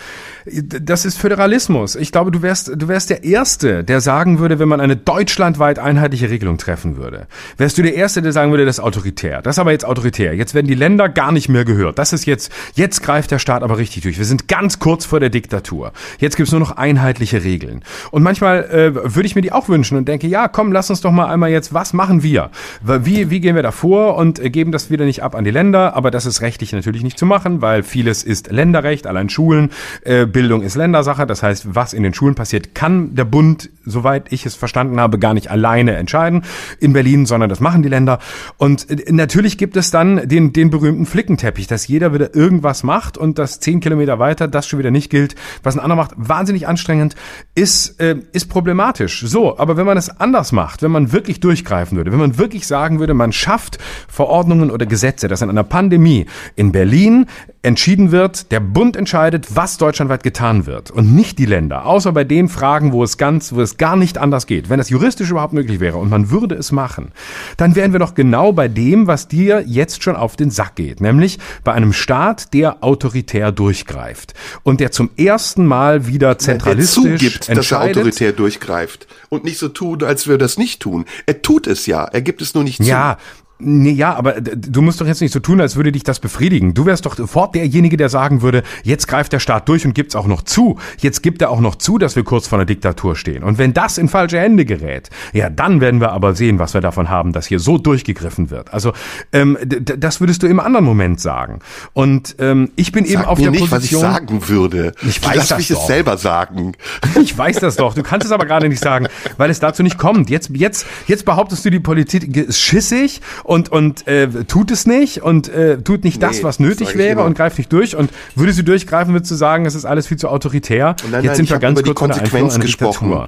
das 0.45 1.05
ist 1.05 1.18
Föderalismus. 1.18 1.95
Ich 1.95 2.11
glaube, 2.11 2.33
du 2.33 2.43
wärst 2.43 2.72
du 2.74 2.89
wärst 2.89 3.11
der 3.11 3.22
erste, 3.22 3.85
der 3.85 4.01
sagen 4.01 4.41
würde, 4.41 4.59
wenn 4.59 4.68
man 4.68 4.80
eine 4.80 4.97
deutschlandweit 4.97 5.78
einheitliche 5.78 6.30
Regelung 6.30 6.59
treffen 6.59 6.97
würde, 6.97 7.28
wärst 7.59 7.78
du 7.78 7.83
der 7.83 7.95
erste, 7.95 8.20
der 8.20 8.33
sagen 8.33 8.51
würde, 8.51 8.64
das 8.64 8.78
ist 8.78 8.85
autoritär. 8.85 9.41
Das 9.41 9.55
ist 9.57 9.61
aber 9.61 9.70
jetzt 9.70 9.85
autoritär. 9.85 10.35
Jetzt 10.35 10.53
werden 10.53 10.66
die 10.66 10.74
Länder 10.74 11.09
gar 11.09 11.30
nicht 11.30 11.49
mehr 11.49 11.64
gehört. 11.64 12.01
Das 12.01 12.12
ist 12.12 12.26
jetzt 12.26 12.53
jetzt 12.74 13.05
greift 13.05 13.30
der 13.30 13.39
Staat 13.39 13.62
aber 13.62 13.78
richtig 13.78 14.03
durch. 14.03 14.18
Wir 14.18 14.24
sind 14.24 14.49
ganz 14.49 14.80
kurz 14.80 15.05
vor 15.05 15.20
der 15.20 15.30
Diktatur. 15.30 15.93
Jetzt 16.18 16.37
gibt's 16.37 16.51
nur 16.51 16.61
noch 16.61 16.72
einheitliche 16.72 17.45
Regeln. 17.45 17.85
Und 18.11 18.24
manchmal 18.24 18.64
äh, 18.64 18.95
würde 18.95 19.26
ich 19.26 19.37
mir 19.37 19.43
die 19.43 19.53
auch 19.53 19.68
wünschen 19.68 19.97
und 19.97 20.09
denke, 20.09 20.26
ja, 20.26 20.49
komm, 20.49 20.72
lass 20.73 20.91
uns 20.91 21.01
doch 21.01 21.12
mal 21.12 21.27
einmal 21.27 21.51
jetzt, 21.51 21.73
was 21.73 21.93
machen 21.93 22.23
wir? 22.23 22.51
Wie, 22.83 23.31
wie 23.31 23.41
gehen 23.41 23.55
wir 23.55 23.62
da 23.62 23.70
vor 23.70 24.16
und 24.16 24.39
äh, 24.39 24.51
geben 24.51 24.73
das 24.73 24.91
wieder 24.91 25.05
nicht 25.05 25.23
ab 25.23 25.35
an 25.35 25.45
die 25.45 25.51
Länder? 25.51 25.95
Aber 25.95 26.11
das 26.11 26.27
ist 26.27 26.41
rechtlich 26.41 26.73
natürlich 26.73 27.03
nicht 27.03 27.18
zu 27.18 27.27
machen, 27.27 27.62
weil 27.62 27.83
vieles 27.83 28.23
ist 28.23 28.51
Länderrecht, 28.51 29.07
allein 29.07 29.29
Schulen, 29.29 29.70
äh, 30.05 30.27
Bildung 30.27 30.62
ist 30.62 30.75
Ländersache. 30.75 31.27
Das 31.27 31.43
heißt, 31.43 31.75
was 31.75 31.93
in 31.93 32.03
den 32.03 32.14
Schulen 32.14 32.35
passiert, 32.35 32.75
kann 32.75 33.14
der 33.14 33.25
Bund, 33.25 33.70
soweit 33.85 34.33
ich 34.33 34.47
es 34.47 34.55
verstanden 34.55 35.01
habe, 35.01 35.18
gar 35.18 35.35
nicht 35.35 35.51
alleine 35.51 35.97
entscheiden 35.97 36.45
in 36.80 36.93
Berlin, 36.93 37.26
sondern 37.26 37.49
das 37.49 37.61
machen 37.61 37.83
die 37.83 37.89
Länder. 37.89 38.18
Und 38.57 38.89
äh, 38.91 39.12
natürlich 39.12 39.59
gibt 39.59 39.76
es 39.76 39.91
dann 39.91 40.28
den, 40.28 40.53
den 40.53 40.70
berühmten 40.70 41.07
Flickenteppich, 41.07 41.66
dass 41.66 41.87
jeder 41.87 42.14
wieder 42.14 42.35
irgendwas 42.35 42.83
macht 42.83 43.18
und 43.18 43.39
das 43.39 43.61
zehn 43.61 43.80
Kilometer 43.80 44.18
weiter 44.18 44.49
das 44.49 44.66
schon 44.66 44.78
wieder 44.78 44.91
nicht 44.91 45.11
gilt, 45.11 45.35
was 45.62 45.76
ein 45.76 45.80
anderer 45.80 46.03
macht. 46.03 46.12
Wahnsinnig 46.16 46.66
anstrengend, 46.66 47.16
ist, 47.55 48.01
äh, 48.01 48.16
ist 48.33 48.49
problematisch. 48.49 49.22
So, 49.26 49.59
aber 49.59 49.76
wenn 49.76 49.87
man 49.87 49.97
es 49.97 50.09
anders 50.09 50.53
macht, 50.53 50.83
wenn 50.83 50.91
man 50.91 51.12
wirklich 51.12 51.41
durchgreifen 51.41 51.97
würde, 51.97 52.12
wenn 52.12 52.18
man 52.18 52.39
wirklich 52.39 52.66
sagen 52.66 53.01
würde, 53.01 53.14
man 53.14 53.33
schafft 53.33 53.78
Verordnungen 54.09 54.70
oder 54.70 54.87
Gesetze, 54.87 55.28
dass 55.28 55.43
in 55.43 55.51
einer 55.51 55.64
Pandemie 55.64 56.26
in 56.57 56.72
Berlin 56.72 57.26
entschieden 57.63 58.11
wird, 58.11 58.51
der 58.51 58.59
Bund 58.59 58.97
entscheidet, 58.97 59.55
was 59.55 59.79
deutschlandweit 59.79 60.25
getan 60.25 60.67
wird 60.67 60.91
und 60.91 61.15
nicht 61.15 61.39
die 61.39 61.47
Länder, 61.47 61.87
außer 61.87 62.11
bei 62.11 62.25
den 62.25 62.49
Fragen, 62.49 62.93
wo 62.93 63.05
es 63.05 63.19
ganz, 63.19 63.53
wo 63.53 63.61
es 63.61 63.77
gar 63.77 63.95
nicht 63.97 64.19
anders 64.19 64.47
geht. 64.47 64.69
Wenn 64.69 64.79
das 64.79 64.91
juristisch 64.91 65.31
überhaupt 65.31 65.53
möglich 65.53 65.79
wäre 65.79 65.99
und 65.99 66.11
man 66.11 66.31
würde 66.31 66.57
es 66.57 66.73
machen, 66.73 67.13
dann 67.57 67.77
wären 67.77 67.93
wir 67.93 68.01
doch 68.01 68.15
genau 68.15 68.53
bei 68.53 68.67
dem, 68.67 69.07
was 69.07 69.29
dir 69.29 69.63
jetzt 69.65 70.03
schon 70.03 70.17
auf 70.17 70.35
den 70.35 70.51
Sack 70.51 70.75
geht, 70.75 71.01
nämlich 71.01 71.39
bei 71.63 71.73
einem 71.73 71.93
Staat, 71.93 72.53
der 72.53 72.83
autoritär 72.83 73.53
durchgreift 73.53 74.35
und 74.65 74.81
der 74.81 74.91
zum 74.91 75.11
ersten 75.17 75.65
Mal 75.65 76.09
wieder 76.09 76.39
zentralistisch 76.39 77.03
der 77.05 77.19
zugibt, 77.19 77.49
dass 77.57 77.71
er 77.71 77.83
autoritär 77.83 78.33
durchgreift 78.33 79.07
und 79.29 79.45
nicht 79.45 79.59
so 79.59 79.69
tun, 79.69 80.03
als 80.03 80.27
würde 80.27 80.33
er 80.33 80.47
das 80.47 80.59
nicht 80.59 80.81
tun. 80.81 81.05
Er 81.27 81.43
tut 81.43 81.69
es 81.69 81.87
ja, 81.87 82.05
er 82.05 82.23
gibt 82.23 82.43
es 82.43 82.55
nur 82.55 82.65
nicht 82.65 82.79
zu. 82.79 82.89
Ja, 82.89 83.19
Nee, 83.65 83.93
ja, 83.93 84.15
aber 84.15 84.41
du 84.41 84.83
musst 84.83 85.01
doch 85.01 85.07
jetzt 85.07 85.21
nicht 85.21 85.33
so 85.33 85.39
tun, 85.39 85.61
als 85.61 85.77
würde 85.77 85.93
dich 85.93 86.03
das 86.03 86.19
befriedigen. 86.19 86.75
Du 86.75 86.85
wärst 86.85 87.07
doch 87.07 87.15
sofort 87.15 87.55
derjenige, 87.55 87.97
der 87.97 88.09
sagen 88.09 88.43
würde, 88.43 88.65
jetzt 88.83 89.07
greift 89.07 89.33
der 89.33 89.39
Staat 89.39 89.69
durch 89.69 89.87
und 89.87 89.95
gibt's 89.95 90.17
auch 90.17 90.27
noch 90.27 90.43
zu. 90.43 90.79
Jetzt 90.99 91.23
gibt 91.23 91.43
er 91.43 91.51
auch 91.51 91.61
noch 91.61 91.77
zu, 91.77 91.99
dass 91.99 92.17
wir 92.17 92.25
kurz 92.25 92.49
vor 92.49 92.59
einer 92.59 92.67
Diktatur 92.67 93.15
stehen. 93.15 93.45
Und 93.45 93.59
wenn 93.59 93.73
das 93.73 93.99
in 93.99 94.09
falsche 94.09 94.41
Hände 94.41 94.65
gerät, 94.65 95.11
ja, 95.33 95.49
dann 95.49 95.81
werden 95.81 96.01
wir 96.01 96.11
aber 96.11 96.35
sehen, 96.35 96.59
was 96.59 96.75
wir 96.75 96.81
davon 96.81 97.09
haben, 97.09 97.33
dass 97.33 97.47
hier 97.47 97.61
so 97.61 97.79
durchgegriffen 97.79 98.51
wird. 98.51 98.73
Also 98.73 98.93
ähm, 99.33 99.57
das 99.63 100.21
würdest 100.21 100.43
du 100.43 100.49
im 100.49 100.59
anderen 100.59 100.85
Moment 100.85 101.21
sagen. 101.21 101.61
Und 101.93 102.35
ähm, 102.41 102.73
ich 102.75 102.91
bin 102.91 103.05
Sag 103.05 103.13
eben 103.13 103.25
auf 103.25 103.39
mir 103.39 103.45
der 103.45 103.51
nicht, 103.53 103.71
Position. 103.71 104.03
Was 104.03 104.09
ich 104.09 104.15
sagen 104.17 104.49
würde. 104.49 104.93
Ich 105.07 105.25
weiß 105.25 105.37
Lass 105.37 105.49
das 105.49 105.59
mich 105.59 105.69
doch. 105.69 105.81
es 105.83 105.87
selber 105.87 106.17
sagen. 106.17 106.73
Ich 107.21 107.37
weiß 107.39 107.61
das 107.61 107.77
doch. 107.77 107.95
Du 107.95 108.03
kannst 108.03 108.27
es 108.27 108.33
aber 108.33 108.47
gerade 108.47 108.69
nicht 108.69 108.83
sagen, 108.83 109.07
weil 109.37 109.51
es 109.51 109.61
dazu 109.61 109.83
nicht 109.85 109.99
kommt. 109.99 110.31
Jetzt, 110.31 110.51
jetzt, 110.55 110.87
jetzt 111.07 111.25
behauptest 111.25 111.65
du, 111.65 111.71
die 111.71 111.79
Politik 111.79 112.37
ist 112.37 112.61
schissig 112.61 113.21
und 113.45 113.52
und 113.53 114.07
äh, 114.07 114.29
tut 114.45 114.71
es 114.71 114.87
nicht 114.87 115.23
und 115.23 115.49
äh, 115.49 115.79
tut 115.79 116.05
nicht 116.05 116.21
nee, 116.21 116.27
das, 116.27 116.43
was 116.43 116.59
nötig 116.61 116.97
wäre 116.97 117.23
und 117.25 117.37
greift 117.37 117.59
nicht 117.59 117.73
durch. 117.73 117.97
Und 117.97 118.11
würde 118.35 118.53
sie 118.53 118.65
durchgreifen, 118.65 119.13
würdest 119.13 119.31
du 119.31 119.35
sagen, 119.35 119.67
es 119.67 119.75
ist 119.75 119.85
alles 119.85 120.07
viel 120.07 120.17
zu 120.17 120.29
autoritär. 120.29 120.97
Nein, 121.11 121.25
Jetzt 121.25 121.37
sind 121.37 121.51
wir 121.51 121.59
ganz 121.59 121.79
über 121.79 121.89
die 121.89 121.95
Konsequenz 121.95 122.59
gesprochen. 122.59 123.27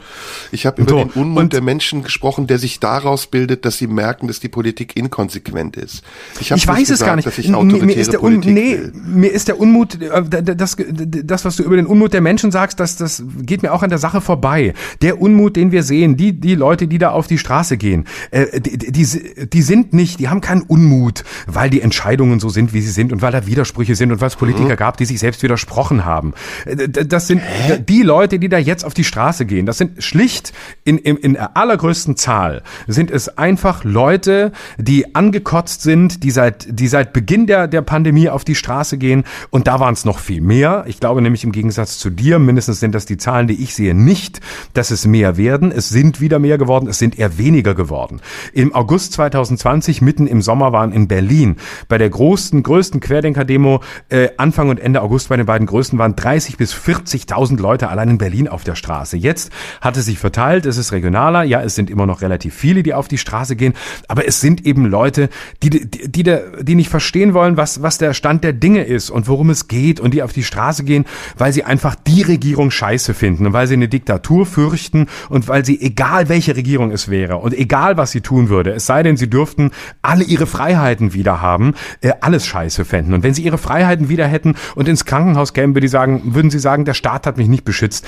Ich 0.52 0.66
habe 0.66 0.82
über 0.82 0.90
so, 0.90 0.98
den 0.98 1.10
Unmut 1.10 1.52
der 1.52 1.62
Menschen 1.62 2.02
gesprochen, 2.02 2.46
der 2.46 2.58
sich 2.58 2.80
daraus 2.80 3.26
bildet, 3.26 3.64
dass 3.64 3.78
sie 3.78 3.86
merken, 3.86 4.28
dass 4.28 4.40
die 4.40 4.48
Politik 4.48 4.96
inkonsequent 4.96 5.76
ist. 5.76 6.02
Ich, 6.40 6.50
ich 6.50 6.66
weiß 6.66 6.90
es 6.90 7.00
gar 7.00 7.16
nicht. 7.16 7.26
Dass 7.26 7.38
ich 7.38 7.48
mir 7.48 7.96
ist 7.96 8.12
der 8.12 8.18
Politik 8.18 8.52
nee, 8.52 8.78
mir 9.04 9.32
ist 9.32 9.48
der 9.48 9.58
Unmut, 9.58 10.00
äh, 10.00 10.22
das, 10.54 10.76
das, 10.76 11.44
was 11.44 11.56
du 11.56 11.62
über 11.62 11.76
den 11.76 11.86
Unmut 11.86 12.12
der 12.12 12.20
Menschen 12.20 12.50
sagst, 12.50 12.80
das, 12.80 12.96
das 12.96 13.22
geht 13.42 13.62
mir 13.62 13.72
auch 13.72 13.82
an 13.82 13.90
der 13.90 13.98
Sache 13.98 14.20
vorbei. 14.20 14.74
Der 15.02 15.20
Unmut, 15.20 15.56
den 15.56 15.72
wir 15.72 15.82
sehen, 15.82 16.16
die, 16.16 16.32
die 16.32 16.54
Leute, 16.54 16.86
die 16.86 16.98
da 16.98 17.10
auf 17.10 17.26
die 17.26 17.38
Straße 17.38 17.76
gehen, 17.76 18.06
äh, 18.30 18.60
die, 18.60 18.92
die, 18.92 19.06
die 19.46 19.62
sind 19.62 19.92
nicht, 19.92 20.03
die 20.16 20.28
haben 20.28 20.40
keinen 20.40 20.62
Unmut 20.62 21.24
weil 21.46 21.70
die 21.70 21.80
Entscheidungen 21.80 22.40
so 22.40 22.48
sind, 22.48 22.72
wie 22.72 22.80
sie 22.80 22.90
sind 22.90 23.12
und 23.12 23.22
weil 23.22 23.32
da 23.32 23.46
Widersprüche 23.46 23.94
sind 23.94 24.12
und 24.12 24.20
weil 24.20 24.28
es 24.28 24.36
Politiker 24.36 24.74
mhm. 24.74 24.76
gab, 24.76 24.96
die 24.96 25.04
sich 25.04 25.18
selbst 25.18 25.42
widersprochen 25.42 26.04
haben. 26.04 26.34
Äh, 26.64 26.88
das 26.88 27.26
sind 27.26 27.38
Hä? 27.38 27.82
die 27.86 28.02
Leute, 28.02 28.38
die 28.38 28.48
da 28.48 28.58
jetzt 28.58 28.84
auf 28.84 28.94
die 28.94 29.04
Straße 29.04 29.46
gehen. 29.46 29.66
Das 29.66 29.78
sind 29.78 30.02
schlicht 30.02 30.52
in, 30.84 30.98
in, 30.98 31.16
in 31.16 31.36
allergrößten 31.36 32.16
Zahl 32.16 32.62
sind 32.86 33.10
es 33.10 33.38
einfach 33.38 33.84
Leute, 33.84 34.52
die 34.78 35.14
angekotzt 35.14 35.82
sind, 35.82 36.22
die 36.22 36.30
seit, 36.30 36.66
die 36.68 36.88
seit 36.88 37.12
Beginn 37.12 37.46
der, 37.46 37.68
der 37.68 37.82
Pandemie 37.82 38.28
auf 38.28 38.44
die 38.44 38.54
Straße 38.54 38.98
gehen. 38.98 39.24
Und 39.50 39.66
da 39.66 39.80
waren 39.80 39.94
es 39.94 40.04
noch 40.04 40.18
viel 40.18 40.40
mehr. 40.40 40.84
Ich 40.86 41.00
glaube 41.00 41.22
nämlich 41.22 41.44
im 41.44 41.52
Gegensatz 41.52 41.98
zu 41.98 42.10
dir, 42.10 42.38
mindestens 42.38 42.80
sind 42.80 42.94
das 42.94 43.06
die 43.06 43.16
Zahlen, 43.16 43.46
die 43.46 43.62
ich 43.62 43.74
sehe, 43.74 43.94
nicht, 43.94 44.40
dass 44.72 44.90
es 44.90 45.06
mehr 45.06 45.36
werden. 45.36 45.72
Es 45.72 45.88
sind 45.88 46.20
wieder 46.20 46.38
mehr 46.38 46.58
geworden. 46.58 46.88
Es 46.88 46.98
sind 46.98 47.18
eher 47.18 47.38
weniger 47.38 47.74
geworden. 47.74 48.20
Im 48.52 48.74
August 48.74 49.12
2020, 49.14 49.93
mitten 50.00 50.26
im 50.26 50.42
Sommer, 50.42 50.72
waren 50.72 50.92
in 50.92 51.08
Berlin. 51.08 51.56
Bei 51.88 51.98
der 51.98 52.10
großen, 52.10 52.62
größten 52.62 53.00
Querdenker-Demo 53.00 53.80
äh, 54.08 54.28
Anfang 54.36 54.68
und 54.68 54.80
Ende 54.80 55.02
August 55.02 55.28
bei 55.28 55.36
den 55.36 55.46
beiden 55.46 55.66
größten 55.66 55.98
waren 55.98 56.16
30 56.16 56.56
bis 56.56 56.74
40.000 56.74 57.60
Leute 57.60 57.88
allein 57.88 58.10
in 58.10 58.18
Berlin 58.18 58.48
auf 58.48 58.64
der 58.64 58.74
Straße. 58.74 59.16
Jetzt 59.16 59.50
hat 59.80 59.96
es 59.96 60.06
sich 60.06 60.18
verteilt, 60.18 60.66
es 60.66 60.76
ist 60.76 60.92
regionaler. 60.92 61.44
Ja, 61.44 61.62
es 61.62 61.74
sind 61.74 61.90
immer 61.90 62.06
noch 62.06 62.22
relativ 62.22 62.54
viele, 62.54 62.82
die 62.82 62.94
auf 62.94 63.08
die 63.08 63.18
Straße 63.18 63.56
gehen, 63.56 63.74
aber 64.08 64.26
es 64.26 64.40
sind 64.40 64.66
eben 64.66 64.86
Leute, 64.86 65.28
die, 65.62 65.70
die, 65.70 66.10
die, 66.10 66.36
die 66.62 66.74
nicht 66.74 66.90
verstehen 66.90 67.34
wollen, 67.34 67.56
was, 67.56 67.82
was 67.82 67.98
der 67.98 68.14
Stand 68.14 68.44
der 68.44 68.52
Dinge 68.52 68.84
ist 68.84 69.10
und 69.10 69.28
worum 69.28 69.50
es 69.50 69.68
geht 69.68 70.00
und 70.00 70.14
die 70.14 70.22
auf 70.22 70.32
die 70.32 70.42
Straße 70.44 70.84
gehen, 70.84 71.04
weil 71.36 71.52
sie 71.52 71.64
einfach 71.64 71.94
die 71.94 72.22
Regierung 72.22 72.70
scheiße 72.70 73.14
finden 73.14 73.46
und 73.46 73.52
weil 73.52 73.66
sie 73.66 73.74
eine 73.74 73.88
Diktatur 73.88 74.46
fürchten 74.46 75.06
und 75.28 75.48
weil 75.48 75.64
sie, 75.64 75.80
egal 75.80 76.28
welche 76.28 76.56
Regierung 76.56 76.90
es 76.90 77.08
wäre 77.08 77.36
und 77.36 77.54
egal 77.54 77.96
was 77.96 78.12
sie 78.12 78.20
tun 78.20 78.48
würde, 78.48 78.72
es 78.72 78.86
sei 78.86 79.02
denn, 79.02 79.16
sie 79.16 79.30
dürften 79.30 79.70
alle 80.02 80.24
ihre 80.24 80.46
Freiheit 80.46 80.64
Freiheiten 80.64 81.12
wieder 81.12 81.40
haben, 81.40 81.74
äh, 82.00 82.12
alles 82.20 82.46
scheiße 82.46 82.84
fänden. 82.84 83.14
Und 83.14 83.22
wenn 83.22 83.34
sie 83.34 83.42
ihre 83.42 83.58
Freiheiten 83.58 84.08
wieder 84.08 84.26
hätten 84.26 84.54
und 84.74 84.88
ins 84.88 85.04
Krankenhaus 85.04 85.52
kämen, 85.52 85.74
würde, 85.74 85.88
sagen, 85.88 86.34
würden 86.34 86.50
sie 86.50 86.58
sagen, 86.58 86.84
der 86.84 86.94
Staat 86.94 87.26
hat 87.26 87.36
mich 87.36 87.48
nicht 87.48 87.64
beschützt. 87.64 88.06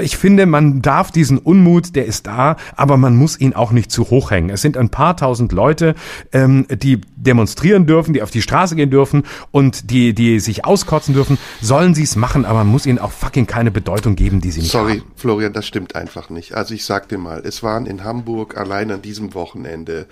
Ich 0.00 0.16
finde, 0.16 0.46
man 0.46 0.82
darf 0.82 1.10
diesen 1.10 1.38
Unmut, 1.38 1.96
der 1.96 2.06
ist 2.06 2.26
da, 2.26 2.56
aber 2.76 2.96
man 2.96 3.16
muss 3.16 3.38
ihn 3.40 3.52
auch 3.52 3.72
nicht 3.72 3.90
zu 3.90 4.10
hoch 4.10 4.30
hängen. 4.30 4.50
Es 4.50 4.62
sind 4.62 4.76
ein 4.76 4.90
paar 4.90 5.16
tausend 5.16 5.52
Leute, 5.52 5.94
ähm, 6.32 6.66
die 6.68 7.00
demonstrieren 7.16 7.86
dürfen, 7.86 8.14
die 8.14 8.22
auf 8.22 8.30
die 8.30 8.42
Straße 8.42 8.76
gehen 8.76 8.90
dürfen 8.90 9.24
und 9.50 9.90
die, 9.90 10.14
die 10.14 10.40
sich 10.40 10.64
auskotzen 10.64 11.14
dürfen. 11.14 11.38
Sollen 11.60 11.94
sie 11.94 12.02
es 12.02 12.16
machen, 12.16 12.44
aber 12.44 12.58
man 12.58 12.68
muss 12.68 12.86
ihnen 12.86 12.98
auch 12.98 13.12
fucking 13.12 13.46
keine 13.46 13.70
Bedeutung 13.70 14.16
geben, 14.16 14.40
die 14.40 14.50
sie 14.50 14.60
nicht 14.60 14.72
Sorry, 14.72 14.92
haben. 14.92 14.98
Sorry, 15.00 15.12
Florian, 15.16 15.52
das 15.52 15.66
stimmt 15.66 15.94
einfach 15.94 16.30
nicht. 16.30 16.54
Also 16.54 16.74
ich 16.74 16.84
sag 16.84 17.08
dir 17.08 17.18
mal, 17.18 17.42
es 17.44 17.62
waren 17.62 17.86
in 17.86 18.04
Hamburg 18.04 18.56
allein 18.56 18.90
an 18.90 19.02
diesem 19.02 19.34
Wochenende 19.34 20.06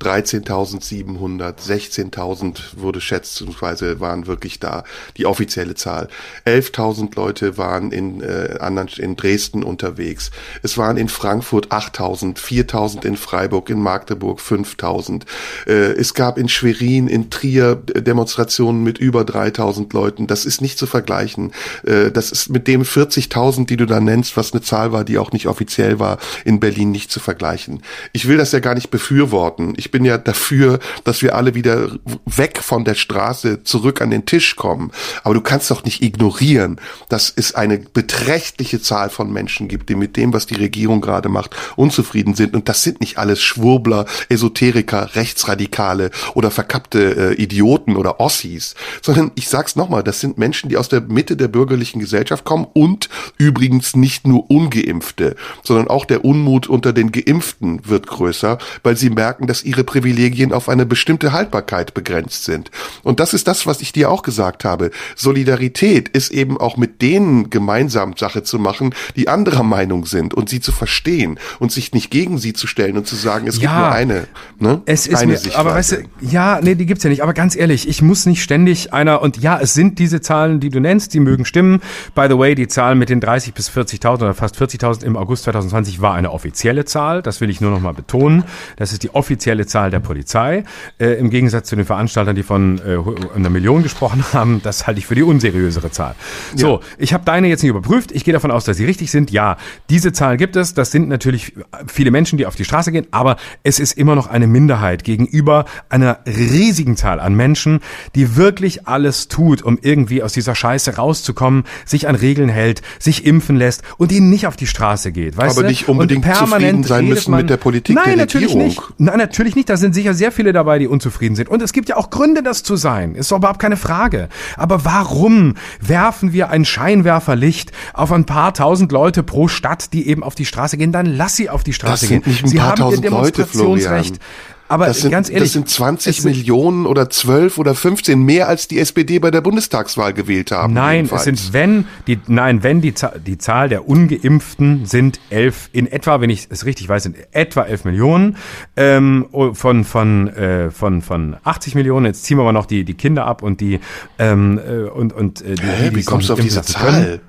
13.700 0.00 0.35
700, 0.44 1.60
16.000 1.60 2.76
wurde 2.76 3.00
schätzungsweise 3.00 4.00
waren 4.00 4.26
wirklich 4.26 4.60
da, 4.60 4.84
die 5.16 5.26
offizielle 5.26 5.74
Zahl. 5.74 6.08
11.000 6.46 7.14
Leute 7.16 7.58
waren 7.58 7.92
in, 7.92 8.20
äh, 8.20 8.58
anderen, 8.60 8.88
in 8.98 9.16
Dresden 9.16 9.62
unterwegs. 9.62 10.30
Es 10.62 10.78
waren 10.78 10.96
in 10.96 11.08
Frankfurt 11.08 11.68
8.000, 11.68 12.38
4.000 12.38 13.04
in 13.04 13.16
Freiburg, 13.16 13.70
in 13.70 13.80
Magdeburg 13.80 14.40
5.000. 14.40 15.22
Äh, 15.66 15.92
es 15.92 16.14
gab 16.14 16.38
in 16.38 16.48
Schwerin, 16.48 17.08
in 17.08 17.30
Trier 17.30 17.76
Demonstrationen 17.76 18.82
mit 18.82 18.98
über 18.98 19.22
3.000 19.22 19.92
Leuten. 19.92 20.26
Das 20.26 20.44
ist 20.44 20.60
nicht 20.60 20.78
zu 20.78 20.86
vergleichen. 20.86 21.52
Äh, 21.84 22.10
das 22.10 22.32
ist 22.32 22.48
mit 22.48 22.68
dem 22.68 22.82
40.000, 22.82 23.66
die 23.66 23.76
du 23.76 23.86
da 23.86 24.00
nennst, 24.00 24.36
was 24.36 24.52
eine 24.52 24.62
Zahl 24.62 24.92
war, 24.92 25.04
die 25.04 25.18
auch 25.18 25.32
nicht 25.32 25.46
offiziell 25.46 25.98
war, 25.98 26.18
in 26.44 26.60
Berlin 26.60 26.90
nicht 26.90 27.10
zu 27.10 27.20
vergleichen. 27.20 27.82
Ich 28.12 28.28
will 28.28 28.36
das 28.36 28.52
ja 28.52 28.60
gar 28.60 28.74
nicht 28.74 28.90
befürworten. 28.90 29.74
Ich 29.76 29.90
bin 29.90 30.04
ja 30.04 30.18
dafür, 30.26 30.78
dass 31.04 31.22
wir 31.22 31.34
alle 31.34 31.54
wieder 31.54 31.90
weg 32.24 32.58
von 32.62 32.84
der 32.84 32.94
Straße 32.94 33.62
zurück 33.62 34.00
an 34.00 34.10
den 34.10 34.26
Tisch 34.26 34.56
kommen. 34.56 34.90
Aber 35.22 35.34
du 35.34 35.40
kannst 35.40 35.70
doch 35.70 35.84
nicht 35.84 36.02
ignorieren, 36.02 36.80
dass 37.08 37.32
es 37.34 37.54
eine 37.54 37.78
beträchtliche 37.78 38.80
Zahl 38.80 39.10
von 39.10 39.32
Menschen 39.32 39.68
gibt, 39.68 39.88
die 39.88 39.94
mit 39.94 40.16
dem, 40.16 40.32
was 40.32 40.46
die 40.46 40.56
Regierung 40.56 41.00
gerade 41.00 41.28
macht, 41.28 41.54
unzufrieden 41.76 42.34
sind. 42.34 42.54
Und 42.54 42.68
das 42.68 42.82
sind 42.82 43.00
nicht 43.00 43.18
alles 43.18 43.40
Schwurbler, 43.42 44.06
Esoteriker, 44.28 45.14
Rechtsradikale 45.14 46.10
oder 46.34 46.50
verkappte 46.50 47.34
äh, 47.36 47.42
Idioten 47.42 47.96
oder 47.96 48.20
Ossis, 48.20 48.74
sondern 49.02 49.30
ich 49.36 49.48
sag's 49.48 49.76
nochmal, 49.76 50.02
das 50.02 50.20
sind 50.20 50.38
Menschen, 50.38 50.68
die 50.68 50.76
aus 50.76 50.88
der 50.88 51.02
Mitte 51.02 51.36
der 51.36 51.48
bürgerlichen 51.48 52.00
Gesellschaft 52.00 52.44
kommen 52.44 52.66
und 52.72 53.08
übrigens 53.38 53.94
nicht 53.94 54.26
nur 54.26 54.50
Ungeimpfte, 54.50 55.36
sondern 55.62 55.88
auch 55.88 56.04
der 56.04 56.24
Unmut 56.24 56.66
unter 56.66 56.92
den 56.92 57.12
Geimpften 57.12 57.80
wird 57.84 58.06
größer, 58.06 58.58
weil 58.82 58.96
sie 58.96 59.10
merken, 59.10 59.46
dass 59.46 59.62
ihre 59.62 59.84
Privilegien 59.84 60.15
Privilegien 60.16 60.52
auf 60.54 60.70
eine 60.70 60.86
bestimmte 60.86 61.32
Haltbarkeit 61.32 61.92
begrenzt 61.92 62.44
sind. 62.44 62.70
Und 63.02 63.20
das 63.20 63.34
ist 63.34 63.46
das, 63.48 63.66
was 63.66 63.82
ich 63.82 63.92
dir 63.92 64.10
auch 64.10 64.22
gesagt 64.22 64.64
habe. 64.64 64.90
Solidarität 65.14 66.08
ist 66.08 66.30
eben 66.30 66.56
auch 66.56 66.78
mit 66.78 67.02
denen 67.02 67.50
gemeinsam 67.50 68.14
Sache 68.16 68.42
zu 68.42 68.58
machen, 68.58 68.94
die 69.16 69.28
anderer 69.28 69.62
Meinung 69.62 70.06
sind 70.06 70.32
und 70.32 70.48
sie 70.48 70.60
zu 70.60 70.72
verstehen 70.72 71.38
und 71.58 71.70
sich 71.70 71.92
nicht 71.92 72.10
gegen 72.10 72.38
sie 72.38 72.54
zu 72.54 72.66
stellen 72.66 72.96
und 72.96 73.06
zu 73.06 73.14
sagen, 73.14 73.46
es 73.46 73.60
Ja. 73.60 73.60
gibt 73.60 73.72
nur 73.80 73.92
eine, 73.92 74.26
ne? 74.58 74.82
Es 74.86 75.06
ist 75.06 75.16
eine 75.18 75.32
mir, 75.32 75.40
aber 75.54 75.74
weißt 75.74 75.92
du, 75.92 75.96
Sichtweise. 75.96 76.32
ja, 76.34 76.60
nee, 76.62 76.74
die 76.74 76.86
gibt's 76.86 77.04
ja 77.04 77.10
nicht. 77.10 77.22
Aber 77.22 77.34
ganz 77.34 77.54
ehrlich, 77.54 77.86
ich 77.86 78.00
muss 78.00 78.24
nicht 78.24 78.42
ständig 78.42 78.94
einer 78.94 79.20
und 79.20 79.36
ja, 79.36 79.58
es 79.60 79.74
sind 79.74 79.98
diese 79.98 80.22
Zahlen, 80.22 80.60
die 80.60 80.70
du 80.70 80.80
nennst, 80.80 81.12
die 81.12 81.20
mögen 81.20 81.44
stimmen. 81.44 81.82
By 82.14 82.26
the 82.30 82.38
way, 82.38 82.54
die 82.54 82.68
Zahl 82.68 82.94
mit 82.94 83.10
den 83.10 83.20
30 83.20 83.52
bis 83.52 83.68
40.000 83.68 84.14
oder 84.22 84.32
fast 84.34 84.56
40.000 84.56 85.04
im 85.04 85.16
August 85.18 85.44
2020 85.44 86.00
war 86.00 86.14
eine 86.14 86.30
offizielle 86.32 86.86
Zahl. 86.86 87.20
Das 87.20 87.42
will 87.42 87.50
ich 87.50 87.60
nur 87.60 87.70
noch 87.70 87.80
mal 87.80 87.92
betonen. 87.92 88.44
Das 88.76 88.92
ist 88.92 89.02
die 89.02 89.14
offizielle 89.14 89.66
Zahl 89.66 89.90
der 89.90 90.00
Polizei. 90.06 90.64
Äh, 90.98 91.14
Im 91.14 91.30
Gegensatz 91.30 91.68
zu 91.68 91.76
den 91.76 91.84
Veranstaltern, 91.84 92.36
die 92.36 92.42
von 92.42 92.78
äh, 92.78 92.96
einer 93.34 93.50
Million 93.50 93.82
gesprochen 93.82 94.24
haben, 94.32 94.60
das 94.62 94.86
halte 94.86 95.00
ich 95.00 95.06
für 95.06 95.14
die 95.14 95.22
unseriösere 95.22 95.90
Zahl. 95.90 96.14
So, 96.54 96.80
ich 96.98 97.12
habe 97.12 97.24
deine 97.24 97.48
jetzt 97.48 97.62
nicht 97.62 97.70
überprüft. 97.70 98.12
Ich 98.12 98.24
gehe 98.24 98.32
davon 98.32 98.50
aus, 98.50 98.64
dass 98.64 98.76
sie 98.76 98.84
richtig 98.84 99.10
sind. 99.10 99.30
Ja, 99.30 99.56
diese 99.90 100.12
Zahlen 100.12 100.38
gibt 100.38 100.56
es. 100.56 100.74
Das 100.74 100.90
sind 100.90 101.08
natürlich 101.08 101.54
viele 101.86 102.10
Menschen, 102.10 102.38
die 102.38 102.46
auf 102.46 102.54
die 102.54 102.64
Straße 102.64 102.92
gehen, 102.92 103.06
aber 103.10 103.36
es 103.62 103.78
ist 103.78 103.98
immer 103.98 104.14
noch 104.14 104.28
eine 104.28 104.46
Minderheit 104.46 105.04
gegenüber 105.04 105.64
einer 105.88 106.20
riesigen 106.26 106.96
Zahl 106.96 107.20
an 107.20 107.34
Menschen, 107.34 107.80
die 108.14 108.36
wirklich 108.36 108.86
alles 108.86 109.28
tut, 109.28 109.62
um 109.62 109.78
irgendwie 109.82 110.22
aus 110.22 110.32
dieser 110.32 110.54
Scheiße 110.54 110.96
rauszukommen, 110.96 111.64
sich 111.84 112.08
an 112.08 112.14
Regeln 112.14 112.48
hält, 112.48 112.82
sich 112.98 113.26
impfen 113.26 113.56
lässt 113.56 113.82
und 113.98 114.12
ihnen 114.12 114.30
nicht 114.30 114.46
auf 114.46 114.56
die 114.56 114.66
Straße 114.66 115.12
geht. 115.12 115.36
Weißt 115.36 115.56
Aber 115.56 115.62
du? 115.62 115.68
nicht 115.68 115.88
unbedingt 115.88 116.22
permanent 116.22 116.50
zufrieden 116.50 116.84
sein 116.84 117.08
müssen 117.08 117.34
mit 117.34 117.50
der 117.50 117.56
Politik 117.56 117.96
Nein, 117.96 118.04
der 118.06 118.16
natürlich 118.16 118.50
Regierung. 118.50 118.68
nicht. 118.68 118.80
Nein, 118.98 119.18
natürlich 119.18 119.56
nicht. 119.56 119.68
Da 119.68 119.76
sind 119.76 119.94
sicher 119.96 120.14
sehr 120.14 120.30
viele 120.30 120.52
dabei, 120.52 120.78
die 120.78 120.86
unzufrieden 120.86 121.34
sind. 121.34 121.48
Und 121.48 121.60
es 121.62 121.72
gibt 121.72 121.88
ja 121.88 121.96
auch 121.96 122.10
Gründe, 122.10 122.42
das 122.44 122.62
zu 122.62 122.76
sein. 122.76 123.16
Ist 123.16 123.32
doch 123.32 123.38
überhaupt 123.38 123.58
keine 123.58 123.76
Frage. 123.76 124.28
Aber 124.56 124.84
warum 124.84 125.54
werfen 125.80 126.32
wir 126.32 126.50
ein 126.50 126.64
Scheinwerferlicht 126.64 127.72
auf 127.92 128.12
ein 128.12 128.24
paar 128.24 128.54
tausend 128.54 128.92
Leute 128.92 129.22
pro 129.24 129.48
Stadt, 129.48 129.92
die 129.92 130.08
eben 130.08 130.22
auf 130.22 130.34
die 130.36 130.44
Straße 130.46 130.76
gehen? 130.76 130.92
Dann 130.92 131.06
lass 131.06 131.34
sie 131.36 131.50
auf 131.50 131.64
die 131.64 131.72
Straße 131.72 131.92
Das 131.92 132.08
sind 132.08 132.24
gehen. 132.24 132.32
nicht 132.32 132.44
ein 132.44 132.48
sie 132.48 132.56
paar 132.58 132.66
haben 132.68 132.78
ihr 132.78 132.84
tausend 132.84 133.04
Leute, 133.04 133.10
Demonstrationsrecht. 133.42 134.16
Florian. 134.16 134.55
Aber 134.68 134.86
Das 134.86 135.00
sind, 135.00 135.10
ganz 135.12 135.28
ehrlich, 135.30 135.44
das 135.44 135.52
sind 135.52 135.68
20 135.68 136.18
es- 136.18 136.24
Millionen 136.24 136.86
oder 136.86 137.08
12 137.08 137.58
oder 137.58 137.74
15 137.74 138.20
mehr 138.22 138.48
als 138.48 138.66
die 138.66 138.78
SPD 138.80 139.18
bei 139.20 139.30
der 139.30 139.40
Bundestagswahl 139.40 140.12
gewählt 140.12 140.50
haben. 140.50 140.74
Nein, 140.74 140.96
jedenfalls. 141.04 141.26
es 141.26 141.42
sind, 141.44 141.52
wenn 141.52 141.84
die, 142.06 142.18
nein, 142.26 142.62
wenn 142.64 142.80
die, 142.80 142.92
Zahl- 142.94 143.20
die 143.24 143.38
Zahl 143.38 143.68
der 143.68 143.88
Ungeimpften 143.88 144.84
sind 144.86 145.20
elf, 145.30 145.68
in 145.72 145.86
etwa, 145.86 146.20
wenn 146.20 146.30
ich 146.30 146.48
es 146.50 146.64
richtig 146.66 146.88
weiß, 146.88 147.04
sind 147.04 147.16
etwa 147.32 147.62
elf 147.62 147.84
Millionen, 147.84 148.36
ähm, 148.76 149.26
oh, 149.32 149.54
von, 149.54 149.84
von, 149.84 150.28
äh, 150.28 150.70
von, 150.70 151.00
von 151.02 151.36
80 151.44 151.74
Millionen. 151.76 152.06
Jetzt 152.06 152.24
ziehen 152.24 152.36
wir 152.38 152.44
mal 152.44 152.52
noch 152.52 152.66
die, 152.66 152.84
die 152.84 152.94
Kinder 152.94 153.24
ab 153.26 153.42
und 153.42 153.60
die, 153.60 153.78
ähm, 154.18 154.58
äh, 154.58 154.88
und, 154.88 155.12
und, 155.12 155.42
äh, 155.42 155.54
die, 155.54 155.62
Hä, 155.62 155.90
die, 155.90 155.96
wie 155.96 156.02
kommst 156.04 156.28
du 156.28 156.32
auf 156.32 156.40
diese 156.40 156.56
lassen 156.56 156.74
können. 156.74 157.20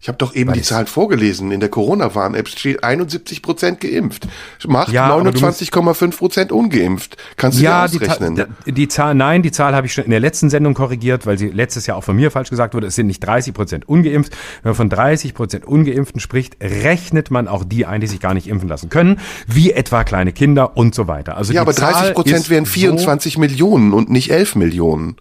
Zahl? 0.00 0.02
Ich 0.02 0.08
habe 0.08 0.18
doch 0.18 0.34
eben 0.34 0.52
die 0.52 0.60
ich's- 0.60 0.68
Zahlen 0.68 0.86
vorgelesen. 0.86 1.50
In 1.50 1.60
der 1.60 1.68
Corona-Warn-App 1.68 2.48
steht 2.48 2.84
71 2.84 3.42
Prozent 3.42 3.80
geimpft. 3.80 4.28
Macht 4.66 4.92
Ja, 4.92 5.06
aber 5.06 5.24
du 5.24 5.30
musst- 5.40 5.42
29,5 5.42 6.16
Prozent 6.18 6.52
ungeimpft. 6.52 7.16
Kannst 7.36 7.58
du 7.58 7.64
Ja, 7.64 7.88
die, 7.88 7.98
Ta- 7.98 8.04
ausrechnen? 8.12 8.36
da- 8.36 8.46
die 8.66 8.86
Zahl, 8.88 9.14
nein, 9.14 9.42
die 9.42 9.50
Zahl 9.50 9.74
habe 9.74 9.86
ich 9.88 9.92
schon 9.92 10.04
in 10.04 10.10
der 10.10 10.20
letzten 10.20 10.50
Sendung 10.50 10.74
korrigiert, 10.74 11.26
weil 11.26 11.36
sie 11.36 11.48
letztes 11.48 11.86
Jahr 11.86 11.96
auch 11.96 12.04
von 12.04 12.14
mir 12.16 12.30
falsch 12.30 12.50
gesagt 12.50 12.74
wurde. 12.74 12.86
Es 12.86 12.94
sind 12.94 13.08
nicht 13.08 13.20
30 13.20 13.52
Prozent 13.52 13.88
ungeimpft. 13.88 14.32
Wenn 14.62 14.70
man 14.70 14.74
von 14.76 14.88
30 14.88 15.34
Prozent 15.34 15.64
Ungeimpften 15.64 16.20
spricht, 16.20 16.56
rechnet 16.62 17.30
man 17.30 17.48
auch 17.48 17.64
die 17.64 17.84
ein, 17.86 18.00
die 18.00 18.06
sich 18.06 18.20
gar 18.20 18.34
nicht 18.34 18.46
impfen 18.46 18.68
lassen 18.68 18.88
können, 18.90 19.18
wie 19.46 19.72
etwa 19.72 20.04
kleine 20.04 20.32
Kinder 20.32 20.76
und 20.76 20.94
so 20.94 21.08
weiter. 21.08 21.36
Also 21.36 21.52
ja, 21.52 21.60
die 21.60 21.62
aber 21.62 21.72
30 21.72 21.94
Zahl 22.02 22.12
Prozent 22.14 22.48
wären 22.50 22.64
so- 22.64 22.70
24 22.70 23.36
Millionen 23.38 23.92
und 23.92 24.10
nicht 24.10 24.30
11 24.30 24.54
Millionen. 24.54 25.16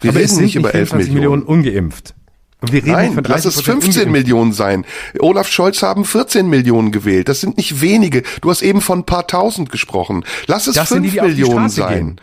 Wir 0.00 0.10
aber 0.10 0.18
reden 0.18 0.28
sind 0.28 0.44
nicht 0.44 0.56
über 0.56 0.74
11 0.74 0.90
24 0.90 1.14
Millionen. 1.14 1.40
Millionen 1.40 1.64
ungeimpft. 1.64 2.14
Und 2.64 2.72
wir 2.72 2.82
reden 2.82 2.92
Nein, 2.92 3.12
von 3.12 3.24
lass 3.24 3.42
30 3.42 3.58
es 3.58 3.64
15 3.64 4.10
Millionen 4.10 4.52
sein. 4.52 4.86
Olaf 5.18 5.48
Scholz 5.48 5.82
haben 5.82 6.04
14 6.04 6.48
Millionen 6.48 6.92
gewählt. 6.92 7.28
Das 7.28 7.40
sind 7.40 7.58
nicht 7.58 7.80
wenige. 7.82 8.22
Du 8.40 8.50
hast 8.50 8.62
eben 8.62 8.80
von 8.80 9.00
ein 9.00 9.04
paar 9.04 9.26
tausend 9.26 9.70
gesprochen. 9.70 10.24
Lass 10.46 10.66
es 10.66 10.74
Das 10.74 10.88
sind 10.88 11.02
5 11.02 11.06
die, 11.06 11.12
die 11.12 11.20
auf 11.20 11.26
die 11.26 11.32
Millionen 11.32 11.70
Straße 11.70 11.74
sein. 11.76 12.06
gehen. 12.06 12.20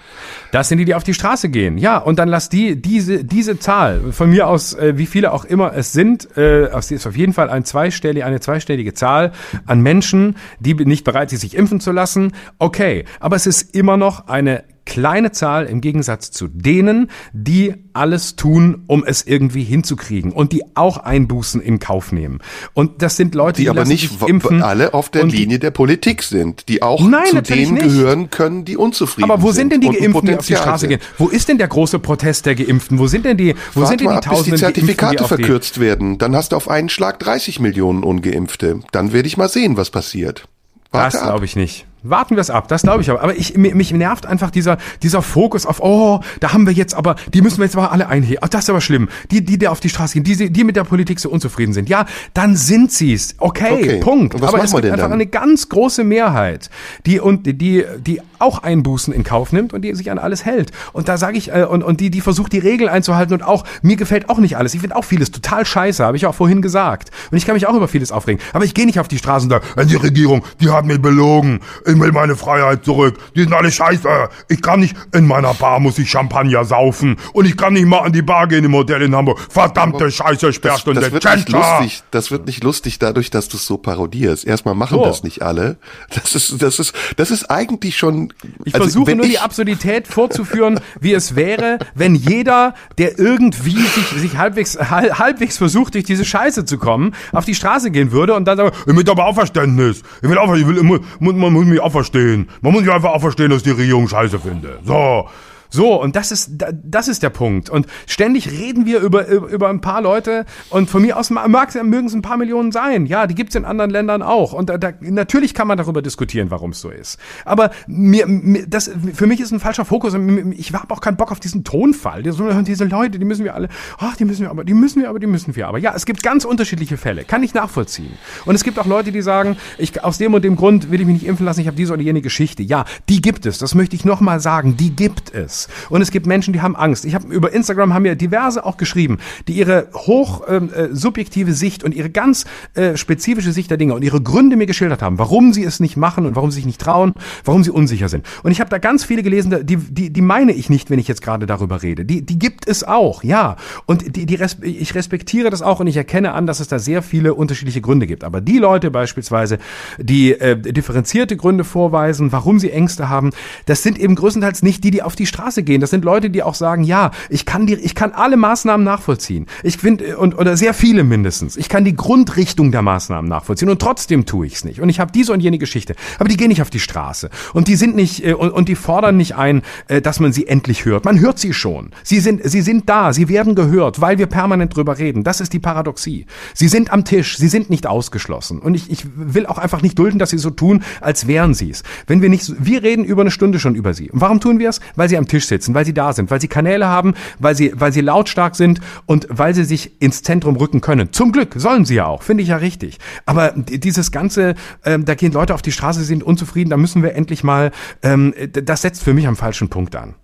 Das 0.51 0.67
sind 0.67 0.79
die, 0.79 0.85
die 0.85 0.95
auf 0.95 1.03
die 1.03 1.13
Straße 1.13 1.49
gehen. 1.49 1.77
Ja, 1.77 1.97
und 1.97 2.17
dann 2.19 2.27
lass 2.27 2.49
die 2.49 2.81
diese 2.81 3.23
diese 3.23 3.59
Zahl 3.59 4.11
von 4.11 4.31
mir 4.31 4.47
aus, 4.47 4.73
äh, 4.73 4.97
wie 4.97 5.05
viele 5.05 5.31
auch 5.31 5.45
immer 5.45 5.73
es 5.75 5.93
sind, 5.93 6.27
äh, 6.35 6.75
ist 6.77 7.07
auf 7.07 7.15
jeden 7.15 7.33
Fall 7.33 7.49
ein 7.49 7.63
zweistellige, 7.63 8.25
eine 8.25 8.39
zweistellige 8.39 8.93
Zahl 8.93 9.31
an 9.65 9.81
Menschen, 9.81 10.35
die 10.59 10.73
nicht 10.73 11.03
bereit 11.03 11.29
sind, 11.29 11.39
sich 11.39 11.55
impfen 11.55 11.79
zu 11.79 11.91
lassen. 11.91 12.33
Okay, 12.57 13.05
aber 13.19 13.35
es 13.35 13.45
ist 13.45 13.75
immer 13.75 13.95
noch 13.95 14.27
eine 14.27 14.63
kleine 14.91 15.31
Zahl 15.31 15.67
im 15.67 15.79
Gegensatz 15.79 16.31
zu 16.31 16.49
denen, 16.49 17.09
die 17.31 17.75
alles 17.93 18.35
tun, 18.35 18.83
um 18.87 19.05
es 19.05 19.25
irgendwie 19.25 19.63
hinzukriegen 19.63 20.33
und 20.33 20.51
die 20.51 20.63
auch 20.75 20.97
Einbußen 20.97 21.61
in 21.61 21.79
Kauf 21.79 22.11
nehmen. 22.11 22.39
Und 22.73 23.01
das 23.01 23.15
sind 23.15 23.33
Leute, 23.33 23.57
die, 23.57 23.63
Die 23.63 23.69
aber 23.69 23.85
nicht 23.85 24.11
impfen 24.27 24.61
alle 24.61 24.93
auf 24.93 25.09
der 25.09 25.23
Linie 25.23 25.59
der 25.59 25.71
Politik 25.71 26.23
sind, 26.23 26.67
die 26.67 26.81
auch 26.83 27.01
Nein, 27.07 27.23
zu 27.29 27.41
denen 27.41 27.75
nicht. 27.75 27.85
gehören 27.85 28.31
können, 28.31 28.65
die 28.65 28.75
unzufrieden 28.75 29.29
sind. 29.29 29.31
Aber 29.31 29.41
wo 29.41 29.53
sind 29.53 29.71
denn 29.71 29.79
die 29.79 29.87
Geimpften, 29.87 30.27
die 30.27 30.35
auf 30.35 30.45
die 30.45 30.55
Straße 30.57 30.79
sind. 30.81 30.89
gehen? 30.89 30.99
Wo 31.17 31.29
ist 31.29 31.47
denn 31.47 31.57
der 31.57 31.69
große 31.69 31.99
Protest 31.99 32.47
der 32.47 32.55
Geimpften? 32.55 32.99
Wo 32.99 33.07
sind 33.07 33.23
denn 33.23 33.37
die, 33.37 33.55
wo 33.73 33.81
Warte 33.81 33.91
sind 33.91 34.01
denn 34.01 34.09
die 34.09 34.13
ab, 34.13 34.15
bis 34.15 34.23
die 34.23 34.29
Tausenden 34.35 34.59
Zertifikate 34.59 35.15
Geimpften, 35.15 35.37
die 35.37 35.43
verkürzt 35.43 35.79
werden. 35.79 36.17
Dann 36.17 36.35
hast 36.35 36.51
du 36.51 36.57
auf 36.57 36.69
einen 36.69 36.89
Schlag 36.89 37.17
30 37.19 37.61
Millionen 37.61 38.03
Ungeimpfte. 38.03 38.81
Dann 38.91 39.13
werde 39.13 39.27
ich 39.27 39.37
mal 39.37 39.47
sehen, 39.47 39.77
was 39.77 39.89
passiert. 39.89 40.49
Warte 40.91 41.15
das 41.17 41.23
glaube 41.25 41.45
ich 41.45 41.55
nicht. 41.55 41.85
Warten 42.03 42.35
wir 42.35 42.41
es 42.41 42.49
ab, 42.49 42.67
das 42.67 42.81
glaube 42.81 43.01
ich 43.01 43.09
aber. 43.09 43.21
Aber 43.21 43.35
ich, 43.35 43.55
mi- 43.57 43.73
mich 43.73 43.93
nervt 43.93 44.25
einfach 44.25 44.49
dieser, 44.51 44.77
dieser 45.03 45.21
Fokus 45.21 45.65
auf, 45.65 45.81
oh, 45.81 46.19
da 46.39 46.53
haben 46.53 46.65
wir 46.65 46.73
jetzt 46.73 46.95
aber, 46.95 47.15
die 47.33 47.41
müssen 47.41 47.57
wir 47.59 47.65
jetzt 47.65 47.75
aber 47.75 47.91
alle 47.91 48.07
einheben. 48.07 48.39
Ach, 48.41 48.49
das 48.49 48.63
ist 48.63 48.69
aber 48.69 48.81
schlimm. 48.81 49.09
Die, 49.29 49.43
die, 49.45 49.57
die 49.57 49.67
auf 49.67 49.79
die 49.79 49.89
Straße 49.89 50.19
gehen, 50.19 50.23
die, 50.23 50.51
die 50.51 50.63
mit 50.63 50.75
der 50.75 50.83
Politik 50.83 51.19
so 51.19 51.29
unzufrieden 51.29 51.73
sind. 51.73 51.89
Ja, 51.89 52.05
dann 52.33 52.55
sind 52.55 52.91
sie's. 52.91 53.35
Okay, 53.37 53.71
Okay. 53.71 53.99
Punkt. 53.99 54.35
Und 54.35 54.41
was 54.41 54.49
aber 54.53 54.63
es 54.63 54.71
gibt 54.73 54.85
einfach 54.85 54.97
dann? 55.05 55.13
eine 55.13 55.27
ganz 55.27 55.69
große 55.69 56.03
Mehrheit, 56.03 56.69
die 57.05 57.19
und 57.19 57.45
die, 57.45 57.53
die, 57.53 57.85
die 58.05 58.21
auch 58.39 58.63
Einbußen 58.63 59.13
in 59.13 59.23
Kauf 59.23 59.51
nimmt 59.53 59.71
und 59.73 59.83
die 59.83 59.93
sich 59.93 60.09
an 60.09 60.17
alles 60.17 60.43
hält. 60.45 60.71
Und 60.93 61.07
da 61.07 61.17
sage 61.17 61.37
ich, 61.37 61.53
äh, 61.53 61.63
und, 61.65 61.83
und 61.83 61.99
die, 61.99 62.09
die 62.09 62.21
versucht, 62.21 62.51
die 62.53 62.59
Regeln 62.59 62.89
einzuhalten 62.89 63.33
und 63.33 63.43
auch, 63.43 63.63
mir 63.83 63.95
gefällt 63.95 64.29
auch 64.29 64.39
nicht 64.39 64.57
alles. 64.57 64.73
Ich 64.73 64.81
finde 64.81 64.95
auch 64.95 65.05
vieles 65.05 65.29
total 65.31 65.65
scheiße, 65.65 66.03
habe 66.03 66.17
ich 66.17 66.25
auch 66.25 66.33
vorhin 66.35 66.61
gesagt. 66.63 67.11
Und 67.29 67.37
ich 67.37 67.45
kann 67.45 67.53
mich 67.53 67.67
auch 67.67 67.75
über 67.75 67.87
vieles 67.87 68.11
aufregen. 68.11 68.41
Aber 68.53 68.65
ich 68.65 68.73
gehe 68.73 68.85
nicht 68.87 68.99
auf 68.99 69.07
die 69.07 69.19
Straße 69.19 69.45
und 69.45 69.51
sage, 69.51 69.85
die 69.85 69.95
Regierung, 69.95 70.43
die 70.59 70.69
hat 70.71 70.85
mich 70.85 70.99
belogen. 71.01 71.59
Ich 71.95 71.99
will 71.99 72.11
meine 72.11 72.35
Freiheit 72.35 72.85
zurück. 72.85 73.17
Die 73.35 73.41
sind 73.41 73.53
alle 73.53 73.71
scheiße. 73.71 74.07
Ich 74.49 74.61
kann 74.61 74.79
nicht, 74.79 74.95
in 75.13 75.27
meiner 75.27 75.53
Bar 75.53 75.79
muss 75.79 75.97
ich 75.99 76.09
Champagner 76.09 76.63
saufen. 76.65 77.17
Und 77.33 77.45
ich 77.45 77.57
kann 77.57 77.73
nicht 77.73 77.85
mal 77.85 77.99
an 77.99 78.13
die 78.13 78.21
Bar 78.21 78.47
gehen 78.47 78.63
im 78.65 78.73
Hotel 78.73 79.01
in 79.01 79.15
Hamburg. 79.15 79.39
Verdammte 79.49 80.09
Scheiße, 80.09 80.53
Sperrstunde. 80.53 81.01
Das 81.01 81.11
wird 81.11 81.25
nicht 81.35 81.49
lustig. 81.49 82.03
Das 82.11 82.31
wird 82.31 82.45
nicht 82.47 82.63
lustig 82.63 82.99
dadurch, 82.99 83.29
dass 83.29 83.47
du 83.49 83.57
es 83.57 83.65
so 83.65 83.77
parodierst. 83.77 84.45
Erstmal 84.45 84.75
machen 84.75 84.97
So. 84.97 85.05
das 85.05 85.23
nicht 85.23 85.41
alle. 85.41 85.77
Das 86.13 86.35
ist, 86.35 86.61
das 86.61 86.79
ist, 86.79 86.93
das 87.17 87.31
ist 87.31 87.49
eigentlich 87.51 87.97
schon. 87.97 88.33
Ich 88.65 88.73
also 88.75 88.85
versuche 88.85 89.15
nur 89.15 89.25
die 89.25 89.33
ich- 89.33 89.41
Absurdität 89.41 90.07
vorzuführen, 90.07 90.79
wie 90.99 91.13
es 91.13 91.35
wäre, 91.35 91.79
wenn 91.95 92.15
jeder, 92.15 92.73
der 92.97 93.19
irgendwie 93.19 93.77
sich, 93.81 94.05
sich 94.17 94.37
halbwegs, 94.37 94.77
hal- 94.77 95.17
halbwegs 95.19 95.57
versucht, 95.57 95.93
durch 95.95 96.03
diese 96.05 96.25
Scheiße 96.25 96.65
zu 96.65 96.77
kommen, 96.77 97.13
auf 97.31 97.45
die 97.45 97.55
Straße 97.55 97.91
gehen 97.91 98.11
würde 98.11 98.33
und 98.35 98.45
dann 98.45 98.57
sagen, 98.57 98.71
ich 98.87 98.95
will 98.95 99.09
aber 99.09 99.25
auch 99.25 99.33
Verständnis. 99.35 100.03
Ich 100.21 100.29
will 100.29 100.37
auch, 100.37 100.53
ich 100.55 100.65
will, 100.67 100.81
mu- 100.83 100.99
mu- 101.19 101.33
man 101.33 101.51
muss 101.53 101.65
mich 101.65 101.80
auch 101.81 101.91
verstehen. 101.91 102.49
Man 102.61 102.73
muss 102.73 102.83
mich 102.83 102.91
einfach 102.91 103.11
auch 103.11 103.21
verstehen, 103.21 103.49
dass 103.49 103.63
die 103.63 103.71
Regierung 103.71 104.07
scheiße 104.07 104.39
finde. 104.39 104.79
So. 104.83 105.27
So, 105.71 105.99
und 106.01 106.15
das 106.15 106.31
ist, 106.31 106.51
da- 106.57 106.71
das 106.71 107.07
ist 107.07 107.23
der 107.23 107.29
Punkt. 107.29 107.69
Und 107.69 107.87
ständig 108.05 108.51
reden 108.51 108.85
wir 108.85 108.99
über, 108.99 109.25
über, 109.27 109.47
über 109.47 109.69
ein 109.69 109.81
paar 109.81 110.01
Leute 110.01 110.45
und 110.69 110.89
von 110.89 111.01
mir 111.01 111.17
aus 111.17 111.29
mag, 111.29 111.73
mögen 111.83 112.07
es 112.07 112.13
ein 112.13 112.21
paar 112.21 112.37
Millionen 112.37 112.71
sein. 112.71 113.05
Ja, 113.05 113.25
die 113.25 113.35
gibt's 113.35 113.55
in 113.55 113.63
anderen 113.65 113.89
Ländern 113.89 114.21
auch. 114.21 114.53
Und 114.53 114.69
da, 114.69 114.77
da, 114.77 114.91
natürlich 114.99 115.53
kann 115.53 115.67
man 115.67 115.77
darüber 115.77 116.01
diskutieren, 116.01 116.51
warum 116.51 116.71
es 116.71 116.81
so 116.81 116.89
ist. 116.89 117.17
Aber 117.45 117.71
mir, 117.87 118.27
mir, 118.27 118.67
das, 118.67 118.91
für 119.13 119.27
mich 119.27 119.39
ist 119.39 119.51
ein 119.51 119.59
falscher 119.61 119.85
Fokus. 119.85 120.13
Ich 120.57 120.73
habe 120.73 120.93
auch 120.93 120.99
keinen 121.01 121.17
Bock 121.17 121.31
auf 121.31 121.39
diesen 121.39 121.63
Tonfall. 121.63 122.21
Diese 122.21 122.85
Leute, 122.85 123.17
die 123.17 123.25
müssen 123.25 123.45
wir 123.45 123.55
alle, 123.55 123.69
ach, 123.97 124.15
die 124.17 124.25
müssen 124.25 124.41
wir 124.41 124.49
aber, 124.49 124.65
die 124.65 124.73
müssen 124.73 125.01
wir 125.01 125.09
aber, 125.09 125.19
die 125.19 125.27
müssen 125.27 125.55
wir 125.55 125.67
aber. 125.67 125.77
Ja, 125.77 125.93
es 125.95 126.05
gibt 126.05 126.21
ganz 126.21 126.43
unterschiedliche 126.43 126.97
Fälle. 126.97 127.23
Kann 127.23 127.43
ich 127.43 127.53
nachvollziehen. 127.53 128.11
Und 128.45 128.55
es 128.55 128.63
gibt 128.65 128.77
auch 128.77 128.85
Leute, 128.85 129.11
die 129.13 129.21
sagen, 129.21 129.55
ich, 129.77 130.03
aus 130.03 130.17
dem 130.17 130.33
und 130.33 130.43
dem 130.43 130.57
Grund 130.57 130.91
will 130.91 130.99
ich 130.99 131.05
mich 131.07 131.21
nicht 131.21 131.27
impfen 131.27 131.45
lassen, 131.45 131.61
ich 131.61 131.67
habe 131.67 131.77
diese 131.77 131.93
oder 131.93 132.01
jene 132.01 132.21
Geschichte. 132.21 132.61
Ja, 132.63 132.83
die 133.07 133.21
gibt 133.21 133.45
es. 133.45 133.57
Das 133.57 133.73
möchte 133.73 133.95
ich 133.95 134.03
nochmal 134.03 134.39
sagen. 134.41 134.75
Die 134.75 134.93
gibt 134.95 135.33
es. 135.33 135.60
Das. 135.67 135.89
Und 135.89 136.01
es 136.01 136.11
gibt 136.11 136.25
Menschen, 136.25 136.53
die 136.53 136.61
haben 136.61 136.75
Angst. 136.75 137.05
Ich 137.05 137.15
habe 137.15 137.33
über 137.33 137.51
Instagram 137.51 137.93
haben 137.93 138.03
mir 138.03 138.15
diverse 138.15 138.65
auch 138.65 138.77
geschrieben, 138.77 139.17
die 139.47 139.53
ihre 139.53 139.87
hoch 139.93 140.43
ähm, 140.47 140.69
äh, 140.73 140.89
subjektive 140.91 141.53
Sicht 141.53 141.83
und 141.83 141.93
ihre 141.93 142.09
ganz 142.09 142.45
äh, 142.73 142.97
spezifische 142.97 143.51
Sicht 143.51 143.69
der 143.69 143.77
Dinge 143.77 143.93
und 143.93 144.03
ihre 144.03 144.21
Gründe 144.21 144.55
mir 144.55 144.65
geschildert 144.65 145.01
haben, 145.01 145.19
warum 145.19 145.53
sie 145.53 145.63
es 145.63 145.79
nicht 145.79 145.97
machen 145.97 146.25
und 146.25 146.35
warum 146.35 146.51
sie 146.51 146.55
sich 146.55 146.65
nicht 146.65 146.81
trauen, 146.81 147.13
warum 147.45 147.63
sie 147.63 147.71
unsicher 147.71 148.09
sind. 148.09 148.25
Und 148.43 148.51
ich 148.51 148.59
habe 148.59 148.69
da 148.69 148.77
ganz 148.77 149.03
viele 149.03 149.23
gelesen, 149.23 149.65
die, 149.65 149.77
die, 149.77 150.11
die 150.11 150.21
meine 150.21 150.53
ich 150.53 150.69
nicht, 150.69 150.89
wenn 150.89 150.99
ich 150.99 151.07
jetzt 151.07 151.21
gerade 151.21 151.45
darüber 151.45 151.81
rede. 151.81 152.05
Die, 152.05 152.25
die 152.25 152.39
gibt 152.39 152.67
es 152.67 152.83
auch, 152.83 153.23
ja. 153.23 153.55
Und 153.85 154.15
die, 154.15 154.25
die 154.25 154.39
ich 154.63 154.95
respektiere 154.95 155.49
das 155.49 155.61
auch 155.61 155.79
und 155.79 155.87
ich 155.87 155.97
erkenne 155.97 156.33
an, 156.33 156.47
dass 156.47 156.59
es 156.59 156.67
da 156.67 156.79
sehr 156.79 157.01
viele 157.01 157.33
unterschiedliche 157.33 157.81
Gründe 157.81 158.07
gibt. 158.07 158.23
Aber 158.23 158.41
die 158.41 158.57
Leute 158.57 158.91
beispielsweise, 158.91 159.59
die 159.97 160.31
äh, 160.31 160.57
differenzierte 160.57 161.37
Gründe 161.37 161.63
vorweisen, 161.63 162.31
warum 162.31 162.59
sie 162.59 162.71
Ängste 162.71 163.09
haben, 163.09 163.31
das 163.65 163.83
sind 163.83 163.99
eben 163.99 164.15
größtenteils 164.15 164.63
nicht 164.63 164.83
die, 164.83 164.91
die 164.91 165.03
auf 165.03 165.15
die 165.15 165.25
Straße 165.25 165.50
gehen. 165.57 165.81
Das 165.81 165.89
sind 165.89 166.05
Leute, 166.05 166.29
die 166.29 166.43
auch 166.43 166.55
sagen, 166.55 166.83
ja, 166.83 167.11
ich 167.29 167.45
kann 167.45 167.67
die, 167.67 167.75
ich 167.75 167.95
kann 167.95 168.11
alle 168.11 168.37
Maßnahmen 168.37 168.83
nachvollziehen. 168.83 169.47
Ich 169.63 169.77
finde, 169.77 170.17
und, 170.17 170.37
oder 170.37 170.57
sehr 170.57 170.73
viele 170.73 171.03
mindestens. 171.03 171.57
Ich 171.57 171.69
kann 171.69 171.85
die 171.85 171.95
Grundrichtung 171.95 172.71
der 172.71 172.81
Maßnahmen 172.81 173.29
nachvollziehen 173.29 173.69
und 173.69 173.79
trotzdem 173.79 174.25
tue 174.25 174.45
ich 174.45 174.53
es 174.55 174.63
nicht. 174.63 174.81
Und 174.81 174.89
ich 174.89 174.99
habe 174.99 175.11
diese 175.11 175.33
und 175.33 175.41
jene 175.41 175.57
Geschichte. 175.57 175.95
Aber 176.19 176.29
die 176.29 176.37
gehen 176.37 176.49
nicht 176.49 176.61
auf 176.61 176.69
die 176.69 176.79
Straße. 176.79 177.29
Und 177.53 177.67
die 177.67 177.75
sind 177.75 177.95
nicht, 177.95 178.25
äh, 178.25 178.33
und, 178.33 178.51
und 178.51 178.69
die 178.69 178.75
fordern 178.75 179.17
nicht 179.17 179.35
ein, 179.35 179.61
äh, 179.87 180.01
dass 180.01 180.19
man 180.19 180.33
sie 180.33 180.47
endlich 180.47 180.85
hört. 180.85 181.05
Man 181.05 181.19
hört 181.19 181.39
sie 181.39 181.53
schon. 181.53 181.91
Sie 182.03 182.19
sind, 182.19 182.41
sie 182.43 182.61
sind 182.61 182.89
da, 182.89 183.13
sie 183.13 183.29
werden 183.29 183.55
gehört, 183.55 184.01
weil 184.01 184.17
wir 184.17 184.27
permanent 184.27 184.75
drüber 184.75 184.97
reden. 184.97 185.23
Das 185.23 185.41
ist 185.41 185.53
die 185.53 185.59
Paradoxie. 185.59 186.25
Sie 186.53 186.67
sind 186.67 186.91
am 186.91 187.05
Tisch, 187.05 187.37
sie 187.37 187.47
sind 187.47 187.69
nicht 187.69 187.87
ausgeschlossen. 187.87 188.59
Und 188.59 188.75
ich, 188.75 188.89
ich 188.89 189.05
will 189.15 189.45
auch 189.45 189.57
einfach 189.57 189.81
nicht 189.81 189.97
dulden, 189.97 190.19
dass 190.19 190.29
sie 190.29 190.37
so 190.37 190.49
tun, 190.49 190.83
als 191.01 191.27
wären 191.27 191.53
sie 191.53 191.69
es. 191.69 191.83
Wenn 192.07 192.21
wir 192.21 192.29
nicht, 192.29 192.53
wir 192.63 192.83
reden 192.83 193.05
über 193.05 193.21
eine 193.21 193.31
Stunde 193.31 193.59
schon 193.59 193.75
über 193.75 193.93
sie. 193.93 194.11
Und 194.11 194.21
warum 194.21 194.39
tun 194.39 194.59
wir 194.59 194.69
es? 194.69 194.79
Weil 194.95 195.09
sie 195.09 195.17
am 195.17 195.27
Tisch 195.27 195.40
sitzen, 195.47 195.73
weil 195.73 195.85
sie 195.85 195.93
da 195.93 196.13
sind, 196.13 196.31
weil 196.31 196.41
sie 196.41 196.47
Kanäle 196.47 196.87
haben, 196.87 197.13
weil 197.39 197.55
sie, 197.55 197.73
weil 197.75 197.91
sie 197.91 198.01
lautstark 198.01 198.55
sind 198.55 198.81
und 199.05 199.27
weil 199.29 199.53
sie 199.53 199.63
sich 199.63 200.01
ins 200.01 200.23
Zentrum 200.23 200.55
rücken 200.55 200.81
können. 200.81 201.13
Zum 201.13 201.31
Glück 201.31 201.53
sollen 201.55 201.85
sie 201.85 201.95
ja 201.95 202.05
auch, 202.05 202.23
finde 202.23 202.43
ich 202.43 202.49
ja 202.49 202.57
richtig. 202.57 202.99
Aber 203.25 203.51
dieses 203.55 204.11
ganze, 204.11 204.55
ähm, 204.85 205.05
da 205.05 205.15
gehen 205.15 205.31
Leute 205.31 205.53
auf 205.53 205.61
die 205.61 205.71
Straße, 205.71 206.03
sind 206.03 206.23
unzufrieden, 206.23 206.69
da 206.69 206.77
müssen 206.77 207.03
wir 207.03 207.15
endlich 207.15 207.43
mal, 207.43 207.71
ähm, 208.03 208.33
das 208.51 208.81
setzt 208.81 209.03
für 209.03 209.13
mich 209.13 209.27
am 209.27 209.35
falschen 209.35 209.69
Punkt 209.69 209.95
an. 209.95 210.15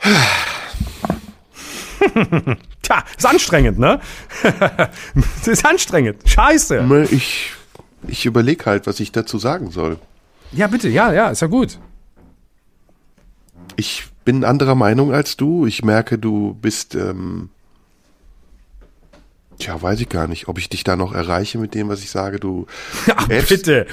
Tja, 2.82 3.04
ist 3.16 3.26
anstrengend, 3.26 3.78
ne? 3.78 4.00
ist 5.46 5.64
anstrengend. 5.66 6.28
Scheiße. 6.28 7.06
Ich, 7.10 7.52
ich 8.06 8.26
überlege 8.26 8.66
halt, 8.66 8.86
was 8.86 9.00
ich 9.00 9.12
dazu 9.12 9.38
sagen 9.38 9.70
soll. 9.70 9.98
Ja, 10.52 10.66
bitte, 10.66 10.88
ja, 10.88 11.12
ja, 11.12 11.28
ist 11.30 11.42
ja 11.42 11.48
gut. 11.48 11.78
Ich 13.76 14.06
bin 14.24 14.44
anderer 14.44 14.74
Meinung 14.74 15.12
als 15.12 15.36
du. 15.36 15.66
Ich 15.66 15.84
merke, 15.84 16.18
du 16.18 16.54
bist, 16.60 16.94
ähm, 16.94 17.50
tja, 19.58 19.80
weiß 19.80 20.00
ich 20.00 20.08
gar 20.08 20.26
nicht, 20.26 20.48
ob 20.48 20.58
ich 20.58 20.68
dich 20.68 20.84
da 20.84 20.96
noch 20.96 21.14
erreiche 21.14 21.58
mit 21.58 21.74
dem, 21.74 21.88
was 21.88 22.00
ich 22.00 22.10
sage. 22.10 22.40
Du, 22.40 22.66
Ach, 23.14 23.28
bitte. 23.28 23.86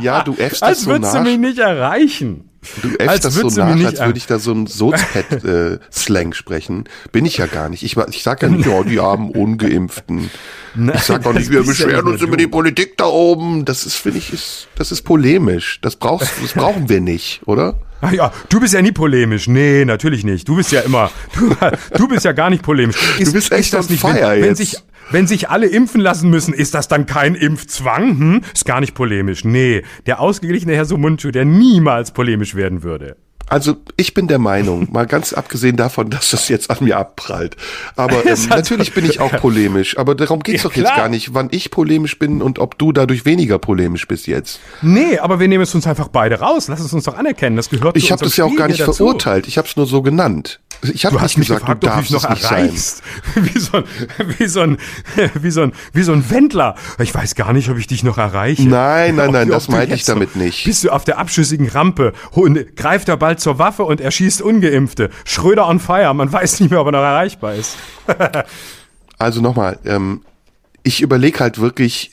ja, 0.00 0.22
du 0.22 0.34
äffst 0.34 0.62
Als 0.64 0.86
würdest 0.86 1.14
du 1.14 1.20
mich 1.20 1.38
nicht 1.38 1.58
erreichen. 1.58 2.48
Du 2.82 2.88
äffst 2.98 3.24
das 3.24 3.34
so 3.34 3.48
nach, 3.48 3.84
als 3.84 4.00
würde 4.00 4.18
ich 4.18 4.26
da 4.26 4.38
so 4.38 4.52
ein 4.52 4.66
Sozpet-Slang 4.66 6.28
äh, 6.32 6.34
sprechen. 6.34 6.84
Bin 7.12 7.26
ich 7.26 7.36
ja 7.36 7.46
gar 7.46 7.68
nicht. 7.68 7.82
Ich, 7.82 7.96
ich 7.96 8.22
sag 8.22 8.42
ja 8.42 8.48
nicht, 8.48 8.66
oh, 8.68 8.82
die 8.84 9.00
armen 9.00 9.30
Ungeimpften. 9.30 10.30
Nein, 10.74 10.96
ich 10.96 11.02
sag 11.02 11.24
auch 11.26 11.32
nicht, 11.32 11.50
wir 11.50 11.62
beschweren 11.62 12.06
uns 12.06 12.20
über 12.22 12.36
die 12.36 12.46
Politik 12.46 12.96
da 12.96 13.06
oben. 13.06 13.64
Das 13.64 13.86
ist, 13.86 13.96
finde 13.96 14.18
ich, 14.18 14.32
ist, 14.32 14.68
das 14.76 14.90
ist 14.92 15.02
polemisch. 15.02 15.78
Das 15.82 15.96
brauchst, 15.96 16.30
das 16.42 16.52
brauchen 16.52 16.88
wir 16.88 17.00
nicht, 17.00 17.42
oder? 17.46 17.78
Ach 18.00 18.12
ja, 18.12 18.32
du 18.48 18.60
bist 18.60 18.74
ja 18.74 18.82
nie 18.82 18.92
polemisch. 18.92 19.46
Nee, 19.48 19.84
natürlich 19.84 20.24
nicht. 20.24 20.46
Du 20.46 20.56
bist 20.56 20.72
ja 20.72 20.80
immer, 20.80 21.10
du, 21.38 21.56
du 21.96 22.08
bist 22.08 22.24
ja 22.24 22.32
gar 22.32 22.50
nicht 22.50 22.62
polemisch. 22.62 22.96
Ist, 23.18 23.28
du 23.28 23.32
bist 23.32 23.52
echt 23.52 23.72
das 23.72 23.88
nicht, 23.88 24.02
wenn, 24.04 24.42
wenn 24.42 24.54
sich 24.54 24.76
wenn 25.10 25.26
sich 25.26 25.50
alle 25.50 25.66
impfen 25.66 26.00
lassen 26.00 26.30
müssen, 26.30 26.54
ist 26.54 26.74
das 26.74 26.88
dann 26.88 27.06
kein 27.06 27.34
Impfzwang? 27.34 28.18
Hm? 28.18 28.40
Ist 28.52 28.66
gar 28.66 28.80
nicht 28.80 28.94
polemisch. 28.94 29.44
Nee, 29.44 29.82
der 30.06 30.20
ausgeglichene 30.20 30.74
Herr 30.74 30.84
Sumunchu, 30.84 31.30
der 31.30 31.44
niemals 31.44 32.12
polemisch 32.12 32.54
werden 32.54 32.82
würde. 32.82 33.16
Also 33.48 33.76
ich 33.96 34.14
bin 34.14 34.26
der 34.28 34.38
Meinung, 34.38 34.88
mal 34.92 35.06
ganz 35.06 35.32
abgesehen 35.32 35.76
davon, 35.76 36.10
dass 36.10 36.30
das 36.30 36.48
jetzt 36.48 36.70
an 36.70 36.78
mir 36.80 36.98
abprallt. 36.98 37.56
Aber 37.96 38.24
ähm, 38.26 38.38
natürlich 38.48 38.94
bin 38.94 39.04
ich 39.04 39.20
auch 39.20 39.32
polemisch. 39.36 39.98
Aber 39.98 40.14
darum 40.14 40.42
geht's 40.42 40.62
ja, 40.62 40.68
doch 40.68 40.76
jetzt 40.76 40.94
gar 40.94 41.08
nicht, 41.08 41.34
wann 41.34 41.48
ich 41.50 41.70
polemisch 41.70 42.18
bin 42.18 42.42
und 42.42 42.58
ob 42.58 42.78
du 42.78 42.92
dadurch 42.92 43.24
weniger 43.24 43.58
polemisch 43.58 44.08
bist 44.08 44.26
jetzt. 44.26 44.60
Nee, 44.82 45.18
aber 45.18 45.40
wir 45.40 45.48
nehmen 45.48 45.62
es 45.62 45.74
uns 45.74 45.86
einfach 45.86 46.08
beide 46.08 46.40
raus. 46.40 46.68
Lass 46.68 46.80
es 46.80 46.92
uns 46.92 47.04
doch 47.04 47.16
anerkennen. 47.16 47.56
Das 47.56 47.70
gehört 47.70 47.96
Ich 47.96 48.10
habe 48.10 48.24
das 48.24 48.36
ja 48.36 48.44
auch 48.44 48.56
gar 48.56 48.68
nicht 48.68 48.82
verurteilt. 48.82 49.46
Ich 49.46 49.58
habe 49.58 49.68
es 49.68 49.76
nur 49.76 49.86
so 49.86 50.02
genannt. 50.02 50.60
Ich 50.92 51.06
habe 51.06 51.20
nicht 51.20 51.36
gesagt, 51.36 51.60
gefragt, 51.60 51.82
du 51.82 51.86
darfst 51.86 52.10
noch 52.10 52.24
es 52.24 52.30
nicht 52.30 52.44
erreichst. 52.44 53.02
sein. 53.34 53.48
Wie 53.54 53.58
so, 53.58 53.76
ein, 53.78 53.84
wie, 54.38 54.46
so 54.46 54.60
ein, 54.60 54.76
wie, 55.34 55.50
so 55.50 55.62
ein, 55.62 55.72
wie 55.92 56.02
so 56.02 56.12
ein 56.12 56.30
Wendler. 56.30 56.74
Ich 56.98 57.14
weiß 57.14 57.34
gar 57.34 57.52
nicht, 57.52 57.70
ob 57.70 57.78
ich 57.78 57.86
dich 57.86 58.02
noch 58.02 58.18
erreiche. 58.18 58.68
Nein, 58.68 59.16
nein, 59.16 59.30
nein, 59.30 59.48
ob, 59.48 59.54
das 59.54 59.68
meinte 59.68 59.94
ich 59.94 60.04
damit 60.04 60.36
nicht. 60.36 60.64
Bist 60.64 60.84
du 60.84 60.90
auf 60.90 61.04
der 61.04 61.18
abschüssigen 61.18 61.68
Rampe, 61.68 62.12
greift 62.76 63.08
der 63.08 63.16
Ball 63.16 63.33
zur 63.36 63.58
Waffe 63.58 63.84
und 63.84 64.00
erschießt 64.00 64.42
Ungeimpfte. 64.42 65.10
Schröder 65.24 65.68
on 65.68 65.80
fire, 65.80 66.12
man 66.14 66.32
weiß 66.32 66.60
nicht 66.60 66.70
mehr, 66.70 66.80
ob 66.80 66.88
er 66.88 66.92
noch 66.92 66.98
erreichbar 66.98 67.54
ist. 67.54 67.76
also 69.18 69.40
nochmal, 69.40 69.78
ähm, 69.84 70.22
ich 70.82 71.00
überlege 71.00 71.40
halt 71.40 71.60
wirklich, 71.60 72.12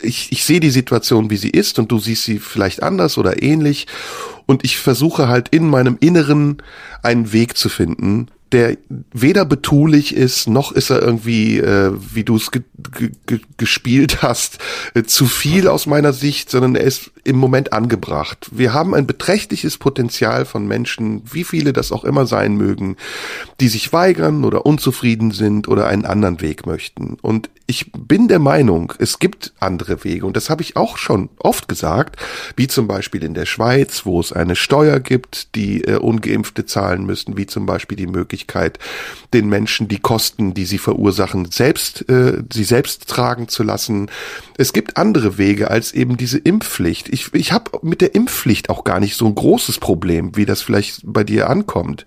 ich, 0.00 0.32
ich 0.32 0.44
sehe 0.44 0.60
die 0.60 0.70
Situation, 0.70 1.30
wie 1.30 1.36
sie 1.36 1.50
ist 1.50 1.78
und 1.78 1.90
du 1.92 1.98
siehst 1.98 2.24
sie 2.24 2.38
vielleicht 2.38 2.82
anders 2.82 3.18
oder 3.18 3.42
ähnlich 3.42 3.86
und 4.46 4.64
ich 4.64 4.78
versuche 4.78 5.28
halt 5.28 5.48
in 5.50 5.68
meinem 5.68 5.96
Inneren 6.00 6.62
einen 7.02 7.32
Weg 7.32 7.56
zu 7.56 7.68
finden, 7.68 8.28
der 8.52 8.76
weder 9.12 9.44
betulich 9.44 10.14
ist, 10.14 10.48
noch 10.48 10.72
ist 10.72 10.90
er 10.90 11.00
irgendwie, 11.00 11.58
äh, 11.58 11.92
wie 12.14 12.24
du 12.24 12.36
es 12.36 12.50
ge 12.50 12.62
ge 12.96 13.10
gespielt 13.56 14.22
hast, 14.22 14.58
äh, 14.94 15.04
zu 15.04 15.26
viel 15.26 15.68
aus 15.68 15.86
meiner 15.86 16.12
Sicht, 16.12 16.50
sondern 16.50 16.74
er 16.74 16.84
ist 16.84 17.10
im 17.24 17.36
Moment 17.36 17.72
angebracht. 17.72 18.48
Wir 18.52 18.72
haben 18.72 18.94
ein 18.94 19.06
beträchtliches 19.06 19.78
Potenzial 19.78 20.44
von 20.44 20.66
Menschen, 20.66 21.22
wie 21.30 21.44
viele 21.44 21.72
das 21.72 21.92
auch 21.92 22.04
immer 22.04 22.26
sein 22.26 22.56
mögen, 22.56 22.96
die 23.60 23.68
sich 23.68 23.92
weigern 23.92 24.44
oder 24.44 24.66
unzufrieden 24.66 25.30
sind 25.30 25.68
oder 25.68 25.86
einen 25.86 26.04
anderen 26.04 26.40
Weg 26.40 26.66
möchten. 26.66 27.16
Und 27.20 27.50
ich 27.66 27.92
bin 27.92 28.26
der 28.26 28.40
Meinung, 28.40 28.92
es 28.98 29.20
gibt 29.20 29.52
andere 29.60 30.02
Wege 30.02 30.26
und 30.26 30.36
das 30.36 30.50
habe 30.50 30.62
ich 30.62 30.76
auch 30.76 30.96
schon 30.96 31.28
oft 31.38 31.68
gesagt, 31.68 32.16
wie 32.56 32.66
zum 32.66 32.88
Beispiel 32.88 33.22
in 33.22 33.34
der 33.34 33.46
Schweiz, 33.46 34.04
wo 34.04 34.18
es 34.18 34.32
eine 34.32 34.56
Steuer 34.56 34.98
gibt, 34.98 35.54
die 35.54 35.84
äh, 35.84 35.96
ungeimpfte 35.96 36.66
zahlen 36.66 37.06
müssen, 37.06 37.36
wie 37.36 37.46
zum 37.46 37.66
Beispiel 37.66 37.96
die 37.96 38.08
Möglichkeit, 38.08 38.39
den 39.32 39.48
Menschen 39.48 39.88
die 39.88 39.98
Kosten, 39.98 40.54
die 40.54 40.64
sie 40.64 40.78
verursachen, 40.78 41.50
selbst 41.50 42.08
äh, 42.08 42.42
sie 42.52 42.64
selbst 42.64 43.08
tragen 43.08 43.48
zu 43.48 43.62
lassen. 43.62 44.10
Es 44.56 44.72
gibt 44.72 44.96
andere 44.96 45.38
Wege 45.38 45.70
als 45.70 45.92
eben 45.92 46.16
diese 46.16 46.38
Impfpflicht. 46.38 47.08
Ich, 47.08 47.32
ich 47.34 47.52
habe 47.52 47.78
mit 47.82 48.00
der 48.00 48.14
Impfpflicht 48.14 48.70
auch 48.70 48.84
gar 48.84 49.00
nicht 49.00 49.16
so 49.16 49.26
ein 49.26 49.34
großes 49.34 49.78
Problem, 49.78 50.36
wie 50.36 50.46
das 50.46 50.62
vielleicht 50.62 51.02
bei 51.04 51.24
dir 51.24 51.48
ankommt 51.48 52.04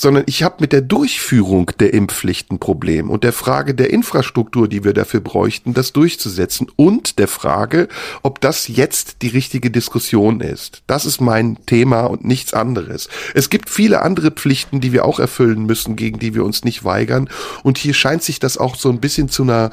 sondern 0.00 0.24
ich 0.26 0.42
habe 0.42 0.56
mit 0.60 0.72
der 0.72 0.80
Durchführung 0.80 1.72
der 1.78 1.92
Impfpflichten 1.92 2.58
Problem 2.58 3.10
und 3.10 3.22
der 3.22 3.34
Frage 3.34 3.74
der 3.74 3.90
Infrastruktur, 3.90 4.66
die 4.66 4.82
wir 4.82 4.94
dafür 4.94 5.20
bräuchten, 5.20 5.74
das 5.74 5.92
durchzusetzen 5.92 6.68
und 6.74 7.18
der 7.18 7.28
Frage, 7.28 7.86
ob 8.22 8.40
das 8.40 8.66
jetzt 8.68 9.20
die 9.20 9.28
richtige 9.28 9.70
Diskussion 9.70 10.40
ist. 10.40 10.82
Das 10.86 11.04
ist 11.04 11.20
mein 11.20 11.58
Thema 11.66 12.04
und 12.04 12.24
nichts 12.24 12.54
anderes. 12.54 13.10
Es 13.34 13.50
gibt 13.50 13.68
viele 13.68 14.00
andere 14.00 14.30
Pflichten, 14.30 14.80
die 14.80 14.94
wir 14.94 15.04
auch 15.04 15.20
erfüllen 15.20 15.66
müssen, 15.66 15.96
gegen 15.96 16.18
die 16.18 16.34
wir 16.34 16.46
uns 16.46 16.64
nicht 16.64 16.82
weigern 16.82 17.28
und 17.62 17.76
hier 17.76 17.92
scheint 17.92 18.22
sich 18.22 18.40
das 18.40 18.56
auch 18.56 18.76
so 18.76 18.88
ein 18.88 19.00
bisschen 19.00 19.28
zu 19.28 19.42
einer 19.42 19.70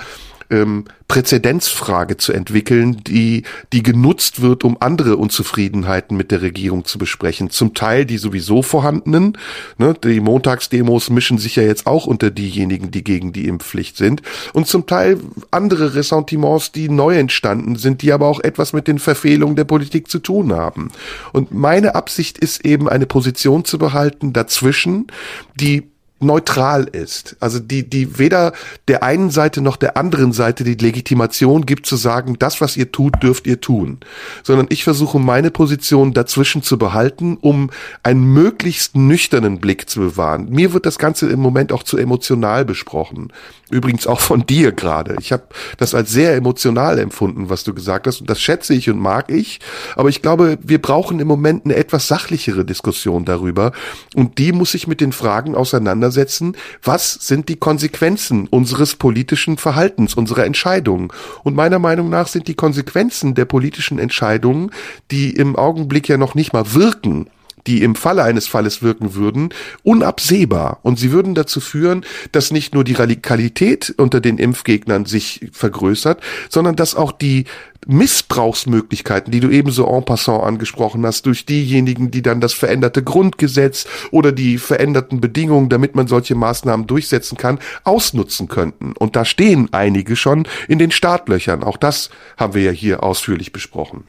ähm, 0.49 0.85
Präzedenzfrage 1.07 2.17
zu 2.17 2.33
entwickeln, 2.33 3.01
die, 3.05 3.43
die 3.71 3.81
genutzt 3.81 4.41
wird, 4.41 4.63
um 4.63 4.77
andere 4.79 5.15
Unzufriedenheiten 5.17 6.17
mit 6.17 6.31
der 6.31 6.41
Regierung 6.41 6.83
zu 6.85 6.97
besprechen. 6.97 7.49
Zum 7.49 7.73
Teil 7.73 8.05
die 8.05 8.17
sowieso 8.17 8.61
vorhandenen. 8.61 9.37
Ne, 9.77 9.93
die 10.03 10.19
Montagsdemos 10.19 11.09
mischen 11.09 11.37
sich 11.37 11.55
ja 11.55 11.63
jetzt 11.63 11.87
auch 11.87 12.07
unter 12.07 12.29
diejenigen, 12.29 12.91
die 12.91 13.03
gegen 13.03 13.31
die 13.31 13.47
Impfpflicht 13.47 13.95
sind. 13.95 14.21
Und 14.53 14.67
zum 14.67 14.85
Teil 14.85 15.19
andere 15.49 15.95
Ressentiments, 15.95 16.71
die 16.71 16.89
neu 16.89 17.17
entstanden 17.17 17.77
sind, 17.77 18.01
die 18.01 18.11
aber 18.11 18.27
auch 18.27 18.41
etwas 18.41 18.73
mit 18.73 18.87
den 18.87 18.99
Verfehlungen 18.99 19.55
der 19.55 19.65
Politik 19.65 20.09
zu 20.09 20.19
tun 20.19 20.53
haben. 20.53 20.91
Und 21.31 21.53
meine 21.53 21.95
Absicht 21.95 22.37
ist 22.37 22.65
eben 22.65 22.89
eine 22.89 23.05
Position 23.05 23.63
zu 23.63 23.77
behalten 23.77 24.33
dazwischen, 24.33 25.07
die 25.55 25.89
neutral 26.19 26.85
ist. 26.85 27.35
Also 27.39 27.59
die, 27.59 27.87
die 27.87 28.17
weder 28.17 28.53
der 28.87 29.03
einen 29.03 29.29
Seite 29.29 29.61
noch 29.61 29.77
der 29.77 29.97
anderen 29.97 30.33
Seite 30.33 30.63
die 30.63 30.75
Legitimation 30.75 31.65
gibt 31.65 31.85
zu 31.85 31.95
sagen, 31.95 32.37
das, 32.39 32.59
was 32.61 32.77
ihr 32.77 32.91
tut, 32.91 33.21
dürft 33.21 33.47
ihr 33.47 33.61
tun. 33.61 33.99
Sondern 34.43 34.67
ich 34.69 34.83
versuche 34.83 35.19
meine 35.19 35.51
Position 35.51 36.13
dazwischen 36.13 36.63
zu 36.63 36.77
behalten, 36.77 37.37
um 37.39 37.69
einen 38.03 38.33
möglichst 38.33 38.95
nüchternen 38.95 39.59
Blick 39.59 39.89
zu 39.89 39.99
bewahren. 39.99 40.49
Mir 40.49 40.73
wird 40.73 40.85
das 40.85 40.97
Ganze 40.97 41.29
im 41.29 41.39
Moment 41.39 41.71
auch 41.71 41.83
zu 41.83 41.97
emotional 41.97 42.65
besprochen. 42.65 43.31
Übrigens 43.69 44.07
auch 44.07 44.21
von 44.21 44.45
dir 44.45 44.71
gerade. 44.71 45.17
Ich 45.19 45.33
habe 45.33 45.43
das 45.77 45.93
als 45.93 46.09
sehr 46.09 46.35
emotional 46.35 46.99
empfunden, 46.99 47.49
was 47.49 47.65
du 47.65 47.73
gesagt 47.73 48.07
hast. 48.07 48.21
Und 48.21 48.29
das 48.29 48.39
schätze 48.39 48.73
ich 48.73 48.89
und 48.89 48.97
mag 48.97 49.29
ich. 49.29 49.59
Aber 49.97 50.07
ich 50.07 50.21
glaube, 50.21 50.57
wir 50.61 50.81
brauchen 50.81 51.19
im 51.19 51.27
Moment 51.27 51.65
eine 51.65 51.75
etwas 51.75 52.07
sachlichere 52.07 52.63
Diskussion 52.63 53.25
darüber. 53.25 53.73
Und 54.15 54.37
die 54.37 54.53
muss 54.53 54.71
sich 54.71 54.87
mit 54.87 55.01
den 55.01 55.11
Fragen 55.11 55.53
auseinandersetzen, 55.53 56.55
was 56.81 57.13
sind 57.13 57.49
die 57.49 57.57
Konsequenzen 57.57 58.47
unseres 58.47 58.95
politischen 58.95 59.57
Verhaltens, 59.57 60.13
unserer 60.13 60.45
Entscheidungen? 60.45 61.09
Und 61.43 61.55
meiner 61.55 61.79
Meinung 61.79 62.09
nach 62.09 62.27
sind 62.27 62.47
die 62.47 62.55
Konsequenzen 62.55 63.35
der 63.35 63.45
politischen 63.45 63.99
Entscheidungen, 63.99 64.71
die 65.11 65.31
im 65.31 65.57
Augenblick 65.57 66.07
ja 66.07 66.17
noch 66.17 66.35
nicht 66.35 66.53
mal 66.53 66.73
wirken, 66.73 67.29
die 67.67 67.83
im 67.83 67.95
Falle 67.95 68.23
eines 68.23 68.47
Falles 68.47 68.81
wirken 68.81 69.13
würden, 69.13 69.49
unabsehbar. 69.83 70.79
Und 70.83 70.97
sie 70.97 71.11
würden 71.11 71.35
dazu 71.35 71.59
führen, 71.59 72.05
dass 72.31 72.51
nicht 72.51 72.73
nur 72.73 72.83
die 72.83 72.93
Radikalität 72.93 73.93
unter 73.97 74.21
den 74.21 74.37
Impfgegnern 74.37 75.05
sich 75.05 75.49
vergrößert, 75.51 76.21
sondern 76.49 76.75
dass 76.75 76.95
auch 76.95 77.11
die 77.11 77.45
Missbrauchsmöglichkeiten, 77.85 79.31
die 79.31 79.39
du 79.39 79.49
ebenso 79.49 79.87
en 79.87 80.03
passant 80.03 80.43
angesprochen 80.43 81.05
hast, 81.05 81.25
durch 81.25 81.45
diejenigen, 81.45 82.11
die 82.11 82.21
dann 82.21 82.41
das 82.41 82.53
veränderte 82.53 83.03
Grundgesetz 83.03 83.87
oder 84.11 84.31
die 84.31 84.57
veränderten 84.57 85.21
Bedingungen, 85.21 85.69
damit 85.69 85.95
man 85.95 86.07
solche 86.07 86.35
Maßnahmen 86.35 86.87
durchsetzen 86.87 87.37
kann, 87.37 87.59
ausnutzen 87.83 88.47
könnten. 88.47 88.93
Und 88.97 89.15
da 89.15 89.23
stehen 89.23 89.69
einige 89.71 90.15
schon 90.15 90.47
in 90.67 90.79
den 90.79 90.91
Startlöchern. 90.91 91.63
Auch 91.63 91.77
das 91.77 92.09
haben 92.35 92.53
wir 92.53 92.63
ja 92.63 92.71
hier 92.71 93.03
ausführlich 93.03 93.51
besprochen. 93.53 94.03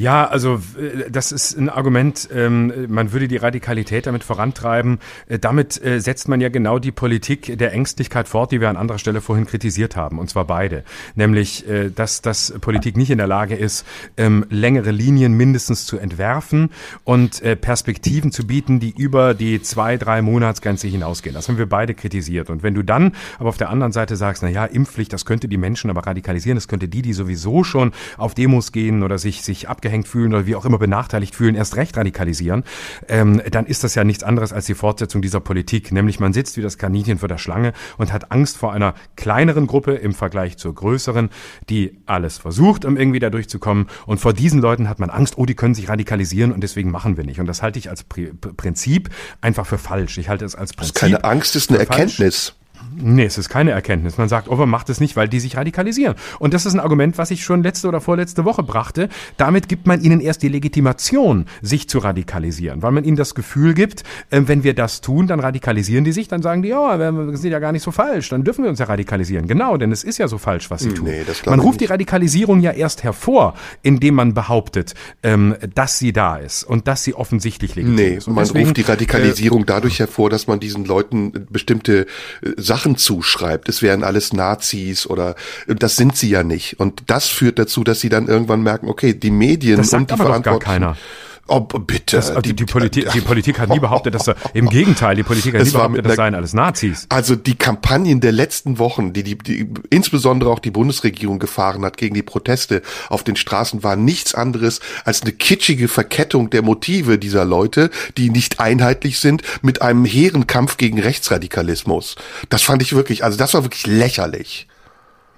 Ja, 0.00 0.26
also 0.26 0.62
äh, 0.78 1.10
das 1.10 1.30
ist 1.30 1.58
ein 1.58 1.68
Argument, 1.68 2.26
ähm, 2.34 2.86
man 2.88 3.12
würde 3.12 3.28
die 3.28 3.36
Radikalität 3.36 4.06
damit 4.06 4.24
vorantreiben. 4.24 4.98
Äh, 5.28 5.38
damit 5.38 5.84
äh, 5.84 6.00
setzt 6.00 6.26
man 6.26 6.40
ja 6.40 6.48
genau 6.48 6.78
die 6.78 6.90
Politik 6.90 7.58
der 7.58 7.74
Ängstlichkeit 7.74 8.26
fort, 8.26 8.50
die 8.50 8.62
wir 8.62 8.70
an 8.70 8.78
anderer 8.78 8.98
Stelle 8.98 9.20
vorhin 9.20 9.44
kritisiert 9.44 9.96
haben, 9.96 10.18
und 10.18 10.30
zwar 10.30 10.46
beide. 10.46 10.84
Nämlich, 11.16 11.66
dass, 11.94 12.22
dass 12.22 12.54
Politik 12.60 12.96
nicht 12.96 13.10
in 13.10 13.18
der 13.18 13.26
Lage 13.26 13.54
ist, 13.54 13.84
ähm, 14.16 14.46
längere 14.48 14.90
Linien 14.90 15.34
mindestens 15.34 15.84
zu 15.84 15.98
entwerfen 15.98 16.70
und 17.04 17.42
Perspektiven 17.60 18.32
zu 18.32 18.46
bieten, 18.46 18.80
die 18.80 18.94
über 18.96 19.34
die 19.34 19.60
zwei, 19.60 19.96
drei 19.96 20.22
Monatsgrenze 20.22 20.88
hinausgehen. 20.88 21.34
Das 21.34 21.48
haben 21.48 21.58
wir 21.58 21.68
beide 21.68 21.94
kritisiert. 21.94 22.48
Und 22.48 22.62
wenn 22.62 22.74
du 22.74 22.82
dann 22.82 23.12
aber 23.38 23.48
auf 23.48 23.58
der 23.58 23.68
anderen 23.68 23.92
Seite 23.92 24.16
sagst, 24.16 24.42
na 24.42 24.48
ja, 24.48 24.64
Impfpflicht, 24.64 25.12
das 25.12 25.24
könnte 25.24 25.48
die 25.48 25.58
Menschen 25.58 25.90
aber 25.90 26.06
radikalisieren, 26.06 26.56
das 26.56 26.68
könnte 26.68 26.88
die, 26.88 27.02
die 27.02 27.12
sowieso 27.12 27.64
schon 27.64 27.92
auf 28.16 28.34
Demos 28.34 28.72
gehen 28.72 29.02
oder 29.02 29.18
sich, 29.18 29.42
sich 29.42 29.68
abgehängt 29.68 29.89
abgehängt 29.90 30.08
fühlen 30.08 30.32
oder 30.32 30.46
wie 30.46 30.54
auch 30.54 30.64
immer 30.64 30.78
benachteiligt 30.78 31.34
fühlen, 31.34 31.54
erst 31.54 31.76
recht 31.76 31.96
radikalisieren, 31.96 32.64
ähm, 33.08 33.42
dann 33.50 33.66
ist 33.66 33.82
das 33.82 33.94
ja 33.94 34.04
nichts 34.04 34.22
anderes 34.22 34.52
als 34.52 34.66
die 34.66 34.74
Fortsetzung 34.74 35.20
dieser 35.20 35.40
Politik. 35.40 35.90
Nämlich 35.90 36.20
man 36.20 36.32
sitzt 36.32 36.56
wie 36.56 36.62
das 36.62 36.78
Kaninchen 36.78 37.18
vor 37.18 37.28
der 37.28 37.38
Schlange 37.38 37.72
und 37.98 38.12
hat 38.12 38.30
Angst 38.30 38.56
vor 38.56 38.72
einer 38.72 38.94
kleineren 39.16 39.66
Gruppe 39.66 39.94
im 39.94 40.12
Vergleich 40.12 40.56
zur 40.56 40.74
größeren, 40.74 41.30
die 41.68 41.98
alles 42.06 42.38
versucht, 42.38 42.84
um 42.84 42.96
irgendwie 42.96 43.18
da 43.18 43.30
durchzukommen. 43.30 43.86
Und 44.06 44.20
vor 44.20 44.32
diesen 44.32 44.60
Leuten 44.60 44.88
hat 44.88 45.00
man 45.00 45.10
Angst, 45.10 45.36
oh, 45.36 45.46
die 45.46 45.54
können 45.54 45.74
sich 45.74 45.88
radikalisieren 45.88 46.52
und 46.52 46.60
deswegen 46.62 46.90
machen 46.90 47.16
wir 47.16 47.24
nicht. 47.24 47.40
Und 47.40 47.46
das 47.46 47.62
halte 47.62 47.78
ich 47.78 47.90
als 47.90 48.04
Prinzip 48.04 49.10
einfach 49.40 49.66
für 49.66 49.78
falsch. 49.78 50.18
Ich 50.18 50.28
halte 50.28 50.44
es 50.44 50.54
als 50.54 50.72
Prinzip. 50.72 50.94
Das 50.94 51.02
ist 51.02 51.10
keine 51.10 51.24
Angst, 51.24 51.56
ist 51.56 51.70
eine 51.70 51.80
Erkenntnis. 51.80 52.54
Nee, 52.96 53.24
es 53.24 53.38
ist 53.38 53.48
keine 53.48 53.70
Erkenntnis. 53.70 54.18
Man 54.18 54.28
sagt, 54.28 54.48
oh, 54.48 54.56
man 54.56 54.68
macht 54.68 54.90
es 54.90 55.00
nicht, 55.00 55.16
weil 55.16 55.28
die 55.28 55.40
sich 55.40 55.56
radikalisieren. 55.56 56.14
Und 56.38 56.54
das 56.54 56.66
ist 56.66 56.74
ein 56.74 56.80
Argument, 56.80 57.18
was 57.18 57.30
ich 57.30 57.44
schon 57.44 57.62
letzte 57.62 57.88
oder 57.88 58.00
vorletzte 58.00 58.44
Woche 58.44 58.62
brachte. 58.62 59.08
Damit 59.36 59.68
gibt 59.68 59.86
man 59.86 60.02
ihnen 60.02 60.20
erst 60.20 60.42
die 60.42 60.48
Legitimation, 60.48 61.46
sich 61.62 61.88
zu 61.88 61.98
radikalisieren, 61.98 62.82
weil 62.82 62.92
man 62.92 63.04
ihnen 63.04 63.16
das 63.16 63.34
Gefühl 63.34 63.74
gibt, 63.74 64.02
äh, 64.30 64.42
wenn 64.46 64.64
wir 64.64 64.74
das 64.74 65.00
tun, 65.00 65.26
dann 65.26 65.40
radikalisieren 65.40 66.04
die 66.04 66.12
sich, 66.12 66.28
dann 66.28 66.42
sagen 66.42 66.62
die, 66.62 66.68
ja, 66.68 66.98
wir 66.98 67.36
sind 67.36 67.50
ja 67.50 67.58
gar 67.58 67.72
nicht 67.72 67.82
so 67.82 67.90
falsch, 67.90 68.28
dann 68.28 68.44
dürfen 68.44 68.64
wir 68.64 68.70
uns 68.70 68.78
ja 68.78 68.86
radikalisieren. 68.86 69.46
Genau, 69.46 69.76
denn 69.76 69.92
es 69.92 70.04
ist 70.04 70.18
ja 70.18 70.28
so 70.28 70.38
falsch, 70.38 70.70
was 70.70 70.82
sie 70.82 70.92
tun. 70.92 71.08
Nee, 71.08 71.24
man 71.46 71.60
ruft 71.60 71.80
die 71.80 71.86
Radikalisierung 71.86 72.60
ja 72.60 72.72
erst 72.72 73.02
hervor, 73.02 73.54
indem 73.82 74.14
man 74.14 74.34
behauptet, 74.34 74.94
ähm, 75.22 75.56
dass 75.74 75.98
sie 75.98 76.12
da 76.12 76.36
ist 76.36 76.64
und 76.64 76.88
dass 76.88 77.04
sie 77.04 77.14
offensichtlich 77.14 77.74
legitim 77.74 77.94
nee, 77.94 78.14
ist. 78.16 78.28
Und 78.28 78.34
man 78.34 78.44
deswegen, 78.44 78.66
ruft 78.66 78.76
die 78.76 78.82
Radikalisierung 78.82 79.62
äh, 79.62 79.66
dadurch 79.66 79.98
hervor, 79.98 80.30
dass 80.30 80.46
man 80.46 80.60
diesen 80.60 80.84
Leuten 80.84 81.46
bestimmte 81.50 82.06
äh, 82.42 82.50
Sachen 82.70 82.96
zuschreibt. 82.96 83.68
Es 83.68 83.82
wären 83.82 84.04
alles 84.04 84.32
Nazis 84.32 85.04
oder 85.04 85.34
das 85.66 85.96
sind 85.96 86.16
sie 86.16 86.30
ja 86.30 86.44
nicht. 86.44 86.78
Und 86.78 87.02
das 87.08 87.26
führt 87.26 87.58
dazu, 87.58 87.82
dass 87.82 87.98
sie 87.98 88.08
dann 88.08 88.28
irgendwann 88.28 88.62
merken, 88.62 88.88
okay, 88.88 89.12
die 89.12 89.32
Medien 89.32 89.78
das 89.78 89.90
sagt 89.90 90.02
und 90.02 90.10
die 90.10 90.14
aber 90.14 90.26
Verantwortlichen. 90.26 90.80
Gar 90.80 90.94
keiner. 90.94 90.96
Oh, 91.46 91.60
bitte. 91.60 92.16
Das, 92.16 92.32
die, 92.42 92.54
die, 92.54 92.64
Politik, 92.64 93.10
die 93.10 93.20
Politik 93.20 93.58
hat 93.58 93.70
nie 93.70 93.80
behauptet, 93.80 94.14
dass 94.14 94.28
er, 94.28 94.36
im 94.54 94.68
Gegenteil, 94.68 95.16
die 95.16 95.24
Politik 95.24 95.54
hat 95.54 95.64
nie 95.64 95.70
behauptet, 95.70 96.06
das 96.06 96.16
seien 96.16 96.34
alles 96.34 96.52
Nazis. 96.52 97.06
Also 97.08 97.34
die 97.34 97.56
Kampagnen 97.56 98.20
der 98.20 98.30
letzten 98.30 98.78
Wochen, 98.78 99.12
die, 99.12 99.24
die, 99.24 99.36
die 99.36 99.68
insbesondere 99.90 100.50
auch 100.50 100.60
die 100.60 100.70
Bundesregierung 100.70 101.40
gefahren 101.40 101.84
hat 101.84 101.96
gegen 101.96 102.14
die 102.14 102.22
Proteste 102.22 102.82
auf 103.08 103.24
den 103.24 103.34
Straßen, 103.34 103.82
waren 103.82 104.04
nichts 104.04 104.34
anderes 104.34 104.80
als 105.04 105.22
eine 105.22 105.32
kitschige 105.32 105.88
Verkettung 105.88 106.50
der 106.50 106.62
Motive 106.62 107.18
dieser 107.18 107.44
Leute, 107.44 107.90
die 108.16 108.30
nicht 108.30 108.60
einheitlich 108.60 109.18
sind, 109.18 109.42
mit 109.62 109.82
einem 109.82 110.04
hehren 110.04 110.46
Kampf 110.46 110.76
gegen 110.76 111.00
Rechtsradikalismus. 111.00 112.14
Das 112.48 112.62
fand 112.62 112.80
ich 112.82 112.94
wirklich, 112.94 113.24
also 113.24 113.36
das 113.36 113.54
war 113.54 113.64
wirklich 113.64 113.86
lächerlich. 113.88 114.68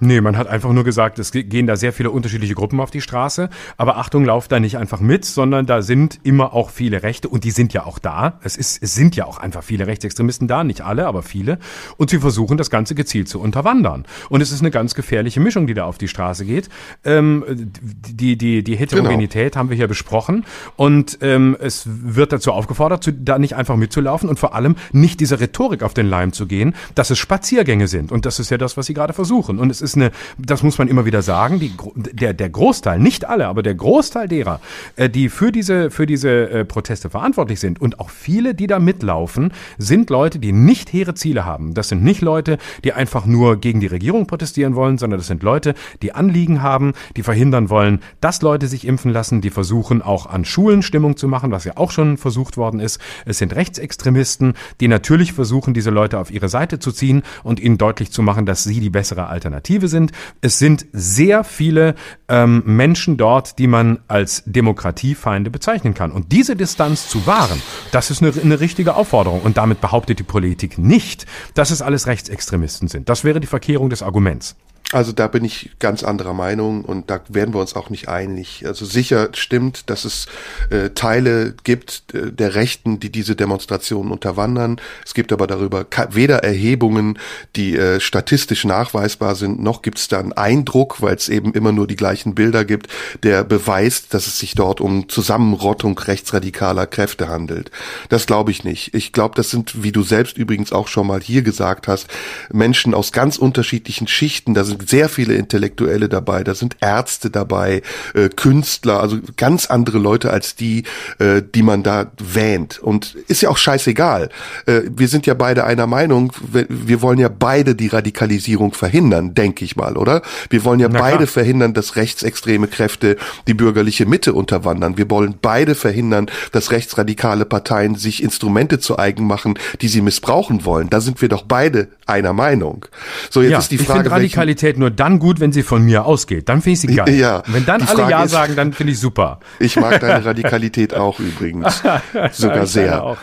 Nee, 0.04 0.20
man 0.20 0.36
hat 0.36 0.48
einfach 0.48 0.72
nur 0.72 0.82
gesagt, 0.82 1.20
es 1.20 1.30
gehen 1.30 1.68
da 1.68 1.76
sehr 1.76 1.92
viele 1.92 2.10
unterschiedliche 2.10 2.54
Gruppen 2.54 2.80
auf 2.80 2.90
die 2.90 3.00
Straße. 3.00 3.48
Aber 3.76 3.98
Achtung, 3.98 4.24
lauft 4.24 4.50
da 4.50 4.58
nicht 4.58 4.76
einfach 4.76 4.98
mit, 4.98 5.24
sondern 5.24 5.64
da 5.64 5.80
sind 5.80 6.18
immer 6.24 6.54
auch 6.54 6.70
viele 6.70 7.04
Rechte 7.04 7.28
und 7.28 7.44
die 7.44 7.52
sind 7.52 7.72
ja 7.72 7.86
auch 7.86 8.00
da. 8.00 8.40
Es, 8.42 8.56
ist, 8.56 8.82
es 8.82 8.96
sind 8.96 9.14
ja 9.14 9.26
auch 9.26 9.38
einfach 9.38 9.62
viele 9.62 9.86
Rechtsextremisten 9.86 10.48
da, 10.48 10.64
nicht 10.64 10.80
alle, 10.80 11.06
aber 11.06 11.22
viele. 11.22 11.60
Und 11.98 12.10
sie 12.10 12.18
versuchen 12.18 12.56
das 12.56 12.68
Ganze 12.68 12.96
gezielt 12.96 13.28
zu 13.28 13.38
unterwandern. 13.40 14.04
Und 14.28 14.40
es 14.40 14.50
ist 14.50 14.58
eine 14.58 14.72
ganz 14.72 14.96
gefährliche 14.96 15.38
Mischung, 15.38 15.68
die 15.68 15.74
da 15.74 15.84
auf 15.84 15.98
die 15.98 16.08
Straße 16.08 16.46
geht. 16.46 16.68
Ähm, 17.04 17.44
die, 17.80 18.36
die, 18.36 18.64
die 18.64 18.74
Heterogenität 18.74 19.52
genau. 19.52 19.60
haben 19.60 19.70
wir 19.70 19.76
hier 19.76 19.86
besprochen. 19.86 20.44
Und 20.74 21.18
ähm, 21.20 21.56
es 21.60 21.84
wird 21.86 22.32
dazu 22.32 22.50
aufgefordert, 22.50 23.04
zu, 23.04 23.12
da 23.12 23.38
nicht 23.38 23.54
einfach 23.54 23.76
mitzulaufen 23.76 24.28
und 24.28 24.40
vor 24.40 24.56
allem 24.56 24.74
nicht 24.90 25.20
dieser 25.20 25.38
Rhetorik 25.38 25.84
auf 25.84 25.94
den 25.94 26.06
Leim 26.06 26.32
zu 26.32 26.46
gehen, 26.46 26.74
dass 26.96 27.10
es 27.10 27.20
Spaziergänge 27.20 27.86
sind. 27.86 28.10
Und 28.10 28.26
das 28.26 28.40
ist 28.40 28.50
ja 28.50 28.58
das, 28.58 28.76
was 28.76 28.86
sie 28.86 28.94
gerade 28.94 29.12
versuchen. 29.12 29.60
Und 29.60 29.70
es 29.70 29.80
ist 29.80 29.91
ist 29.92 29.96
eine, 29.96 30.10
das 30.38 30.62
muss 30.62 30.78
man 30.78 30.88
immer 30.88 31.04
wieder 31.04 31.22
sagen, 31.22 31.60
die, 31.60 31.72
der, 31.94 32.34
der 32.34 32.50
Großteil, 32.50 32.98
nicht 32.98 33.24
alle, 33.26 33.46
aber 33.46 33.62
der 33.62 33.74
Großteil 33.74 34.28
derer, 34.28 34.60
äh, 34.96 35.08
die 35.08 35.28
für 35.28 35.52
diese, 35.52 35.90
für 35.90 36.06
diese 36.06 36.50
äh, 36.50 36.64
Proteste 36.64 37.10
verantwortlich 37.10 37.60
sind 37.60 37.80
und 37.80 38.00
auch 38.00 38.10
viele, 38.10 38.54
die 38.54 38.66
da 38.66 38.78
mitlaufen, 38.78 39.52
sind 39.78 40.10
Leute, 40.10 40.38
die 40.38 40.52
nicht 40.52 40.92
hehre 40.92 41.14
Ziele 41.14 41.44
haben. 41.44 41.74
Das 41.74 41.88
sind 41.88 42.02
nicht 42.02 42.22
Leute, 42.22 42.58
die 42.84 42.92
einfach 42.92 43.26
nur 43.26 43.56
gegen 43.56 43.80
die 43.80 43.86
Regierung 43.86 44.26
protestieren 44.26 44.74
wollen, 44.74 44.98
sondern 44.98 45.18
das 45.18 45.26
sind 45.26 45.42
Leute, 45.42 45.74
die 46.02 46.12
Anliegen 46.12 46.62
haben, 46.62 46.92
die 47.16 47.22
verhindern 47.22 47.70
wollen, 47.70 48.00
dass 48.20 48.42
Leute 48.42 48.68
sich 48.68 48.86
impfen 48.86 49.12
lassen, 49.12 49.40
die 49.40 49.50
versuchen 49.50 50.02
auch 50.02 50.26
an 50.26 50.44
Schulen 50.44 50.82
Stimmung 50.82 51.16
zu 51.16 51.28
machen, 51.28 51.50
was 51.50 51.64
ja 51.64 51.76
auch 51.76 51.90
schon 51.90 52.16
versucht 52.16 52.56
worden 52.56 52.80
ist. 52.80 53.00
Es 53.26 53.38
sind 53.38 53.54
Rechtsextremisten, 53.54 54.54
die 54.80 54.88
natürlich 54.88 55.32
versuchen, 55.32 55.74
diese 55.74 55.90
Leute 55.90 56.18
auf 56.18 56.30
ihre 56.30 56.48
Seite 56.48 56.78
zu 56.78 56.92
ziehen 56.92 57.22
und 57.42 57.60
ihnen 57.60 57.78
deutlich 57.78 58.10
zu 58.10 58.22
machen, 58.22 58.46
dass 58.46 58.64
sie 58.64 58.80
die 58.80 58.90
bessere 58.90 59.26
Alternative 59.26 59.81
Alternative 59.82 59.88
sind. 59.88 60.12
Es 60.40 60.58
sind 60.58 60.86
sehr 60.92 61.44
viele 61.44 61.94
ähm, 62.28 62.62
Menschen 62.64 63.16
dort, 63.16 63.58
die 63.58 63.66
man 63.66 63.98
als 64.08 64.42
Demokratiefeinde 64.46 65.50
bezeichnen 65.50 65.94
kann. 65.94 66.12
Und 66.12 66.32
diese 66.32 66.56
Distanz 66.56 67.08
zu 67.08 67.26
wahren, 67.26 67.60
das 67.90 68.10
ist 68.10 68.22
eine, 68.22 68.32
eine 68.40 68.60
richtige 68.60 68.94
Aufforderung. 68.94 69.42
Und 69.42 69.56
damit 69.56 69.80
behauptet 69.80 70.18
die 70.18 70.24
Politik 70.24 70.78
nicht, 70.78 71.26
dass 71.54 71.70
es 71.70 71.82
alles 71.82 72.06
Rechtsextremisten 72.06 72.88
sind. 72.88 73.08
Das 73.08 73.24
wäre 73.24 73.40
die 73.40 73.46
Verkehrung 73.46 73.90
des 73.90 74.02
Arguments. 74.02 74.56
Also 74.92 75.12
da 75.12 75.26
bin 75.26 75.44
ich 75.44 75.70
ganz 75.78 76.04
anderer 76.04 76.34
Meinung 76.34 76.84
und 76.84 77.10
da 77.10 77.20
werden 77.28 77.54
wir 77.54 77.60
uns 77.60 77.74
auch 77.74 77.88
nicht 77.88 78.08
einig. 78.08 78.64
Also 78.66 78.84
sicher 78.84 79.30
stimmt, 79.32 79.88
dass 79.88 80.04
es 80.04 80.26
äh, 80.68 80.90
Teile 80.90 81.54
gibt 81.64 82.04
äh, 82.12 82.30
der 82.30 82.54
Rechten, 82.54 83.00
die 83.00 83.10
diese 83.10 83.34
Demonstrationen 83.34 84.12
unterwandern. 84.12 84.80
Es 85.04 85.14
gibt 85.14 85.32
aber 85.32 85.46
darüber 85.46 85.86
weder 86.10 86.44
Erhebungen, 86.44 87.18
die 87.56 87.74
äh, 87.76 88.00
statistisch 88.00 88.64
nachweisbar 88.64 89.34
sind, 89.34 89.62
noch 89.62 89.80
gibt 89.80 89.98
es 89.98 90.08
da 90.08 90.20
einen 90.20 90.34
Eindruck, 90.34 91.00
weil 91.00 91.16
es 91.16 91.30
eben 91.30 91.54
immer 91.54 91.72
nur 91.72 91.86
die 91.86 91.96
gleichen 91.96 92.34
Bilder 92.34 92.66
gibt, 92.66 92.88
der 93.22 93.44
beweist, 93.44 94.12
dass 94.12 94.26
es 94.26 94.38
sich 94.38 94.54
dort 94.54 94.82
um 94.82 95.08
Zusammenrottung 95.08 95.98
rechtsradikaler 95.98 96.86
Kräfte 96.86 97.28
handelt. 97.28 97.70
Das 98.10 98.26
glaube 98.26 98.50
ich 98.50 98.62
nicht. 98.62 98.94
Ich 98.94 99.12
glaube, 99.12 99.36
das 99.36 99.48
sind, 99.48 99.82
wie 99.82 99.92
du 99.92 100.02
selbst 100.02 100.36
übrigens 100.36 100.70
auch 100.70 100.88
schon 100.88 101.06
mal 101.06 101.20
hier 101.20 101.40
gesagt 101.40 101.88
hast, 101.88 102.08
Menschen 102.52 102.92
aus 102.92 103.12
ganz 103.12 103.38
unterschiedlichen 103.38 104.06
Schichten. 104.06 104.52
Da 104.52 104.64
sind 104.64 104.81
sehr 104.86 105.08
viele 105.08 105.34
Intellektuelle 105.34 106.08
dabei, 106.08 106.44
da 106.44 106.54
sind 106.54 106.76
Ärzte 106.80 107.30
dabei, 107.30 107.82
äh, 108.14 108.28
Künstler, 108.28 109.00
also 109.00 109.18
ganz 109.36 109.66
andere 109.66 109.98
Leute 109.98 110.30
als 110.30 110.56
die, 110.56 110.84
äh, 111.18 111.42
die 111.54 111.62
man 111.62 111.82
da 111.82 112.10
wähnt. 112.18 112.78
Und 112.78 113.14
ist 113.28 113.42
ja 113.42 113.50
auch 113.50 113.58
scheißegal. 113.58 114.28
Äh, 114.66 114.82
wir 114.90 115.08
sind 115.08 115.26
ja 115.26 115.34
beide 115.34 115.64
einer 115.64 115.86
Meinung, 115.86 116.32
wir, 116.50 116.66
wir 116.68 117.02
wollen 117.02 117.18
ja 117.18 117.28
beide 117.28 117.74
die 117.74 117.88
Radikalisierung 117.88 118.72
verhindern, 118.72 119.34
denke 119.34 119.64
ich 119.64 119.76
mal, 119.76 119.96
oder? 119.96 120.22
Wir 120.50 120.64
wollen 120.64 120.80
ja 120.80 120.88
Na 120.90 121.00
beide 121.00 121.16
klar. 121.18 121.26
verhindern, 121.28 121.74
dass 121.74 121.96
rechtsextreme 121.96 122.68
Kräfte 122.68 123.16
die 123.46 123.54
bürgerliche 123.54 124.06
Mitte 124.06 124.32
unterwandern. 124.32 124.96
Wir 124.98 125.10
wollen 125.10 125.34
beide 125.40 125.74
verhindern, 125.74 126.30
dass 126.52 126.70
rechtsradikale 126.70 127.44
Parteien 127.44 127.94
sich 127.94 128.22
Instrumente 128.22 128.78
zu 128.78 128.98
eigen 128.98 129.26
machen, 129.26 129.58
die 129.80 129.88
sie 129.88 130.00
missbrauchen 130.00 130.64
wollen. 130.64 130.90
Da 130.90 131.00
sind 131.00 131.20
wir 131.20 131.28
doch 131.28 131.42
beide 131.42 131.88
einer 132.06 132.32
Meinung. 132.32 132.86
So, 133.30 133.42
jetzt 133.42 133.50
ja, 133.50 133.58
ist 133.58 133.70
die 133.70 133.78
Frage. 133.78 133.92
Ich 133.92 134.02
finde 134.02 134.10
Radikalität 134.10 134.71
nur 134.78 134.90
dann 134.90 135.18
gut, 135.18 135.40
wenn 135.40 135.52
sie 135.52 135.62
von 135.62 135.82
mir 135.84 136.04
ausgeht. 136.04 136.48
Dann 136.48 136.62
finde 136.62 136.72
ich 136.74 136.80
sie 136.80 136.86
geil. 136.88 137.14
Ja, 137.14 137.42
wenn 137.46 137.64
dann 137.64 137.82
alle 137.82 138.10
Ja 138.10 138.24
ist, 138.24 138.30
sagen, 138.30 138.56
dann 138.56 138.72
finde 138.72 138.92
ich 138.92 139.00
super. 139.00 139.40
Ich 139.58 139.76
mag 139.76 140.00
deine 140.00 140.24
Radikalität 140.24 140.94
auch 140.94 141.18
übrigens. 141.20 141.82
Sogar 142.32 142.66
sehr. 142.66 143.16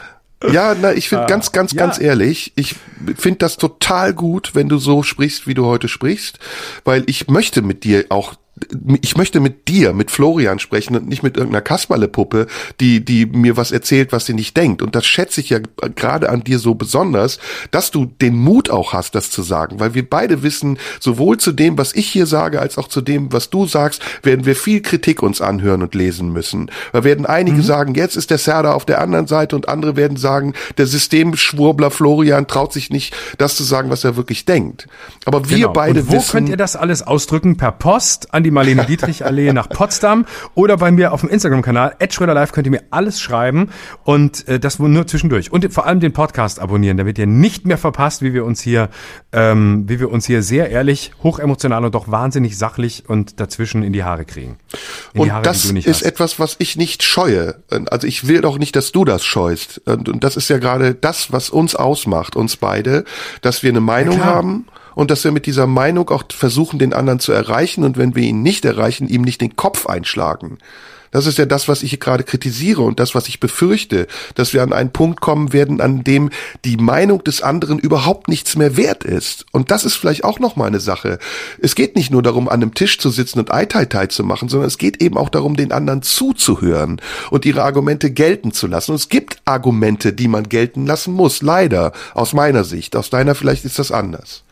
Ja, 0.51 0.73
na, 0.79 0.93
ich 0.93 1.09
finde 1.09 1.25
uh, 1.25 1.27
ganz, 1.27 1.51
ganz, 1.51 1.73
ja. 1.73 1.79
ganz 1.79 1.99
ehrlich, 1.99 2.53
ich 2.55 2.75
finde 3.17 3.39
das 3.39 3.57
total 3.57 4.13
gut, 4.13 4.55
wenn 4.55 4.69
du 4.69 4.77
so 4.77 5.03
sprichst, 5.03 5.47
wie 5.47 5.53
du 5.53 5.65
heute 5.65 5.89
sprichst, 5.89 6.39
weil 6.85 7.03
ich 7.07 7.27
möchte 7.27 7.61
mit 7.61 7.83
dir 7.83 8.05
auch 8.09 8.35
ich 9.01 9.17
möchte 9.17 9.39
mit 9.39 9.67
dir, 9.67 9.93
mit 9.93 10.11
Florian 10.11 10.59
sprechen 10.59 10.95
und 10.95 11.07
nicht 11.07 11.23
mit 11.23 11.37
irgendeiner 11.37 11.61
Kasperle-Puppe, 11.61 12.47
die, 12.79 13.03
die 13.03 13.25
mir 13.25 13.57
was 13.57 13.71
erzählt, 13.71 14.11
was 14.11 14.25
sie 14.25 14.33
nicht 14.33 14.55
denkt. 14.57 14.81
Und 14.81 14.95
das 14.95 15.05
schätze 15.05 15.41
ich 15.41 15.49
ja 15.49 15.59
gerade 15.95 16.29
an 16.29 16.43
dir 16.43 16.59
so 16.59 16.75
besonders, 16.75 17.39
dass 17.71 17.91
du 17.91 18.05
den 18.05 18.35
Mut 18.35 18.69
auch 18.69 18.93
hast, 18.93 19.15
das 19.15 19.31
zu 19.31 19.43
sagen, 19.43 19.79
weil 19.79 19.93
wir 19.93 20.07
beide 20.07 20.43
wissen, 20.43 20.77
sowohl 20.99 21.37
zu 21.37 21.51
dem, 21.51 21.77
was 21.77 21.93
ich 21.93 22.07
hier 22.07 22.25
sage, 22.25 22.59
als 22.59 22.77
auch 22.77 22.87
zu 22.87 23.01
dem, 23.01 23.31
was 23.31 23.49
du 23.49 23.65
sagst, 23.65 24.01
werden 24.23 24.45
wir 24.45 24.55
viel 24.55 24.81
Kritik 24.81 25.23
uns 25.23 25.41
anhören 25.41 25.81
und 25.81 25.95
lesen 25.95 26.31
müssen. 26.31 26.71
Da 26.93 27.03
werden 27.03 27.25
einige 27.25 27.57
mhm. 27.57 27.63
sagen, 27.63 27.95
jetzt 27.95 28.15
ist 28.15 28.31
der 28.31 28.37
Serda 28.37 28.73
auf 28.73 28.85
der 28.85 29.01
anderen 29.01 29.27
Seite 29.27 29.55
und 29.55 29.67
andere 29.69 29.95
werden 29.95 30.17
sagen, 30.17 30.53
der 30.77 30.87
Systemschwurbler 30.87 31.91
Florian 31.91 32.47
traut 32.47 32.73
sich 32.73 32.89
nicht, 32.89 33.15
das 33.37 33.55
zu 33.55 33.63
sagen, 33.63 33.89
was 33.89 34.03
er 34.03 34.15
wirklich 34.15 34.45
denkt. 34.45 34.87
Aber 35.25 35.49
wir 35.49 35.57
genau. 35.57 35.73
beide 35.73 36.01
und 36.01 36.09
wo 36.09 36.13
wissen. 36.13 36.31
könnt 36.31 36.49
ihr 36.49 36.57
das 36.57 36.75
alles 36.75 37.01
ausdrücken? 37.01 37.57
Per 37.57 37.71
Post 37.71 38.33
an 38.33 38.43
die 38.43 38.48
die 38.49 38.53
Marlene 38.53 38.83
Dietrich 38.85 39.23
Allee 39.25 39.53
nach 39.53 39.69
Potsdam 39.69 40.25
oder 40.55 40.77
bei 40.77 40.89
mir 40.89 41.13
auf 41.13 41.21
dem 41.21 41.29
Instagram-Kanal 41.29 41.95
Live 42.33 42.51
könnt 42.51 42.65
ihr 42.65 42.71
mir 42.71 42.83
alles 42.89 43.21
schreiben 43.21 43.69
und 44.03 44.47
äh, 44.47 44.59
das 44.59 44.79
nur 44.79 45.05
zwischendurch 45.05 45.51
und 45.51 45.71
vor 45.71 45.85
allem 45.85 45.99
den 45.99 46.13
Podcast 46.13 46.59
abonnieren, 46.59 46.97
damit 46.97 47.19
ihr 47.19 47.27
nicht 47.27 47.67
mehr 47.67 47.77
verpasst, 47.77 48.23
wie 48.23 48.33
wir 48.33 48.45
uns 48.45 48.61
hier, 48.61 48.89
ähm, 49.31 49.87
wie 49.87 49.99
wir 49.99 50.09
uns 50.09 50.25
hier 50.25 50.41
sehr 50.41 50.71
ehrlich, 50.71 51.11
hochemotional 51.21 51.85
und 51.85 51.93
doch 51.93 52.09
wahnsinnig 52.09 52.57
sachlich 52.57 53.03
und 53.07 53.39
dazwischen 53.39 53.83
in 53.83 53.93
die 53.93 54.03
Haare 54.03 54.25
kriegen. 54.25 54.57
In 55.13 55.21
und 55.21 55.31
Haare, 55.31 55.43
das 55.43 55.65
ist 55.65 55.87
hast. 55.87 56.01
etwas, 56.01 56.39
was 56.39 56.55
ich 56.57 56.75
nicht 56.75 57.03
scheue. 57.03 57.61
Also 57.91 58.07
ich 58.07 58.27
will 58.27 58.41
doch 58.41 58.57
nicht, 58.57 58.75
dass 58.75 58.91
du 58.91 59.05
das 59.05 59.23
scheust. 59.23 59.79
Und, 59.85 60.09
und 60.09 60.23
das 60.23 60.35
ist 60.37 60.49
ja 60.49 60.57
gerade 60.57 60.95
das, 60.95 61.31
was 61.31 61.51
uns 61.51 61.75
ausmacht, 61.75 62.35
uns 62.35 62.57
beide, 62.57 63.03
dass 63.41 63.61
wir 63.61 63.69
eine 63.69 63.81
Meinung 63.81 64.23
haben 64.23 64.65
und 64.99 65.11
dass 65.11 65.23
wir 65.23 65.31
mit 65.31 65.45
dieser 65.45 65.65
Meinung 65.65 66.09
auch 66.09 66.25
versuchen, 66.29 66.77
den 66.77 66.91
anderen 66.91 67.21
zu 67.21 67.31
erreichen 67.31 67.85
und 67.85 67.97
wenn 67.97 68.15
wir 68.15 68.23
ihn 68.23 68.41
nicht 68.41 68.65
erreichen, 68.65 69.07
ihm 69.07 69.21
nicht 69.21 69.39
den 69.39 69.55
Kopf 69.55 69.85
einschlagen. 69.85 70.57
Das 71.11 71.25
ist 71.25 71.37
ja 71.37 71.45
das, 71.45 71.69
was 71.69 71.83
ich 71.83 71.97
gerade 72.01 72.25
kritisiere 72.25 72.81
und 72.81 72.99
das, 72.99 73.15
was 73.15 73.29
ich 73.29 73.39
befürchte, 73.39 74.07
dass 74.35 74.51
wir 74.51 74.61
an 74.61 74.73
einen 74.73 74.91
Punkt 74.91 75.21
kommen 75.21 75.53
werden, 75.53 75.79
an 75.79 76.03
dem 76.03 76.31
die 76.65 76.75
Meinung 76.75 77.23
des 77.23 77.41
anderen 77.41 77.79
überhaupt 77.79 78.27
nichts 78.27 78.57
mehr 78.57 78.75
wert 78.75 79.05
ist. 79.05 79.45
Und 79.53 79.71
das 79.71 79.85
ist 79.85 79.95
vielleicht 79.95 80.25
auch 80.25 80.39
noch 80.39 80.57
mal 80.57 80.65
eine 80.65 80.81
Sache. 80.81 81.17
Es 81.61 81.75
geht 81.75 81.95
nicht 81.95 82.11
nur 82.11 82.21
darum, 82.21 82.49
an 82.49 82.61
einem 82.61 82.73
Tisch 82.73 82.99
zu 82.99 83.09
sitzen 83.09 83.39
und 83.39 83.53
Ei-Tai-Tai 83.53 84.07
zu 84.07 84.25
machen, 84.25 84.49
sondern 84.49 84.67
es 84.67 84.77
geht 84.77 85.01
eben 85.01 85.17
auch 85.17 85.29
darum, 85.29 85.55
den 85.55 85.71
anderen 85.71 86.01
zuzuhören 86.01 87.01
und 87.31 87.45
ihre 87.45 87.63
Argumente 87.63 88.11
gelten 88.11 88.51
zu 88.51 88.67
lassen. 88.67 88.91
Und 88.91 88.97
es 88.97 89.07
gibt 89.07 89.37
Argumente, 89.45 90.11
die 90.11 90.27
man 90.27 90.49
gelten 90.49 90.85
lassen 90.85 91.13
muss, 91.13 91.41
leider, 91.41 91.93
aus 92.13 92.33
meiner 92.33 92.65
Sicht. 92.65 92.97
Aus 92.97 93.09
deiner 93.09 93.33
vielleicht 93.33 93.63
ist 93.63 93.79
das 93.79 93.93
anders. 93.93 94.43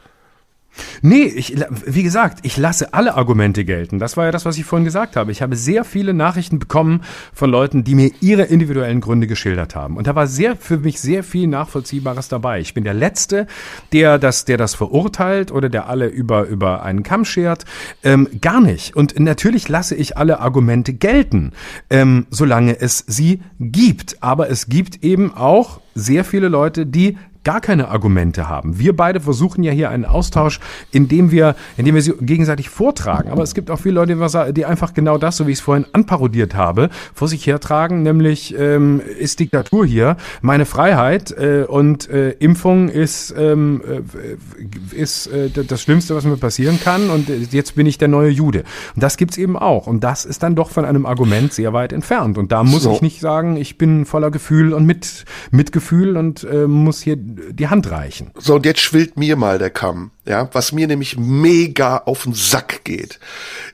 Nee, 1.01 1.23
ich, 1.23 1.55
wie 1.85 2.03
gesagt, 2.03 2.39
ich 2.43 2.57
lasse 2.57 2.93
alle 2.93 3.15
Argumente 3.15 3.65
gelten. 3.65 3.99
Das 3.99 4.17
war 4.17 4.25
ja 4.25 4.31
das, 4.31 4.45
was 4.45 4.57
ich 4.57 4.65
vorhin 4.65 4.85
gesagt 4.85 5.15
habe. 5.15 5.31
Ich 5.31 5.41
habe 5.41 5.55
sehr 5.55 5.83
viele 5.83 6.13
Nachrichten 6.13 6.59
bekommen 6.59 7.01
von 7.33 7.49
Leuten, 7.49 7.83
die 7.83 7.95
mir 7.95 8.11
ihre 8.21 8.43
individuellen 8.43 9.01
Gründe 9.01 9.27
geschildert 9.27 9.75
haben. 9.75 9.97
Und 9.97 10.07
da 10.07 10.15
war 10.15 10.27
sehr, 10.27 10.55
für 10.55 10.77
mich 10.77 10.99
sehr 10.99 11.23
viel 11.23 11.47
Nachvollziehbares 11.47 12.27
dabei. 12.27 12.59
Ich 12.59 12.73
bin 12.73 12.83
der 12.83 12.93
Letzte, 12.93 13.47
der 13.91 14.19
das, 14.19 14.45
der 14.45 14.57
das 14.57 14.75
verurteilt 14.75 15.51
oder 15.51 15.69
der 15.69 15.87
alle 15.87 16.07
über, 16.07 16.45
über 16.45 16.83
einen 16.83 17.03
Kamm 17.03 17.25
schert. 17.25 17.65
Ähm, 18.03 18.27
gar 18.41 18.61
nicht. 18.61 18.95
Und 18.95 19.19
natürlich 19.19 19.69
lasse 19.69 19.95
ich 19.95 20.17
alle 20.17 20.39
Argumente 20.39 20.93
gelten, 20.93 21.51
ähm, 21.89 22.27
solange 22.29 22.79
es 22.79 23.03
sie 23.07 23.41
gibt. 23.59 24.21
Aber 24.21 24.49
es 24.49 24.67
gibt 24.67 25.03
eben 25.03 25.33
auch 25.33 25.81
sehr 25.95 26.23
viele 26.23 26.47
Leute, 26.47 26.85
die 26.85 27.17
gar 27.47 27.61
keine 27.61 27.87
Argumente 27.87 28.49
haben. 28.49 28.77
Wir 28.77 28.93
beide 28.93 29.21
versuchen 29.21 29.63
ja 29.63 29.71
hier 29.71 29.89
einen 29.89 30.03
Austausch, 30.03 30.59
indem 30.91 31.31
wir, 31.31 31.55
indem 31.77 31.95
wir 31.95 32.01
sie 32.01 32.11
gegenseitig 32.19 32.67
vortragen. 32.67 33.29
Aber 33.29 33.41
es 33.41 33.53
gibt 33.53 33.71
auch 33.71 33.79
viele 33.79 33.95
Leute, 33.95 34.51
die 34.51 34.65
einfach 34.65 34.93
genau 34.93 35.17
das, 35.17 35.37
so 35.37 35.47
wie 35.47 35.51
ich 35.51 35.59
es 35.59 35.63
vorhin 35.63 35.85
anparodiert 35.93 36.55
habe, 36.55 36.89
vor 37.13 37.29
sich 37.29 37.47
hertragen, 37.47 38.03
nämlich 38.03 38.53
ähm, 38.59 38.99
ist 39.17 39.39
Diktatur 39.39 39.85
hier 39.85 40.17
meine 40.41 40.65
Freiheit 40.65 41.31
äh, 41.31 41.63
und 41.65 42.09
äh, 42.09 42.31
Impfung 42.31 42.89
ist, 42.89 43.33
ähm, 43.37 43.81
äh, 43.87 45.01
ist 45.01 45.27
äh, 45.27 45.49
das 45.49 45.81
Schlimmste, 45.81 46.15
was 46.15 46.25
mir 46.25 46.35
passieren 46.35 46.81
kann 46.83 47.09
und 47.09 47.29
jetzt 47.53 47.75
bin 47.75 47.87
ich 47.87 47.97
der 47.97 48.09
neue 48.09 48.29
Jude. 48.29 48.65
Und 48.93 49.03
das 49.03 49.15
gibt's 49.15 49.37
eben 49.37 49.55
auch. 49.55 49.87
Und 49.87 50.03
das 50.03 50.25
ist 50.25 50.43
dann 50.43 50.55
doch 50.55 50.69
von 50.69 50.83
einem 50.83 51.05
Argument 51.05 51.53
sehr 51.53 51.71
weit 51.71 51.93
entfernt. 51.93 52.37
Und 52.37 52.51
da 52.51 52.65
muss 52.65 52.83
so. 52.83 52.91
ich 52.91 53.01
nicht 53.01 53.21
sagen, 53.21 53.55
ich 53.55 53.77
bin 53.77 54.05
voller 54.05 54.31
Gefühl 54.31 54.73
und 54.73 54.85
mit 54.85 55.23
Mitgefühl 55.51 56.17
und 56.17 56.43
äh, 56.43 56.67
muss 56.67 56.99
hier 56.99 57.15
die 57.51 57.67
Hand 57.67 57.91
reichen. 57.91 58.31
So, 58.35 58.55
und 58.55 58.65
jetzt 58.65 58.79
schwillt 58.79 59.17
mir 59.17 59.35
mal 59.35 59.59
der 59.59 59.69
Kamm. 59.69 60.11
Ja, 60.25 60.49
was 60.51 60.73
mir 60.73 60.87
nämlich 60.87 61.17
mega 61.17 61.99
auf 61.99 62.23
den 62.23 62.33
Sack 62.33 62.83
geht, 62.83 63.17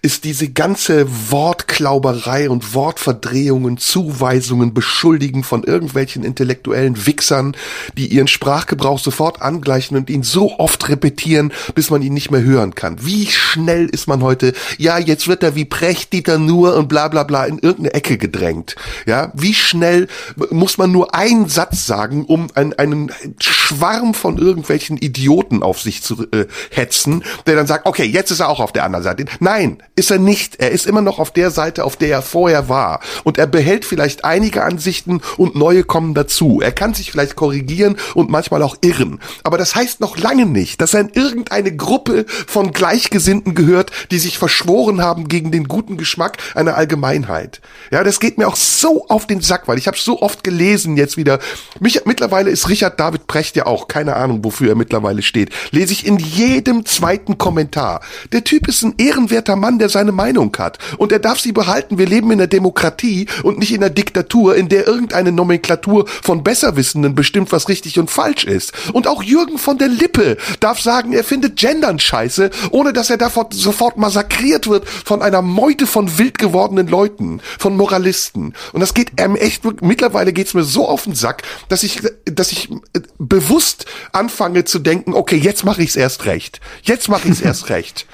ist 0.03 0.23
diese 0.23 0.49
ganze 0.49 1.07
Wortklauberei 1.31 2.47
und 2.47 2.75
Wortverdrehungen, 2.75 3.77
Zuweisungen, 3.77 4.71
Beschuldigen 4.71 5.43
von 5.43 5.63
irgendwelchen 5.63 6.23
intellektuellen 6.23 7.07
Wichsern, 7.07 7.55
die 7.97 8.05
ihren 8.05 8.27
Sprachgebrauch 8.27 8.99
sofort 8.99 9.41
angleichen 9.41 9.97
und 9.97 10.11
ihn 10.11 10.21
so 10.21 10.59
oft 10.59 10.89
repetieren, 10.89 11.51
bis 11.73 11.89
man 11.89 12.03
ihn 12.03 12.13
nicht 12.13 12.29
mehr 12.29 12.43
hören 12.43 12.75
kann. 12.75 13.03
Wie 13.03 13.25
schnell 13.25 13.87
ist 13.87 14.07
man 14.07 14.21
heute, 14.21 14.53
ja, 14.77 14.99
jetzt 14.99 15.27
wird 15.27 15.41
er 15.41 15.55
wie 15.55 15.65
Precht, 15.65 16.13
Nur 16.37 16.75
und 16.75 16.87
bla 16.87 17.07
bla 17.07 17.23
bla 17.23 17.45
in 17.45 17.57
irgendeine 17.57 17.95
Ecke 17.95 18.19
gedrängt. 18.19 18.75
Ja, 19.07 19.31
wie 19.33 19.55
schnell 19.55 20.07
muss 20.51 20.77
man 20.77 20.91
nur 20.91 21.15
einen 21.15 21.49
Satz 21.49 21.87
sagen, 21.87 22.25
um 22.25 22.49
einen, 22.53 22.73
einen 22.73 23.11
Schwarm 23.53 24.13
von 24.13 24.37
irgendwelchen 24.37 24.97
Idioten 24.97 25.63
auf 25.63 25.81
sich 25.81 26.03
zu 26.03 26.27
äh, 26.31 26.47
hetzen, 26.71 27.23
der 27.45 27.55
dann 27.55 27.67
sagt, 27.67 27.85
okay, 27.85 28.03
jetzt 28.03 28.31
ist 28.31 28.39
er 28.39 28.49
auch 28.49 28.59
auf 28.59 28.71
der 28.71 28.83
anderen 28.83 29.03
Seite. 29.03 29.25
Nein, 29.39 29.81
ist 29.95 30.11
er 30.11 30.19
nicht. 30.19 30.59
Er 30.59 30.71
ist 30.71 30.85
immer 30.85 31.01
noch 31.01 31.19
auf 31.19 31.31
der 31.31 31.51
Seite, 31.51 31.85
auf 31.85 31.95
der 31.95 32.09
er 32.09 32.21
vorher 32.21 32.69
war. 32.69 32.99
Und 33.23 33.37
er 33.37 33.47
behält 33.47 33.85
vielleicht 33.85 34.25
einige 34.25 34.63
Ansichten 34.63 35.21
und 35.37 35.55
neue 35.55 35.83
kommen 35.83 36.13
dazu. 36.13 36.61
Er 36.61 36.71
kann 36.71 36.93
sich 36.93 37.11
vielleicht 37.11 37.35
korrigieren 37.35 37.97
und 38.13 38.29
manchmal 38.29 38.63
auch 38.63 38.75
irren. 38.81 39.19
Aber 39.43 39.57
das 39.57 39.75
heißt 39.75 39.99
noch 39.99 40.17
lange 40.17 40.45
nicht, 40.45 40.81
dass 40.81 40.93
er 40.93 41.01
in 41.01 41.09
irgendeine 41.09 41.75
Gruppe 41.75 42.25
von 42.27 42.71
Gleichgesinnten 42.71 43.55
gehört, 43.55 43.91
die 44.11 44.19
sich 44.19 44.37
verschworen 44.37 45.01
haben 45.01 45.27
gegen 45.27 45.51
den 45.51 45.67
guten 45.67 45.97
Geschmack 45.97 46.37
einer 46.55 46.75
Allgemeinheit. 46.75 47.61
Ja, 47.91 48.03
das 48.03 48.19
geht 48.19 48.37
mir 48.37 48.47
auch 48.47 48.55
so 48.55 49.07
auf 49.07 49.27
den 49.27 49.41
Sack, 49.41 49.67
weil 49.67 49.77
ich 49.77 49.87
habe 49.87 49.97
so 49.97 50.21
oft 50.21 50.43
gelesen 50.43 50.97
jetzt 50.97 51.17
wieder. 51.17 51.39
Mich, 51.79 52.05
mittlerweile 52.05 52.49
ist 52.49 52.69
Richard 52.69 52.99
David 52.99 53.27
Precht 53.33 53.55
ja 53.55 53.65
auch, 53.65 53.87
keine 53.87 54.15
Ahnung, 54.15 54.43
wofür 54.43 54.69
er 54.69 54.75
mittlerweile 54.75 55.23
steht. 55.23 55.49
Lese 55.71 55.91
ich 55.91 56.05
in 56.05 56.19
jedem 56.19 56.85
zweiten 56.85 57.39
Kommentar. 57.39 58.01
Der 58.31 58.43
Typ 58.43 58.67
ist 58.67 58.83
ein 58.83 58.93
ehrenwerter 58.99 59.55
Mann, 59.55 59.79
der 59.79 59.89
seine 59.89 60.11
Meinung 60.11 60.55
hat. 60.59 60.77
Und 60.99 61.11
er 61.11 61.17
darf 61.17 61.39
sie 61.39 61.51
behalten. 61.51 61.97
Wir 61.97 62.05
leben 62.05 62.29
in 62.29 62.39
einer 62.39 62.45
Demokratie 62.45 63.25
und 63.41 63.57
nicht 63.57 63.71
in 63.71 63.83
einer 63.83 63.89
Diktatur, 63.89 64.55
in 64.55 64.69
der 64.69 64.85
irgendeine 64.85 65.31
Nomenklatur 65.31 66.05
von 66.21 66.43
Besserwissenden 66.43 67.15
bestimmt, 67.15 67.51
was 67.51 67.69
richtig 67.69 67.97
und 67.97 68.11
falsch 68.11 68.43
ist. 68.43 68.71
Und 68.93 69.07
auch 69.07 69.23
Jürgen 69.23 69.57
von 69.57 69.79
der 69.79 69.87
Lippe 69.87 70.37
darf 70.59 70.79
sagen, 70.79 71.11
er 71.13 71.23
findet 71.23 71.55
Gendern 71.55 71.97
scheiße, 71.97 72.51
ohne 72.69 72.93
dass 72.93 73.09
er 73.09 73.17
davon 73.17 73.47
sofort 73.49 73.97
massakriert 73.97 74.67
wird 74.67 74.87
von 74.87 75.23
einer 75.23 75.41
Meute 75.41 75.87
von 75.87 76.19
wild 76.19 76.37
gewordenen 76.37 76.87
Leuten, 76.87 77.41
von 77.57 77.75
Moralisten. 77.77 78.53
Und 78.73 78.81
das 78.81 78.93
geht 78.93 79.13
ähm, 79.17 79.35
echt, 79.35 79.63
mittlerweile 79.81 80.33
geht's 80.33 80.53
mir 80.53 80.63
so 80.63 80.87
auf 80.87 81.05
den 81.05 81.15
Sack, 81.15 81.41
dass 81.67 81.81
ich, 81.81 81.99
dass 82.25 82.51
ich 82.51 82.69
äh, 82.93 82.99
bewusst 83.27 83.85
anfange 84.11 84.65
zu 84.65 84.79
denken, 84.79 85.13
okay, 85.13 85.37
jetzt 85.37 85.65
mache 85.65 85.81
ich's 85.81 85.95
erst 85.95 86.25
recht. 86.25 86.59
Jetzt 86.83 87.09
mache 87.09 87.27
ich's 87.27 87.41
erst 87.41 87.69
recht. 87.69 88.05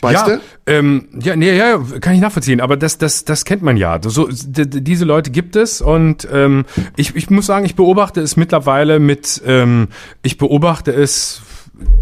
Weißt 0.00 0.26
ja, 0.26 0.36
du? 0.36 0.40
Ähm, 0.66 1.08
ja, 1.20 1.34
nee, 1.34 1.56
ja, 1.56 1.78
kann 2.00 2.14
ich 2.14 2.20
nachvollziehen, 2.20 2.60
aber 2.60 2.76
das, 2.76 2.98
das, 2.98 3.24
das 3.24 3.44
kennt 3.44 3.62
man 3.62 3.76
ja. 3.76 3.98
So, 4.02 4.28
diese 4.30 5.04
Leute 5.04 5.30
gibt 5.30 5.56
es 5.56 5.80
und 5.80 6.26
ähm, 6.32 6.64
ich, 6.96 7.16
ich 7.16 7.30
muss 7.30 7.46
sagen, 7.46 7.64
ich 7.64 7.74
beobachte 7.74 8.20
es 8.20 8.36
mittlerweile 8.36 8.98
mit, 8.98 9.42
ähm, 9.46 9.88
ich 10.22 10.38
beobachte 10.38 10.92
es 10.92 11.42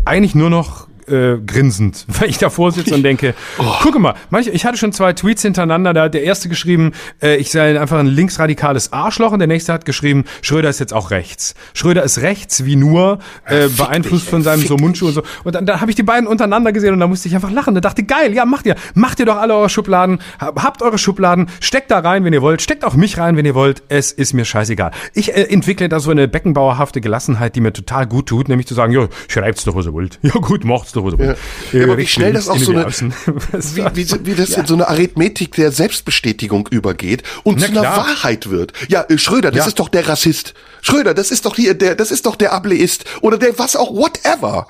eigentlich 0.05 0.35
nur 0.35 0.51
noch 0.51 0.89
äh, 1.11 1.39
grinsend, 1.45 2.07
weil 2.21 2.29
ich 2.29 2.39
davor 2.39 2.73
sitze 2.73 2.95
und 2.95 3.03
denke, 3.03 3.35
oh. 3.59 3.65
gucke 3.83 3.99
mal, 3.99 4.15
manche, 4.31 4.51
ich 4.51 4.65
hatte 4.65 4.79
schon 4.79 4.93
zwei 4.93 5.13
Tweets 5.13 5.43
hintereinander, 5.43 5.93
da 5.93 6.03
hat 6.05 6.15
der 6.15 6.23
erste 6.23 6.49
geschrieben, 6.49 6.93
äh, 7.23 7.37
ich 7.37 7.51
sei 7.51 7.81
einfach 7.81 7.99
ein 7.99 8.07
linksradikales 8.07 8.93
Arschloch 8.93 9.33
und 9.33 9.39
der 9.39 9.49
nächste 9.49 9.73
hat 9.73 9.85
geschrieben, 9.85 10.25
Schröder 10.43 10.69
ist 10.69 10.81
jetzt 10.81 10.93
auch 10.93 11.11
rechts. 11.11 11.55
Schröder 11.75 12.03
ist 12.03 12.23
rechts 12.23 12.65
wie 12.65 12.77
nur, 12.77 13.19
äh, 13.47 13.69
beeinflusst 13.69 14.29
von 14.29 14.43
seinem 14.43 14.63
so 14.63 14.77
Mundschuh 14.77 15.09
und 15.09 15.15
so. 15.15 15.23
Und 15.45 15.55
dann, 15.55 15.67
dann 15.67 15.81
habe 15.81 15.91
ich 15.91 15.97
die 15.97 16.03
beiden 16.03 16.27
untereinander 16.27 16.73
gesehen 16.73 16.93
und 16.93 17.01
da 17.01 17.07
musste 17.07 17.29
ich 17.29 17.35
einfach 17.35 17.51
lachen. 17.51 17.75
Da 17.75 17.81
dachte, 17.81 18.03
geil, 18.05 18.33
ja, 18.35 18.45
macht 18.45 18.67
ihr, 18.67 18.77
macht 18.95 19.21
ihr 19.21 19.27
doch 19.27 19.37
alle 19.37 19.55
eure 19.55 19.69
Schubladen, 19.69 20.21
habt 20.39 20.83
eure 20.83 20.99
Schubladen, 20.99 21.49
steckt 21.61 21.91
da 21.91 21.99
rein, 21.99 22.25
wenn 22.25 22.33
ihr 22.33 22.43
wollt, 22.43 22.63
steckt 22.63 22.85
auch 22.85 22.95
mich 22.95 23.19
rein, 23.19 23.37
wenn 23.37 23.45
ihr 23.45 23.55
wollt, 23.55 23.83
es 23.89 24.13
ist 24.13 24.33
mir 24.33 24.45
scheißegal. 24.45 24.91
Ich 25.15 25.35
äh, 25.35 25.43
entwickle 25.43 25.89
da 25.89 26.01
so 26.01 26.11
eine 26.11 26.29
beckenbauerhafte 26.29 27.01
Gelassenheit, 27.01 27.57
die 27.57 27.61
mir 27.61 27.73
total 27.73 28.07
gut 28.07 28.27
tut, 28.27 28.49
nämlich 28.49 28.67
zu 28.67 28.75
sagen, 28.75 28.93
ja, 28.93 29.09
schreibt's 29.29 29.65
doch, 29.65 29.75
was 29.75 29.87
ihr 29.87 29.93
wollt. 29.93 30.19
Ja 30.31 30.41
gut, 30.41 30.65
macht's 30.65 30.93
doch, 30.93 31.00
was 31.05 31.13
ihr 31.15 31.19
wollt. 31.19 31.39
Ja, 31.73 31.85
aber 31.85 31.99
wie 31.99 32.07
schnell 32.07 32.33
das 32.33 32.49
auch 32.49 32.59
so 32.59 32.73
eine, 32.73 32.87
wie, 32.93 33.85
wie, 33.95 34.27
wie 34.27 34.35
das 34.35 34.51
ja. 34.51 34.61
in 34.61 34.67
so 34.67 34.75
eine 34.75 34.89
Arithmetik 34.89 35.55
der 35.55 35.73
Selbstbestätigung 35.73 36.69
übergeht 36.71 37.23
und 37.43 37.61
Na, 37.61 37.67
zu 37.67 37.73
einer 37.73 37.81
klar. 37.81 37.97
Wahrheit 37.99 38.51
wird. 38.51 38.73
Ja, 38.89 39.05
äh, 39.09 39.19
Schröder, 39.19 39.51
das 39.51 39.61
ja. 39.61 39.67
ist 39.67 39.79
doch 39.79 39.89
der 39.89 40.09
Rassist. 40.09 40.55
Schröder, 40.83 41.15
das 41.15 41.31
ist 41.31 41.47
doch 41.47 41.57
hier 41.57 41.75
der, 41.75 41.95
das 41.95 42.11
ist 42.11 42.27
doch 42.27 42.37
der 42.37 42.53
Ableist 42.53 43.05
oder 43.21 43.39
der 43.39 43.59
was 43.59 43.77
auch, 43.77 43.95
whatever. 43.95 44.67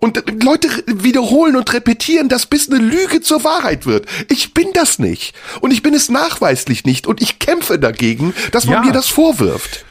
Und 0.00 0.22
Leute 0.44 0.68
wiederholen 0.86 1.56
und 1.56 1.72
repetieren 1.72 2.28
das, 2.28 2.46
bis 2.46 2.70
eine 2.70 2.78
Lüge 2.78 3.20
zur 3.20 3.42
Wahrheit 3.42 3.84
wird. 3.84 4.06
Ich 4.28 4.54
bin 4.54 4.68
das 4.72 4.98
nicht. 4.98 5.34
Und 5.60 5.72
ich 5.72 5.82
bin 5.82 5.92
es 5.92 6.08
nachweislich 6.08 6.84
nicht. 6.84 7.08
Und 7.08 7.20
ich 7.20 7.40
kämpfe 7.40 7.78
dagegen, 7.80 8.32
dass 8.52 8.66
man 8.66 8.74
ja. 8.74 8.82
mir 8.82 8.92
das 8.92 9.08
vorwirft. 9.08 9.84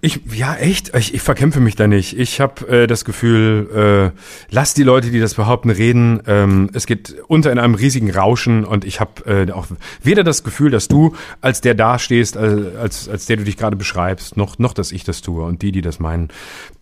Ich, 0.00 0.20
ja, 0.34 0.54
echt. 0.54 0.96
Ich, 0.96 1.12
ich 1.12 1.20
verkämpfe 1.20 1.60
mich 1.60 1.76
da 1.76 1.86
nicht. 1.86 2.18
Ich 2.18 2.40
habe 2.40 2.66
äh, 2.68 2.86
das 2.86 3.04
Gefühl, 3.04 4.12
äh, 4.14 4.18
lass 4.50 4.72
die 4.72 4.82
Leute, 4.82 5.10
die 5.10 5.20
das 5.20 5.34
behaupten, 5.34 5.68
reden. 5.68 6.22
Ähm, 6.26 6.70
es 6.72 6.86
geht 6.86 7.16
unter 7.28 7.52
in 7.52 7.58
einem 7.58 7.74
riesigen 7.74 8.10
Rauschen 8.10 8.64
und 8.64 8.86
ich 8.86 9.00
habe 9.00 9.26
äh, 9.26 9.52
auch 9.52 9.66
weder 10.02 10.24
das 10.24 10.42
Gefühl, 10.42 10.70
dass 10.70 10.88
du 10.88 11.14
als 11.42 11.60
der 11.60 11.74
dastehst, 11.74 12.38
als, 12.38 12.76
als, 12.76 13.08
als 13.10 13.26
der 13.26 13.36
du 13.36 13.44
dich 13.44 13.58
gerade 13.58 13.76
beschreibst, 13.76 14.38
noch, 14.38 14.58
noch, 14.58 14.72
dass 14.72 14.90
ich 14.90 15.04
das 15.04 15.20
tue. 15.20 15.44
Und 15.44 15.60
die, 15.60 15.70
die 15.70 15.82
das 15.82 16.00
meinen, 16.00 16.28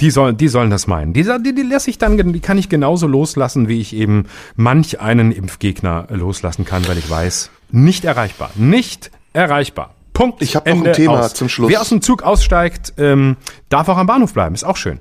die 0.01 0.13
sollen, 0.13 0.37
die 0.37 0.49
sollen 0.49 0.71
das 0.71 0.87
meinen. 0.87 1.13
Die, 1.13 1.25
die, 1.25 1.55
die 1.57 1.63
lasse 1.63 1.91
ich 1.91 1.99
dann, 1.99 2.33
die 2.33 2.41
kann 2.41 2.57
ich 2.57 2.69
genauso 2.69 3.09
loslassen, 3.09 3.67
wie 3.67 3.81
ich 3.81 3.97
eben 3.97 4.27
manch 4.55 5.01
einen 5.01 5.33
Impfgegner 5.33 6.07
loslassen 6.11 6.65
kann, 6.65 6.87
weil 6.87 6.99
ich 6.99 7.11
weiß, 7.11 7.51
nicht 7.73 8.05
erreichbar. 8.05 8.53
Nicht 8.55 9.11
erreichbar. 9.33 9.93
Punkt. 10.13 10.43
Ich 10.43 10.57
habe 10.57 10.71
noch 10.75 10.85
ein 10.85 10.93
Thema 10.93 11.21
aus. 11.21 11.35
zum 11.35 11.49
Schluss. 11.49 11.71
Wer 11.71 11.81
aus 11.81 11.89
dem 11.89 12.03
Zug 12.03 12.23
aussteigt, 12.23 12.95
ähm, 12.99 13.37
darf 13.69 13.89
auch 13.89 13.97
am 13.97 14.07
Bahnhof 14.07 14.33
bleiben. 14.33 14.55
Ist 14.55 14.65
auch 14.65 14.77
schön. 14.77 15.01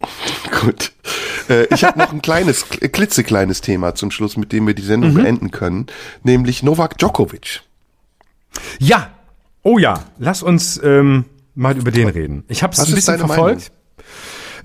Gut. 0.60 0.92
Äh, 1.48 1.66
ich 1.74 1.84
habe 1.84 1.98
noch 1.98 2.12
ein 2.12 2.22
kleines, 2.22 2.68
klitzekleines 2.68 3.60
Thema 3.60 3.94
zum 3.94 4.10
Schluss, 4.10 4.36
mit 4.36 4.52
dem 4.52 4.66
wir 4.66 4.74
die 4.74 4.82
Sendung 4.82 5.12
mhm. 5.12 5.16
beenden 5.16 5.50
können, 5.50 5.86
nämlich 6.22 6.62
Novak 6.62 6.98
Djokovic. 6.98 7.62
Ja. 8.78 9.10
Oh 9.62 9.78
ja. 9.78 10.04
Lass 10.18 10.42
uns 10.42 10.80
ähm, 10.82 11.24
mal 11.54 11.76
über 11.76 11.90
den 11.90 12.08
reden. 12.08 12.44
Ich 12.48 12.62
habe 12.62 12.72
es 12.72 12.80
ein 12.80 12.94
bisschen 12.94 13.18
verfolgt. 13.18 13.72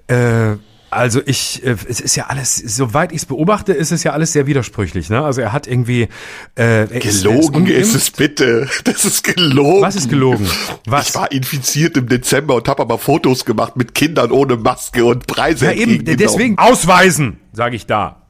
Äh, 0.07 0.55
also 0.89 1.21
ich, 1.25 1.63
äh, 1.65 1.75
es 1.87 1.99
ist 1.99 2.15
ja 2.15 2.27
alles, 2.27 2.55
soweit 2.55 3.11
ich 3.11 3.19
es 3.19 3.25
beobachte, 3.25 3.73
ist 3.73 3.91
es 3.91 4.03
ja 4.03 4.13
alles 4.13 4.33
sehr 4.33 4.47
widersprüchlich. 4.47 5.09
Ne? 5.09 5.21
Also 5.21 5.41
er 5.41 5.51
hat 5.51 5.67
irgendwie 5.67 6.07
äh, 6.55 6.87
gelogen 6.87 7.67
ist, 7.67 7.89
ist, 7.89 7.95
es 7.95 8.11
bitte. 8.11 8.69
Das 8.85 9.03
ist 9.03 9.23
gelogen. 9.23 9.81
Was 9.81 9.95
ist 9.95 10.09
gelogen? 10.09 10.47
Was? 10.85 11.09
Ich 11.09 11.15
war 11.15 11.31
infiziert 11.31 11.97
im 11.97 12.07
Dezember 12.07 12.55
und 12.55 12.67
habe 12.69 12.81
aber 12.81 12.97
Fotos 12.97 13.43
gemacht 13.43 13.75
mit 13.75 13.93
Kindern 13.93 14.31
ohne 14.31 14.55
Maske 14.55 15.03
und 15.03 15.27
Preise. 15.27 15.65
Ja 15.65 15.71
eben, 15.73 16.05
deswegen 16.05 16.57
ausweisen, 16.57 17.39
sage 17.51 17.75
ich 17.75 17.85
da. 17.85 18.23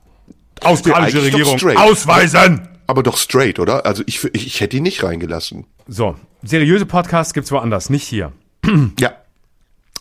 Australische 0.62 1.22
Regierung 1.22 1.60
ausweisen. 1.78 2.68
Aber 2.88 3.04
doch 3.04 3.18
straight, 3.18 3.60
oder? 3.60 3.86
Also 3.86 4.02
ich, 4.08 4.24
ich, 4.34 4.48
ich 4.48 4.62
hätte 4.62 4.78
ihn 4.78 4.84
nicht 4.84 5.04
reingelassen. 5.04 5.66
So, 5.88 6.16
seriöse 6.42 6.86
Podcasts 6.86 7.34
gibt's 7.34 7.52
woanders, 7.52 7.90
nicht 7.90 8.08
hier. 8.08 8.32
ja. 9.00 9.12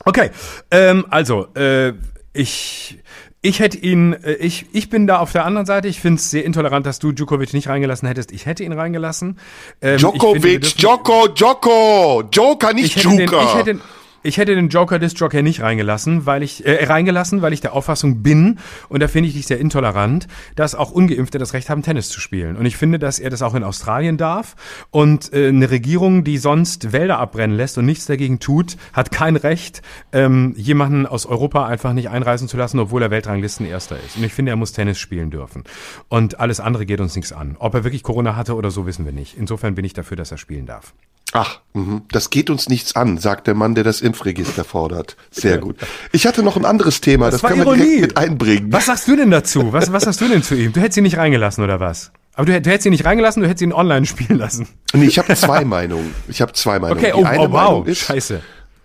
Okay, 0.05 0.31
ähm, 0.71 1.05
also 1.11 1.53
äh, 1.55 1.95
ich, 2.37 2.99
ich 3.43 3.61
hätte 3.61 3.79
ihn, 3.79 4.13
äh, 4.13 4.35
ich, 4.35 4.67
ich 4.73 4.91
bin 4.91 5.07
da 5.07 5.19
auf 5.19 5.33
der 5.33 5.45
anderen 5.45 5.67
Seite. 5.67 5.89
Ich 5.89 6.01
finde 6.01 6.21
es 6.21 6.31
sehr 6.31 6.45
intolerant, 6.45 6.87
dass 6.87 6.99
du 6.99 7.13
Djokovic 7.13 7.53
nicht 7.53 7.69
reingelassen 7.69 8.09
hättest. 8.09 8.33
Ich 8.33 8.47
hätte 8.47 8.65
ihn 8.65 8.73
reingelassen. 8.73 9.39
Ähm, 9.81 9.99
Djokovic, 9.99 10.75
Joko, 10.79 11.29
Joko, 11.35 12.25
Joker, 12.33 12.73
nicht 12.73 13.03
Joker. 13.03 13.43
ich 13.43 13.55
hätte, 13.55 13.81
ich 14.27 14.39
hätte 14.39 14.55
den 14.55 14.69
Joker 14.69 14.99
des 14.99 15.19
Joker 15.19 15.43
nicht 15.43 15.63
reingelassen, 15.63 16.27
weil 16.27 16.43
ich 16.43 16.67
äh, 16.67 16.85
reingelassen, 16.85 17.43
weil 17.43 17.53
ich 17.53 17.61
der 17.61 17.73
Auffassung 17.73 18.23
bin 18.23 18.59
und 18.89 19.01
da 19.03 19.09
finde 19.09 19.29
ich 19.29 19.35
dich 19.35 19.47
sehr 19.47 19.61
intolerant, 19.61 20.27
dass 20.57 20.75
auch 20.75 20.91
ungeimpfte 20.91 21.39
das 21.39 21.53
Recht 21.53 21.71
haben 21.71 21.83
Tennis 21.83 22.09
zu 22.09 22.21
spielen 22.21 22.57
und 22.57 22.67
ich 22.67 22.77
finde, 22.77 22.99
dass 22.99 23.19
er 23.19 23.31
das 23.31 23.43
auch 23.43 23.55
in 23.55 23.63
Australien 23.63 24.17
darf 24.17 24.57
und 24.91 25.33
äh, 25.33 25.49
eine 25.49 25.71
Regierung, 25.71 26.25
die 26.25 26.39
sonst 26.39 26.93
Wälder 26.93 27.19
abbrennen 27.19 27.57
lässt 27.57 27.79
und 27.79 27.87
nichts 27.87 28.07
dagegen 28.07 28.41
tut, 28.41 28.77
hat 28.93 29.13
kein 29.13 29.37
Recht 29.37 29.83
ähm, 30.13 30.55
jemanden 30.57 31.07
aus 31.07 31.27
Europa 31.27 31.67
einfach 31.67 31.93
nicht 31.93 32.11
einreisen 32.11 32.49
zu 32.49 32.57
lassen, 32.57 32.81
obwohl 32.81 33.03
er 33.03 33.11
Weltranglisten 33.11 33.65
erster 33.65 33.97
ist 34.05 34.17
und 34.17 34.25
ich 34.25 34.35
finde, 34.35 34.51
er 34.51 34.57
muss 34.57 34.73
Tennis 34.73 34.99
spielen 34.99 35.31
dürfen 35.31 35.63
und 36.09 36.41
alles 36.41 36.61
andere 36.61 36.85
geht 36.85 37.01
uns 37.01 37.15
nichts 37.15 37.33
an. 37.33 37.57
Ob 37.59 37.75
er 37.75 37.85
wirklich 37.85 38.03
Corona 38.03 38.37
hatte 38.37 38.55
oder 38.55 38.71
so 38.71 38.87
wissen 38.87 39.05
wir 39.05 39.13
nicht. 39.13 39.37
Insofern 39.37 39.75
bin 39.75 39.85
ich 39.85 39.93
dafür, 39.93 40.17
dass 40.17 40.31
er 40.31 40.39
spielen 40.39 40.67
darf. 40.67 40.95
Ach, 41.33 41.61
mh. 41.75 42.03
das 42.11 42.31
geht 42.31 42.51
uns 42.51 42.69
nichts 42.69 42.95
an, 42.95 43.19
sagt 43.19 43.47
der 43.47 43.55
Mann, 43.55 43.75
der 43.75 43.85
das 43.85 44.01
Impfregister 44.01 44.65
fordert. 44.65 45.17
Sehr 45.31 45.59
gut. 45.59 45.77
Ich 46.13 46.27
hatte 46.27 46.43
noch 46.43 46.57
ein 46.57 46.65
anderes 46.65 47.01
Thema, 47.01 47.31
das, 47.31 47.41
das 47.41 47.51
können 47.51 47.67
wir 47.67 47.75
direkt 47.75 48.01
mit 48.01 48.17
einbringen. 48.17 48.73
Was 48.73 48.87
sagst 48.87 49.09
du 49.09 49.17
denn 49.17 49.31
dazu? 49.31 49.73
Was, 49.73 49.93
was 49.93 50.07
hast 50.07 50.21
du 50.21 50.29
denn 50.29 50.43
zu 50.43 50.55
ihm? 50.55 50.73
Du 50.73 50.81
hättest 50.81 50.99
ihn 50.99 51.03
nicht 51.03 51.19
reingelassen 51.19 51.65
oder 51.65 51.81
was? 51.81 52.13
Aber 52.35 52.47
du, 52.47 52.61
du 52.61 52.71
hättest 52.71 52.87
ihn 52.87 52.93
nicht 52.93 53.05
reingelassen, 53.05 53.43
du 53.43 53.49
hättest 53.49 53.63
ihn 53.63 53.73
online 53.73 54.07
spielen 54.07 54.39
lassen. 54.39 54.69
Nee, 54.93 55.07
ich 55.07 55.19
habe 55.19 55.35
zwei 55.35 55.65
Meinungen. 55.65 56.15
Ich 56.29 56.41
habe 56.41 56.53
zwei 56.53 56.79
Meinungen. 56.79 57.03
Okay, 57.03 57.13
oh, 57.15 57.21
die 57.21 57.27
eine 57.27 57.41
oh, 57.41 57.53
wow, 57.53 57.71
Meinung 57.71 57.87
ist, 57.87 57.99
scheiße. 57.99 58.41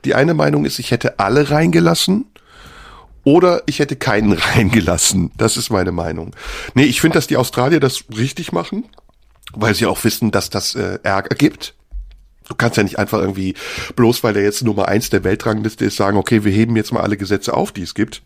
Die 0.05 0.15
eine 0.15 0.33
Meinung 0.33 0.65
ist, 0.65 0.79
ich 0.79 0.89
hätte 0.89 1.19
alle 1.19 1.51
reingelassen 1.51 2.25
oder 3.23 3.61
ich 3.67 3.79
hätte 3.79 3.95
keinen 3.97 4.33
reingelassen. 4.55 5.31
Das 5.37 5.57
ist 5.57 5.69
meine 5.69 5.91
Meinung. 5.91 6.31
Nee, 6.73 6.85
ich 6.85 7.01
finde, 7.01 7.15
dass 7.15 7.27
die 7.27 7.37
Australier 7.37 7.79
das 7.79 8.05
richtig 8.17 8.51
machen, 8.51 8.85
weil 9.53 9.75
sie 9.75 9.85
auch 9.85 10.03
wissen, 10.03 10.31
dass 10.31 10.49
das 10.49 10.73
äh, 10.73 10.97
Ärger 11.03 11.35
gibt. 11.35 11.75
Du 12.51 12.55
kannst 12.57 12.75
ja 12.75 12.83
nicht 12.83 12.99
einfach 12.99 13.19
irgendwie, 13.19 13.53
bloß 13.95 14.25
weil 14.25 14.35
er 14.35 14.43
jetzt 14.43 14.61
Nummer 14.61 14.89
eins 14.89 15.09
der 15.09 15.23
Weltrangliste 15.23 15.85
ist, 15.85 15.95
sagen, 15.95 16.17
okay, 16.17 16.43
wir 16.43 16.51
heben 16.51 16.75
jetzt 16.75 16.91
mal 16.91 16.99
alle 16.99 17.15
Gesetze 17.15 17.53
auf, 17.53 17.71
die 17.71 17.83
es 17.83 17.93
gibt. 17.93 18.23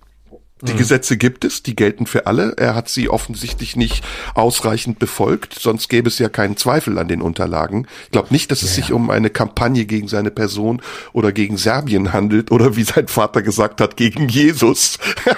Die 0.63 0.73
mhm. 0.73 0.77
Gesetze 0.77 1.15
gibt 1.15 1.45
es, 1.45 1.61
die 1.61 1.75
gelten 1.75 2.07
für 2.07 2.25
alle. 2.25 2.53
Er 2.57 2.73
hat 2.73 2.89
sie 2.89 3.07
offensichtlich 3.07 3.75
nicht 3.75 4.03
ausreichend 4.33 4.97
befolgt, 4.97 5.53
sonst 5.53 5.89
gäbe 5.89 6.07
es 6.07 6.17
ja 6.17 6.27
keinen 6.27 6.57
Zweifel 6.57 6.97
an 6.97 7.07
den 7.07 7.21
Unterlagen. 7.21 7.85
Ich 8.05 8.11
glaube 8.11 8.29
nicht, 8.31 8.49
dass 8.49 8.63
es 8.63 8.75
ja, 8.75 8.81
sich 8.81 8.93
um 8.93 9.11
eine 9.11 9.29
Kampagne 9.29 9.85
gegen 9.85 10.07
seine 10.07 10.31
Person 10.31 10.81
oder 11.13 11.31
gegen 11.31 11.57
Serbien 11.57 12.13
handelt 12.13 12.51
oder 12.51 12.75
wie 12.75 12.83
sein 12.83 13.07
Vater 13.07 13.43
gesagt 13.43 13.79
hat, 13.79 13.95
gegen 13.95 14.27
Jesus. 14.27 14.97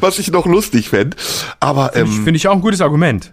Was 0.00 0.18
ich 0.18 0.30
noch 0.30 0.44
lustig 0.44 0.90
fände. 0.90 1.16
Aber 1.58 1.96
ähm, 1.96 2.08
finde 2.08 2.36
ich 2.36 2.48
auch 2.48 2.54
ein 2.54 2.60
gutes 2.60 2.82
Argument. 2.82 3.32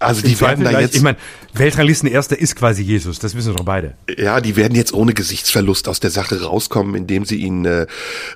Also 0.00 0.22
die 0.22 0.40
werden 0.40 0.64
da 0.64 0.78
jetzt. 0.80 0.94
Ich 0.94 1.02
meine, 1.02 1.18
Weltranglisten 1.54 2.08
erster 2.08 2.38
ist 2.38 2.54
quasi 2.54 2.82
Jesus, 2.82 3.18
das 3.18 3.34
wissen 3.34 3.52
wir 3.52 3.56
doch 3.56 3.64
beide. 3.64 3.94
Ja, 4.16 4.40
die 4.40 4.54
werden 4.54 4.74
jetzt 4.74 4.92
ohne 4.92 5.12
Gesichtsverlust 5.12 5.88
aus 5.88 5.98
der 5.98 6.10
Sache 6.10 6.42
rauskommen, 6.42 6.94
indem 6.94 7.24
sie 7.24 7.36
ihn 7.36 7.64
äh, 7.64 7.86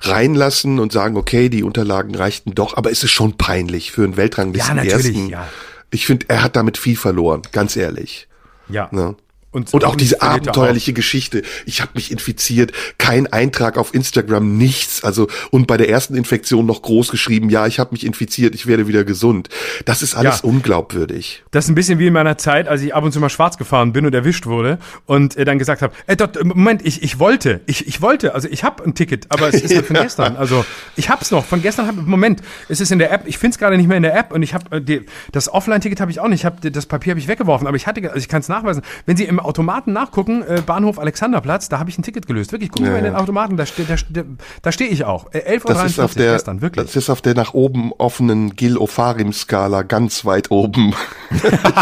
reinlassen 0.01 0.79
und 0.79 0.91
sagen, 0.91 1.15
okay, 1.15 1.47
die 1.49 1.63
Unterlagen 1.63 2.15
reichten 2.15 2.53
doch, 2.53 2.75
aber 2.75 2.91
es 2.91 3.03
ist 3.03 3.11
schon 3.11 3.37
peinlich 3.37 3.91
für 3.91 4.03
einen 4.03 4.17
Weltranglisten 4.17 4.77
ja, 4.77 4.83
natürlich, 4.83 5.15
ersten. 5.15 5.29
Ja. 5.29 5.47
Ich 5.91 6.05
finde, 6.05 6.25
er 6.29 6.43
hat 6.43 6.55
damit 6.55 6.77
viel 6.77 6.97
verloren, 6.97 7.43
ganz 7.51 7.77
ehrlich. 7.77 8.27
Ja. 8.67 8.89
Ne? 8.91 9.15
Und, 9.53 9.73
und 9.73 9.85
auch 9.85 9.95
diese 9.95 10.21
abenteuerliche 10.21 10.91
auch. 10.91 10.95
Geschichte. 10.95 11.43
Ich 11.65 11.81
habe 11.81 11.91
mich 11.93 12.11
infiziert, 12.11 12.71
kein 12.97 13.31
Eintrag 13.31 13.77
auf 13.77 13.93
Instagram, 13.93 14.57
nichts. 14.57 15.03
Also 15.03 15.27
und 15.51 15.67
bei 15.67 15.77
der 15.77 15.89
ersten 15.89 16.15
Infektion 16.15 16.65
noch 16.65 16.81
groß 16.81 17.09
geschrieben, 17.09 17.49
ja, 17.49 17.67
ich 17.67 17.79
habe 17.79 17.91
mich 17.91 18.05
infiziert, 18.05 18.55
ich 18.55 18.65
werde 18.65 18.87
wieder 18.87 19.03
gesund. 19.03 19.49
Das 19.85 20.01
ist 20.01 20.15
alles 20.15 20.41
ja. 20.41 20.49
unglaubwürdig. 20.49 21.43
Das 21.51 21.65
ist 21.65 21.69
ein 21.69 21.75
bisschen 21.75 21.99
wie 21.99 22.07
in 22.07 22.13
meiner 22.13 22.37
Zeit, 22.37 22.67
als 22.67 22.81
ich 22.81 22.95
ab 22.95 23.03
und 23.03 23.11
zu 23.11 23.19
mal 23.19 23.29
schwarz 23.29 23.57
gefahren 23.57 23.93
bin 23.93 24.05
und 24.07 24.13
erwischt 24.15 24.47
wurde 24.47 24.79
und 25.05 25.37
äh, 25.37 25.45
dann 25.45 25.59
gesagt 25.59 25.83
habe, 25.83 25.93
äh, 26.07 26.15
dort, 26.15 26.43
Moment, 26.43 26.83
ich, 26.83 27.03
ich 27.03 27.19
wollte, 27.19 27.61
ich, 27.67 27.87
ich 27.87 28.01
wollte, 28.01 28.33
also 28.33 28.47
ich 28.49 28.63
habe 28.63 28.83
ein 28.83 28.95
Ticket, 28.95 29.27
aber 29.29 29.49
es 29.49 29.61
ist 29.61 29.75
halt 29.75 29.85
von 29.85 29.95
gestern. 30.01 30.35
Also 30.35 30.65
ich 30.95 31.09
hab's 31.09 31.29
noch, 31.29 31.45
von 31.45 31.61
gestern 31.61 31.87
habe 31.87 32.01
Moment, 32.01 32.41
es 32.69 32.81
ist 32.81 32.91
in 32.91 32.99
der 32.99 33.11
App, 33.11 33.23
ich 33.25 33.37
find's 33.37 33.59
gerade 33.59 33.77
nicht 33.77 33.87
mehr 33.87 33.97
in 33.97 34.03
der 34.03 34.17
App 34.17 34.33
und 34.33 34.41
ich 34.41 34.53
habe 34.55 34.77
äh, 34.77 35.01
das 35.31 35.47
Offline-Ticket 35.53 36.01
habe 36.01 36.09
ich 36.09 36.19
auch 36.19 36.27
nicht, 36.27 36.41
ich 36.41 36.45
hab, 36.45 36.59
das 36.61 36.85
Papier 36.85 37.11
habe 37.11 37.19
ich 37.19 37.27
weggeworfen, 37.27 37.67
aber 37.67 37.77
ich 37.77 37.87
hatte, 37.87 38.01
also 38.03 38.17
ich 38.17 38.27
kann 38.27 38.41
es 38.41 38.47
nachweisen, 38.47 38.81
wenn 39.05 39.17
Sie 39.17 39.25
im 39.25 39.39
Automaten 39.43 39.93
nachgucken, 39.93 40.43
äh, 40.43 40.61
Bahnhof 40.65 40.97
Alexanderplatz, 40.99 41.69
da 41.69 41.79
habe 41.79 41.89
ich 41.89 41.97
ein 41.97 42.03
Ticket 42.03 42.27
gelöst. 42.27 42.51
Wirklich, 42.51 42.71
guck 42.71 42.83
Ja, 42.85 42.91
mal 42.91 42.97
in 42.99 43.03
den. 43.05 43.15
Automaten, 43.15 43.57
da, 43.57 43.65
ste 43.65 43.83
da, 43.85 44.21
da 44.61 44.71
stehe 44.71 44.89
ich 44.89 45.03
auch. 45.05 45.31
Äh, 45.33 45.57
11.43 45.57 45.67
Das 45.67 45.85
ist 45.91 45.97
Uhr 45.99 46.05
auf 46.05 46.13
der, 46.15 46.33
gestern, 46.33 46.61
wirklich. 46.61 46.85
das 46.85 46.95
ist 46.95 47.09
auf 47.09 47.21
der 47.21 47.33
nach 47.35 47.53
oben 47.53 47.91
offenen 47.93 48.55
Gil-Ofarim-Skala 48.55 49.83
ganz 49.83 50.25
weit 50.25 50.51
oben. 50.51 50.93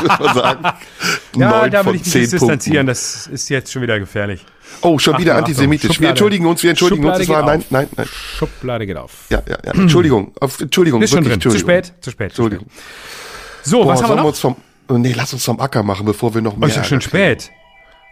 Ja, 1.36 1.70
da 1.70 1.84
von 1.84 1.96
ich 1.96 2.14
mich 2.14 2.30
distanzieren, 2.30 2.88
das 2.88 3.28
ist 3.28 3.50
jetzt 3.50 3.72
schon 3.72 3.82
wieder 3.82 4.00
gefährlich. 4.00 4.46
Oh, 4.82 5.00
schon 5.00 5.18
wieder 5.18 5.34
Achtung, 5.34 5.46
antisemitisch. 5.46 5.90
Achtung, 5.92 6.02
Wir 6.04 6.10
entschuldigen 6.10 6.46
uns, 6.46 6.64
wir 6.64 6.70
entschuldigen 6.72 7.06
uns. 7.06 7.18
Schublade 7.20 7.44
Das 7.44 7.46
war, 7.48 7.60
geht 7.60 7.72
nein, 7.72 7.82
auf. 7.86 7.88
nein, 7.98 7.98
nein. 7.98 8.08
Schublade 8.38 8.86
geht 8.86 8.98
auf. 8.98 9.12
Ja, 9.30 9.42
ja, 9.48 9.58
ja. 9.66 9.72
Entschuldigung, 9.74 10.34
auf, 10.40 10.60
Entschuldigung, 10.60 11.02
Ist 11.02 11.10
schon 11.12 11.20
wirklich, 11.26 11.34
drin. 11.40 11.42
Zu 11.42 11.50
Entschuldigung. 11.58 11.84
spät, 11.84 11.86
zu 11.86 11.92
spät. 11.92 12.04
Zu 12.04 12.12
spät. 12.12 12.28
Entschuldigung. 12.32 12.68
So, 13.64 13.84
Boah, 13.84 13.88
was 13.94 14.00
haben 14.00 14.04
wir 14.04 14.08
sollen 14.08 14.18
wir 14.20 14.22
noch? 14.24 14.30
uns 14.30 14.40
vom, 14.40 14.56
oh, 14.92 14.98
nee, 14.98 15.14
lass 15.16 15.34
uns 15.34 15.44
vom 15.46 15.60
Acker 15.60 15.84
machen, 15.84 16.06
bevor 16.06 16.34
wir 16.34 16.42
noch 16.42 16.54
Oh, 16.54 16.58
mehr. 16.58 16.70
ist 16.70 16.76
ja 16.76 16.84
schon 16.84 17.02
spät. 17.02 17.52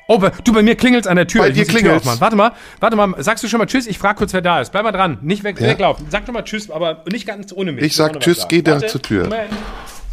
Oh, 0.08 0.20
du, 0.44 0.54
bei 0.54 0.64
mir 0.64 0.76
klingelt's 0.76 1.06
an 1.06 1.18
der 1.18 1.28
Tür. 1.28 1.42
Bei 1.44 1.50
Ich 1.50 1.54
dir 1.54 1.66
klingelt's. 1.66 1.98
aufmachen. 1.98 2.20
Warte 2.22 2.36
mal, 2.36 2.52
warte 2.80 2.96
mal. 2.96 3.14
Sagst 3.22 3.44
du 3.44 3.48
schon 3.48 3.60
mal 3.60 3.68
Tschüss? 3.68 3.86
Ich 3.86 4.00
frage 4.00 4.18
kurz, 4.18 4.34
wer 4.34 4.42
da 4.42 4.60
ist. 4.60 4.72
Bleib 4.72 4.84
mal 4.84 4.92
dran. 4.92 5.20
Nicht 5.22 5.44
weg, 5.44 5.60
Ja. 5.60 5.68
weglaufen. 5.68 6.08
Sag 6.10 6.26
schon 6.26 6.34
mal 6.34 6.44
Tschüss, 6.44 6.72
aber 6.72 7.04
nicht 7.12 7.28
ganz 7.28 7.54
ohne 7.54 7.72
mich. 7.72 7.84
Ich 7.84 7.96
sag 7.96 8.16
was 8.16 8.24
Tschüss, 8.24 8.48
geh 8.48 8.64
da 8.64 8.80
zur 8.80 9.02
Tür. 9.04 9.26
Moment. 9.26 9.52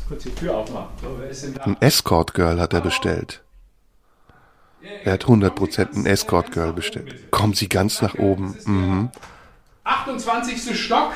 Kurz 0.08 0.22
die 0.24 0.34
Tür 0.34 0.54
aufmachen. 0.58 0.88
So, 1.00 1.16
wer 1.18 1.30
ist 1.30 1.44
denn 1.44 1.54
da? 1.54 1.62
Ein 1.64 1.76
Escort-Girl 1.80 2.60
hat 2.60 2.74
er 2.74 2.82
bestellt. 2.82 3.42
Er 5.04 5.14
hat 5.14 5.24
100% 5.24 5.96
ein 5.96 6.06
Escort-Girl 6.06 6.72
bestellt. 6.74 7.30
Kommen 7.32 7.54
Sie 7.54 7.68
ganz 7.68 8.02
nach 8.02 8.14
oben. 8.16 8.54
Mhm. 8.66 9.10
28. 9.84 10.78
Stock. 10.78 11.12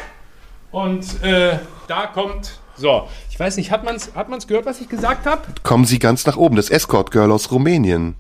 Und 0.73 1.23
äh, 1.23 1.59
da 1.87 2.07
kommt. 2.07 2.59
So, 2.81 3.07
ich 3.31 3.39
weiß 3.39 3.59
nicht, 3.59 3.71
hat 3.71 3.85
man's, 3.85 4.13
hat 4.15 4.31
man's 4.31 4.47
gehört, 4.47 4.65
was 4.65 4.81
ich 4.81 4.89
gesagt 4.89 5.27
habe? 5.27 5.43
Kommen 5.63 5.85
Sie 5.85 5.99
ganz 5.99 6.25
nach 6.27 6.37
oben. 6.37 6.57
Das 6.57 6.71
Escort-Girl 6.71 7.31
aus 7.31 7.51
Rumänien. 7.51 8.17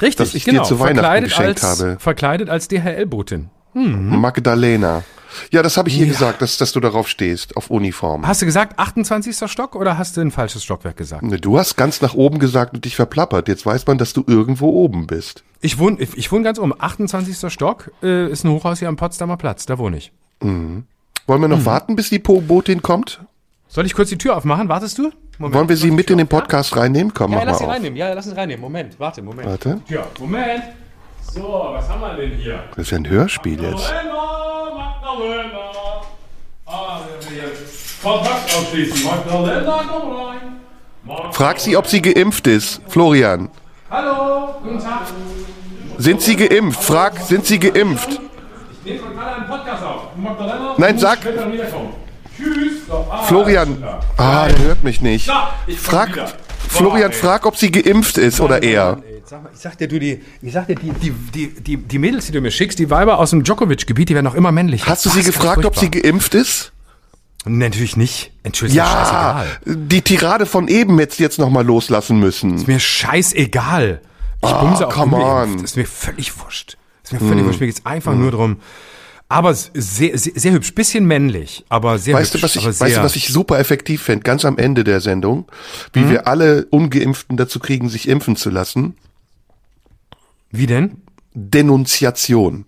Richtig, 0.00 0.16
Das 0.26 0.34
ich 0.34 0.44
dir 0.44 0.62
zu 0.62 0.78
Weihnachten 0.78 0.98
verkleidet 0.98 1.30
geschenkt 1.30 1.64
als, 1.64 1.80
habe. 1.80 1.96
Verkleidet 1.98 2.48
als 2.48 2.68
DHL-Botin. 2.68 3.50
Magdalena. 3.74 5.02
Ja, 5.50 5.62
das 5.62 5.76
habe 5.76 5.88
ich 5.88 5.98
ihr 5.98 6.06
gesagt, 6.06 6.40
dass, 6.42 6.58
dass 6.58 6.70
du 6.70 6.78
darauf 6.78 7.08
stehst, 7.08 7.56
auf 7.56 7.68
Uniform. 7.68 8.24
Hast 8.24 8.40
du 8.40 8.46
gesagt 8.46 8.78
28. 8.78 9.50
Stock 9.50 9.74
oder 9.74 9.98
hast 9.98 10.16
du 10.16 10.20
ein 10.20 10.30
falsches 10.30 10.62
Stockwerk 10.62 10.96
gesagt? 10.96 11.24
Ne, 11.24 11.38
Du 11.40 11.58
hast 11.58 11.74
ganz 11.76 12.00
nach 12.00 12.14
oben 12.14 12.38
gesagt 12.38 12.74
und 12.74 12.84
dich 12.84 12.94
verplappert. 12.94 13.48
Jetzt 13.48 13.66
weiß 13.66 13.84
man, 13.88 13.98
dass 13.98 14.12
du 14.12 14.22
irgendwo 14.28 14.68
oben 14.68 15.08
bist. 15.08 15.42
Ich 15.60 15.78
wohne, 15.78 16.00
ich, 16.00 16.30
wohne 16.30 16.44
ganz 16.44 16.60
oben. 16.60 16.72
28. 16.78 17.52
Stock 17.52 17.90
äh, 18.02 18.30
ist 18.30 18.44
ein 18.44 18.50
Hochhaus 18.50 18.78
hier 18.78 18.88
am 18.88 18.96
Potsdamer 18.96 19.36
Platz. 19.36 19.66
Da 19.66 19.76
wohne 19.78 19.96
ich. 19.96 20.12
Wollen 21.26 21.40
wir 21.40 21.48
noch 21.48 21.64
warten, 21.64 21.96
bis 21.96 22.10
die 22.10 22.18
Po- 22.18 22.40
Botin 22.40 22.82
kommt? 22.82 23.20
Soll 23.68 23.86
ich 23.86 23.94
kurz 23.94 24.10
die 24.10 24.18
Tür 24.18 24.36
aufmachen? 24.36 24.68
Wartest 24.68 24.98
du? 24.98 25.10
Moment. 25.38 25.54
Wollen 25.56 25.68
wir 25.68 25.76
sie 25.76 25.90
mit 25.90 26.10
in 26.10 26.18
den 26.18 26.28
Podcast 26.28 26.76
reinnehmen? 26.76 27.12
Komm, 27.12 27.32
Ja, 27.32 27.38
mach 27.38 27.44
mal 27.44 27.50
lass 27.50 27.58
sie 27.58 27.64
auf. 27.64 27.70
reinnehmen. 27.70 27.96
Ja, 27.96 28.12
lass 28.12 28.24
sie 28.26 28.36
reinnehmen. 28.36 28.60
Moment, 28.60 28.98
warte, 29.00 29.22
Moment. 29.22 29.48
Warte. 29.48 29.80
Tja, 29.88 30.04
Moment. 30.20 30.62
So, 31.32 31.42
was 31.72 31.88
haben 31.88 32.00
wir 32.00 32.14
denn 32.14 32.30
hier? 32.32 32.62
Das 32.70 32.78
ist 32.78 32.90
ja 32.90 32.98
ein 32.98 33.08
Hörspiel 33.08 33.60
jetzt. 33.60 33.72
Magdalena, 33.72 34.74
Magdalena. 34.76 35.70
Ah. 36.66 37.00
Kontakt 38.02 38.54
ausschließen. 38.56 39.04
Magdalena, 39.04 39.80
komm 39.90 40.12
rein. 40.12 40.36
Magdalena. 41.04 41.32
Frag 41.32 41.58
sie, 41.58 41.76
ob 41.76 41.86
sie 41.88 42.00
geimpft 42.02 42.46
ist. 42.46 42.80
Florian, 42.88 43.48
Hallo, 43.90 44.54
guten 44.62 44.78
Tag. 44.78 45.02
sind 45.98 46.20
sie 46.20 46.36
geimpft? 46.36 46.82
Frag, 46.84 47.18
sind 47.18 47.44
sie 47.46 47.58
geimpft? 47.58 48.20
Ich 48.84 48.92
nehme 49.00 49.14
gerade 49.14 49.36
einen 49.36 49.46
Podcast 49.48 49.82
auf. 49.82 50.02
Magdalena, 50.16 50.63
Nein, 50.78 50.98
sag-. 50.98 51.20
Tschüss. 52.36 52.72
Florian. 53.28 53.82
Ah, 54.16 54.48
der 54.48 54.58
hört 54.58 54.84
mich 54.84 55.00
nicht. 55.00 55.30
Frag. 55.78 56.34
Florian, 56.68 57.12
frag, 57.12 57.46
ob 57.46 57.56
sie 57.56 57.70
geimpft 57.70 58.18
ist 58.18 58.40
oder 58.40 58.62
er. 58.62 58.98
Ey, 59.06 59.22
Sag 59.26 59.42
mal, 59.42 59.50
ich 59.54 59.60
sag 59.60 59.78
dir, 59.78 59.88
du, 59.88 59.98
die, 59.98 60.20
ich 60.42 60.52
sag 60.52 60.66
dir, 60.66 60.74
die, 60.74 60.90
die, 60.92 61.48
die, 61.48 61.76
die, 61.78 61.98
Mädels, 61.98 62.26
die 62.26 62.32
du 62.32 62.40
mir 62.42 62.50
schickst, 62.50 62.78
die 62.78 62.90
Weiber 62.90 63.18
aus 63.18 63.30
dem 63.30 63.42
Djokovic-Gebiet, 63.42 64.08
die 64.10 64.14
werden 64.14 64.26
auch 64.26 64.34
immer 64.34 64.52
männlich. 64.52 64.86
Hast 64.86 65.06
du 65.06 65.10
sie 65.10 65.22
gefragt, 65.22 65.64
ob 65.64 65.76
sie 65.78 65.90
geimpft 65.90 66.34
ist? 66.34 66.72
Nee, 67.46 67.64
natürlich 67.68 67.96
nicht. 67.96 68.32
Entschuldigung, 68.42 68.84
Ja, 68.84 68.86
scheißegal. 68.86 69.46
die 69.64 70.02
Tirade 70.02 70.44
von 70.46 70.68
eben 70.68 70.98
hättest 70.98 71.20
du 71.20 71.22
jetzt 71.22 71.38
noch 71.38 71.48
mal 71.50 71.64
loslassen 71.64 72.18
müssen. 72.18 72.54
Ist 72.56 72.66
mir 72.68 72.80
scheißegal. 72.80 74.00
Ich 74.42 74.48
Ah, 74.48 74.60
bumse 74.62 74.88
auch 74.88 74.92
come 74.92 75.16
ungeimpft. 75.16 75.52
on. 75.52 75.58
Hm. 75.58 75.64
Ist 75.64 75.76
mir 75.76 75.86
völlig 75.86 76.38
wurscht. 76.40 76.76
Ist 77.02 77.12
mir 77.12 77.18
völlig 77.20 77.44
wurscht. 77.44 77.60
Mir 77.60 77.66
geht's 77.66 77.84
einfach 77.86 78.14
nur 78.14 78.30
drum. 78.30 78.58
Aber 79.28 79.54
sehr, 79.54 79.72
sehr, 80.18 80.32
sehr 80.36 80.52
hübsch. 80.52 80.74
Bisschen 80.74 81.06
männlich, 81.06 81.64
aber 81.68 81.98
sehr 81.98 82.14
Weißt 82.14 82.34
du, 82.34 82.38
hübsch. 82.38 82.42
was 82.44 82.56
ich, 82.56 82.80
weißt 82.80 82.96
du, 82.98 83.02
was 83.02 83.16
ich 83.16 83.28
super 83.28 83.58
effektiv 83.58 84.02
fände? 84.02 84.22
Ganz 84.22 84.44
am 84.44 84.58
Ende 84.58 84.84
der 84.84 85.00
Sendung, 85.00 85.46
wie 85.92 86.00
Hm? 86.02 86.10
wir 86.10 86.26
alle 86.28 86.66
Ungeimpften 86.66 87.36
dazu 87.36 87.58
kriegen, 87.58 87.88
sich 87.88 88.06
impfen 88.08 88.36
zu 88.36 88.50
lassen. 88.50 88.96
Wie 90.50 90.66
denn? 90.66 91.02
Denunziation. 91.32 92.66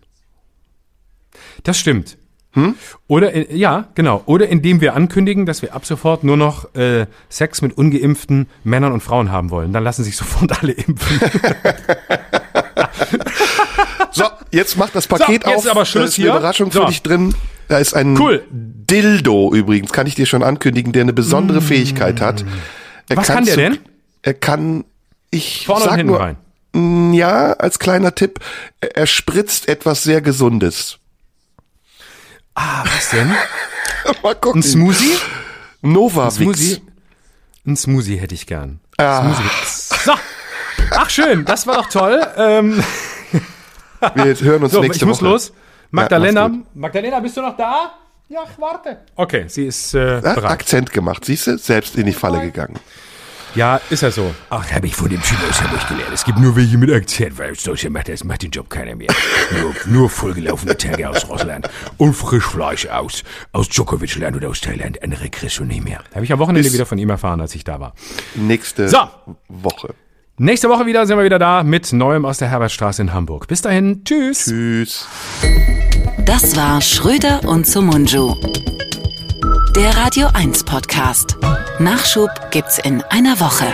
Das 1.62 1.78
stimmt. 1.78 2.16
Hm? 2.52 2.74
Oder 3.06 3.32
in, 3.32 3.56
ja, 3.56 3.88
genau. 3.94 4.22
Oder 4.24 4.48
indem 4.48 4.80
wir 4.80 4.94
ankündigen, 4.94 5.44
dass 5.44 5.60
wir 5.60 5.74
ab 5.74 5.84
sofort 5.84 6.24
nur 6.24 6.38
noch 6.38 6.74
äh, 6.74 7.06
Sex 7.28 7.60
mit 7.60 7.76
ungeimpften 7.76 8.48
Männern 8.64 8.92
und 8.92 9.02
Frauen 9.02 9.30
haben 9.30 9.50
wollen. 9.50 9.72
Dann 9.74 9.84
lassen 9.84 10.04
sich 10.04 10.16
sofort 10.16 10.58
alle 10.62 10.72
impfen. 10.72 11.20
Jetzt 14.50 14.76
macht 14.76 14.94
das 14.94 15.06
Paket 15.06 15.44
So, 15.44 15.50
jetzt 15.50 15.58
auf. 15.58 15.64
ist 15.64 15.70
aber 15.70 15.84
Schluss 15.84 16.02
da 16.02 16.08
ist 16.08 16.18
eine 16.18 16.24
hier. 16.24 16.30
Überraschung 16.36 16.70
So. 16.70 16.80
für 16.82 16.86
dich 16.88 17.02
drin. 17.02 17.34
Da 17.68 17.78
ist 17.78 17.94
ein 17.94 18.16
Cool. 18.18 18.44
Dildo 18.50 19.52
übrigens, 19.52 19.92
kann 19.92 20.06
ich 20.06 20.14
dir 20.14 20.26
schon 20.26 20.42
ankündigen, 20.44 20.92
der 20.92 21.02
eine 21.02 21.12
besondere 21.12 21.60
Fähigkeit 21.60 22.20
hat. 22.20 22.44
Er 23.08 23.16
Mm. 23.16 23.18
Was 23.18 23.26
kann 23.26 23.44
der 23.44 23.54
zu- 23.54 23.60
denn? 23.60 23.78
Er 24.22 24.34
kann, 24.34 24.84
ich 25.30 25.66
Vorne 25.66 25.82
und 25.82 25.88
sag 25.90 25.96
hinten 25.96 26.12
nur, 26.12 26.20
rein. 26.20 26.36
Mm, 26.72 27.12
ja, 27.12 27.52
als 27.54 27.78
kleiner 27.78 28.14
Tipp, 28.14 28.38
er 28.80 29.06
spritzt 29.06 29.68
etwas 29.68 30.02
sehr 30.04 30.20
Gesundes. 30.20 30.98
Ah, 32.54 32.84
was 32.84 33.10
denn? 33.10 33.32
Mal 34.22 34.34
gucken. 34.36 34.60
Ein 34.60 34.62
Smoothie? 34.62 35.16
Novavix. 35.82 36.36
Smoothie? 36.36 36.82
Ein 37.66 37.76
Smoothie 37.76 38.16
hätte 38.16 38.34
ich 38.34 38.46
gern. 38.46 38.80
Ah, 38.98 39.34
So. 40.04 40.12
Ach 40.92 41.10
schön, 41.10 41.44
das 41.44 41.66
war 41.66 41.76
doch 41.76 41.88
toll. 41.88 42.24
Ähm, 42.36 42.82
wir 44.14 44.34
hören 44.40 44.62
uns 44.62 44.72
so, 44.72 44.80
nächste 44.80 45.04
ich 45.04 45.08
muss 45.08 45.20
Woche. 45.22 45.30
los. 45.30 45.52
Magdalena, 45.90 46.48
mach's 46.48 46.66
Magdalena, 46.74 47.20
bist 47.20 47.36
du 47.36 47.42
noch 47.42 47.56
da? 47.56 47.92
Ja, 48.28 48.40
ich 48.50 48.60
warte. 48.60 48.98
Okay, 49.14 49.44
sie 49.46 49.66
ist 49.66 49.94
äh, 49.94 50.14
Ja, 50.14 50.20
bereit. 50.34 50.50
Akzent 50.50 50.92
gemacht, 50.92 51.24
siehst 51.24 51.46
du? 51.46 51.58
Selbst 51.58 51.96
in 51.96 52.06
die 52.06 52.12
Falle 52.12 52.40
gegangen. 52.40 52.74
Ja, 53.54 53.80
ist 53.88 54.02
ja 54.02 54.10
so. 54.10 54.34
Ach, 54.50 54.70
habe 54.70 54.86
ich 54.86 54.94
von 54.94 55.08
dem 55.08 55.22
Chinesen 55.22 55.72
nicht 55.72 55.88
gelernt. 55.88 56.10
Es 56.12 56.24
gibt 56.24 56.38
nur 56.38 56.56
welche 56.56 56.76
mit 56.76 56.92
Akzent, 56.92 57.38
weil 57.38 57.54
solche 57.54 57.88
macht, 57.88 58.08
das 58.10 58.22
macht 58.24 58.42
den 58.42 58.50
Job 58.50 58.68
keiner 58.68 58.94
mehr. 58.96 59.08
Nur, 59.62 59.74
nur 59.86 60.10
vollgelaufene 60.10 60.76
Tage 60.76 61.08
aus 61.08 61.26
Russland 61.28 61.70
und 61.96 62.12
Frischfleisch 62.12 62.86
aus, 62.88 63.22
aus 63.52 63.68
Djokovic-Land 63.70 64.36
oder 64.36 64.50
aus 64.50 64.60
Thailand. 64.60 65.02
Andere 65.02 65.30
kriegst 65.30 65.58
du 65.58 65.64
nicht 65.64 65.84
mehr. 65.84 66.00
Habe 66.14 66.24
ich 66.24 66.32
am 66.32 66.38
Wochenende 66.40 66.64
Bis- 66.64 66.74
wieder 66.74 66.84
von 66.84 66.98
ihm 66.98 67.08
erfahren, 67.08 67.40
als 67.40 67.54
ich 67.54 67.64
da 67.64 67.80
war. 67.80 67.94
Nächste 68.34 68.88
So. 68.90 68.98
Woche. 69.48 69.94
Nächste 70.38 70.68
Woche 70.68 70.84
wieder 70.84 71.06
sind 71.06 71.16
wir 71.16 71.24
wieder 71.24 71.38
da 71.38 71.62
mit 71.62 71.94
Neuem 71.94 72.26
aus 72.26 72.36
der 72.36 72.48
Herbertstraße 72.48 73.00
in 73.00 73.14
Hamburg. 73.14 73.48
Bis 73.48 73.62
dahin, 73.62 74.04
tschüss. 74.04 74.44
Tschüss. 74.44 75.08
Das 76.26 76.54
war 76.56 76.82
Schröder 76.82 77.40
und 77.46 77.66
Sumunju. 77.66 78.34
Der 79.74 79.96
Radio 79.96 80.28
1 80.34 80.64
Podcast. 80.64 81.38
Nachschub 81.78 82.28
gibt's 82.50 82.78
in 82.78 83.02
einer 83.04 83.40
Woche. 83.40 83.64